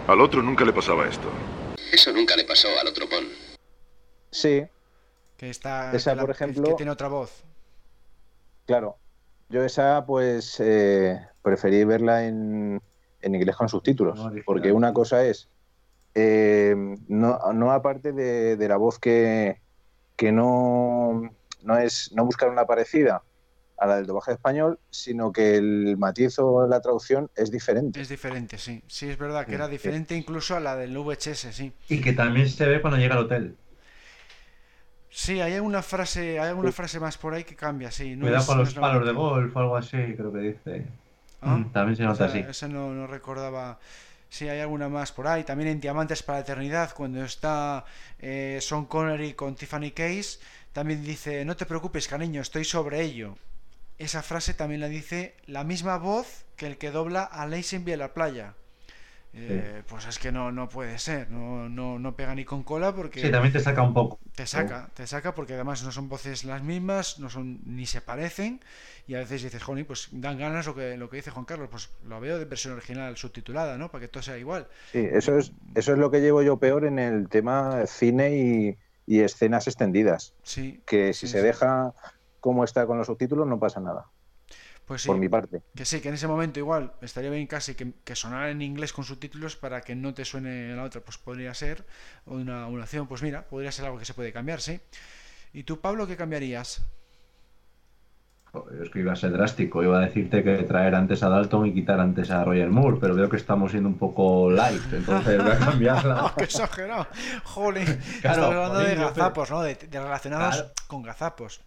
Al 0.09 0.20
otro 0.20 0.43
nunca 0.43 0.65
le 0.65 0.73
pasaba 0.73 1.07
esto. 1.09 1.28
Eso 1.93 2.12
nunca 2.12 2.37
le 2.37 2.45
pasó 2.45 2.69
al 2.81 2.87
otro 2.89 3.09
Pon. 3.09 3.24
Sí. 4.31 4.65
Que 5.37 5.51
está. 5.51 5.93
Esa, 5.95 6.12
que 6.12 6.16
la- 6.16 6.23
por 6.23 6.31
ejemplo. 6.31 6.65
Que 6.69 6.74
tiene 6.74 6.93
otra 6.93 7.09
voz. 7.09 7.43
Claro. 8.66 8.97
Yo 9.49 9.62
esa, 9.65 10.05
pues, 10.07 10.59
eh, 10.59 11.20
preferí 11.43 11.85
verla 11.85 12.24
en, 12.27 12.83
en 13.20 13.35
inglés 13.35 13.55
con 13.57 13.69
subtítulos. 13.69 14.19
porque 14.45 14.73
una 14.73 14.93
cosa 14.93 15.24
es, 15.24 15.49
eh, 16.15 16.74
no, 17.09 17.39
no 17.53 17.70
aparte 17.73 18.12
de, 18.12 18.57
de 18.57 18.69
la 18.69 18.77
voz 18.77 18.99
que, 18.99 19.61
que 20.16 20.33
no, 20.33 21.31
no 21.62 21.78
es 21.78 22.11
no 22.12 22.24
buscar 22.24 22.49
una 22.49 22.65
parecida 22.66 23.23
a 23.78 23.86
la 23.86 23.97
del 23.97 24.07
doblaje 24.07 24.32
español, 24.32 24.78
sino 24.90 25.32
que 25.32 25.57
el 25.57 25.97
matiz 25.98 26.39
o 26.39 26.66
la 26.66 26.81
traducción 26.81 27.31
es 27.36 27.51
diferente. 27.51 28.01
Es 28.01 28.09
diferente, 28.09 28.59
sí. 28.59 28.82
Sí, 28.86 29.09
es 29.09 29.19
verdad 29.19 29.44
que 29.44 29.51
Sí, 29.51 29.55
era 29.55 29.66
sí. 29.66 29.73
diferente 29.73 30.15
incluso 30.15 30.57
a 30.57 30.61
la 30.61 30.77
del 30.77 30.97
VHS, 30.97 31.53
sí. 31.53 31.73
Y 31.89 32.01
que 32.01 32.12
también 32.12 32.48
se 32.48 32.66
ve 32.66 32.81
cuando 32.81 32.98
llega 32.98 33.15
al 33.15 33.24
hotel. 33.24 33.57
Sí, 35.11 35.40
hay 35.40 35.55
alguna 35.55 35.82
frase, 35.82 36.39
hay 36.39 36.48
alguna 36.48 36.73
frase 36.73 37.01
más 37.01 37.16
por 37.16 37.32
ahí 37.35 37.44
que 37.44 37.57
cambia, 37.57 37.90
sí. 37.90 38.16
no 38.16 38.27
Cuidado 38.27 38.43
es- 38.43 38.47
con 38.47 38.59
los 38.59 38.74
palos 38.74 39.07
de 39.07 39.12
golf 39.12 39.57
o 39.57 39.61
algo 39.61 39.77
así, 39.77 39.97
creo 40.16 40.32
que 40.32 40.39
dice. 40.39 40.86
Ah, 41.40 41.57
Mm, 41.59 41.73
también 41.73 41.97
se 41.97 42.03
nota 42.03 42.24
así. 42.27 42.39
esa 42.39 42.69
no, 42.69 42.93
no 42.93 43.07
recordaba. 43.07 43.78
Sí, 44.28 44.48
hay 44.48 44.61
alguna 44.61 44.89
más 44.89 45.12
por 45.12 45.27
ahí. 45.28 45.44
También 45.44 45.70
en 45.70 45.81
Diamantes 45.81 46.23
para 46.23 46.39
la 46.39 46.44
Eternidad, 46.44 46.93
cuando 46.94 47.24
está 47.24 47.85
eh, 48.19 48.59
Sean 48.61 48.86
Connery 48.86 49.35
con 49.35 49.55
Tiffany 49.55 49.93
Case, 49.93 50.39
también 50.73 51.03
dice, 51.03 51.44
no 51.44 51.57
te 51.57 51.65
preocupes, 51.66 52.09
cariño, 52.09 52.40
estoy 52.43 52.65
sobre 52.65 53.01
ello. 53.03 53.36
Esa 53.98 54.23
frase 54.23 54.55
también 54.55 54.81
la 54.81 54.89
dice 54.89 55.36
la 55.47 55.64
misma 55.64 55.97
voz 55.98 56.44
que 56.56 56.66
el 56.66 56.78
que 56.78 56.90
dobla 56.90 57.23
a 57.24 57.47
Lazenby 57.47 57.93
en 57.93 57.98
la 57.98 58.14
playa. 58.14 58.55
Eh, 59.32 59.82
Pues 59.86 60.06
es 60.06 60.18
que 60.18 60.32
no, 60.32 60.51
no 60.51 60.68
puede 60.68 60.98
ser, 60.98 61.31
no, 61.31 61.68
no, 61.68 61.98
no 61.98 62.16
pega 62.16 62.35
ni 62.35 62.44
con 62.44 62.62
cola 62.62 62.94
porque... 62.94 63.20
Sí, 63.20 63.31
también 63.31 63.52
te 63.52 63.60
saca 63.60 63.82
un 63.82 63.93
poco. 63.93 64.18
Te 64.35 64.47
saca, 64.47 64.90
te 64.94 65.06
saca 65.06 65.35
porque 65.35 65.55
además 65.55 65.82
no 65.82 65.93
son 65.93 66.09
voces 66.09 66.44
las 66.44 66.62
mismas, 66.62 67.18
no 67.18 67.28
son 67.31 67.60
ni 67.64 67.86
se 67.86 68.01
parecen 68.01 68.60
y 69.06 69.14
a 69.14 69.18
veces 69.18 69.43
dices, 69.43 69.62
Joni, 69.62 69.85
pues 69.85 70.09
dan 70.12 70.39
ganas 70.39 70.66
lo 70.66 70.74
que 70.74 70.97
lo 70.97 71.09
que 71.10 71.16
dice 71.18 71.31
Juan 71.31 71.44
Carlos, 71.44 71.68
pues 71.70 71.90
lo 72.05 72.20
veo 72.20 72.39
de 72.39 72.44
versión 72.47 72.74
original 72.74 73.16
subtitulada, 73.16 73.77
¿no? 73.78 73.90
Para 73.90 74.02
que 74.02 74.09
todo 74.09 74.23
sea 74.23 74.39
igual. 74.39 74.68
Sí, 74.93 75.06
eso 75.12 75.36
es, 75.39 75.52
eso 75.74 75.93
es 75.93 75.98
lo 75.98 76.10
que 76.10 76.20
llevo 76.20 76.43
yo 76.43 76.59
peor 76.59 76.85
en 76.86 76.98
el 76.98 77.28
tema 77.28 77.86
cine 77.86 78.36
y, 78.36 78.78
y 79.06 79.20
escenas 79.20 79.66
extendidas. 79.66 80.35
Sí. 80.43 80.82
Que 80.86 81.12
si 81.12 81.27
sí, 81.27 81.28
se 81.28 81.40
sí. 81.40 81.43
deja 81.43 81.94
como 82.47 82.62
está 82.64 82.86
con 82.86 82.97
los 82.98 83.06
subtítulos, 83.09 83.47
no 83.47 83.59
pasa 83.59 83.81
nada. 83.81 84.06
Pues 84.86 85.02
sí, 85.02 85.09
Por 85.09 85.18
mi 85.18 85.28
parte. 85.28 85.62
que 85.74 85.85
sí, 85.85 86.01
que 86.01 86.09
en 86.10 86.14
ese 86.14 86.28
momento 86.28 86.60
igual 86.60 86.93
estaría 87.02 87.28
bien 87.28 87.48
casi 87.48 87.74
que, 87.74 87.93
que 88.05 88.14
sonara 88.14 88.51
en 88.51 88.62
inglés 88.62 88.93
con 88.93 89.05
subtítulos 89.05 89.56
para 89.56 89.81
que 89.81 89.97
no 89.97 90.14
te 90.14 90.24
suene 90.24 90.77
la 90.77 90.85
otra, 90.85 91.01
pues 91.01 91.18
podría 91.18 91.52
ser 91.55 91.85
una, 92.24 92.68
una 92.68 92.85
opción, 92.85 93.09
pues 93.09 93.20
mira, 93.20 93.43
podría 93.48 93.73
ser 93.73 93.86
algo 93.86 93.98
que 93.98 94.05
se 94.05 94.14
puede 94.14 94.32
cambiar, 94.32 94.60
sí. 94.60 94.81
¿Y 95.52 95.64
tú, 95.64 95.81
Pablo, 95.81 96.06
qué 96.06 96.16
cambiarías? 96.16 96.82
Es 98.81 98.89
que 98.90 99.01
iba 99.01 99.12
a 99.12 99.16
ser 99.16 99.32
drástico, 99.32 99.82
iba 99.82 99.98
a 99.98 100.01
decirte 100.02 100.43
que 100.43 100.55
traer 100.62 100.94
antes 100.94 101.23
a 101.23 101.28
Dalton 101.28 101.66
y 101.66 101.74
quitar 101.74 102.01
antes 102.01 102.31
a 102.31 102.43
Roger 102.44 102.70
Moore, 102.70 102.97
pero 103.01 103.14
veo 103.14 103.28
que 103.28 103.36
estamos 103.36 103.73
siendo 103.73 103.89
un 103.89 103.98
poco 103.98 104.51
light, 104.51 104.81
entonces 104.93 105.43
voy 105.43 105.52
a 105.52 105.59
cambiarla. 105.59 106.32
¡Qué 106.39 106.44
exagerado! 106.44 107.06
¡Jolín! 107.44 107.85
Claro, 108.23 108.43
Estamos 108.44 108.55
hablando 108.55 108.78
de 108.78 108.94
gazapos, 108.94 109.51
¿no? 109.51 109.60
De, 109.62 109.74
de 109.74 110.01
relacionados 110.01 110.55
Claro. 110.55 110.73
con 110.86 111.02
gazapos. 111.02 111.60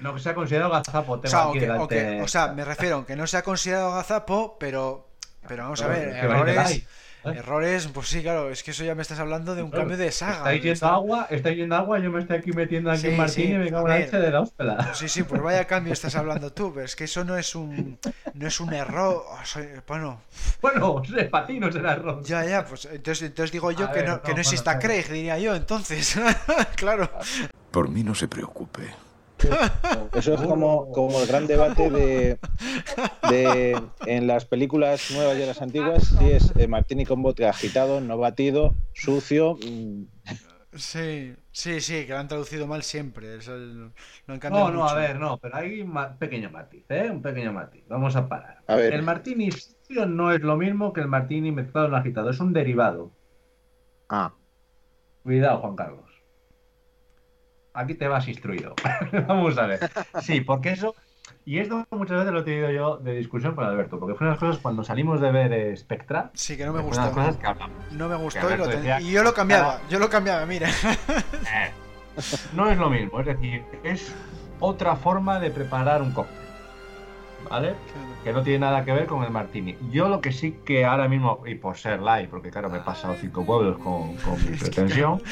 No 0.00 0.14
que 0.14 0.20
se 0.20 0.28
ha 0.30 0.34
considerado 0.34 0.70
gazapo, 0.70 1.12
O 1.12 1.20
tengo 1.20 1.30
sea, 1.30 1.38
aquí 1.40 1.46
aunque- 1.48 1.60
delante. 1.60 2.00
aunque- 2.08 2.22
o 2.22 2.28
sea, 2.28 2.48
me 2.52 2.64
refiero, 2.64 2.96
aunque 2.96 3.16
no 3.16 3.26
se 3.26 3.36
ha 3.36 3.42
considerado 3.42 3.92
gazapo, 3.94 4.56
pero, 4.58 5.08
pero 5.46 5.64
vamos 5.64 5.82
a 5.82 5.88
ver, 5.88 6.10
que 6.12 6.16
a 6.18 6.24
errores, 6.24 6.70
¿eh? 6.70 6.86
errores, 7.24 7.88
pues 7.92 8.08
sí, 8.08 8.22
claro, 8.22 8.48
es 8.48 8.62
que 8.62 8.70
eso 8.70 8.84
ya 8.84 8.94
me 8.94 9.02
estás 9.02 9.18
hablando 9.18 9.54
de 9.54 9.62
un 9.62 9.70
Claro, 9.70 9.82
cambio 9.82 9.98
de 9.98 10.10
saga. 10.12 10.36
Estáis 10.36 10.62
yendo 10.62 10.72
Está- 10.74 10.94
agua, 10.94 11.26
estáis 11.28 11.56
yendo 11.58 11.74
agua, 11.76 11.98
yo 11.98 12.10
me 12.10 12.20
estoy 12.20 12.36
aquí 12.38 12.52
metiendo 12.52 12.90
aquí 12.90 13.00
Sí, 13.00 13.06
en 13.08 13.16
Martín 13.16 13.46
sí, 13.46 13.52
y 13.52 13.58
me 13.58 13.70
cago 13.70 13.86
a 13.88 13.94
en 13.96 14.00
la 14.00 14.06
leche 14.06 14.18
de 14.18 14.30
la 14.30 14.40
hóspeda. 14.40 14.94
Sí, 14.94 15.08
sí, 15.08 15.22
pues 15.24 15.42
vaya 15.42 15.66
cambio 15.66 15.92
estás 15.92 16.14
hablando 16.14 16.52
tú, 16.52 16.72
pero 16.72 16.86
es 16.86 16.94
que 16.96 17.04
eso 17.04 17.24
no 17.24 17.36
es 17.36 17.54
un, 17.54 17.98
no 18.34 18.46
es 18.46 18.60
un 18.60 18.72
error, 18.72 19.24
o 19.28 19.44
sea, 19.44 19.82
bueno, 19.86 20.22
Bueno, 20.62 21.02
para 21.30 21.46
ti 21.46 21.58
no 21.60 21.70
será 21.72 21.94
error. 21.94 22.22
ya, 22.22 22.44
ya, 22.44 22.64
pues 22.64 22.86
entonces, 22.86 23.26
entonces 23.28 23.50
digo 23.52 23.72
yo 23.72 23.86
A 23.86 23.90
que 23.92 23.98
ver, 24.00 24.08
no, 24.08 24.14
no, 24.16 24.22
que 24.22 24.28
no 24.28 24.34
bueno, 24.34 24.40
exista 24.42 24.70
a. 24.72 24.78
Craig, 24.78 25.08
diría 25.10 25.38
yo, 25.38 25.54
entonces, 25.56 26.16
claro. 26.76 27.10
Por 27.72 27.90
mí 27.90 28.02
no 28.04 28.14
se 28.14 28.28
preocupe. 28.28 28.88
Eso 30.14 30.34
es 30.34 30.40
como, 30.40 30.90
como 30.92 31.20
el 31.20 31.26
gran 31.26 31.46
debate 31.46 31.90
de, 31.90 32.38
de 33.30 33.80
en 34.06 34.26
las 34.26 34.44
películas 34.44 35.10
nuevas 35.12 35.38
y 35.38 35.42
en 35.42 35.48
las 35.48 35.62
antiguas, 35.62 36.04
si 36.18 36.30
es 36.30 36.52
eh, 36.56 36.66
martini 36.66 37.04
con 37.04 37.22
vodka 37.22 37.50
agitado, 37.50 38.00
no 38.00 38.18
batido, 38.18 38.74
sucio. 38.94 39.54
mm, 39.54 40.02
Sí, 40.74 41.34
sí, 41.50 41.80
sí, 41.80 42.04
que 42.04 42.12
lo 42.12 42.18
han 42.18 42.28
traducido 42.28 42.66
mal 42.66 42.82
siempre, 42.82 43.36
eso 43.36 43.56
lo 43.56 43.90
han 44.28 44.40
No, 44.50 44.70
no, 44.70 44.86
a 44.86 44.94
ver, 44.94 45.18
no, 45.18 45.38
pero 45.38 45.56
hay 45.56 45.80
un 45.80 45.90
ma- 45.92 46.16
pequeño 46.16 46.50
matiz, 46.50 46.84
¿eh? 46.90 47.08
Un 47.10 47.22
pequeño 47.22 47.52
matiz. 47.52 47.84
Vamos 47.88 48.14
a 48.16 48.28
parar. 48.28 48.58
A 48.66 48.76
ver. 48.76 48.92
El 48.92 49.02
martini 49.02 49.50
sucio 49.50 50.04
no 50.06 50.30
es 50.30 50.40
lo 50.42 50.56
mismo 50.56 50.92
que 50.92 51.00
el 51.00 51.08
martini 51.08 51.52
mezclado 51.52 51.88
en 51.88 51.94
agitado, 51.94 52.30
es 52.30 52.38
un 52.40 52.52
derivado. 52.52 53.12
Ah. 54.10 54.32
Cuidado, 55.22 55.58
Juan 55.60 55.76
Carlos. 55.76 56.07
Aquí 57.78 57.94
te 57.94 58.08
vas 58.08 58.26
instruido. 58.26 58.74
Vamos 59.28 59.56
a 59.56 59.66
ver. 59.66 59.90
Sí, 60.20 60.40
porque 60.40 60.70
eso. 60.70 60.94
Y 61.44 61.58
esto 61.60 61.86
muchas 61.90 62.18
veces 62.18 62.32
lo 62.32 62.40
he 62.40 62.42
tenido 62.42 62.70
yo 62.70 62.96
de 62.98 63.14
discusión 63.14 63.54
con 63.54 63.64
Alberto, 63.64 63.98
porque 63.98 64.14
fue 64.16 64.26
una 64.26 64.34
de 64.34 64.40
las 64.40 64.40
cosas 64.40 64.62
cuando 64.62 64.82
salimos 64.82 65.20
de 65.20 65.30
ver 65.30 65.76
Spectra. 65.76 66.30
Sí, 66.34 66.56
que 66.56 66.66
no 66.66 66.72
me 66.72 66.80
gustó. 66.80 67.00
Una 67.00 67.10
de 67.10 67.16
las 67.16 67.26
cosas 67.26 67.40
que 67.40 67.46
hablamos. 67.46 67.92
No 67.92 68.08
me 68.08 68.16
gustó 68.16 68.52
y, 68.52 68.56
lo 68.58 68.66
ten- 68.68 68.76
decía, 68.76 69.00
y 69.00 69.12
yo 69.12 69.22
lo 69.22 69.32
cambiaba, 69.32 69.76
"Cara, 69.76 69.88
yo 69.88 69.98
lo 69.98 70.10
cambiaba, 70.10 70.44
mira. 70.44 70.68
eh, 71.32 71.70
no 72.54 72.68
es 72.68 72.76
lo 72.78 72.90
mismo, 72.90 73.20
es 73.20 73.26
decir, 73.26 73.62
es 73.84 74.12
otra 74.60 74.96
forma 74.96 75.38
de 75.38 75.50
preparar 75.50 76.02
un 76.02 76.10
cóctel. 76.12 76.36
¿Vale? 77.48 77.76
Que 78.24 78.32
no 78.32 78.42
tiene 78.42 78.58
nada 78.58 78.84
que 78.84 78.92
ver 78.92 79.06
con 79.06 79.22
el 79.24 79.30
martini. 79.30 79.74
Yo 79.90 80.08
lo 80.08 80.20
que 80.20 80.32
sí 80.32 80.58
que 80.66 80.84
ahora 80.84 81.08
mismo, 81.08 81.42
y 81.46 81.54
por 81.54 81.78
ser 81.78 82.00
live, 82.00 82.26
porque 82.28 82.50
claro, 82.50 82.68
me 82.68 82.78
he 82.78 82.80
pasado 82.82 83.14
cinco 83.18 83.46
pueblos 83.46 83.78
con, 83.78 84.16
con 84.16 84.34
mi 84.44 84.54
pretensión, 84.58 85.22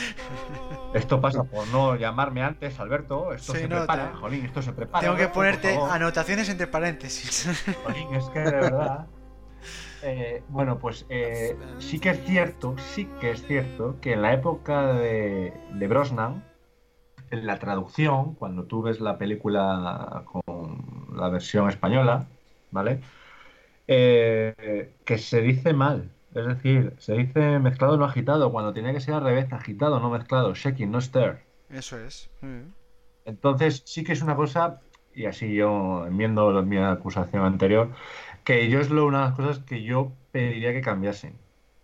esto 0.97 1.20
pasa 1.20 1.44
por 1.44 1.66
no 1.68 1.97
llamarme 1.97 2.43
antes, 2.43 2.78
Alberto, 2.81 3.32
esto 3.32 3.52
Sí, 3.52 3.60
se 3.60 3.68
no, 3.68 3.77
prepara, 3.77 4.09
te- 4.09 4.16
jolín, 4.16 4.44
esto 4.47 4.62
se 4.62 4.73
prepara. 4.73 5.01
Tengo 5.01 5.16
que 5.16 5.23
Alberto, 5.24 5.35
ponerte 5.35 5.68
anotaciones 5.90 6.48
entre 6.48 6.66
paréntesis. 6.66 7.47
Jolín, 7.85 8.14
es 8.14 8.24
que 8.31 8.39
de 8.40 8.51
verdad. 8.51 9.06
eh, 10.02 10.43
bueno, 10.48 10.78
pues 10.78 11.06
eh, 11.09 11.56
sí 11.78 11.98
que 12.01 12.10
es 12.10 12.24
cierto, 12.24 12.77
sí 12.78 13.06
que 13.20 13.31
es 13.32 13.47
cierto 13.47 13.98
que 14.01 14.12
en 14.14 14.23
la 14.23 14.32
época 14.35 14.93
de, 14.94 15.52
de 15.74 15.89
Brosnan, 15.89 16.44
en 17.31 17.47
la 17.47 17.59
traducción, 17.59 18.35
cuando 18.35 18.64
tú 18.64 18.82
ves 18.82 19.01
la 19.01 19.18
película 19.18 20.24
con 20.27 20.43
la 21.16 21.28
versión 21.31 21.68
española, 21.68 22.27
¿vale? 22.70 23.01
Eh, 23.89 24.97
que 25.05 25.18
se 25.18 25.40
dice 25.43 25.73
mal. 25.73 26.15
Es 26.37 26.47
decir, 26.47 26.93
se 26.99 27.15
dice 27.15 27.59
mezclado 27.59 27.97
no 27.97 28.05
agitado, 28.05 28.53
cuando 28.53 28.75
tenía 28.75 28.93
que 28.93 29.01
ser 29.01 29.15
al 29.15 29.25
revés, 29.25 29.51
agitado, 29.55 30.01
no 30.01 30.11
mezclado, 30.11 30.55
shaking, 30.55 30.91
no 30.91 31.01
stir. 31.01 31.39
Eso 31.71 31.99
es. 31.99 32.29
Mm. 32.43 32.73
Entonces, 33.25 33.83
sí 33.87 34.05
que 34.05 34.13
es 34.13 34.21
una 34.21 34.37
cosa, 34.37 34.81
y 35.15 35.25
así 35.25 35.55
yo 35.55 36.05
enmiendo 36.07 36.63
mi 36.63 36.77
acusación 36.77 37.43
anterior, 37.43 37.89
que 38.45 38.69
yo 38.69 38.81
es 38.81 38.91
lo, 38.91 39.07
una 39.07 39.21
de 39.21 39.25
las 39.29 39.35
cosas 39.35 39.59
que 39.61 39.83
yo 39.83 40.13
pediría 40.31 40.75
que 40.75 40.83
cambiasen. 40.83 41.33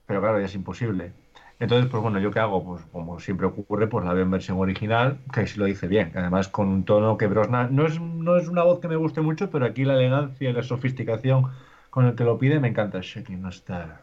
Pero 0.05 0.21
claro, 0.21 0.39
ya 0.39 0.45
es 0.45 0.55
imposible. 0.55 1.13
Entonces, 1.59 1.91
pues 1.91 2.03
bueno, 2.03 2.21
¿yo 2.21 2.31
qué 2.31 2.41
hago? 2.41 2.63
Pues 2.63 2.83
como 2.93 3.21
siempre 3.21 3.47
ocurre, 3.47 3.87
pues 3.87 4.05
la 4.05 4.13
veo 4.13 4.25
en 4.25 4.31
versión 4.33 4.59
original, 4.59 5.19
que 5.33 5.47
sí 5.47 5.59
lo 5.59 5.65
dice 5.65 5.89
bien. 5.89 6.13
Además, 6.15 6.49
con 6.49 6.69
un 6.69 6.85
tono 6.85 7.17
que 7.17 7.27
Brosnan... 7.27 7.75
No 7.75 7.87
es, 7.87 7.99
no 7.99 8.37
es 8.37 8.49
una 8.49 8.65
voz 8.65 8.81
que 8.81 8.89
me 8.89 8.97
guste 8.97 9.23
mucho, 9.23 9.51
pero 9.51 9.65
aquí 9.65 9.87
la 9.87 9.95
elegancia 9.95 10.51
y 10.51 10.53
la 10.53 10.63
sofisticación 10.63 11.51
con 11.89 12.05
el 12.05 12.15
que 12.15 12.25
lo 12.25 12.39
pide 12.39 12.61
me 12.61 12.69
encanta. 12.69 13.01
Shaking 13.01 13.41
no 13.41 13.49
está 13.49 14.03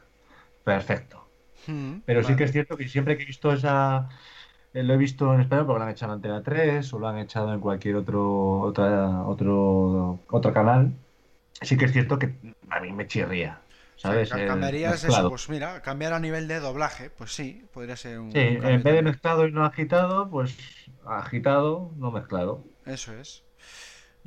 perfecto. 0.64 1.32
Mm, 1.68 2.02
Pero 2.06 2.24
sí 2.24 2.36
que 2.36 2.46
es 2.46 2.52
cierto 2.54 2.78
que 2.78 2.88
siempre 2.90 3.18
que 3.18 3.24
he 3.24 3.26
visto 3.28 3.54
esa. 3.54 4.10
eh, 4.74 4.84
Lo 4.84 4.94
he 4.96 4.98
visto 4.98 5.34
en 5.34 5.42
español 5.42 5.66
porque 5.68 5.80
lo 5.80 5.86
han 5.86 5.92
echado 5.92 6.14
en 6.14 6.18
Antena 6.18 6.44
3 6.44 6.94
o 6.94 7.00
lo 7.00 7.08
han 7.08 7.20
echado 7.20 7.54
en 7.54 7.60
cualquier 7.62 7.96
otro, 7.98 8.62
otra, 8.62 9.24
otro, 9.26 10.26
otro 10.30 10.54
canal. 10.54 11.00
Sí 11.62 11.78
que 11.78 11.86
es 11.86 11.94
cierto 11.94 12.20
que 12.20 12.40
a 12.70 12.80
mí 12.82 12.94
me 12.94 13.08
chirría. 13.08 13.66
¿sabes? 13.98 14.32
Cambiarías 14.46 15.04
eso, 15.04 15.28
pues 15.28 15.50
mira, 15.50 15.82
cambiar 15.82 16.14
a 16.14 16.20
nivel 16.20 16.48
de 16.48 16.60
doblaje, 16.60 17.10
pues 17.10 17.34
sí, 17.34 17.68
podría 17.74 17.96
ser 17.98 18.20
un 18.20 18.30
Sí, 18.32 18.40
un 18.40 18.64
en 18.64 18.84
vez 18.84 18.94
de 18.96 19.02
mezclado 19.02 19.48
y 19.48 19.52
no 19.52 19.66
agitado, 19.66 20.30
pues 20.30 20.56
agitado, 21.06 21.94
no 21.98 22.12
mezclado. 22.12 22.64
Eso 22.86 23.14
es. 23.14 23.46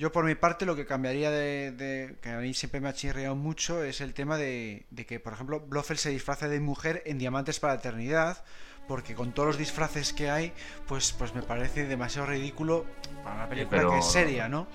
Yo 0.02 0.10
por 0.10 0.24
mi 0.24 0.34
parte 0.34 0.66
lo 0.66 0.74
que 0.74 0.84
cambiaría 0.84 1.30
de, 1.30 1.70
de- 1.70 2.16
que 2.20 2.30
a 2.30 2.38
mí 2.38 2.54
siempre 2.54 2.80
me 2.80 2.88
ha 2.88 2.92
chirriado 2.92 3.36
mucho 3.36 3.84
es 3.84 4.00
el 4.00 4.14
tema 4.14 4.36
de, 4.36 4.84
de 4.90 5.06
que, 5.06 5.20
por 5.20 5.32
ejemplo, 5.32 5.60
Blofeld 5.60 6.00
se 6.00 6.10
disfrace 6.10 6.48
de 6.48 6.58
mujer 6.58 7.04
en 7.06 7.18
Diamantes 7.18 7.60
para 7.60 7.74
la 7.74 7.78
Eternidad, 7.78 8.44
porque 8.88 9.14
con 9.14 9.32
todos 9.32 9.48
los 9.48 9.58
disfraces 9.58 10.12
que 10.12 10.30
hay, 10.30 10.52
pues, 10.86 11.12
pues 11.12 11.34
me 11.34 11.42
parece 11.42 11.86
demasiado 11.86 12.26
ridículo 12.26 12.84
para 13.24 13.36
una 13.36 13.48
película 13.48 13.78
pero- 13.80 13.92
que 13.92 13.98
es 13.98 14.10
seria, 14.10 14.48
¿no? 14.48 14.66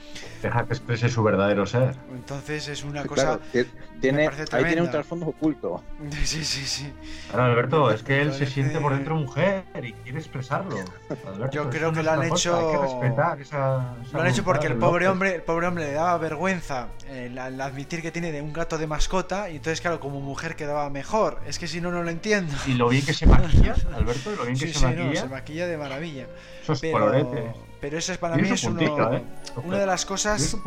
Deja 0.41 0.65
que 0.65 0.73
exprese 0.73 1.09
su 1.09 1.21
verdadero 1.23 1.65
ser. 1.65 1.95
Entonces 2.13 2.67
es 2.69 2.83
una 2.83 3.03
Claro, 3.03 3.39
cosa... 3.39 3.39
ti- 3.51 3.69
tiene, 3.99 4.27
ahí 4.51 4.63
tiene 4.65 4.81
un 4.83 4.91
trasfondo 4.91 5.27
oculto. 5.27 5.83
Sí, 6.23 6.43
sí, 6.45 6.65
sí. 6.65 6.93
Claro, 7.29 7.45
Alberto, 7.51 7.91
es 7.91 8.03
que 8.03 8.21
él 8.21 8.33
se 8.33 8.45
siente 8.45 8.79
por 8.79 8.93
dentro 8.93 9.15
mujer 9.15 9.65
y 9.81 9.91
quiere 9.93 10.19
expresarlo. 10.19 10.77
Alberto, 11.25 11.51
Yo 11.51 11.69
creo 11.69 11.91
que 11.91 12.03
lo 12.03 12.11
han 12.11 12.29
cosa, 12.29 12.35
hecho. 12.35 12.57
Hay 12.57 12.75
que 12.75 12.81
respetar 12.81 13.41
esa, 13.41 13.95
esa 14.05 14.17
Lo 14.17 14.21
han 14.23 14.27
hecho 14.29 14.43
porque 14.43 14.67
el 14.67 14.75
pobre 14.77 15.05
López. 15.05 15.11
hombre, 15.13 15.35
el 15.35 15.41
pobre 15.41 15.67
hombre 15.67 15.85
le 15.85 15.93
daba 15.93 16.17
vergüenza 16.17 16.87
el, 17.09 17.37
al 17.37 17.59
admitir 17.59 18.01
que 18.01 18.11
tiene 18.11 18.31
de 18.31 18.41
un 18.41 18.53
gato 18.53 18.77
de 18.77 18.87
mascota 18.87 19.49
y 19.49 19.57
entonces 19.57 19.81
claro 19.81 19.99
como 19.99 20.19
mujer 20.21 20.55
quedaba 20.55 20.89
mejor. 20.89 21.39
Es 21.45 21.59
que 21.59 21.67
si 21.67 21.81
no 21.81 21.91
no 21.91 22.03
lo 22.03 22.09
entiendo. 22.09 22.53
Y 22.65 22.73
lo 22.73 22.87
bien 22.89 23.05
que 23.05 23.13
se 23.13 23.25
maquilla, 23.25 23.75
Alberto, 24.09 24.33
y 24.33 24.35
lo 24.35 24.43
bien 24.45 24.57
que 24.57 24.67
Sí, 24.67 24.73
se 24.73 24.79
sí, 24.79 24.85
maquilla. 24.85 25.03
no, 25.05 25.15
se 25.15 25.27
maquilla 25.27 25.67
de 25.67 25.77
maravilla. 25.77 26.27
Esos 26.63 26.79
pero, 26.81 26.93
coloretes. 26.99 27.55
pero 27.81 27.97
eso 27.97 28.11
es 28.13 28.17
para 28.17 28.35
mí 28.37 28.49
es 28.49 28.63
uno- 28.63 29.13
¿eh? 29.13 29.23
una 29.63 29.77
de 29.79 29.85
las 29.85 30.05
cosas 30.05 30.53
¿eh? 30.53 30.57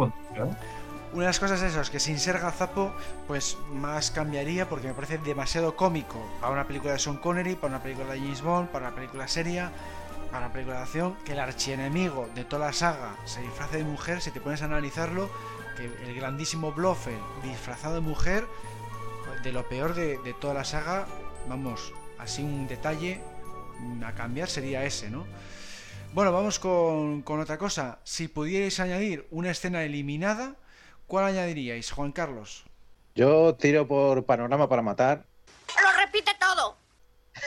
una 1.12 1.22
de 1.24 1.26
las 1.28 1.40
cosas 1.40 1.60
esas 1.62 1.90
que 1.90 1.98
sin 1.98 2.18
ser 2.20 2.38
gazapo 2.38 2.92
pues 3.26 3.56
más 3.72 4.10
cambiaría 4.12 4.68
porque 4.68 4.86
me 4.88 4.94
parece 4.94 5.18
demasiado 5.18 5.74
cómico 5.74 6.16
para 6.40 6.52
una 6.52 6.66
película 6.66 6.92
de 6.92 6.98
Sean 7.00 7.16
Connery, 7.16 7.56
para 7.56 7.74
una 7.74 7.82
película 7.82 8.12
de 8.12 8.20
James 8.20 8.42
Bond, 8.42 8.68
para 8.68 8.86
una 8.88 8.94
película 8.94 9.26
seria, 9.26 9.72
para 10.30 10.46
una 10.46 10.52
película 10.52 10.76
de 10.76 10.82
acción, 10.82 11.16
que 11.24 11.32
el 11.32 11.40
archienemigo 11.40 12.28
de 12.36 12.44
toda 12.44 12.66
la 12.66 12.72
saga 12.72 13.16
se 13.24 13.40
disfrace 13.42 13.78
de 13.78 13.84
mujer, 13.84 14.20
si 14.22 14.30
te 14.30 14.40
pones 14.40 14.62
a 14.62 14.66
analizarlo, 14.66 15.28
que 15.76 15.86
el 15.86 16.14
grandísimo 16.14 16.70
Blofeld 16.72 17.18
disfrazado 17.42 17.96
de 17.96 18.00
mujer, 18.02 18.46
de 19.42 19.50
lo 19.52 19.68
peor 19.68 19.94
de, 19.94 20.18
de 20.18 20.32
toda 20.34 20.54
la 20.54 20.64
saga, 20.64 21.06
vamos, 21.48 21.92
así 22.18 22.42
un 22.44 22.68
detalle 22.68 23.20
a 24.04 24.14
cambiar 24.14 24.48
sería 24.48 24.84
ese, 24.84 25.10
¿no? 25.10 25.26
Bueno, 26.12 26.32
vamos 26.32 26.58
con, 26.58 27.22
con 27.22 27.40
otra 27.40 27.58
cosa. 27.58 28.00
Si 28.04 28.28
pudierais 28.28 28.80
añadir 28.80 29.26
una 29.30 29.50
escena 29.50 29.82
eliminada, 29.84 30.56
¿cuál 31.06 31.26
añadiríais, 31.26 31.90
Juan 31.92 32.12
Carlos? 32.12 32.64
Yo 33.14 33.54
tiro 33.54 33.86
por 33.86 34.24
panorama 34.24 34.68
para 34.68 34.82
matar. 34.82 35.24
Lo 35.82 36.04
repite 36.04 36.32
todo. 36.40 36.76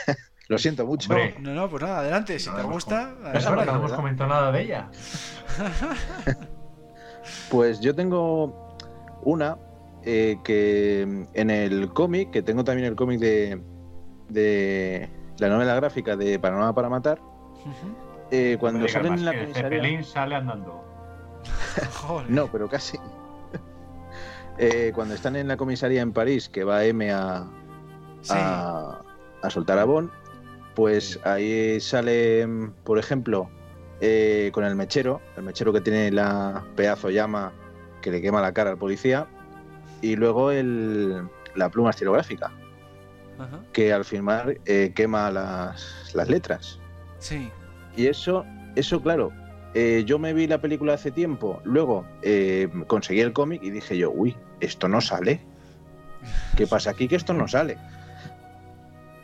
Lo 0.48 0.58
siento 0.58 0.86
mucho. 0.86 1.10
Hombre. 1.10 1.36
No, 1.40 1.54
no, 1.54 1.68
pues 1.70 1.82
nada, 1.82 2.00
adelante. 2.00 2.38
Si 2.38 2.50
te 2.50 2.62
gusta. 2.62 3.14
Es 3.34 3.44
verdad 3.44 3.64
que 3.64 3.72
no 3.72 3.78
hemos 3.78 3.92
comentado 3.92 4.30
nada 4.30 4.52
de 4.52 4.62
ella. 4.62 4.90
Pues 7.50 7.80
yo 7.80 7.94
tengo 7.94 8.76
una 9.22 9.56
eh, 10.02 10.36
que 10.44 11.26
en 11.32 11.50
el 11.50 11.90
cómic, 11.92 12.30
que 12.30 12.42
tengo 12.42 12.64
también 12.64 12.86
el 12.86 12.96
cómic 12.96 13.18
de, 13.18 13.62
de 14.28 15.08
la 15.38 15.48
novela 15.48 15.74
gráfica 15.74 16.16
de 16.16 16.38
Panorama 16.38 16.74
para 16.74 16.88
Matar, 16.88 17.20
eh, 18.30 18.56
cuando 18.60 18.86
salen 18.88 19.12
más 19.12 19.20
en 19.20 19.26
la 19.26 19.32
comisaría... 19.32 19.62
Zeppelin 19.70 20.04
sale 20.04 20.34
andando. 20.34 20.84
No, 22.28 22.46
pero 22.48 22.68
casi. 22.68 22.98
Eh, 24.56 24.92
cuando 24.94 25.14
están 25.16 25.34
en 25.34 25.48
la 25.48 25.56
comisaría 25.56 26.00
en 26.00 26.12
París, 26.12 26.48
que 26.48 26.62
va 26.62 26.84
M 26.84 27.10
a, 27.10 27.44
a, 28.30 29.00
a 29.42 29.50
soltar 29.50 29.80
a 29.80 29.84
Bond, 29.84 30.12
pues 30.76 31.18
ahí 31.24 31.80
sale, 31.80 32.46
por 32.84 33.00
ejemplo, 33.00 33.50
eh, 34.00 34.50
con 34.52 34.62
el 34.62 34.76
mechero, 34.76 35.20
el 35.36 35.42
mechero 35.42 35.72
que 35.72 35.80
tiene 35.80 36.12
la 36.12 36.64
pedazo 36.76 37.10
llama 37.10 37.52
que 38.00 38.12
le 38.12 38.22
quema 38.22 38.40
la 38.40 38.52
cara 38.52 38.70
al 38.70 38.78
policía, 38.78 39.26
y 40.02 40.14
luego 40.14 40.52
el, 40.52 41.28
la 41.56 41.68
pluma 41.68 41.90
estilográfica, 41.90 42.52
Ajá. 43.38 43.60
que 43.72 43.92
al 43.92 44.04
firmar 44.04 44.58
eh, 44.66 44.92
quema 44.94 45.30
las, 45.30 46.12
las 46.14 46.28
letras. 46.28 46.78
Sí. 47.18 47.50
Y 47.96 48.06
eso, 48.06 48.44
eso 48.76 49.00
claro, 49.00 49.32
eh, 49.74 50.04
yo 50.06 50.20
me 50.20 50.32
vi 50.32 50.46
la 50.46 50.60
película 50.60 50.94
hace 50.94 51.10
tiempo, 51.10 51.60
luego 51.64 52.06
eh, 52.22 52.68
conseguí 52.86 53.20
el 53.20 53.32
cómic 53.32 53.62
y 53.62 53.70
dije 53.70 53.98
yo, 53.98 54.10
uy, 54.10 54.36
esto 54.60 54.88
no 54.88 55.00
sale. 55.00 55.40
¿Qué 56.56 56.66
pasa 56.68 56.90
aquí 56.90 57.08
que 57.08 57.16
esto 57.16 57.34
no 57.34 57.48
sale? 57.48 57.76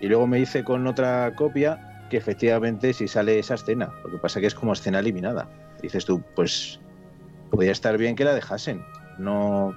Y 0.01 0.09
luego 0.09 0.27
me 0.27 0.41
hice 0.41 0.65
con 0.65 0.87
otra 0.89 1.35
copia 1.37 2.07
que 2.11 2.17
efectivamente 2.17 2.93
sí 2.93 3.07
sale 3.07 3.39
esa 3.39 3.55
escena. 3.55 3.93
Lo 4.03 4.11
que 4.11 4.19
pasa 4.19 4.41
que 4.41 4.47
es 4.47 4.55
como 4.55 4.73
escena 4.73 4.99
eliminada. 4.99 5.49
Dices 5.83 6.05
tú, 6.05 6.21
pues 6.35 6.81
podría 7.51 7.71
estar 7.71 7.97
bien 7.97 8.17
que 8.17 8.25
la 8.25 8.35
dejasen, 8.35 8.85
no 9.19 9.77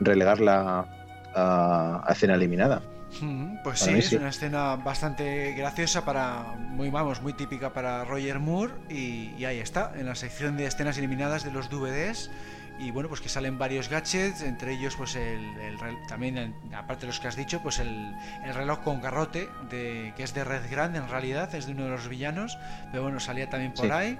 relegarla 0.00 0.86
a, 1.34 2.02
a 2.06 2.12
escena 2.12 2.34
eliminada. 2.34 2.80
Mm, 3.20 3.56
Pues 3.64 3.80
sí, 3.80 3.90
es 3.92 4.08
sí. 4.08 4.16
una 4.16 4.28
escena 4.28 4.76
bastante 4.76 5.52
graciosa 5.54 6.04
para, 6.04 6.42
muy 6.58 6.90
vamos, 6.90 7.22
muy 7.22 7.32
típica 7.32 7.72
para 7.72 8.04
Roger 8.04 8.38
Moore 8.38 8.72
y, 8.90 9.32
y 9.38 9.44
ahí 9.44 9.58
está, 9.58 9.92
en 9.96 10.06
la 10.06 10.14
sección 10.14 10.56
de 10.56 10.66
escenas 10.66 10.98
eliminadas 10.98 11.44
de 11.44 11.50
los 11.50 11.70
DVDs 11.70 12.30
y 12.78 12.90
bueno, 12.90 13.08
pues 13.08 13.22
que 13.22 13.30
salen 13.30 13.58
varios 13.58 13.88
gadgets, 13.88 14.42
entre 14.42 14.72
ellos 14.74 14.96
pues 14.96 15.16
el, 15.16 15.40
el 15.60 15.78
también 16.08 16.54
aparte 16.76 17.02
de 17.02 17.06
los 17.06 17.18
que 17.20 17.28
has 17.28 17.34
dicho, 17.36 17.60
pues 17.62 17.78
el, 17.78 18.14
el 18.44 18.54
reloj 18.54 18.80
con 18.80 19.00
garrote 19.00 19.48
de, 19.70 20.12
que 20.14 20.22
es 20.22 20.34
de 20.34 20.44
Red 20.44 20.70
Grand 20.70 20.94
en 20.94 21.08
realidad, 21.08 21.54
es 21.54 21.64
de 21.66 21.72
uno 21.72 21.84
de 21.84 21.90
los 21.90 22.06
villanos, 22.08 22.58
pero 22.90 23.02
bueno, 23.04 23.18
salía 23.18 23.48
también 23.48 23.72
por 23.72 23.86
Sí. 23.86 23.92
ahí 23.92 24.18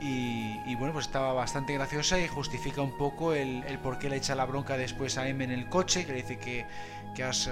y, 0.00 0.60
y, 0.64 0.76
bueno, 0.76 0.92
pues 0.92 1.06
estaba 1.06 1.32
bastante 1.32 1.74
graciosa 1.74 2.20
y 2.20 2.28
justifica 2.28 2.80
un 2.82 2.96
poco 2.96 3.32
el, 3.34 3.64
el 3.64 3.80
por 3.80 3.98
qué 3.98 4.08
le 4.08 4.14
echa 4.18 4.36
la 4.36 4.44
bronca 4.44 4.76
después 4.76 5.18
a 5.18 5.26
M 5.26 5.42
en 5.42 5.50
el 5.50 5.68
coche, 5.68 6.06
que 6.06 6.12
le 6.12 6.18
dice 6.22 6.38
que, 6.38 6.66
que 7.14 7.22
has, 7.22 7.50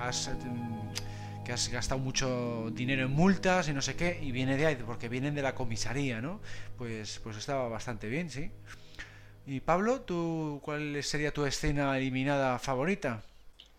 has, 0.00 0.30
mm, 0.44 1.44
que 1.44 1.52
has 1.52 1.68
gastado 1.70 2.00
mucho 2.00 2.70
dinero 2.70 3.06
en 3.06 3.12
multas 3.12 3.68
y 3.68 3.72
no 3.72 3.82
sé 3.82 3.96
qué, 3.96 4.20
y 4.22 4.32
viene 4.32 4.56
de 4.56 4.66
ahí, 4.66 4.76
porque 4.86 5.08
vienen 5.08 5.34
de 5.34 5.42
la 5.42 5.54
comisaría, 5.54 6.20
¿no? 6.20 6.40
Pues, 6.78 7.20
pues 7.22 7.36
estaba 7.36 7.68
bastante 7.68 8.08
bien, 8.08 8.30
sí. 8.30 8.50
Y 9.46 9.60
Pablo, 9.60 10.02
¿tú, 10.02 10.60
¿cuál 10.62 11.02
sería 11.02 11.32
tu 11.32 11.44
escena 11.46 11.96
eliminada 11.98 12.58
favorita? 12.58 13.22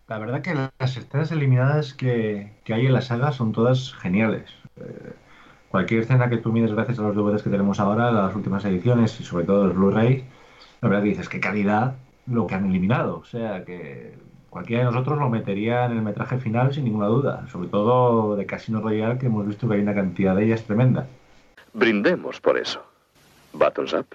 La 0.08 0.18
verdad 0.18 0.42
que 0.42 0.54
las 0.54 0.96
escenas 0.96 1.32
eliminadas 1.32 1.94
que, 1.94 2.52
que 2.64 2.74
hay 2.74 2.86
en 2.86 2.92
la 2.92 3.00
saga 3.00 3.32
son 3.32 3.52
todas 3.52 3.94
geniales. 3.94 4.50
Eh, 4.76 5.14
cualquier 5.70 6.02
escena 6.02 6.28
que 6.28 6.36
tú 6.36 6.52
mires 6.52 6.72
gracias 6.72 6.98
a 6.98 7.02
los 7.02 7.16
DVDs 7.16 7.42
que 7.42 7.50
tenemos 7.50 7.80
ahora, 7.80 8.12
las 8.12 8.34
últimas 8.34 8.64
ediciones 8.66 9.18
y 9.20 9.24
sobre 9.24 9.46
todo 9.46 9.66
los 9.66 9.74
Blu-ray, 9.74 10.24
la 10.82 10.88
verdad 10.88 11.02
que 11.02 11.08
dices, 11.10 11.28
qué 11.30 11.40
calidad 11.40 11.94
lo 12.26 12.46
que 12.46 12.54
han 12.54 12.66
eliminado. 12.66 13.18
O 13.18 13.24
sea, 13.24 13.64
que 13.64 14.14
cualquiera 14.54 14.84
de 14.84 14.90
nosotros 14.92 15.18
lo 15.18 15.28
metería 15.28 15.84
en 15.84 15.92
el 15.92 16.00
metraje 16.02 16.38
final 16.38 16.72
sin 16.72 16.84
ninguna 16.84 17.06
duda. 17.08 17.44
Sobre 17.50 17.68
todo 17.68 18.36
de 18.36 18.46
Casino 18.46 18.80
Royale, 18.80 19.18
que 19.18 19.26
hemos 19.26 19.44
visto 19.46 19.68
que 19.68 19.74
hay 19.74 19.80
una 19.80 19.94
cantidad 19.94 20.36
de 20.36 20.44
ellas 20.44 20.62
tremenda. 20.62 21.08
Brindemos 21.72 22.40
por 22.40 22.56
eso. 22.56 22.80
Buttons 23.52 23.92
up. 23.94 24.06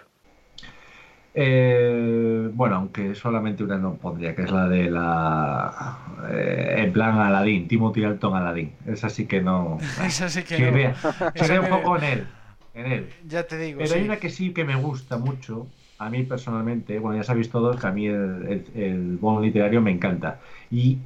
Eh, 1.33 2.49
bueno, 2.53 2.77
aunque 2.77 3.13
solamente 3.15 3.63
una 3.65 3.77
no 3.77 3.95
pondría, 3.95 4.33
que 4.33 4.43
es 4.43 4.51
la 4.51 4.67
de 4.69 4.89
la. 4.89 5.97
eh, 6.31 6.75
en 6.77 6.93
plan 6.93 7.19
Aladdin, 7.19 7.67
Timothy 7.67 8.05
Alton 8.05 8.35
Aladdin. 8.35 8.71
Esa 8.87 9.09
sí 9.09 9.25
que 9.27 9.41
no. 9.41 9.77
Esa 10.05 10.29
sí 10.29 10.43
que 10.43 10.57
no. 10.59 10.71
vea, 10.71 10.95
Esa 11.35 11.45
se 11.45 11.53
ve 11.53 11.59
un 11.59 11.69
poco 11.69 11.97
en 11.97 12.03
él. 12.03 12.27
En 12.73 12.91
él. 12.91 13.09
Ya 13.27 13.43
te 13.43 13.57
digo, 13.57 13.79
Pero 13.79 13.89
sí. 13.91 13.99
hay 13.99 14.05
una 14.05 14.17
que 14.17 14.29
sí 14.29 14.53
que 14.53 14.63
me 14.63 14.75
gusta 14.77 15.17
mucho, 15.17 15.67
a 15.99 16.09
mí 16.09 16.23
personalmente, 16.23 16.97
bueno, 16.97 17.17
ya 17.17 17.23
sabéis 17.23 17.49
todos 17.49 17.75
que 17.75 17.85
a 17.87 17.91
mí 17.91 18.07
el, 18.07 18.65
el, 18.73 19.19
el 19.21 19.41
literario 19.41 19.81
me 19.81 19.91
encanta. 19.91 20.39
Y 20.71 20.97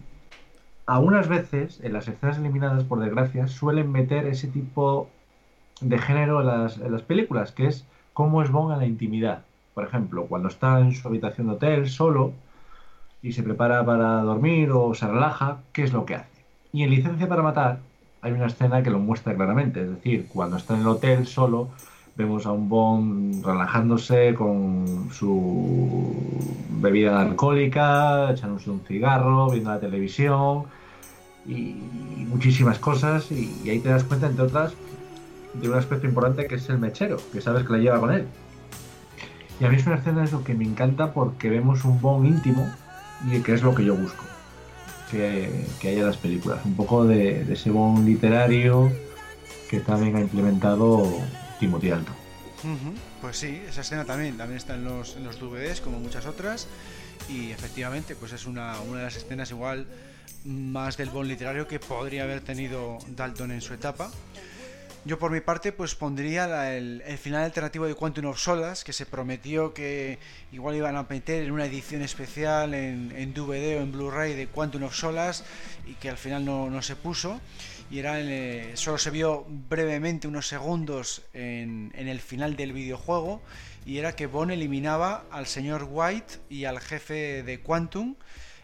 algunas 0.85 1.27
veces, 1.27 1.79
en 1.83 1.93
las 1.93 2.07
escenas 2.07 2.37
eliminadas, 2.37 2.83
por 2.83 2.99
desgracia, 2.99 3.47
suelen 3.47 3.91
meter 3.91 4.27
ese 4.27 4.47
tipo 4.47 5.09
de 5.81 5.97
género 5.97 6.41
en 6.41 6.47
las, 6.47 6.77
las 6.77 7.01
películas, 7.01 7.51
que 7.51 7.67
es 7.67 7.85
cómo 8.13 8.43
es 8.43 8.51
Bond 8.51 8.73
en 8.73 8.79
la 8.79 8.85
intimidad. 8.85 9.43
Por 9.73 9.83
ejemplo, 9.83 10.27
cuando 10.27 10.49
está 10.49 10.79
en 10.79 10.93
su 10.93 11.07
habitación 11.07 11.47
de 11.47 11.53
hotel 11.53 11.89
solo 11.89 12.33
y 13.23 13.31
se 13.31 13.41
prepara 13.41 13.83
para 13.83 14.21
dormir 14.21 14.69
o 14.71 14.93
se 14.93 15.07
relaja, 15.07 15.57
¿qué 15.71 15.83
es 15.83 15.91
lo 15.91 16.05
que 16.05 16.15
hace? 16.15 16.45
Y 16.71 16.83
en 16.83 16.91
Licencia 16.91 17.27
para 17.27 17.41
Matar 17.41 17.79
hay 18.21 18.31
una 18.31 18.45
escena 18.45 18.83
que 18.83 18.91
lo 18.91 18.99
muestra 18.99 19.33
claramente, 19.33 19.81
es 19.81 19.89
decir, 19.89 20.27
cuando 20.27 20.57
está 20.57 20.75
en 20.75 20.81
el 20.81 20.87
hotel 20.87 21.25
solo, 21.25 21.69
vemos 22.15 22.45
a 22.45 22.51
un 22.51 22.69
Bond 22.69 23.45
relajándose 23.45 24.33
con 24.33 25.09
su 25.11 26.15
bebida 26.69 27.21
alcohólica, 27.21 28.31
echándose 28.31 28.69
un 28.69 28.81
cigarro, 28.81 29.49
viendo 29.49 29.71
la 29.71 29.79
televisión 29.79 30.65
y 31.45 31.75
muchísimas 32.27 32.79
cosas 32.79 33.31
y, 33.31 33.69
ahí 33.69 33.79
te 33.79 33.89
das 33.89 34.03
cuenta, 34.03 34.27
entre 34.27 34.45
otras, 34.45 34.73
de 35.53 35.69
un 35.69 35.75
aspecto 35.75 36.07
importante 36.07 36.47
que 36.47 36.55
es 36.55 36.69
el 36.69 36.79
mechero, 36.79 37.17
que 37.31 37.41
sabes 37.41 37.63
que 37.65 37.73
la 37.73 37.79
lleva 37.79 37.99
con 37.99 38.11
él. 38.11 38.25
Y 39.59 39.65
a 39.65 39.69
mí 39.69 39.75
es 39.75 39.85
una 39.85 39.95
escena 39.95 40.23
eso 40.23 40.43
que 40.43 40.53
me 40.55 40.65
encanta 40.65 41.13
porque 41.13 41.49
vemos 41.49 41.85
un 41.85 42.01
Bond 42.01 42.25
íntimo 42.25 42.67
y 43.31 43.39
que 43.41 43.53
es 43.53 43.63
lo 43.63 43.73
que 43.75 43.85
yo 43.85 43.95
busco. 43.95 44.23
que, 45.11 45.67
haya 45.83 46.05
las 46.05 46.17
películas. 46.17 46.59
Un 46.65 46.75
poco 46.75 47.05
de, 47.05 47.41
ese 47.51 47.69
bon 47.69 48.03
literario 48.03 48.91
que 49.69 49.79
también 49.79 50.15
ha 50.15 50.21
implementado 50.21 51.03
Timothy 51.63 51.91
Alto. 51.91 52.11
Pues 53.21 53.37
sí, 53.37 53.61
esa 53.69 53.81
escena 53.81 54.03
también, 54.03 54.35
también 54.35 54.57
está 54.57 54.75
en 54.75 54.83
los, 54.83 55.15
en 55.15 55.23
los 55.23 55.39
DVDs 55.39 55.79
como 55.79 55.97
muchas 55.97 56.25
otras 56.25 56.67
y 57.29 57.51
efectivamente 57.51 58.15
pues 58.17 58.33
es 58.33 58.45
una, 58.45 58.81
una 58.81 58.99
de 58.99 59.05
las 59.05 59.15
escenas 59.15 59.49
igual 59.51 59.87
más 60.43 60.97
del 60.97 61.09
bon 61.09 61.25
literario 61.25 61.65
que 61.65 61.79
podría 61.79 62.23
haber 62.23 62.41
tenido 62.41 62.97
Dalton 63.15 63.51
en 63.51 63.61
su 63.61 63.73
etapa. 63.73 64.11
Yo 65.05 65.19
por 65.19 65.31
mi 65.31 65.41
parte 65.41 65.73
pues 65.73 65.95
pondría 65.95 66.77
el, 66.77 67.01
final 67.17 67.43
alternativo 67.43 67.85
de 67.85 67.93
Quantum 67.93 68.27
of 68.27 68.39
Solas, 68.39 68.85
que 68.85 68.93
se 68.93 69.05
prometió 69.05 69.73
que 69.73 70.17
igual 70.53 70.77
iban 70.77 70.95
a 70.95 71.03
meter 71.03 71.43
en 71.43 71.51
una 71.51 71.65
edición 71.65 72.01
especial 72.01 72.73
en, 72.73 73.33
DVD 73.33 73.79
o 73.79 73.81
en 73.81 73.91
Blu-ray 73.91 74.33
de 74.33 74.47
Quantum 74.47 74.83
of 74.83 74.95
Solas 74.95 75.43
y 75.85 75.95
que 75.95 76.09
al 76.09 76.17
final 76.17 76.45
no, 76.45 76.81
se 76.81 76.95
puso. 76.95 77.41
Y 77.93 77.99
era 77.99 78.19
eh, 78.19 78.71
solo 78.73 78.97
se 78.97 79.11
vio 79.11 79.45
brevemente 79.47 80.27
unos 80.27 80.47
segundos 80.47 81.21
en, 81.31 81.91
el 81.93 82.19
final 82.21 82.55
del 82.55 82.73
videojuego 82.73 83.39
y 83.85 83.99
era 83.99 84.15
que 84.15 84.25
Bond 84.25 84.49
eliminaba 84.49 85.25
al 85.29 85.45
señor 85.45 85.87
White 85.87 86.39
y 86.49 86.65
al 86.65 86.79
jefe 86.79 87.43
de 87.43 87.59
Quantum. 87.59 88.15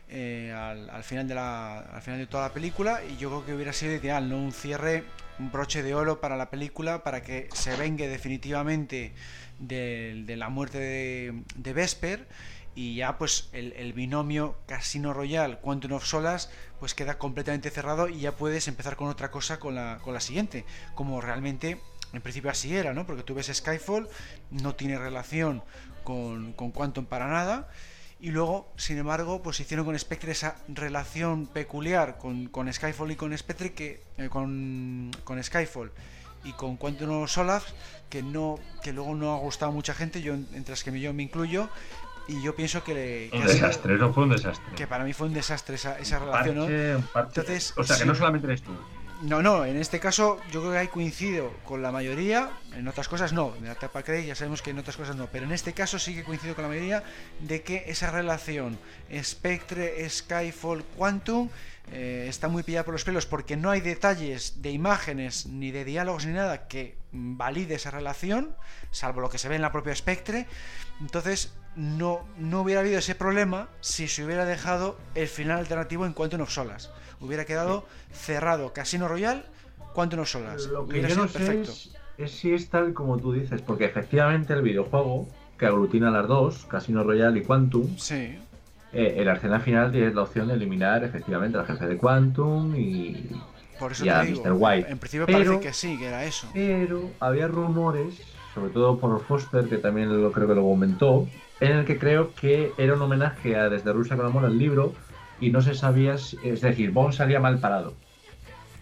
Eh, 0.07 0.51
al, 0.51 1.03
final 1.03 1.27
de 1.27 1.35
la, 1.35 1.77
al 1.77 2.01
final 2.01 2.17
de 2.17 2.25
toda 2.25 2.47
la 2.47 2.53
película 2.55 3.01
y 3.07 3.17
yo 3.17 3.29
creo 3.29 3.45
que 3.45 3.53
hubiera 3.53 3.71
sido 3.71 3.93
ideal, 3.93 4.27
¿no? 4.27 4.35
Un 4.35 4.51
cierre 4.51 5.03
un 5.37 5.51
broche 5.51 5.83
de 5.83 5.93
oro 5.93 6.19
para 6.19 6.35
la 6.35 6.49
película 6.49 7.03
para 7.03 7.21
que 7.21 7.49
se 7.53 7.75
vengue 7.75 8.07
definitivamente 8.07 9.13
de, 9.59 10.25
la 10.37 10.49
muerte 10.49 10.79
de, 10.79 11.43
de, 11.55 11.73
Vesper 11.73 12.27
y 12.79 12.95
ya 12.95 13.17
pues 13.17 13.49
el, 13.51 13.93
binomio 13.93 14.55
Casino 14.65 15.13
Royale 15.13 15.57
Quantum 15.57 15.93
of 15.93 16.05
Solas 16.05 16.49
pues 16.79 16.93
queda 16.93 17.17
completamente 17.17 17.69
cerrado 17.69 18.07
y 18.07 18.21
ya 18.21 18.35
puedes 18.35 18.67
empezar 18.67 18.95
con 18.95 19.07
otra 19.07 19.31
cosa 19.31 19.59
con 19.59 19.75
la, 19.75 19.99
con 20.01 20.13
la 20.13 20.19
siguiente 20.19 20.65
como 20.95 21.21
realmente 21.21 21.79
en 22.13 22.21
principio 22.21 22.49
así 22.49 22.75
era 22.75 22.93
¿no? 22.93 23.05
porque 23.05 23.23
tú 23.23 23.33
ves 23.33 23.51
Skyfall 23.53 24.07
no 24.51 24.75
tiene 24.75 24.97
relación 24.97 25.63
con, 26.03 26.53
con 26.53 26.71
Quantum 26.71 27.05
para 27.05 27.27
nada 27.27 27.69
y 28.21 28.31
luego, 28.31 28.69
sin 28.75 28.97
embargo, 28.97 29.41
pues 29.41 29.61
hicieron 29.61 29.85
con 29.85 29.97
Spectre 29.97 30.33
esa 30.33 30.57
relación 30.67 31.47
peculiar 31.47 32.17
con, 32.17 32.47
con 32.47 32.71
Skyfall 32.71 33.11
y 33.11 33.15
con 33.15 33.37
Spectre 33.37 33.71
que 33.71 34.03
eh, 34.17 34.27
con, 34.29 35.11
con, 35.23 35.41
Skyfall 35.41 35.89
y 36.43 36.51
con 36.51 36.75
Quantum 36.75 37.27
Solaf 37.27 37.71
que 38.09 38.21
no 38.21 38.59
que 38.83 38.91
luego 38.91 39.15
no 39.15 39.33
ha 39.33 39.39
gustado 39.39 39.71
a 39.71 39.73
mucha 39.73 39.93
gente, 39.93 40.21
yo 40.21 40.33
entre 40.33 40.75
que 40.75 40.99
yo 40.99 41.13
me 41.13 41.23
incluyo 41.23 41.69
y 42.29 42.41
yo 42.43 42.55
pienso 42.55 42.83
que, 42.83 43.29
un 43.33 43.43
desastre, 43.43 43.97
no 43.97 44.13
fue 44.13 44.23
un 44.23 44.29
desastre. 44.29 44.75
Que 44.75 44.85
para 44.85 45.03
mí 45.03 45.13
fue 45.13 45.27
un 45.27 45.33
desastre 45.33 45.75
esa, 45.75 45.97
esa 45.97 46.19
relación, 46.19 46.55
¿no? 46.55 46.65
Entonces, 46.65 47.73
o 47.75 47.83
sea, 47.83 47.97
que 47.97 48.05
no 48.05 48.13
solamente 48.13 48.45
eres 48.45 48.61
tú. 48.61 48.71
No, 49.21 49.41
no, 49.41 49.65
en 49.65 49.75
este 49.75 49.99
caso 49.99 50.39
yo 50.49 50.61
creo 50.61 50.71
que 50.71 50.77
ahí 50.77 50.87
coincido 50.87 51.51
con 51.65 51.81
la 51.81 51.91
mayoría, 51.91 52.51
en 52.73 52.87
otras 52.87 53.09
cosas 53.09 53.33
no, 53.33 53.53
en 53.57 53.65
la 53.65 53.73
etapa 53.73 54.01
Craig 54.01 54.25
ya 54.25 54.35
sabemos 54.35 54.61
que 54.61 54.69
en 54.69 54.79
otras 54.79 54.95
cosas 54.95 55.17
no, 55.17 55.27
pero 55.27 55.43
en 55.43 55.51
este 55.51 55.73
caso 55.73 55.99
sí 55.99 56.15
que 56.15 56.23
coincido 56.23 56.55
con 56.55 56.61
la 56.61 56.69
mayoría 56.69 57.03
de 57.41 57.61
que 57.61 57.83
esa 57.87 58.11
relación 58.11 58.79
Spectre, 59.21 60.09
Skyfall, 60.09 60.85
Quantum 60.95 61.49
eh, 61.91 62.27
está 62.29 62.47
muy 62.47 62.63
pillada 62.63 62.85
por 62.85 62.93
los 62.93 63.03
pelos 63.03 63.25
porque 63.25 63.57
no 63.57 63.71
hay 63.71 63.81
detalles 63.81 64.61
de 64.61 64.71
imágenes 64.71 65.47
ni 65.47 65.71
de 65.71 65.83
diálogos 65.83 66.25
ni 66.25 66.31
nada 66.31 66.69
que 66.69 66.95
valide 67.11 67.75
esa 67.75 67.91
relación, 67.91 68.55
salvo 68.91 69.19
lo 69.19 69.29
que 69.29 69.37
se 69.37 69.49
ve 69.49 69.55
en 69.55 69.63
la 69.63 69.73
propia 69.73 69.93
Spectre, 69.95 70.47
entonces 71.01 71.51
no, 71.79 72.27
no 72.37 72.61
hubiera 72.61 72.81
habido 72.81 72.99
ese 72.99 73.15
problema 73.15 73.69
si 73.79 74.07
se 74.07 74.23
hubiera 74.25 74.45
dejado 74.45 74.97
el 75.15 75.27
final 75.27 75.59
alternativo 75.59 76.05
en 76.05 76.13
Quantum 76.13 76.41
of 76.41 76.51
Solas 76.51 76.91
hubiera 77.21 77.45
quedado 77.45 77.85
cerrado 78.11 78.73
Casino 78.73 79.07
Royal, 79.07 79.45
Quantum 79.93 80.21
of 80.21 80.29
Solas. 80.29 80.67
Lo 80.67 80.87
que 80.87 81.01
yo 81.01 81.15
no 81.15 81.27
sé 81.27 81.63
es, 82.17 82.31
si 82.31 82.53
es 82.53 82.69
tal 82.69 82.93
como 82.93 83.17
tú 83.17 83.33
dices, 83.33 83.61
porque 83.61 83.85
efectivamente 83.85 84.53
el 84.53 84.61
videojuego 84.61 85.27
que 85.57 85.65
aglutina 85.65 86.11
las 86.11 86.27
dos, 86.27 86.65
Casino 86.65 87.03
Royale 87.03 87.39
y 87.39 87.43
Quantum, 87.43 87.97
sí. 87.97 88.37
Eh, 88.91 89.15
en 89.17 89.25
la 89.25 89.33
escena 89.33 89.59
final 89.59 89.91
tienes 89.91 90.15
la 90.15 90.23
opción 90.23 90.47
de 90.47 90.55
eliminar 90.55 91.03
efectivamente 91.03 91.59
al 91.59 91.65
jefe 91.67 91.85
de 91.85 91.97
Quantum 91.97 92.75
y, 92.75 93.29
Por 93.77 93.91
eso 93.91 94.03
a 94.11 94.23
Mr. 94.23 94.53
White. 94.53 94.89
En 94.89 94.97
principio 94.97 95.27
parece 95.27 95.59
que 95.59 95.73
sí, 95.73 95.97
que 95.97 96.07
era 96.07 96.23
eso. 96.23 96.47
Pero 96.53 97.11
había 97.19 97.47
rumores, 97.47 98.15
sobre 98.55 98.71
todo 98.71 98.97
por 98.97 99.23
Foster, 99.25 99.65
que 99.69 99.77
también 99.77 100.21
lo 100.21 100.31
creo 100.31 100.47
que 100.47 100.55
lo 100.55 100.63
comentó, 100.63 101.27
en 101.59 101.71
el 101.71 101.85
que 101.85 101.97
creo 101.97 102.33
que 102.33 102.71
era 102.77 102.93
un 102.93 103.01
homenaje 103.01 103.55
a 103.55 103.69
Desde 103.69 103.91
Rusia 103.91 104.15
con 104.15 104.25
amor 104.25 104.45
al 104.45 104.57
libro, 104.57 104.93
y 105.39 105.51
no 105.51 105.61
se 105.61 105.73
sabía, 105.73 106.15
es 106.15 106.61
decir, 106.61 106.91
Bond 106.91 107.13
salía 107.13 107.39
mal 107.39 107.59
parado. 107.59 107.93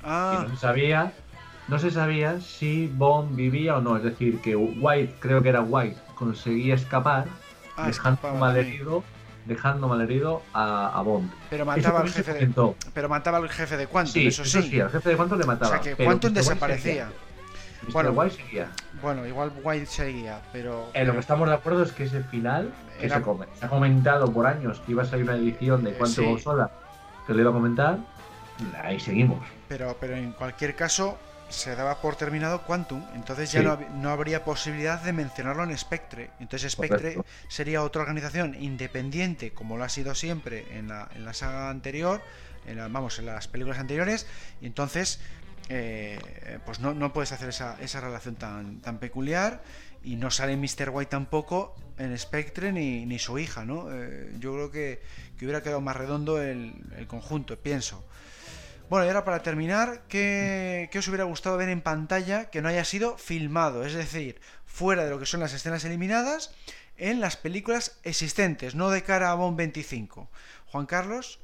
Ah. 0.03 0.45
no 0.47 0.55
se 0.55 0.61
sabía, 0.61 1.13
no 1.67 1.79
se 1.79 1.91
sabía 1.91 2.39
si 2.39 2.87
Bond 2.87 3.35
vivía 3.35 3.77
o 3.77 3.81
no, 3.81 3.97
es 3.97 4.03
decir, 4.03 4.39
que 4.39 4.55
White, 4.55 5.15
creo 5.19 5.41
que 5.41 5.49
era 5.49 5.61
White, 5.61 5.97
conseguía 6.15 6.75
escapar, 6.75 7.25
ah, 7.75 7.87
dejando 7.87 8.33
malherido, 8.35 9.03
dejando 9.45 9.87
malherido 9.87 10.41
a, 10.53 10.97
a, 10.97 11.01
Bond. 11.01 11.29
Pero 11.49 11.65
mataba 11.65 12.01
al 12.01 12.09
jefe 12.09 12.33
de, 12.33 12.73
pero 12.93 13.09
mataba 13.09 13.37
al 13.37 13.49
jefe 13.49 13.77
de 13.77 13.87
Quantum, 13.87 14.13
sí, 14.13 14.27
eso 14.27 14.45
sí. 14.45 14.61
sí, 14.61 14.79
al 14.79 14.89
jefe 14.89 15.09
de 15.09 15.15
Quantum 15.15 15.39
le 15.39 15.45
mataba. 15.45 15.77
O 15.77 15.83
sea 15.83 15.95
que 15.95 16.03
Quantum 16.03 16.33
desaparecía. 16.33 17.09
Bueno, 17.91 18.11
White 18.11 18.35
seguía. 18.35 18.69
Bueno, 19.01 19.25
igual 19.25 19.51
White 19.63 19.85
seguía, 19.85 20.41
pero. 20.51 20.89
En 20.93 21.07
lo 21.07 21.13
que 21.13 21.19
estamos 21.19 21.47
de 21.47 21.55
acuerdo 21.55 21.83
es 21.83 21.91
que 21.91 22.03
ese 22.05 22.23
final, 22.23 22.73
que 22.99 23.09
se, 23.09 23.15
ha 23.15 23.69
comentado 23.69 24.31
por 24.31 24.45
años 24.45 24.81
que 24.85 24.91
iba 24.91 25.03
a 25.03 25.05
salir 25.05 25.25
una 25.25 25.35
edición 25.35 25.83
de 25.83 25.93
Quantum 25.93 26.39
Sola 26.39 26.69
que 27.25 27.33
lo 27.33 27.41
iba 27.41 27.49
a 27.51 27.53
comentar, 27.53 27.97
ahí 28.81 28.99
seguimos. 28.99 29.45
Pero, 29.67 29.97
pero 29.99 30.15
en 30.15 30.31
cualquier 30.31 30.75
caso, 30.75 31.17
se 31.49 31.75
daba 31.75 32.01
por 32.01 32.15
terminado 32.15 32.63
Quantum, 32.63 33.03
entonces 33.13 33.51
ya 33.51 33.61
no, 33.61 34.09
habría 34.09 34.43
posibilidad 34.43 35.01
de 35.01 35.13
mencionarlo 35.13 35.63
en 35.63 35.77
Spectre. 35.77 36.31
Entonces 36.39 36.71
Spectre 36.71 37.17
sería 37.47 37.83
otra 37.83 38.01
organización 38.01 38.55
independiente, 38.55 39.51
como 39.51 39.77
lo 39.77 39.83
ha 39.83 39.89
sido 39.89 40.15
siempre 40.15 40.65
en 40.77 40.87
la, 40.89 41.09
en 41.15 41.25
la 41.25 41.33
saga 41.33 41.69
anterior, 41.69 42.21
en 42.65 42.77
vamos, 42.91 43.19
en 43.19 43.27
las 43.27 43.47
películas 43.47 43.79
anteriores, 43.79 44.27
y 44.61 44.65
entonces 44.65 45.19
eh, 45.69 46.59
pues 46.65 46.79
no, 46.79 46.93
no, 46.93 47.11
puedes 47.11 47.31
hacer 47.31 47.49
esa, 47.49 47.77
esa, 47.81 47.99
relación 47.99 48.35
tan, 48.35 48.79
tan 48.81 48.99
peculiar 48.99 49.61
y 50.03 50.15
no 50.15 50.31
sale 50.31 50.55
Mr. 50.55 50.89
White 50.91 51.09
tampoco 51.09 51.75
en 51.97 52.17
Spectre 52.17 52.71
ni, 52.71 53.05
ni 53.05 53.19
su 53.19 53.37
hija, 53.37 53.65
¿no? 53.65 53.91
Eh, 53.91 54.33
yo 54.39 54.53
creo 54.53 54.71
que, 54.71 55.01
que, 55.37 55.45
hubiera 55.45 55.61
quedado 55.61 55.81
más 55.81 55.95
redondo 55.95 56.41
el, 56.41 56.73
el, 56.97 57.07
conjunto, 57.07 57.57
pienso. 57.59 58.05
Bueno, 58.89 59.05
y 59.05 59.09
ahora 59.09 59.25
para 59.25 59.43
terminar, 59.43 60.03
¿qué, 60.07 60.87
¿qué, 60.91 60.99
os 60.99 61.07
hubiera 61.09 61.25
gustado 61.25 61.57
ver 61.57 61.67
en 61.67 61.81
pantalla 61.81 62.49
que 62.49 62.61
no 62.61 62.69
haya 62.69 62.85
sido 62.85 63.17
filmado? 63.17 63.85
Es 63.85 63.93
decir, 63.93 64.39
fuera 64.65 65.03
de 65.03 65.09
lo 65.09 65.19
que 65.19 65.25
son 65.25 65.41
las 65.41 65.53
escenas 65.53 65.83
eliminadas, 65.83 66.55
en 66.95 67.19
las 67.19 67.35
películas 67.35 67.99
existentes, 68.03 68.75
no 68.75 68.89
de 68.89 69.03
cara 69.03 69.31
a 69.31 69.35
Bond 69.35 69.57
25. 69.57 70.29
Juan 70.67 70.85
Carlos. 70.85 71.39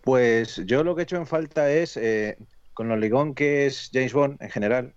Pues 0.00 0.62
yo 0.64 0.84
lo 0.84 0.94
que 0.94 1.02
he 1.02 1.04
hecho 1.04 1.16
en 1.16 1.26
falta 1.26 1.70
es 1.70 1.96
eh, 1.96 2.36
con 2.74 2.88
lo 2.88 2.96
ligón 2.96 3.34
que 3.34 3.66
es 3.66 3.90
James 3.92 4.12
Bond 4.12 4.42
en 4.42 4.50
general, 4.50 4.94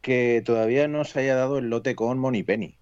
que 0.00 0.42
todavía 0.44 0.86
no 0.86 1.04
se 1.04 1.20
haya 1.20 1.34
dado 1.34 1.58
el 1.58 1.70
lote 1.70 1.94
con 1.94 2.18
Money 2.18 2.42
Penny. 2.42 2.78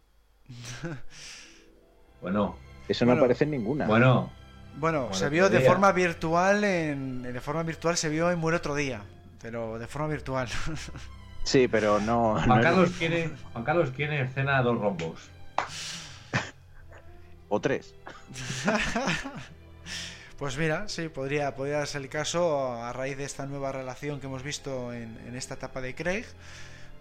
bueno. 2.20 2.57
Eso 2.89 3.05
no 3.05 3.12
aparece 3.12 3.45
en 3.45 3.53
ninguna. 3.53 3.86
Bueno. 3.86 4.32
Bueno, 4.77 5.12
se 5.12 5.28
vio 5.28 5.49
de 5.49 5.61
forma 5.61 5.90
virtual 5.90 6.62
en, 6.62 7.23
de 7.23 7.40
forma 7.40 7.65
virtual 7.65 7.97
se 7.97 8.09
vio 8.09 8.31
en 8.31 8.39
Muere 8.39 8.59
otro 8.59 8.77
día, 8.77 9.03
pero 9.43 9.77
de 9.77 9.89
forma 9.89 10.07
virtual. 10.07 10.49
sí, 11.43 11.66
pero 11.66 11.99
no. 11.99 12.40
Juan, 12.47 12.62
Carlos, 12.62 12.90
quiere, 12.97 13.31
Juan 13.53 13.65
Carlos 13.65 13.90
quiere 13.90 14.20
escena 14.23 14.59
a 14.59 14.62
dos 14.62 14.78
rombos. 14.78 15.31
o 17.49 17.61
tres. 17.61 17.93
Pues 20.39 20.56
mira, 20.56 20.86
sí, 20.86 21.09
podría, 21.09 21.56
podría 21.56 21.85
ser 21.85 22.02
el 22.02 22.09
caso 22.09 22.73
a 22.73 22.93
raíz 22.93 23.19
de 23.19 23.24
esta 23.24 23.47
nueva 23.47 23.73
relación 23.73 24.20
que 24.20 24.28
hemos 24.28 24.44
visto 24.44 24.93
en, 24.93 25.35
esta 25.35 25.55
etapa 25.55 25.81
de 25.81 25.97
Craig. 25.97 26.27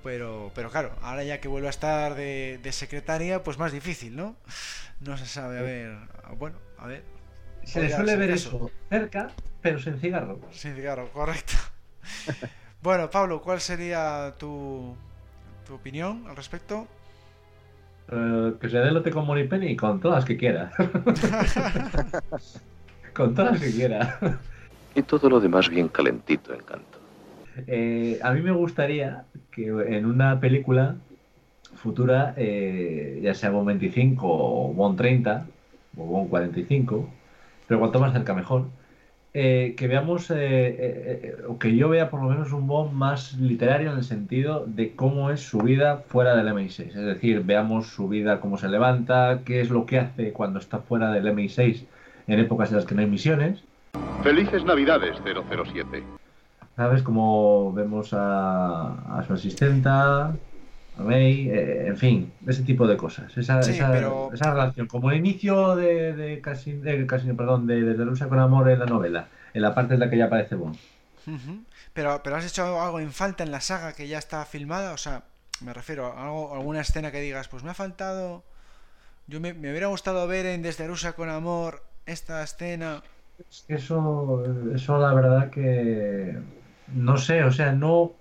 Pero, 0.04 0.52
pero 0.56 0.72
claro, 0.72 0.96
ahora 1.04 1.24
ya 1.24 1.40
que 1.40 1.48
vuelve 1.48 1.68
a 1.68 1.70
estar 1.70 2.16
de, 2.16 2.60
secretaria, 2.72 3.44
pues 3.44 3.60
más 3.60 3.72
difícil, 3.72 4.16
¿no? 4.16 4.36
No 5.02 5.18
se 5.18 5.28
sabe, 5.28 5.60
a 5.60 5.62
ver. 5.62 5.98
Bueno, 6.40 6.58
a 6.80 6.88
ver. 6.88 7.04
Se 7.64 7.82
le 7.82 7.96
suele 7.96 8.16
ver 8.16 8.32
eso. 8.32 8.72
cerca, 8.90 9.30
pero 9.62 9.80
sin 9.80 10.00
cigarro. 10.00 10.40
Sin 10.52 10.76
cigarro, 10.76 11.12
correcto. 11.12 11.54
bueno, 12.82 13.12
Pablo, 13.12 13.42
¿cuál 13.44 13.62
sería 13.62 14.34
tu, 14.40 14.96
tu 15.68 15.76
opinión 15.76 16.26
al 16.28 16.36
respecto? 16.36 16.88
Eh, 18.12 18.54
que 18.60 18.70
se 18.70 18.78
dé 18.78 18.90
lote 18.90 19.12
con 19.12 19.28
Moripenny 19.28 19.76
con 19.76 20.00
todas 20.00 20.26
que 20.26 20.38
quiera. 20.38 20.72
Con 23.18 23.34
todas 23.34 23.54
las 23.54 23.62
que 23.62 23.72
quiera. 23.72 24.20
Y 24.96 25.04
todo 25.04 25.30
lo 25.30 25.40
demás 25.40 25.70
bien 25.70 25.90
calentito, 25.90 26.56
encanto. 26.56 26.98
Eh, 27.68 28.20
a 28.24 28.32
mí 28.32 28.42
me 28.42 28.52
gustaría 28.52 29.26
que 29.52 29.68
en 29.68 30.08
una 30.08 30.40
película 30.40 30.96
futura, 31.76 32.34
eh, 32.36 33.20
ya 33.22 33.36
sea 33.36 33.52
Bon 33.52 33.64
25 33.64 34.26
o 34.28 34.74
Bon 34.74 34.96
30 34.96 35.46
o 35.98 36.04
Bon 36.04 36.28
45, 36.28 37.08
pero 37.68 37.80
cuanto 37.80 38.00
más 38.00 38.14
cerca 38.14 38.34
mejor, 38.34 38.66
eh, 39.36 39.76
que 39.78 39.88
veamos, 39.88 40.32
eh, 40.36 41.36
o 41.48 41.60
que 41.60 41.76
yo 41.76 41.90
vea 41.90 42.10
por 42.10 42.24
lo 42.24 42.30
menos 42.30 42.52
un 42.52 42.66
Bond 42.66 42.94
más 42.94 43.34
literario 43.34 43.92
en 43.92 43.98
el 43.98 44.04
sentido 44.04 44.66
de 44.66 44.96
cómo 44.96 45.30
es 45.30 45.42
su 45.42 45.60
vida 45.60 45.98
fuera 46.08 46.36
del 46.36 46.48
MI6. 46.48 46.88
Es 46.88 46.96
decir, 46.96 47.44
veamos 47.44 47.86
su 47.86 48.08
vida, 48.08 48.40
cómo 48.40 48.58
se 48.58 48.68
levanta, 48.68 49.42
qué 49.46 49.62
es 49.62 49.70
lo 49.70 49.86
que 49.86 50.00
hace 50.00 50.34
cuando 50.34 50.58
está 50.58 50.80
fuera 50.80 51.12
del 51.12 51.28
MI6 51.28 51.86
en 52.28 52.40
épocas 52.40 52.70
en 52.70 52.78
las 52.78 52.86
que 52.86 52.96
no 52.96 53.02
hay 53.02 53.08
misiones. 53.08 53.64
Felices 54.22 54.64
Navidades 54.66 55.18
007. 55.24 56.04
¿Sabes? 56.76 57.02
Como 57.02 57.74
vemos 57.74 58.10
a, 58.14 59.24
su 59.26 59.34
asistenta, 59.34 60.26
a 60.28 60.36
May, 61.00 61.50
eh, 61.50 61.88
en 61.88 61.98
fin, 61.98 62.34
ese 62.46 62.64
tipo 62.64 62.86
de 62.86 62.98
cosas. 62.98 63.36
Esa, 63.36 63.62
esa, 63.62 63.92
relación, 63.92 64.88
como 64.88 65.10
el 65.10 65.18
inicio 65.18 65.76
de, 65.76 66.14
de, 66.14 66.42
casi, 66.42 66.74
de, 66.74 67.08
casi, 67.08 67.32
perdón, 67.34 67.66
de, 67.66 67.82
de 67.82 68.06
Rusia 68.06 68.28
con 68.28 68.40
amor 68.40 68.70
en 68.70 68.80
la 68.80 68.86
novela, 68.86 69.28
en 69.54 69.62
la 69.62 69.74
parte 69.74 69.96
en 69.96 70.02
la 70.02 70.10
que 70.10 70.18
ya 70.18 70.26
aparece 70.26 70.56
Bond. 70.56 70.78
pero, 71.94 72.22
pero 72.24 72.36
has 72.36 72.46
hecho 72.46 72.80
algo 72.80 73.00
en 73.00 73.12
falta 73.12 73.44
en 73.44 73.52
la 73.52 73.62
saga 73.62 73.94
que 73.94 74.08
ya 74.08 74.20
está 74.20 74.46
filmada, 74.46 74.94
o 74.94 74.98
sea, 74.98 75.24
me 75.62 75.74
refiero 75.74 76.06
a 76.06 76.26
algo, 76.26 76.54
alguna 76.54 76.82
escena 76.82 77.12
que 77.12 77.22
digas, 77.22 77.48
pues 77.48 77.64
me 77.64 77.72
ha 77.72 77.74
faltado. 77.74 78.44
Yo 79.26 79.42
me, 79.42 79.54
me 79.54 79.72
hubiera 79.72 79.88
gustado 79.88 80.28
ver 80.28 80.46
en 80.46 80.62
Desde 80.62 80.88
Rusia 80.88 81.14
con 81.14 81.30
amor 81.30 81.82
esta 82.08 82.44
escena. 82.44 83.04
Eso, 83.68 84.44
eso 84.74 84.98
la 84.98 85.14
verdad 85.14 85.52
que 85.52 86.38
no 86.94 87.18
sé, 87.18 87.44
o 87.44 87.52
sea, 87.52 87.72
no, 87.72 88.14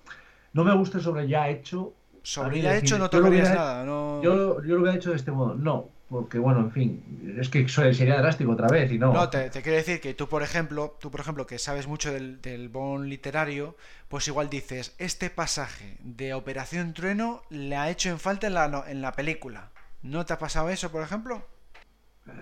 no 0.53 0.65
me 0.65 0.75
gusta 0.75 1.01
sobre 1.01 1.27
ya 1.29 1.49
hecho. 1.49 1.95
Sobre 2.23 2.61
ya 2.61 2.77
hecho 2.77 2.99
no 2.99 3.09
tocarías 3.09 3.51
nada, 3.51 3.85
no... 3.85 4.21
Yo, 4.23 4.63
yo 4.63 4.75
lo 4.75 4.83
hubiera 4.83 4.97
hecho 4.97 5.11
de 5.11 5.17
este 5.17 5.31
modo, 5.31 5.55
no, 5.55 5.89
porque 6.09 6.39
bueno, 6.39 6.61
en 6.61 6.73
fin, 6.73 7.37
es 7.39 7.49
que 7.49 7.69
sería 7.69 8.19
drástico 8.19 8.53
otra 8.53 8.69
vez 8.69 8.91
y 8.91 8.99
no. 8.99 9.13
No, 9.13 9.31
te, 9.31 9.49
quiero 9.51 9.77
decir 9.77 10.01
que 10.01 10.13
tú, 10.13 10.29
por 10.29 10.43
ejemplo, 10.43 10.97
tú, 11.01 11.11
por 11.11 11.21
ejemplo, 11.21 11.47
que 11.47 11.59
sabes 11.59 11.87
mucho 11.87 12.13
del, 12.13 12.43
del 12.43 12.69
bon 12.69 13.09
literario, 13.09 13.77
pues 14.09 14.27
igual 14.27 14.51
dices, 14.51 14.97
este 14.99 15.31
pasaje 15.31 15.99
de 16.01 16.35
Operación 16.35 16.95
Trueno 16.95 17.43
le 17.49 17.77
ha 17.77 17.89
hecho 17.91 18.11
en 18.11 18.19
falta 18.19 18.49
en 18.49 18.55
la, 18.55 18.85
en 18.89 19.01
la 19.01 19.13
película. 19.13 19.71
¿No 20.03 20.27
te 20.27 20.33
ha 20.33 20.39
pasado 20.39 20.69
eso, 20.69 20.91
por 20.91 21.03
ejemplo? 21.03 21.47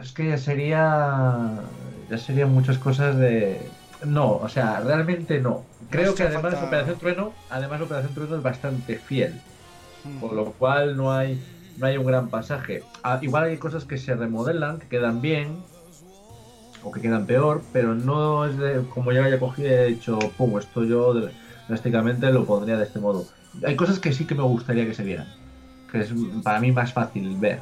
Es 0.01 0.13
que 0.13 0.29
ya 0.29 0.39
sería. 0.39 1.51
Ya 2.11 2.19
serían 2.19 2.53
muchas 2.53 2.79
cosas 2.79 3.17
de. 3.17 3.61
No, 4.05 4.33
o 4.33 4.49
sea, 4.49 4.81
realmente 4.81 5.41
no. 5.41 5.65
Creo 5.91 6.15
que 6.15 6.25
además 6.25 6.55
Operación 6.63 6.99
Trueno, 6.99 7.33
además 7.51 7.81
Operación 7.81 8.15
Trueno 8.15 8.37
es 8.37 8.43
bastante 8.43 8.97
fiel. 8.99 9.41
Hmm. 10.05 10.21
Por 10.21 10.33
lo 10.33 10.53
cual 10.53 10.97
no 10.97 11.13
hay, 11.13 11.43
no 11.79 11.87
hay 11.87 11.97
un 11.97 12.05
gran 12.05 12.29
pasaje. 12.29 12.83
Ah, 13.03 13.19
igual 13.23 13.45
hay 13.45 13.57
cosas 13.57 13.85
que 13.85 13.97
se 13.97 14.15
remodelan, 14.15 14.79
que 14.79 14.89
quedan 14.89 15.23
bien, 15.23 15.63
o 16.83 16.93
que 16.93 17.01
quedan 17.01 17.27
peor, 17.27 17.63
pero 17.73 17.95
no 17.95 18.45
es 18.45 18.59
de 18.59 18.83
como 18.93 19.13
ya 19.13 19.25
haya 19.25 19.39
cogido 19.39 19.69
y 19.69 19.73
he 19.73 19.87
dicho, 19.87 20.19
pum, 20.37 20.59
esto 20.59 20.85
yo 20.85 21.15
drásticamente 21.69 22.31
lo 22.31 22.45
pondría 22.45 22.77
de 22.77 22.85
este 22.85 22.99
modo. 23.01 23.27
Hay 23.67 23.77
cosas 23.77 23.99
que 23.99 24.13
sí 24.13 24.27
que 24.27 24.35
me 24.35 24.43
gustaría 24.43 24.85
que 24.85 24.95
se 24.95 25.05
vieran, 25.05 25.29
que 25.91 26.01
es 26.01 26.13
para 26.43 26.61
mí 26.61 26.73
más 26.73 26.93
fácil 26.93 27.37
ver 27.39 27.61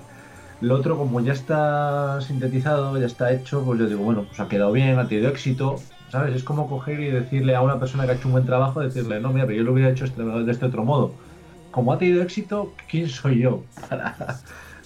lo 0.62 0.76
otro, 0.76 0.96
como 0.96 1.20
ya 1.20 1.32
está 1.32 2.20
sintetizado, 2.20 2.96
ya 2.98 3.06
está 3.06 3.32
hecho, 3.32 3.64
pues 3.64 3.80
yo 3.80 3.86
digo, 3.86 4.04
bueno, 4.04 4.24
pues 4.24 4.38
ha 4.38 4.48
quedado 4.48 4.70
bien, 4.70 4.98
ha 4.98 5.08
tenido 5.08 5.28
éxito, 5.28 5.76
¿sabes? 6.08 6.36
Es 6.36 6.44
como 6.44 6.68
coger 6.68 7.00
y 7.00 7.10
decirle 7.10 7.56
a 7.56 7.62
una 7.62 7.80
persona 7.80 8.04
que 8.04 8.12
ha 8.12 8.14
hecho 8.14 8.28
un 8.28 8.32
buen 8.32 8.46
trabajo, 8.46 8.80
decirle, 8.80 9.20
no, 9.20 9.32
mira, 9.32 9.44
pero 9.46 9.58
yo 9.58 9.64
lo 9.64 9.72
hubiera 9.72 9.90
hecho 9.90 10.04
este, 10.04 10.22
de 10.22 10.52
este 10.52 10.66
otro 10.66 10.84
modo. 10.84 11.14
Como 11.72 11.92
ha 11.92 11.98
tenido 11.98 12.22
éxito, 12.22 12.72
¿quién 12.88 13.08
soy 13.08 13.40
yo 13.40 13.64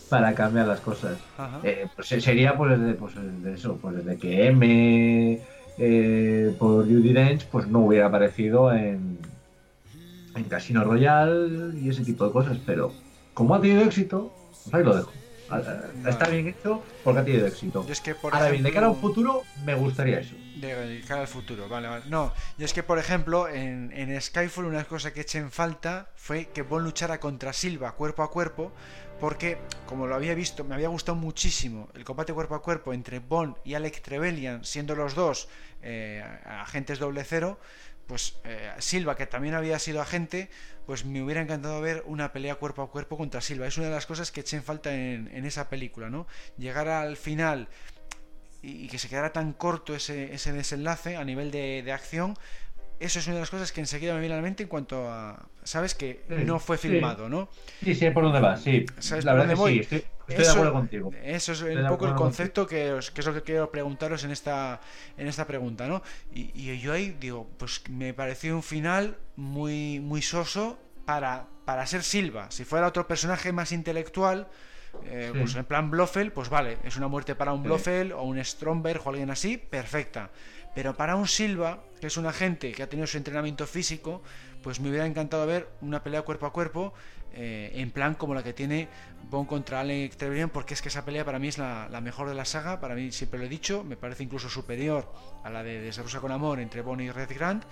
para, 0.09 0.35
cambiar 0.35 0.67
las 0.67 0.81
cosas? 0.81 1.19
Eh, 1.63 1.87
pues 1.95 2.09
sería 2.09 2.57
pues 2.57 2.81
desde, 2.81 2.95
pues 2.95 3.13
eso, 3.55 3.77
pues 3.77 3.97
desde 3.97 4.17
que 4.17 4.47
M 4.47 5.41
eh, 5.79 6.57
por 6.59 6.85
Judy 6.87 7.13
Dench 7.13 7.45
pues 7.47 7.67
no 7.67 7.81
hubiera 7.81 8.07
aparecido 8.07 8.73
en, 8.73 9.19
en 10.35 10.45
Casino 10.45 10.85
Royale 10.85 11.79
y 11.79 11.91
ese 11.91 12.03
tipo 12.03 12.25
de 12.25 12.33
cosas, 12.33 12.57
pero 12.65 12.93
como 13.35 13.55
ha 13.55 13.61
tenido 13.61 13.83
éxito, 13.83 14.33
pues 14.65 14.75
ahí 14.75 14.83
lo 14.83 14.97
dejo. 14.97 15.13
Está 16.07 16.29
bien 16.29 16.49
hecho 16.49 16.83
porque 17.05 17.21
ha 17.21 17.25
tenido 17.25 17.47
éxito. 17.47 17.87
Ahora 18.33 18.51
bien, 18.51 18.63
de 18.63 18.73
cara 18.73 18.87
a 18.87 18.91
un 18.91 19.01
futuro, 19.01 19.43
me 19.65 19.75
gustaría 19.75 20.21
eso. 20.21 20.35
De 20.57 21.03
cara 21.07 21.23
al 21.23 21.29
futuro, 21.29 21.69
vale, 21.69 21.89
vale. 21.89 22.05
No, 22.09 22.33
y 22.59 22.65
es 22.65 22.73
que, 22.73 22.83
por 22.83 22.99
ejemplo, 22.99 23.49
en, 23.49 23.93
en 23.93 24.21
Skyfall 24.21 24.65
una 24.65 24.85
cosa 24.85 25.13
que 25.13 25.21
eché 25.21 25.39
en 25.39 25.51
falta 25.51 26.09
fue 26.17 26.47
que 26.47 26.63
Bond 26.63 26.85
luchara 26.85 27.21
contra 27.21 27.53
Silva 27.53 27.93
cuerpo 27.93 28.23
a 28.23 28.31
cuerpo, 28.31 28.73
porque, 29.21 29.59
como 29.87 30.07
lo 30.07 30.15
había 30.15 30.35
visto, 30.35 30.65
me 30.65 30.75
había 30.75 30.89
gustado 30.89 31.17
muchísimo 31.17 31.89
el 31.95 32.05
combate 32.05 32.33
cuerpo 32.33 32.55
a 32.55 32.63
cuerpo 32.63 32.93
entre 32.93 33.19
Bond 33.19 33.57
y 33.65 33.75
Alec 33.75 34.03
Trevelyan, 34.03 34.65
siendo 34.65 34.95
los 34.95 35.15
dos 35.15 35.49
eh, 35.83 36.25
agentes 36.45 36.99
doble 36.99 37.25
cero, 37.25 37.59
pues 38.07 38.37
eh, 38.45 38.71
Silva, 38.79 39.17
que 39.17 39.27
también 39.27 39.55
había 39.55 39.79
sido 39.79 40.01
agente, 40.01 40.49
pues 40.87 41.05
me 41.05 41.23
hubiera 41.23 41.41
encantado 41.43 41.81
ver 41.81 42.03
una 42.07 42.33
pelea 42.33 42.55
cuerpo 42.55 42.83
a 42.83 42.91
cuerpo 42.91 43.17
contra 43.17 43.41
Silva. 43.41 43.67
Es 43.67 43.77
una 43.77 43.87
de 43.87 43.93
las 43.93 44.07
cosas 44.07 44.31
que 44.31 44.41
eché 44.41 44.57
en 44.57 44.63
falta 44.63 44.95
en, 44.95 45.45
esa 45.45 45.69
película, 45.69 46.09
¿no? 46.09 46.27
Llegar 46.57 46.89
al 46.89 47.17
final 47.17 47.69
y, 48.63 48.89
que 48.89 48.99
se 48.99 49.09
quedara 49.09 49.33
tan 49.33 49.53
corto 49.53 49.95
ese, 49.95 50.33
ese 50.33 50.53
desenlace 50.53 51.17
a 51.17 51.25
nivel 51.25 51.51
de, 51.51 51.83
de 51.83 51.93
acción, 51.93 52.37
eso 52.99 53.19
es 53.19 53.27
una 53.27 53.35
de 53.35 53.41
las 53.41 53.51
cosas 53.51 53.73
que 53.73 53.81
enseguida 53.81 54.15
me 54.15 54.21
viene 54.21 54.35
a 54.35 54.39
la 54.39 54.43
mente 54.43 54.63
en 54.63 54.69
cuanto 54.69 55.11
a. 55.11 55.49
Sabes 55.65 55.95
que 55.95 56.25
no 56.29 56.59
fue 56.59 56.79
filmado, 56.79 57.29
¿no? 57.29 57.49
Sí, 57.85 57.95
sí, 57.95 58.09
por 58.11 58.25
dónde 58.25 58.41
va, 58.41 58.57
sí. 58.57 58.87
¿Sabes 58.99 59.25
la 59.25 59.35
verdad 59.35 59.55
voy? 59.55 59.75
Sí, 59.75 59.81
estoy, 59.81 60.05
de 60.27 60.49
acuerdo 60.49 60.73
contigo. 60.73 61.11
Eso 61.23 61.53
es 61.53 61.63
un 61.63 61.87
poco 61.89 62.07
el 62.07 62.15
concepto 62.15 62.67
que, 62.67 62.99
que, 63.15 63.21
es 63.21 63.27
lo 63.27 63.35
que 63.35 63.43
quiero 63.43 63.71
preguntaros 63.71 64.25
en 64.25 64.31
esta, 64.31 64.81
en 65.17 65.29
esta 65.29 65.47
pregunta, 65.47 65.87
¿no? 65.87 66.03
Y, 66.33 66.51
y, 66.55 66.79
yo 66.79 66.93
ahí 66.93 67.17
digo, 67.19 67.49
pues 67.59 67.83
me 67.89 68.15
pareció 68.15 68.57
un 68.57 68.63
final 68.63 69.17
muy, 69.37 70.01
muy 70.01 70.23
soso 70.23 70.79
para, 71.05 71.47
para 71.65 71.87
ser 71.87 72.03
Silva. 72.03 72.51
Si 72.51 72.65
fuera 72.65 72.87
otro 72.87 73.07
personaje 73.07 73.53
más 73.53 73.73
intelectual. 73.73 74.49
Eh, 75.05 75.31
pues 75.37 75.55
en 75.55 75.67
plan 75.67 75.91
Blofeld, 75.91 76.33
pues 76.33 76.49
vale, 76.49 76.79
es 76.83 76.97
una 76.97 77.07
muerte 77.07 77.35
para 77.35 77.53
un 77.53 77.63
Blofeld 77.63 78.13
o 78.13 78.23
un 78.23 78.43
Stromberg 78.43 79.03
o 79.05 79.11
alguien 79.11 79.31
así, 79.31 79.59
perfecta. 79.59 80.31
Pero 80.75 80.97
para 80.97 81.17
un 81.17 81.29
Silva, 81.29 81.83
que 82.01 82.07
es 82.07 82.17
un 82.17 82.25
agente 82.25 82.73
que 82.73 82.83
ha 82.83 82.89
tenido 82.89 83.07
su 83.07 83.19
entrenamiento 83.19 83.67
físico, 83.67 84.23
pues 84.63 84.81
me 84.81 84.89
hubiera 84.89 85.05
encantado 85.05 85.47
ver 85.47 85.69
una 85.83 86.03
pelea 86.03 86.23
cuerpo 86.23 86.47
a 86.47 86.53
cuerpo 86.53 86.95
eh, 87.39 87.71
en 87.75 87.91
plan 87.91 88.15
como 88.15 88.35
la 88.35 88.43
que 88.43 88.55
tiene 88.55 88.89
Bond 89.31 89.47
contra 89.47 89.81
Alec 89.81 90.17
Trevelyan, 90.17 90.49
porque 90.49 90.73
es 90.73 90.81
que 90.81 90.89
esa 90.89 91.05
pelea 91.05 91.23
para 91.23 91.39
mí 91.39 91.49
es 91.49 91.59
la, 91.59 92.01
mejor 92.03 92.31
de 92.31 92.35
la 92.35 92.47
saga, 92.47 92.81
para 92.81 92.95
mí 92.95 93.13
siempre 93.13 93.39
lo 93.39 93.45
he 93.45 93.49
dicho, 93.49 93.85
me 93.85 93.97
parece 93.97 94.23
incluso 94.23 94.49
superior 94.49 95.13
a 95.45 95.51
la 95.51 95.63
de 95.63 95.81
Desde 95.81 96.03
con 96.19 96.33
Amor 96.33 96.61
entre 96.61 96.81
Bond 96.81 97.03
y 97.03 97.11
Red 97.11 97.29
Grant, 97.35 97.65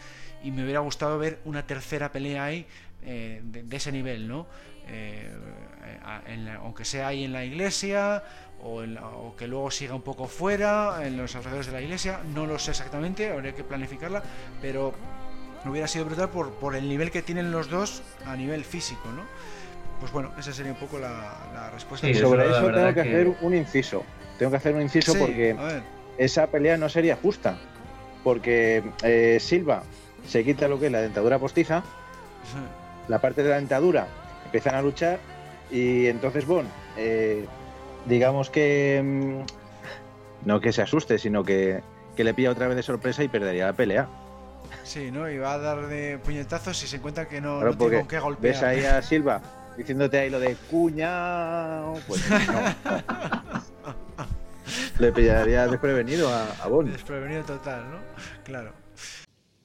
y 0.43 0.51
me 0.51 0.65
hubiera 0.65 0.81
gustado 0.81 1.19
ver 1.19 1.41
una 1.47 1.67
tercera 1.67 2.13
pelea 2.13 2.45
ahí 2.45 2.67
eh, 3.05 3.41
de, 3.43 3.75
ese 3.75 3.91
nivel, 3.91 4.29
¿no? 4.29 4.47
Eh, 4.87 5.33
aunque 6.61 6.85
sea 6.85 7.09
ahí 7.09 7.25
en 7.25 7.33
la 7.33 7.43
iglesia 7.43 8.23
o, 8.63 9.35
que 9.37 9.49
luego 9.49 9.71
siga 9.71 9.95
un 9.95 10.03
poco 10.03 10.27
fuera, 10.27 11.07
en 11.07 11.17
los 11.17 11.35
alrededores 11.37 11.67
de 11.67 11.73
la 11.73 11.81
iglesia, 11.81 12.21
no 12.35 12.45
lo 12.45 12.59
sé 12.59 12.73
exactamente, 12.73 13.31
habría 13.31 13.55
que 13.55 13.65
planificarla, 13.65 14.23
pero 14.61 14.95
hubiera 15.71 15.89
sido 15.89 16.05
brutal 16.05 16.29
por, 16.29 16.51
por 16.53 16.77
el 16.77 16.89
nivel 16.89 17.11
que 17.11 17.23
tienen 17.23 17.51
los 17.51 17.71
dos 17.71 18.03
a 18.27 18.37
nivel 18.37 18.65
físico, 18.65 19.09
¿no? 19.15 19.23
Pues 20.01 20.13
bueno, 20.13 20.33
esa 20.39 20.53
sería 20.53 20.73
un 20.73 20.79
poco 20.79 20.99
la, 20.99 21.71
respuesta. 21.73 22.07
Sí, 22.07 22.15
sobre 22.15 22.51
eso 22.51 22.71
tengo 22.71 22.93
que, 22.93 23.01
hacer 23.01 23.37
un 23.41 23.55
inciso. 23.55 24.05
Tengo 24.39 24.51
que 24.51 24.57
hacer 24.57 24.75
un 24.75 24.83
inciso 24.83 25.15
porque 25.15 25.57
esa 26.19 26.47
pelea 26.49 26.77
no 26.77 26.89
sería 26.89 27.17
justa. 27.17 27.57
Porque 28.23 28.83
eh, 29.03 29.39
Silva 29.41 29.83
se 30.27 30.45
quita 30.45 30.67
lo 30.69 30.81
que 30.81 30.87
es 30.87 30.93
la 30.93 31.01
dentadura 31.01 31.39
postiza, 31.39 31.83
la 33.09 33.21
parte 33.21 33.43
de 33.43 33.51
la 33.51 33.57
dentadura 33.57 34.07
empiezan 34.45 34.75
a 34.75 34.83
luchar 34.83 35.19
y 35.71 36.07
entonces 36.07 36.47
Bon 36.47 36.67
eh, 36.97 37.45
digamos 38.07 38.51
que 38.51 39.03
mm, 39.03 40.47
no 40.47 40.61
que 40.61 40.73
se 40.73 40.83
asuste, 40.83 41.19
sino 41.19 41.43
que, 41.43 41.83
le 42.17 42.35
pilla 42.35 42.51
otra 42.51 42.69
vez 42.69 42.77
de 42.77 42.83
sorpresa 42.83 43.25
y 43.25 43.29
perdería 43.29 43.67
la 43.67 43.73
pelea. 43.73 44.09
Sí, 44.83 45.11
¿no? 45.11 45.31
Y 45.31 45.39
va 45.39 45.55
a 45.55 45.59
dar 45.59 45.87
de 45.87 46.19
puñetazos 46.19 46.77
si 46.77 46.87
se 46.87 46.97
encuentra 46.97 47.29
que 47.29 47.41
no, 47.41 47.61
tiene 47.77 47.99
con 47.99 48.09
qué 48.09 48.19
golpear. 48.19 48.55
Ves 48.55 48.63
ahí 48.63 48.85
a 48.85 49.01
Silva 49.03 49.43
diciéndote 49.77 50.19
ahí 50.19 50.31
lo 50.31 50.41
de 50.41 50.57
cuña, 50.71 51.83
pues 52.07 52.25
no. 52.31 52.75
le 54.99 55.13
pillaría 55.13 55.67
desprevenido 55.67 56.29
a, 56.29 56.51
a 56.63 56.69
Bond. 56.69 56.93
Desprevenido 56.93 57.43
total, 57.45 57.91
¿no? 57.91 57.99
Claro. 58.45 58.73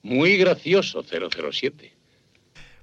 Muy 0.01 0.37
gracioso 0.37 1.03
007. 1.03 1.98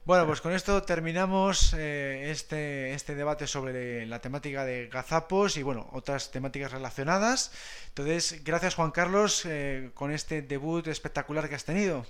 Bueno, 0.07 0.25
pues 0.25 0.41
con 0.41 0.53
esto 0.53 0.85
terminamos 0.85 1.75
eh, 1.75 2.31
este, 2.31 2.95
este 2.95 3.17
debate 3.17 3.49
sobre 3.49 4.07
la 4.07 4.21
temática 4.21 4.65
de 4.65 4.87
gazapos 4.87 5.57
y 5.57 5.65
bueno, 5.65 5.89
otras 5.91 6.31
temáticas 6.31 6.71
relacionadas. 6.71 7.51
Entonces, 7.89 8.45
gracias 8.45 8.77
Juan 8.77 8.93
Carlos 8.93 9.45
eh, 9.47 9.91
con 9.95 10.13
este 10.13 10.43
debut 10.43 10.87
espectacular 10.87 11.49
que 11.49 11.57
has 11.57 11.65
tenido. 11.65 12.07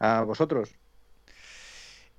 A 0.00 0.22
vosotros. 0.22 0.74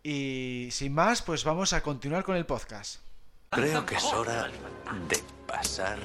Y 0.03 0.69
sin 0.71 0.93
más, 0.93 1.21
pues 1.21 1.43
vamos 1.43 1.73
a 1.73 1.81
continuar 1.81 2.23
con 2.23 2.37
el 2.37 2.45
podcast. 2.45 3.01
Creo 3.49 3.85
que 3.85 3.95
es 3.95 4.05
hora 4.05 4.47
de 5.09 5.17
pasar 5.45 5.99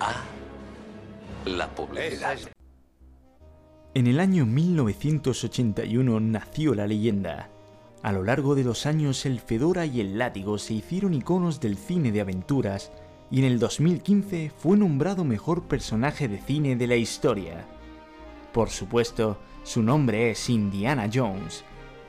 a 0.00 0.12
la 1.44 1.72
publicidad. 1.72 2.38
En 3.94 4.08
el 4.08 4.18
año 4.18 4.44
1981 4.44 6.18
nació 6.18 6.74
la 6.74 6.88
leyenda. 6.88 7.53
A 8.04 8.12
lo 8.12 8.22
largo 8.22 8.54
de 8.54 8.62
los 8.64 8.84
años 8.84 9.24
el 9.24 9.40
Fedora 9.40 9.86
y 9.86 10.02
el 10.02 10.18
Látigo 10.18 10.58
se 10.58 10.74
hicieron 10.74 11.14
iconos 11.14 11.58
del 11.58 11.78
cine 11.78 12.12
de 12.12 12.20
aventuras 12.20 12.92
y 13.30 13.38
en 13.38 13.46
el 13.46 13.58
2015 13.58 14.52
fue 14.54 14.76
nombrado 14.76 15.24
mejor 15.24 15.62
personaje 15.62 16.28
de 16.28 16.38
cine 16.38 16.76
de 16.76 16.86
la 16.86 16.96
historia. 16.96 17.66
Por 18.52 18.68
supuesto, 18.68 19.38
su 19.62 19.82
nombre 19.82 20.30
es 20.30 20.50
Indiana 20.50 21.08
Jones, 21.12 21.64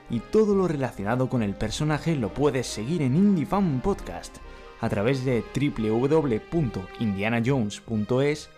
y 0.10 0.20
todo 0.20 0.54
lo 0.54 0.68
relacionado 0.68 1.30
con 1.30 1.42
el 1.42 1.56
personaje 1.56 2.18
lo 2.18 2.34
puedes 2.34 2.68
seguir 2.68 3.02
en 3.02 3.16
Indie 3.16 3.48
Podcast 3.82 4.36
a 4.82 4.90
través 4.90 5.24
de 5.24 5.46
www.indianajones.es 5.56 8.50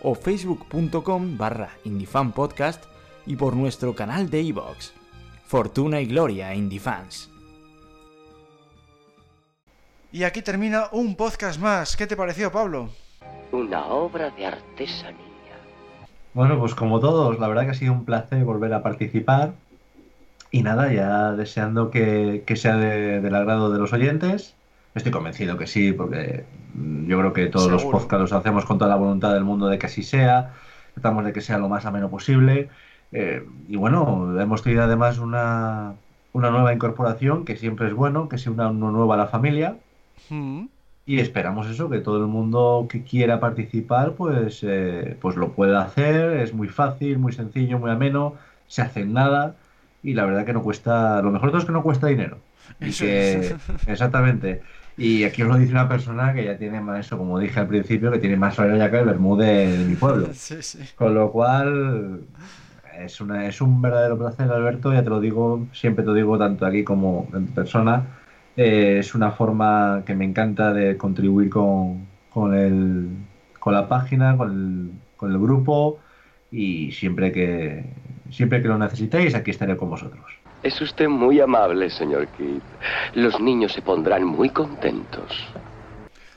o 0.00 0.14
facebook.com 0.14 1.36
barra 1.36 1.76
Podcast 2.34 2.84
y 3.26 3.36
por 3.36 3.54
nuestro 3.54 3.94
canal 3.94 4.30
de 4.30 4.40
iVoox. 4.40 4.95
Fortuna 5.46 6.00
y 6.00 6.06
gloria, 6.06 6.48
Fans. 6.80 7.30
Y 10.10 10.24
aquí 10.24 10.42
termina 10.42 10.86
un 10.90 11.14
podcast 11.14 11.60
más. 11.60 11.96
¿Qué 11.96 12.08
te 12.08 12.16
pareció, 12.16 12.50
Pablo? 12.50 12.88
Una 13.52 13.86
obra 13.86 14.30
de 14.30 14.44
artesanía. 14.44 15.14
Bueno, 16.34 16.58
pues 16.58 16.74
como 16.74 16.98
todos, 16.98 17.38
la 17.38 17.46
verdad 17.46 17.64
que 17.64 17.70
ha 17.70 17.74
sido 17.74 17.92
un 17.92 18.04
placer 18.04 18.44
volver 18.44 18.74
a 18.74 18.82
participar. 18.82 19.52
Y 20.50 20.64
nada, 20.64 20.92
ya 20.92 21.30
deseando 21.32 21.92
que, 21.92 22.42
sea 22.56 22.76
del 22.76 23.34
agrado 23.34 23.70
de 23.70 23.78
los 23.78 23.92
oyentes. 23.92 24.56
Estoy 24.96 25.12
convencido 25.12 25.56
que 25.56 25.68
sí, 25.68 25.92
porque 25.92 26.44
yo 26.74 27.18
creo 27.20 27.32
que 27.32 27.46
todos 27.46 27.70
los 27.70 27.84
podcasts 27.84 28.20
los 28.20 28.32
hacemos 28.32 28.64
con 28.64 28.78
toda 28.78 28.90
la 28.90 28.96
voluntad 28.96 29.32
del 29.32 29.44
mundo 29.44 29.68
de 29.68 29.78
que 29.78 29.86
así 29.86 30.02
sea. 30.02 30.54
Tratamos 30.94 31.24
de 31.24 31.32
que 31.32 31.40
sea 31.40 31.58
lo 31.58 31.68
más 31.68 31.86
ameno 31.86 32.10
posible. 32.10 32.68
Eh, 33.12 33.46
y 33.68 33.76
bueno, 33.76 34.40
hemos 34.40 34.62
tenido 34.62 34.82
además 34.82 35.18
una, 35.18 35.94
una, 36.32 36.50
nueva 36.50 36.72
incorporación, 36.72 37.44
que 37.44 37.56
siempre 37.56 37.86
es 37.88 37.94
bueno, 37.94 38.28
que 38.28 38.38
sea 38.38 38.52
una, 38.52 38.70
nueva 38.70 39.14
a 39.14 39.18
la 39.18 39.26
familia. 39.26 39.76
Mm. 40.28 40.66
Y 41.06 41.20
esperamos 41.20 41.68
eso, 41.68 41.88
que 41.88 42.00
todo 42.00 42.18
el 42.18 42.26
mundo 42.26 42.88
que 42.90 43.02
quiera 43.02 43.38
participar, 43.38 44.14
pues, 44.14 44.60
eh, 44.62 45.16
pues 45.20 45.36
lo 45.36 45.52
pueda 45.52 45.82
hacer. 45.82 46.38
Es 46.38 46.52
muy 46.52 46.68
fácil, 46.68 47.18
muy 47.18 47.32
sencillo, 47.32 47.78
muy 47.78 47.90
ameno, 47.90 48.34
se 48.66 48.82
hace 48.82 49.04
nada. 49.04 49.54
Y 50.02 50.14
la 50.14 50.24
verdad 50.24 50.44
que 50.44 50.52
no 50.52 50.62
cuesta, 50.62 51.22
lo 51.22 51.30
mejor 51.30 51.48
de 51.48 51.52
todo 51.52 51.60
es 51.60 51.66
que 51.66 51.72
no 51.72 51.82
cuesta 51.82 52.08
dinero. 52.08 52.38
Y 52.80 52.90
que, 52.90 53.54
exactamente. 53.86 54.62
Y 54.98 55.24
aquí 55.24 55.42
os 55.42 55.48
lo 55.48 55.58
dice 55.58 55.72
una 55.72 55.88
persona 55.88 56.32
que 56.32 56.44
ya 56.44 56.56
tiene 56.56 56.80
más, 56.80 57.06
eso 57.06 57.18
como 57.18 57.38
dije 57.38 57.60
al 57.60 57.68
principio, 57.68 58.10
que 58.10 58.18
tiene 58.18 58.36
más 58.36 58.54
salario 58.54 58.78
ya 58.78 58.90
que 58.90 58.98
el 58.98 59.04
Bermúdez 59.04 59.78
de, 59.78 59.84
mi 59.84 59.94
pueblo. 59.94 60.30
Con 60.96 61.14
lo 61.14 61.30
cual, 61.30 62.20
es, 63.00 63.20
una, 63.20 63.48
un 63.60 63.82
verdadero 63.82 64.18
placer, 64.18 64.50
Alberto, 64.50 64.92
ya 64.92 65.02
te 65.02 65.10
lo 65.10 65.20
digo, 65.20 65.66
siempre 65.72 66.04
te 66.04 66.08
lo 66.08 66.14
digo 66.14 66.38
tanto 66.38 66.66
aquí 66.66 66.84
como 66.84 67.28
en 67.32 67.46
persona. 67.48 68.06
Eh, 68.56 68.98
es 69.00 69.14
una 69.14 69.32
forma 69.32 70.02
que 70.06 70.14
me 70.14 70.24
encanta 70.24 70.72
de 70.72 70.96
contribuir 70.96 71.50
con, 71.50 72.06
con, 72.30 72.54
el, 72.54 73.08
con 73.58 73.74
la 73.74 73.88
página, 73.88 74.36
con 74.36 74.50
el, 74.50 74.90
con 75.16 75.32
el 75.32 75.38
grupo 75.38 75.98
y 76.50 76.92
siempre 76.92 77.32
que, 77.32 77.84
siempre 78.30 78.62
que 78.62 78.68
lo 78.68 78.78
necesitéis, 78.78 79.34
aquí 79.34 79.50
estaré 79.50 79.76
con 79.76 79.90
vosotros. 79.90 80.24
Es 80.62 80.80
usted 80.80 81.08
muy 81.08 81.40
amable, 81.40 81.90
señor 81.90 82.26
Keith. 82.28 82.62
Los 83.14 83.38
niños 83.40 83.72
se 83.72 83.82
pondrán 83.82 84.24
muy 84.24 84.48
contentos. 84.48 85.46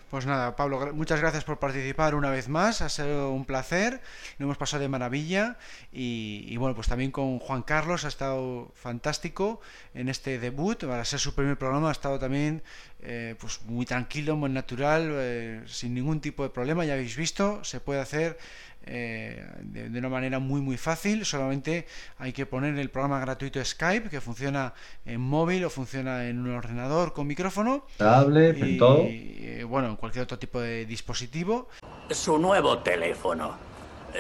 Pues 0.10 0.26
nada, 0.26 0.56
Pablo, 0.56 0.92
muchas 0.96 1.20
gracias 1.20 1.44
por 1.44 1.60
participar 1.60 2.16
una 2.16 2.32
vez 2.32 2.50
más, 2.50 2.82
ha 2.82 2.90
sido 2.90 3.32
un 3.32 3.46
placer, 3.46 4.02
lo 4.40 4.46
hemos 4.46 4.58
pasado 4.58 4.82
de 4.82 4.90
maravilla 4.90 5.60
y, 5.92 6.58
bueno, 6.58 6.74
pues 6.74 6.88
también 6.88 7.12
con 7.12 7.38
Juan 7.38 7.62
Carlos 7.62 8.06
ha 8.06 8.08
estado 8.08 8.72
fantástico 8.74 9.62
en 9.94 10.10
este 10.10 10.40
debut, 10.40 10.84
para 10.84 11.06
ser 11.06 11.20
su 11.20 11.36
primer 11.36 11.60
programa 11.60 11.90
ha 11.90 11.92
estado 11.92 12.18
también 12.18 12.64
eh, 13.02 13.36
pues 13.40 13.62
muy 13.66 13.86
tranquilo, 13.86 14.36
muy 14.36 14.50
natural, 14.50 15.12
eh, 15.12 15.62
sin 15.68 15.94
ningún 15.94 16.22
tipo 16.22 16.42
de 16.42 16.50
problema, 16.50 16.86
ya 16.86 16.94
habéis 16.94 17.16
visto, 17.16 17.64
se 17.64 17.80
puede 17.80 18.02
hacer 18.02 18.40
eh, 18.86 19.46
de, 19.62 20.00
una 20.00 20.10
manera 20.10 20.40
muy 20.40 20.62
muy 20.62 20.78
fácil. 20.78 21.26
Solamente 21.26 21.86
hay 22.18 22.34
que 22.34 22.46
poner 22.46 22.78
el 22.78 22.90
programa 22.90 23.20
gratuito 23.20 23.64
Skype 23.64 24.10
que 24.10 24.22
funciona 24.22 24.74
en 25.06 25.22
móvil 25.22 25.66
o 25.66 25.70
funciona 25.70 26.28
en 26.28 26.40
un 26.40 26.52
ordenador 26.52 27.14
con 27.14 27.28
micrófono. 27.28 27.86
Tablet 27.98 28.58
en 28.58 28.78
todo. 28.78 29.04
eh, 29.06 29.66
bueno 29.68 29.90
en 29.90 29.96
cualquier 29.96 30.24
otro 30.24 30.40
tipo 30.40 30.60
de 30.60 30.86
dispositivo. 30.86 31.70
Su 32.10 32.38
nuevo 32.38 32.80
teléfono. 32.80 33.58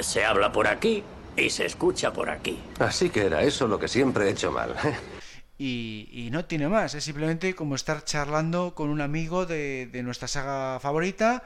Se 0.02 0.24
habla 0.24 0.52
por 0.52 0.68
aquí 0.68 1.04
y 1.36 1.50
se 1.50 1.66
escucha 1.66 2.14
por 2.14 2.30
aquí. 2.30 2.60
Así 2.80 3.10
que 3.10 3.22
era 3.26 3.42
eso 3.42 3.68
lo 3.68 3.80
que 3.80 3.88
siempre 3.88 4.26
he 4.26 4.32
hecho 4.32 4.52
mal. 4.52 4.76
Y, 5.62 6.30
no 6.32 6.46
tiene 6.46 6.70
más, 6.70 6.96
es 6.96 7.04
simplemente 7.04 7.54
como 7.54 7.76
estar 7.76 8.06
charlando 8.06 8.74
con 8.74 8.90
un 8.90 9.02
amigo 9.02 9.46
de, 9.46 9.90
de 9.92 10.04
nuestra 10.04 10.30
saga 10.30 10.80
favorita 10.80 11.44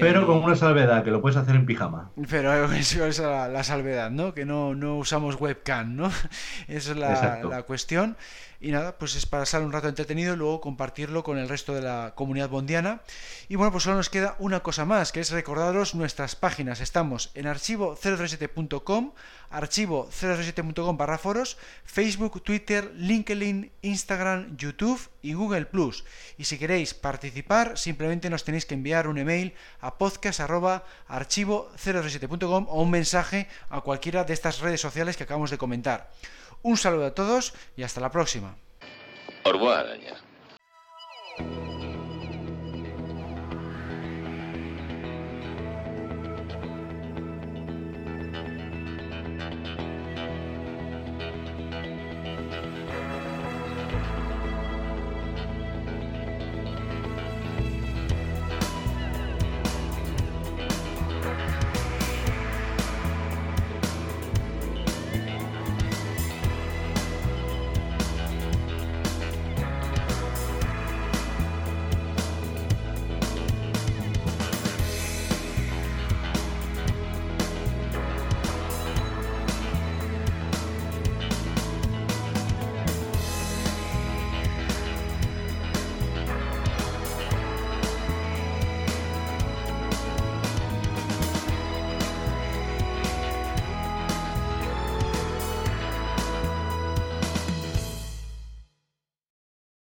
pero 0.00 0.26
con 0.26 0.42
una 0.42 0.56
salvedad, 0.56 1.04
que 1.04 1.10
lo 1.10 1.20
puedes 1.20 1.36
hacer 1.36 1.54
en 1.54 1.66
pijama. 1.66 2.10
Pero 2.28 2.72
eso 2.72 3.04
es 3.06 3.18
la, 3.18 3.62
salvedad, 3.64 4.10
¿no? 4.10 4.34
Que 4.34 4.44
no, 4.44 4.74
no 4.74 4.96
usamos 4.96 5.40
webcam, 5.40 5.96
¿no? 5.96 6.06
Esa 6.68 6.92
es 6.92 6.96
la, 6.96 7.42
la, 7.44 7.62
cuestión. 7.62 8.16
Y 8.60 8.72
nada, 8.72 8.98
pues 8.98 9.14
es 9.14 9.24
pasar 9.24 9.62
un 9.62 9.70
rato 9.70 9.86
entretenido 9.86 10.34
y 10.34 10.36
luego 10.36 10.60
compartirlo 10.60 11.22
con 11.22 11.38
el 11.38 11.48
resto 11.48 11.74
de 11.74 11.82
la 11.82 12.14
comunidad 12.16 12.48
bondiana. 12.48 13.02
Y 13.48 13.54
bueno, 13.54 13.70
pues 13.70 13.84
solo 13.84 13.94
nos 13.94 14.10
queda 14.10 14.34
una 14.40 14.64
cosa 14.64 14.84
más, 14.84 15.12
que 15.12 15.20
es 15.20 15.30
recordaros 15.30 15.94
nuestras 15.94 16.34
páginas. 16.34 16.80
Estamos 16.80 17.30
en 17.34 17.46
archivo037.com, 17.46 19.12
archivo037.com 19.52 20.96
barra 20.96 21.18
foros, 21.18 21.56
Facebook, 21.84 22.42
Twitter, 22.42 22.90
LinkedIn, 22.96 23.70
Instagram, 23.82 24.56
YouTube 24.56 25.08
y 25.22 25.34
Google 25.34 25.66
Plus. 25.66 26.02
Y 26.36 26.46
si 26.46 26.58
queréis 26.58 26.94
participar, 26.94 27.78
simplemente 27.78 28.28
nos 28.28 28.42
tenéis 28.42 28.66
que 28.66 28.74
enviar 28.74 29.06
un 29.06 29.18
email 29.18 29.54
a 29.80 29.98
podcast.archivo037.com 29.98 32.66
o 32.68 32.82
un 32.82 32.90
mensaje 32.90 33.46
a 33.70 33.82
cualquiera 33.82 34.24
de 34.24 34.34
estas 34.34 34.58
redes 34.58 34.80
sociales 34.80 35.16
que 35.16 35.22
acabamos 35.22 35.52
de 35.52 35.58
comentar. 35.58 36.10
Un 36.62 36.76
saludo 36.76 37.06
a 37.06 37.14
todos 37.14 37.54
y 37.76 37.82
hasta 37.82 38.00
la 38.00 38.10
próxima. 38.10 38.56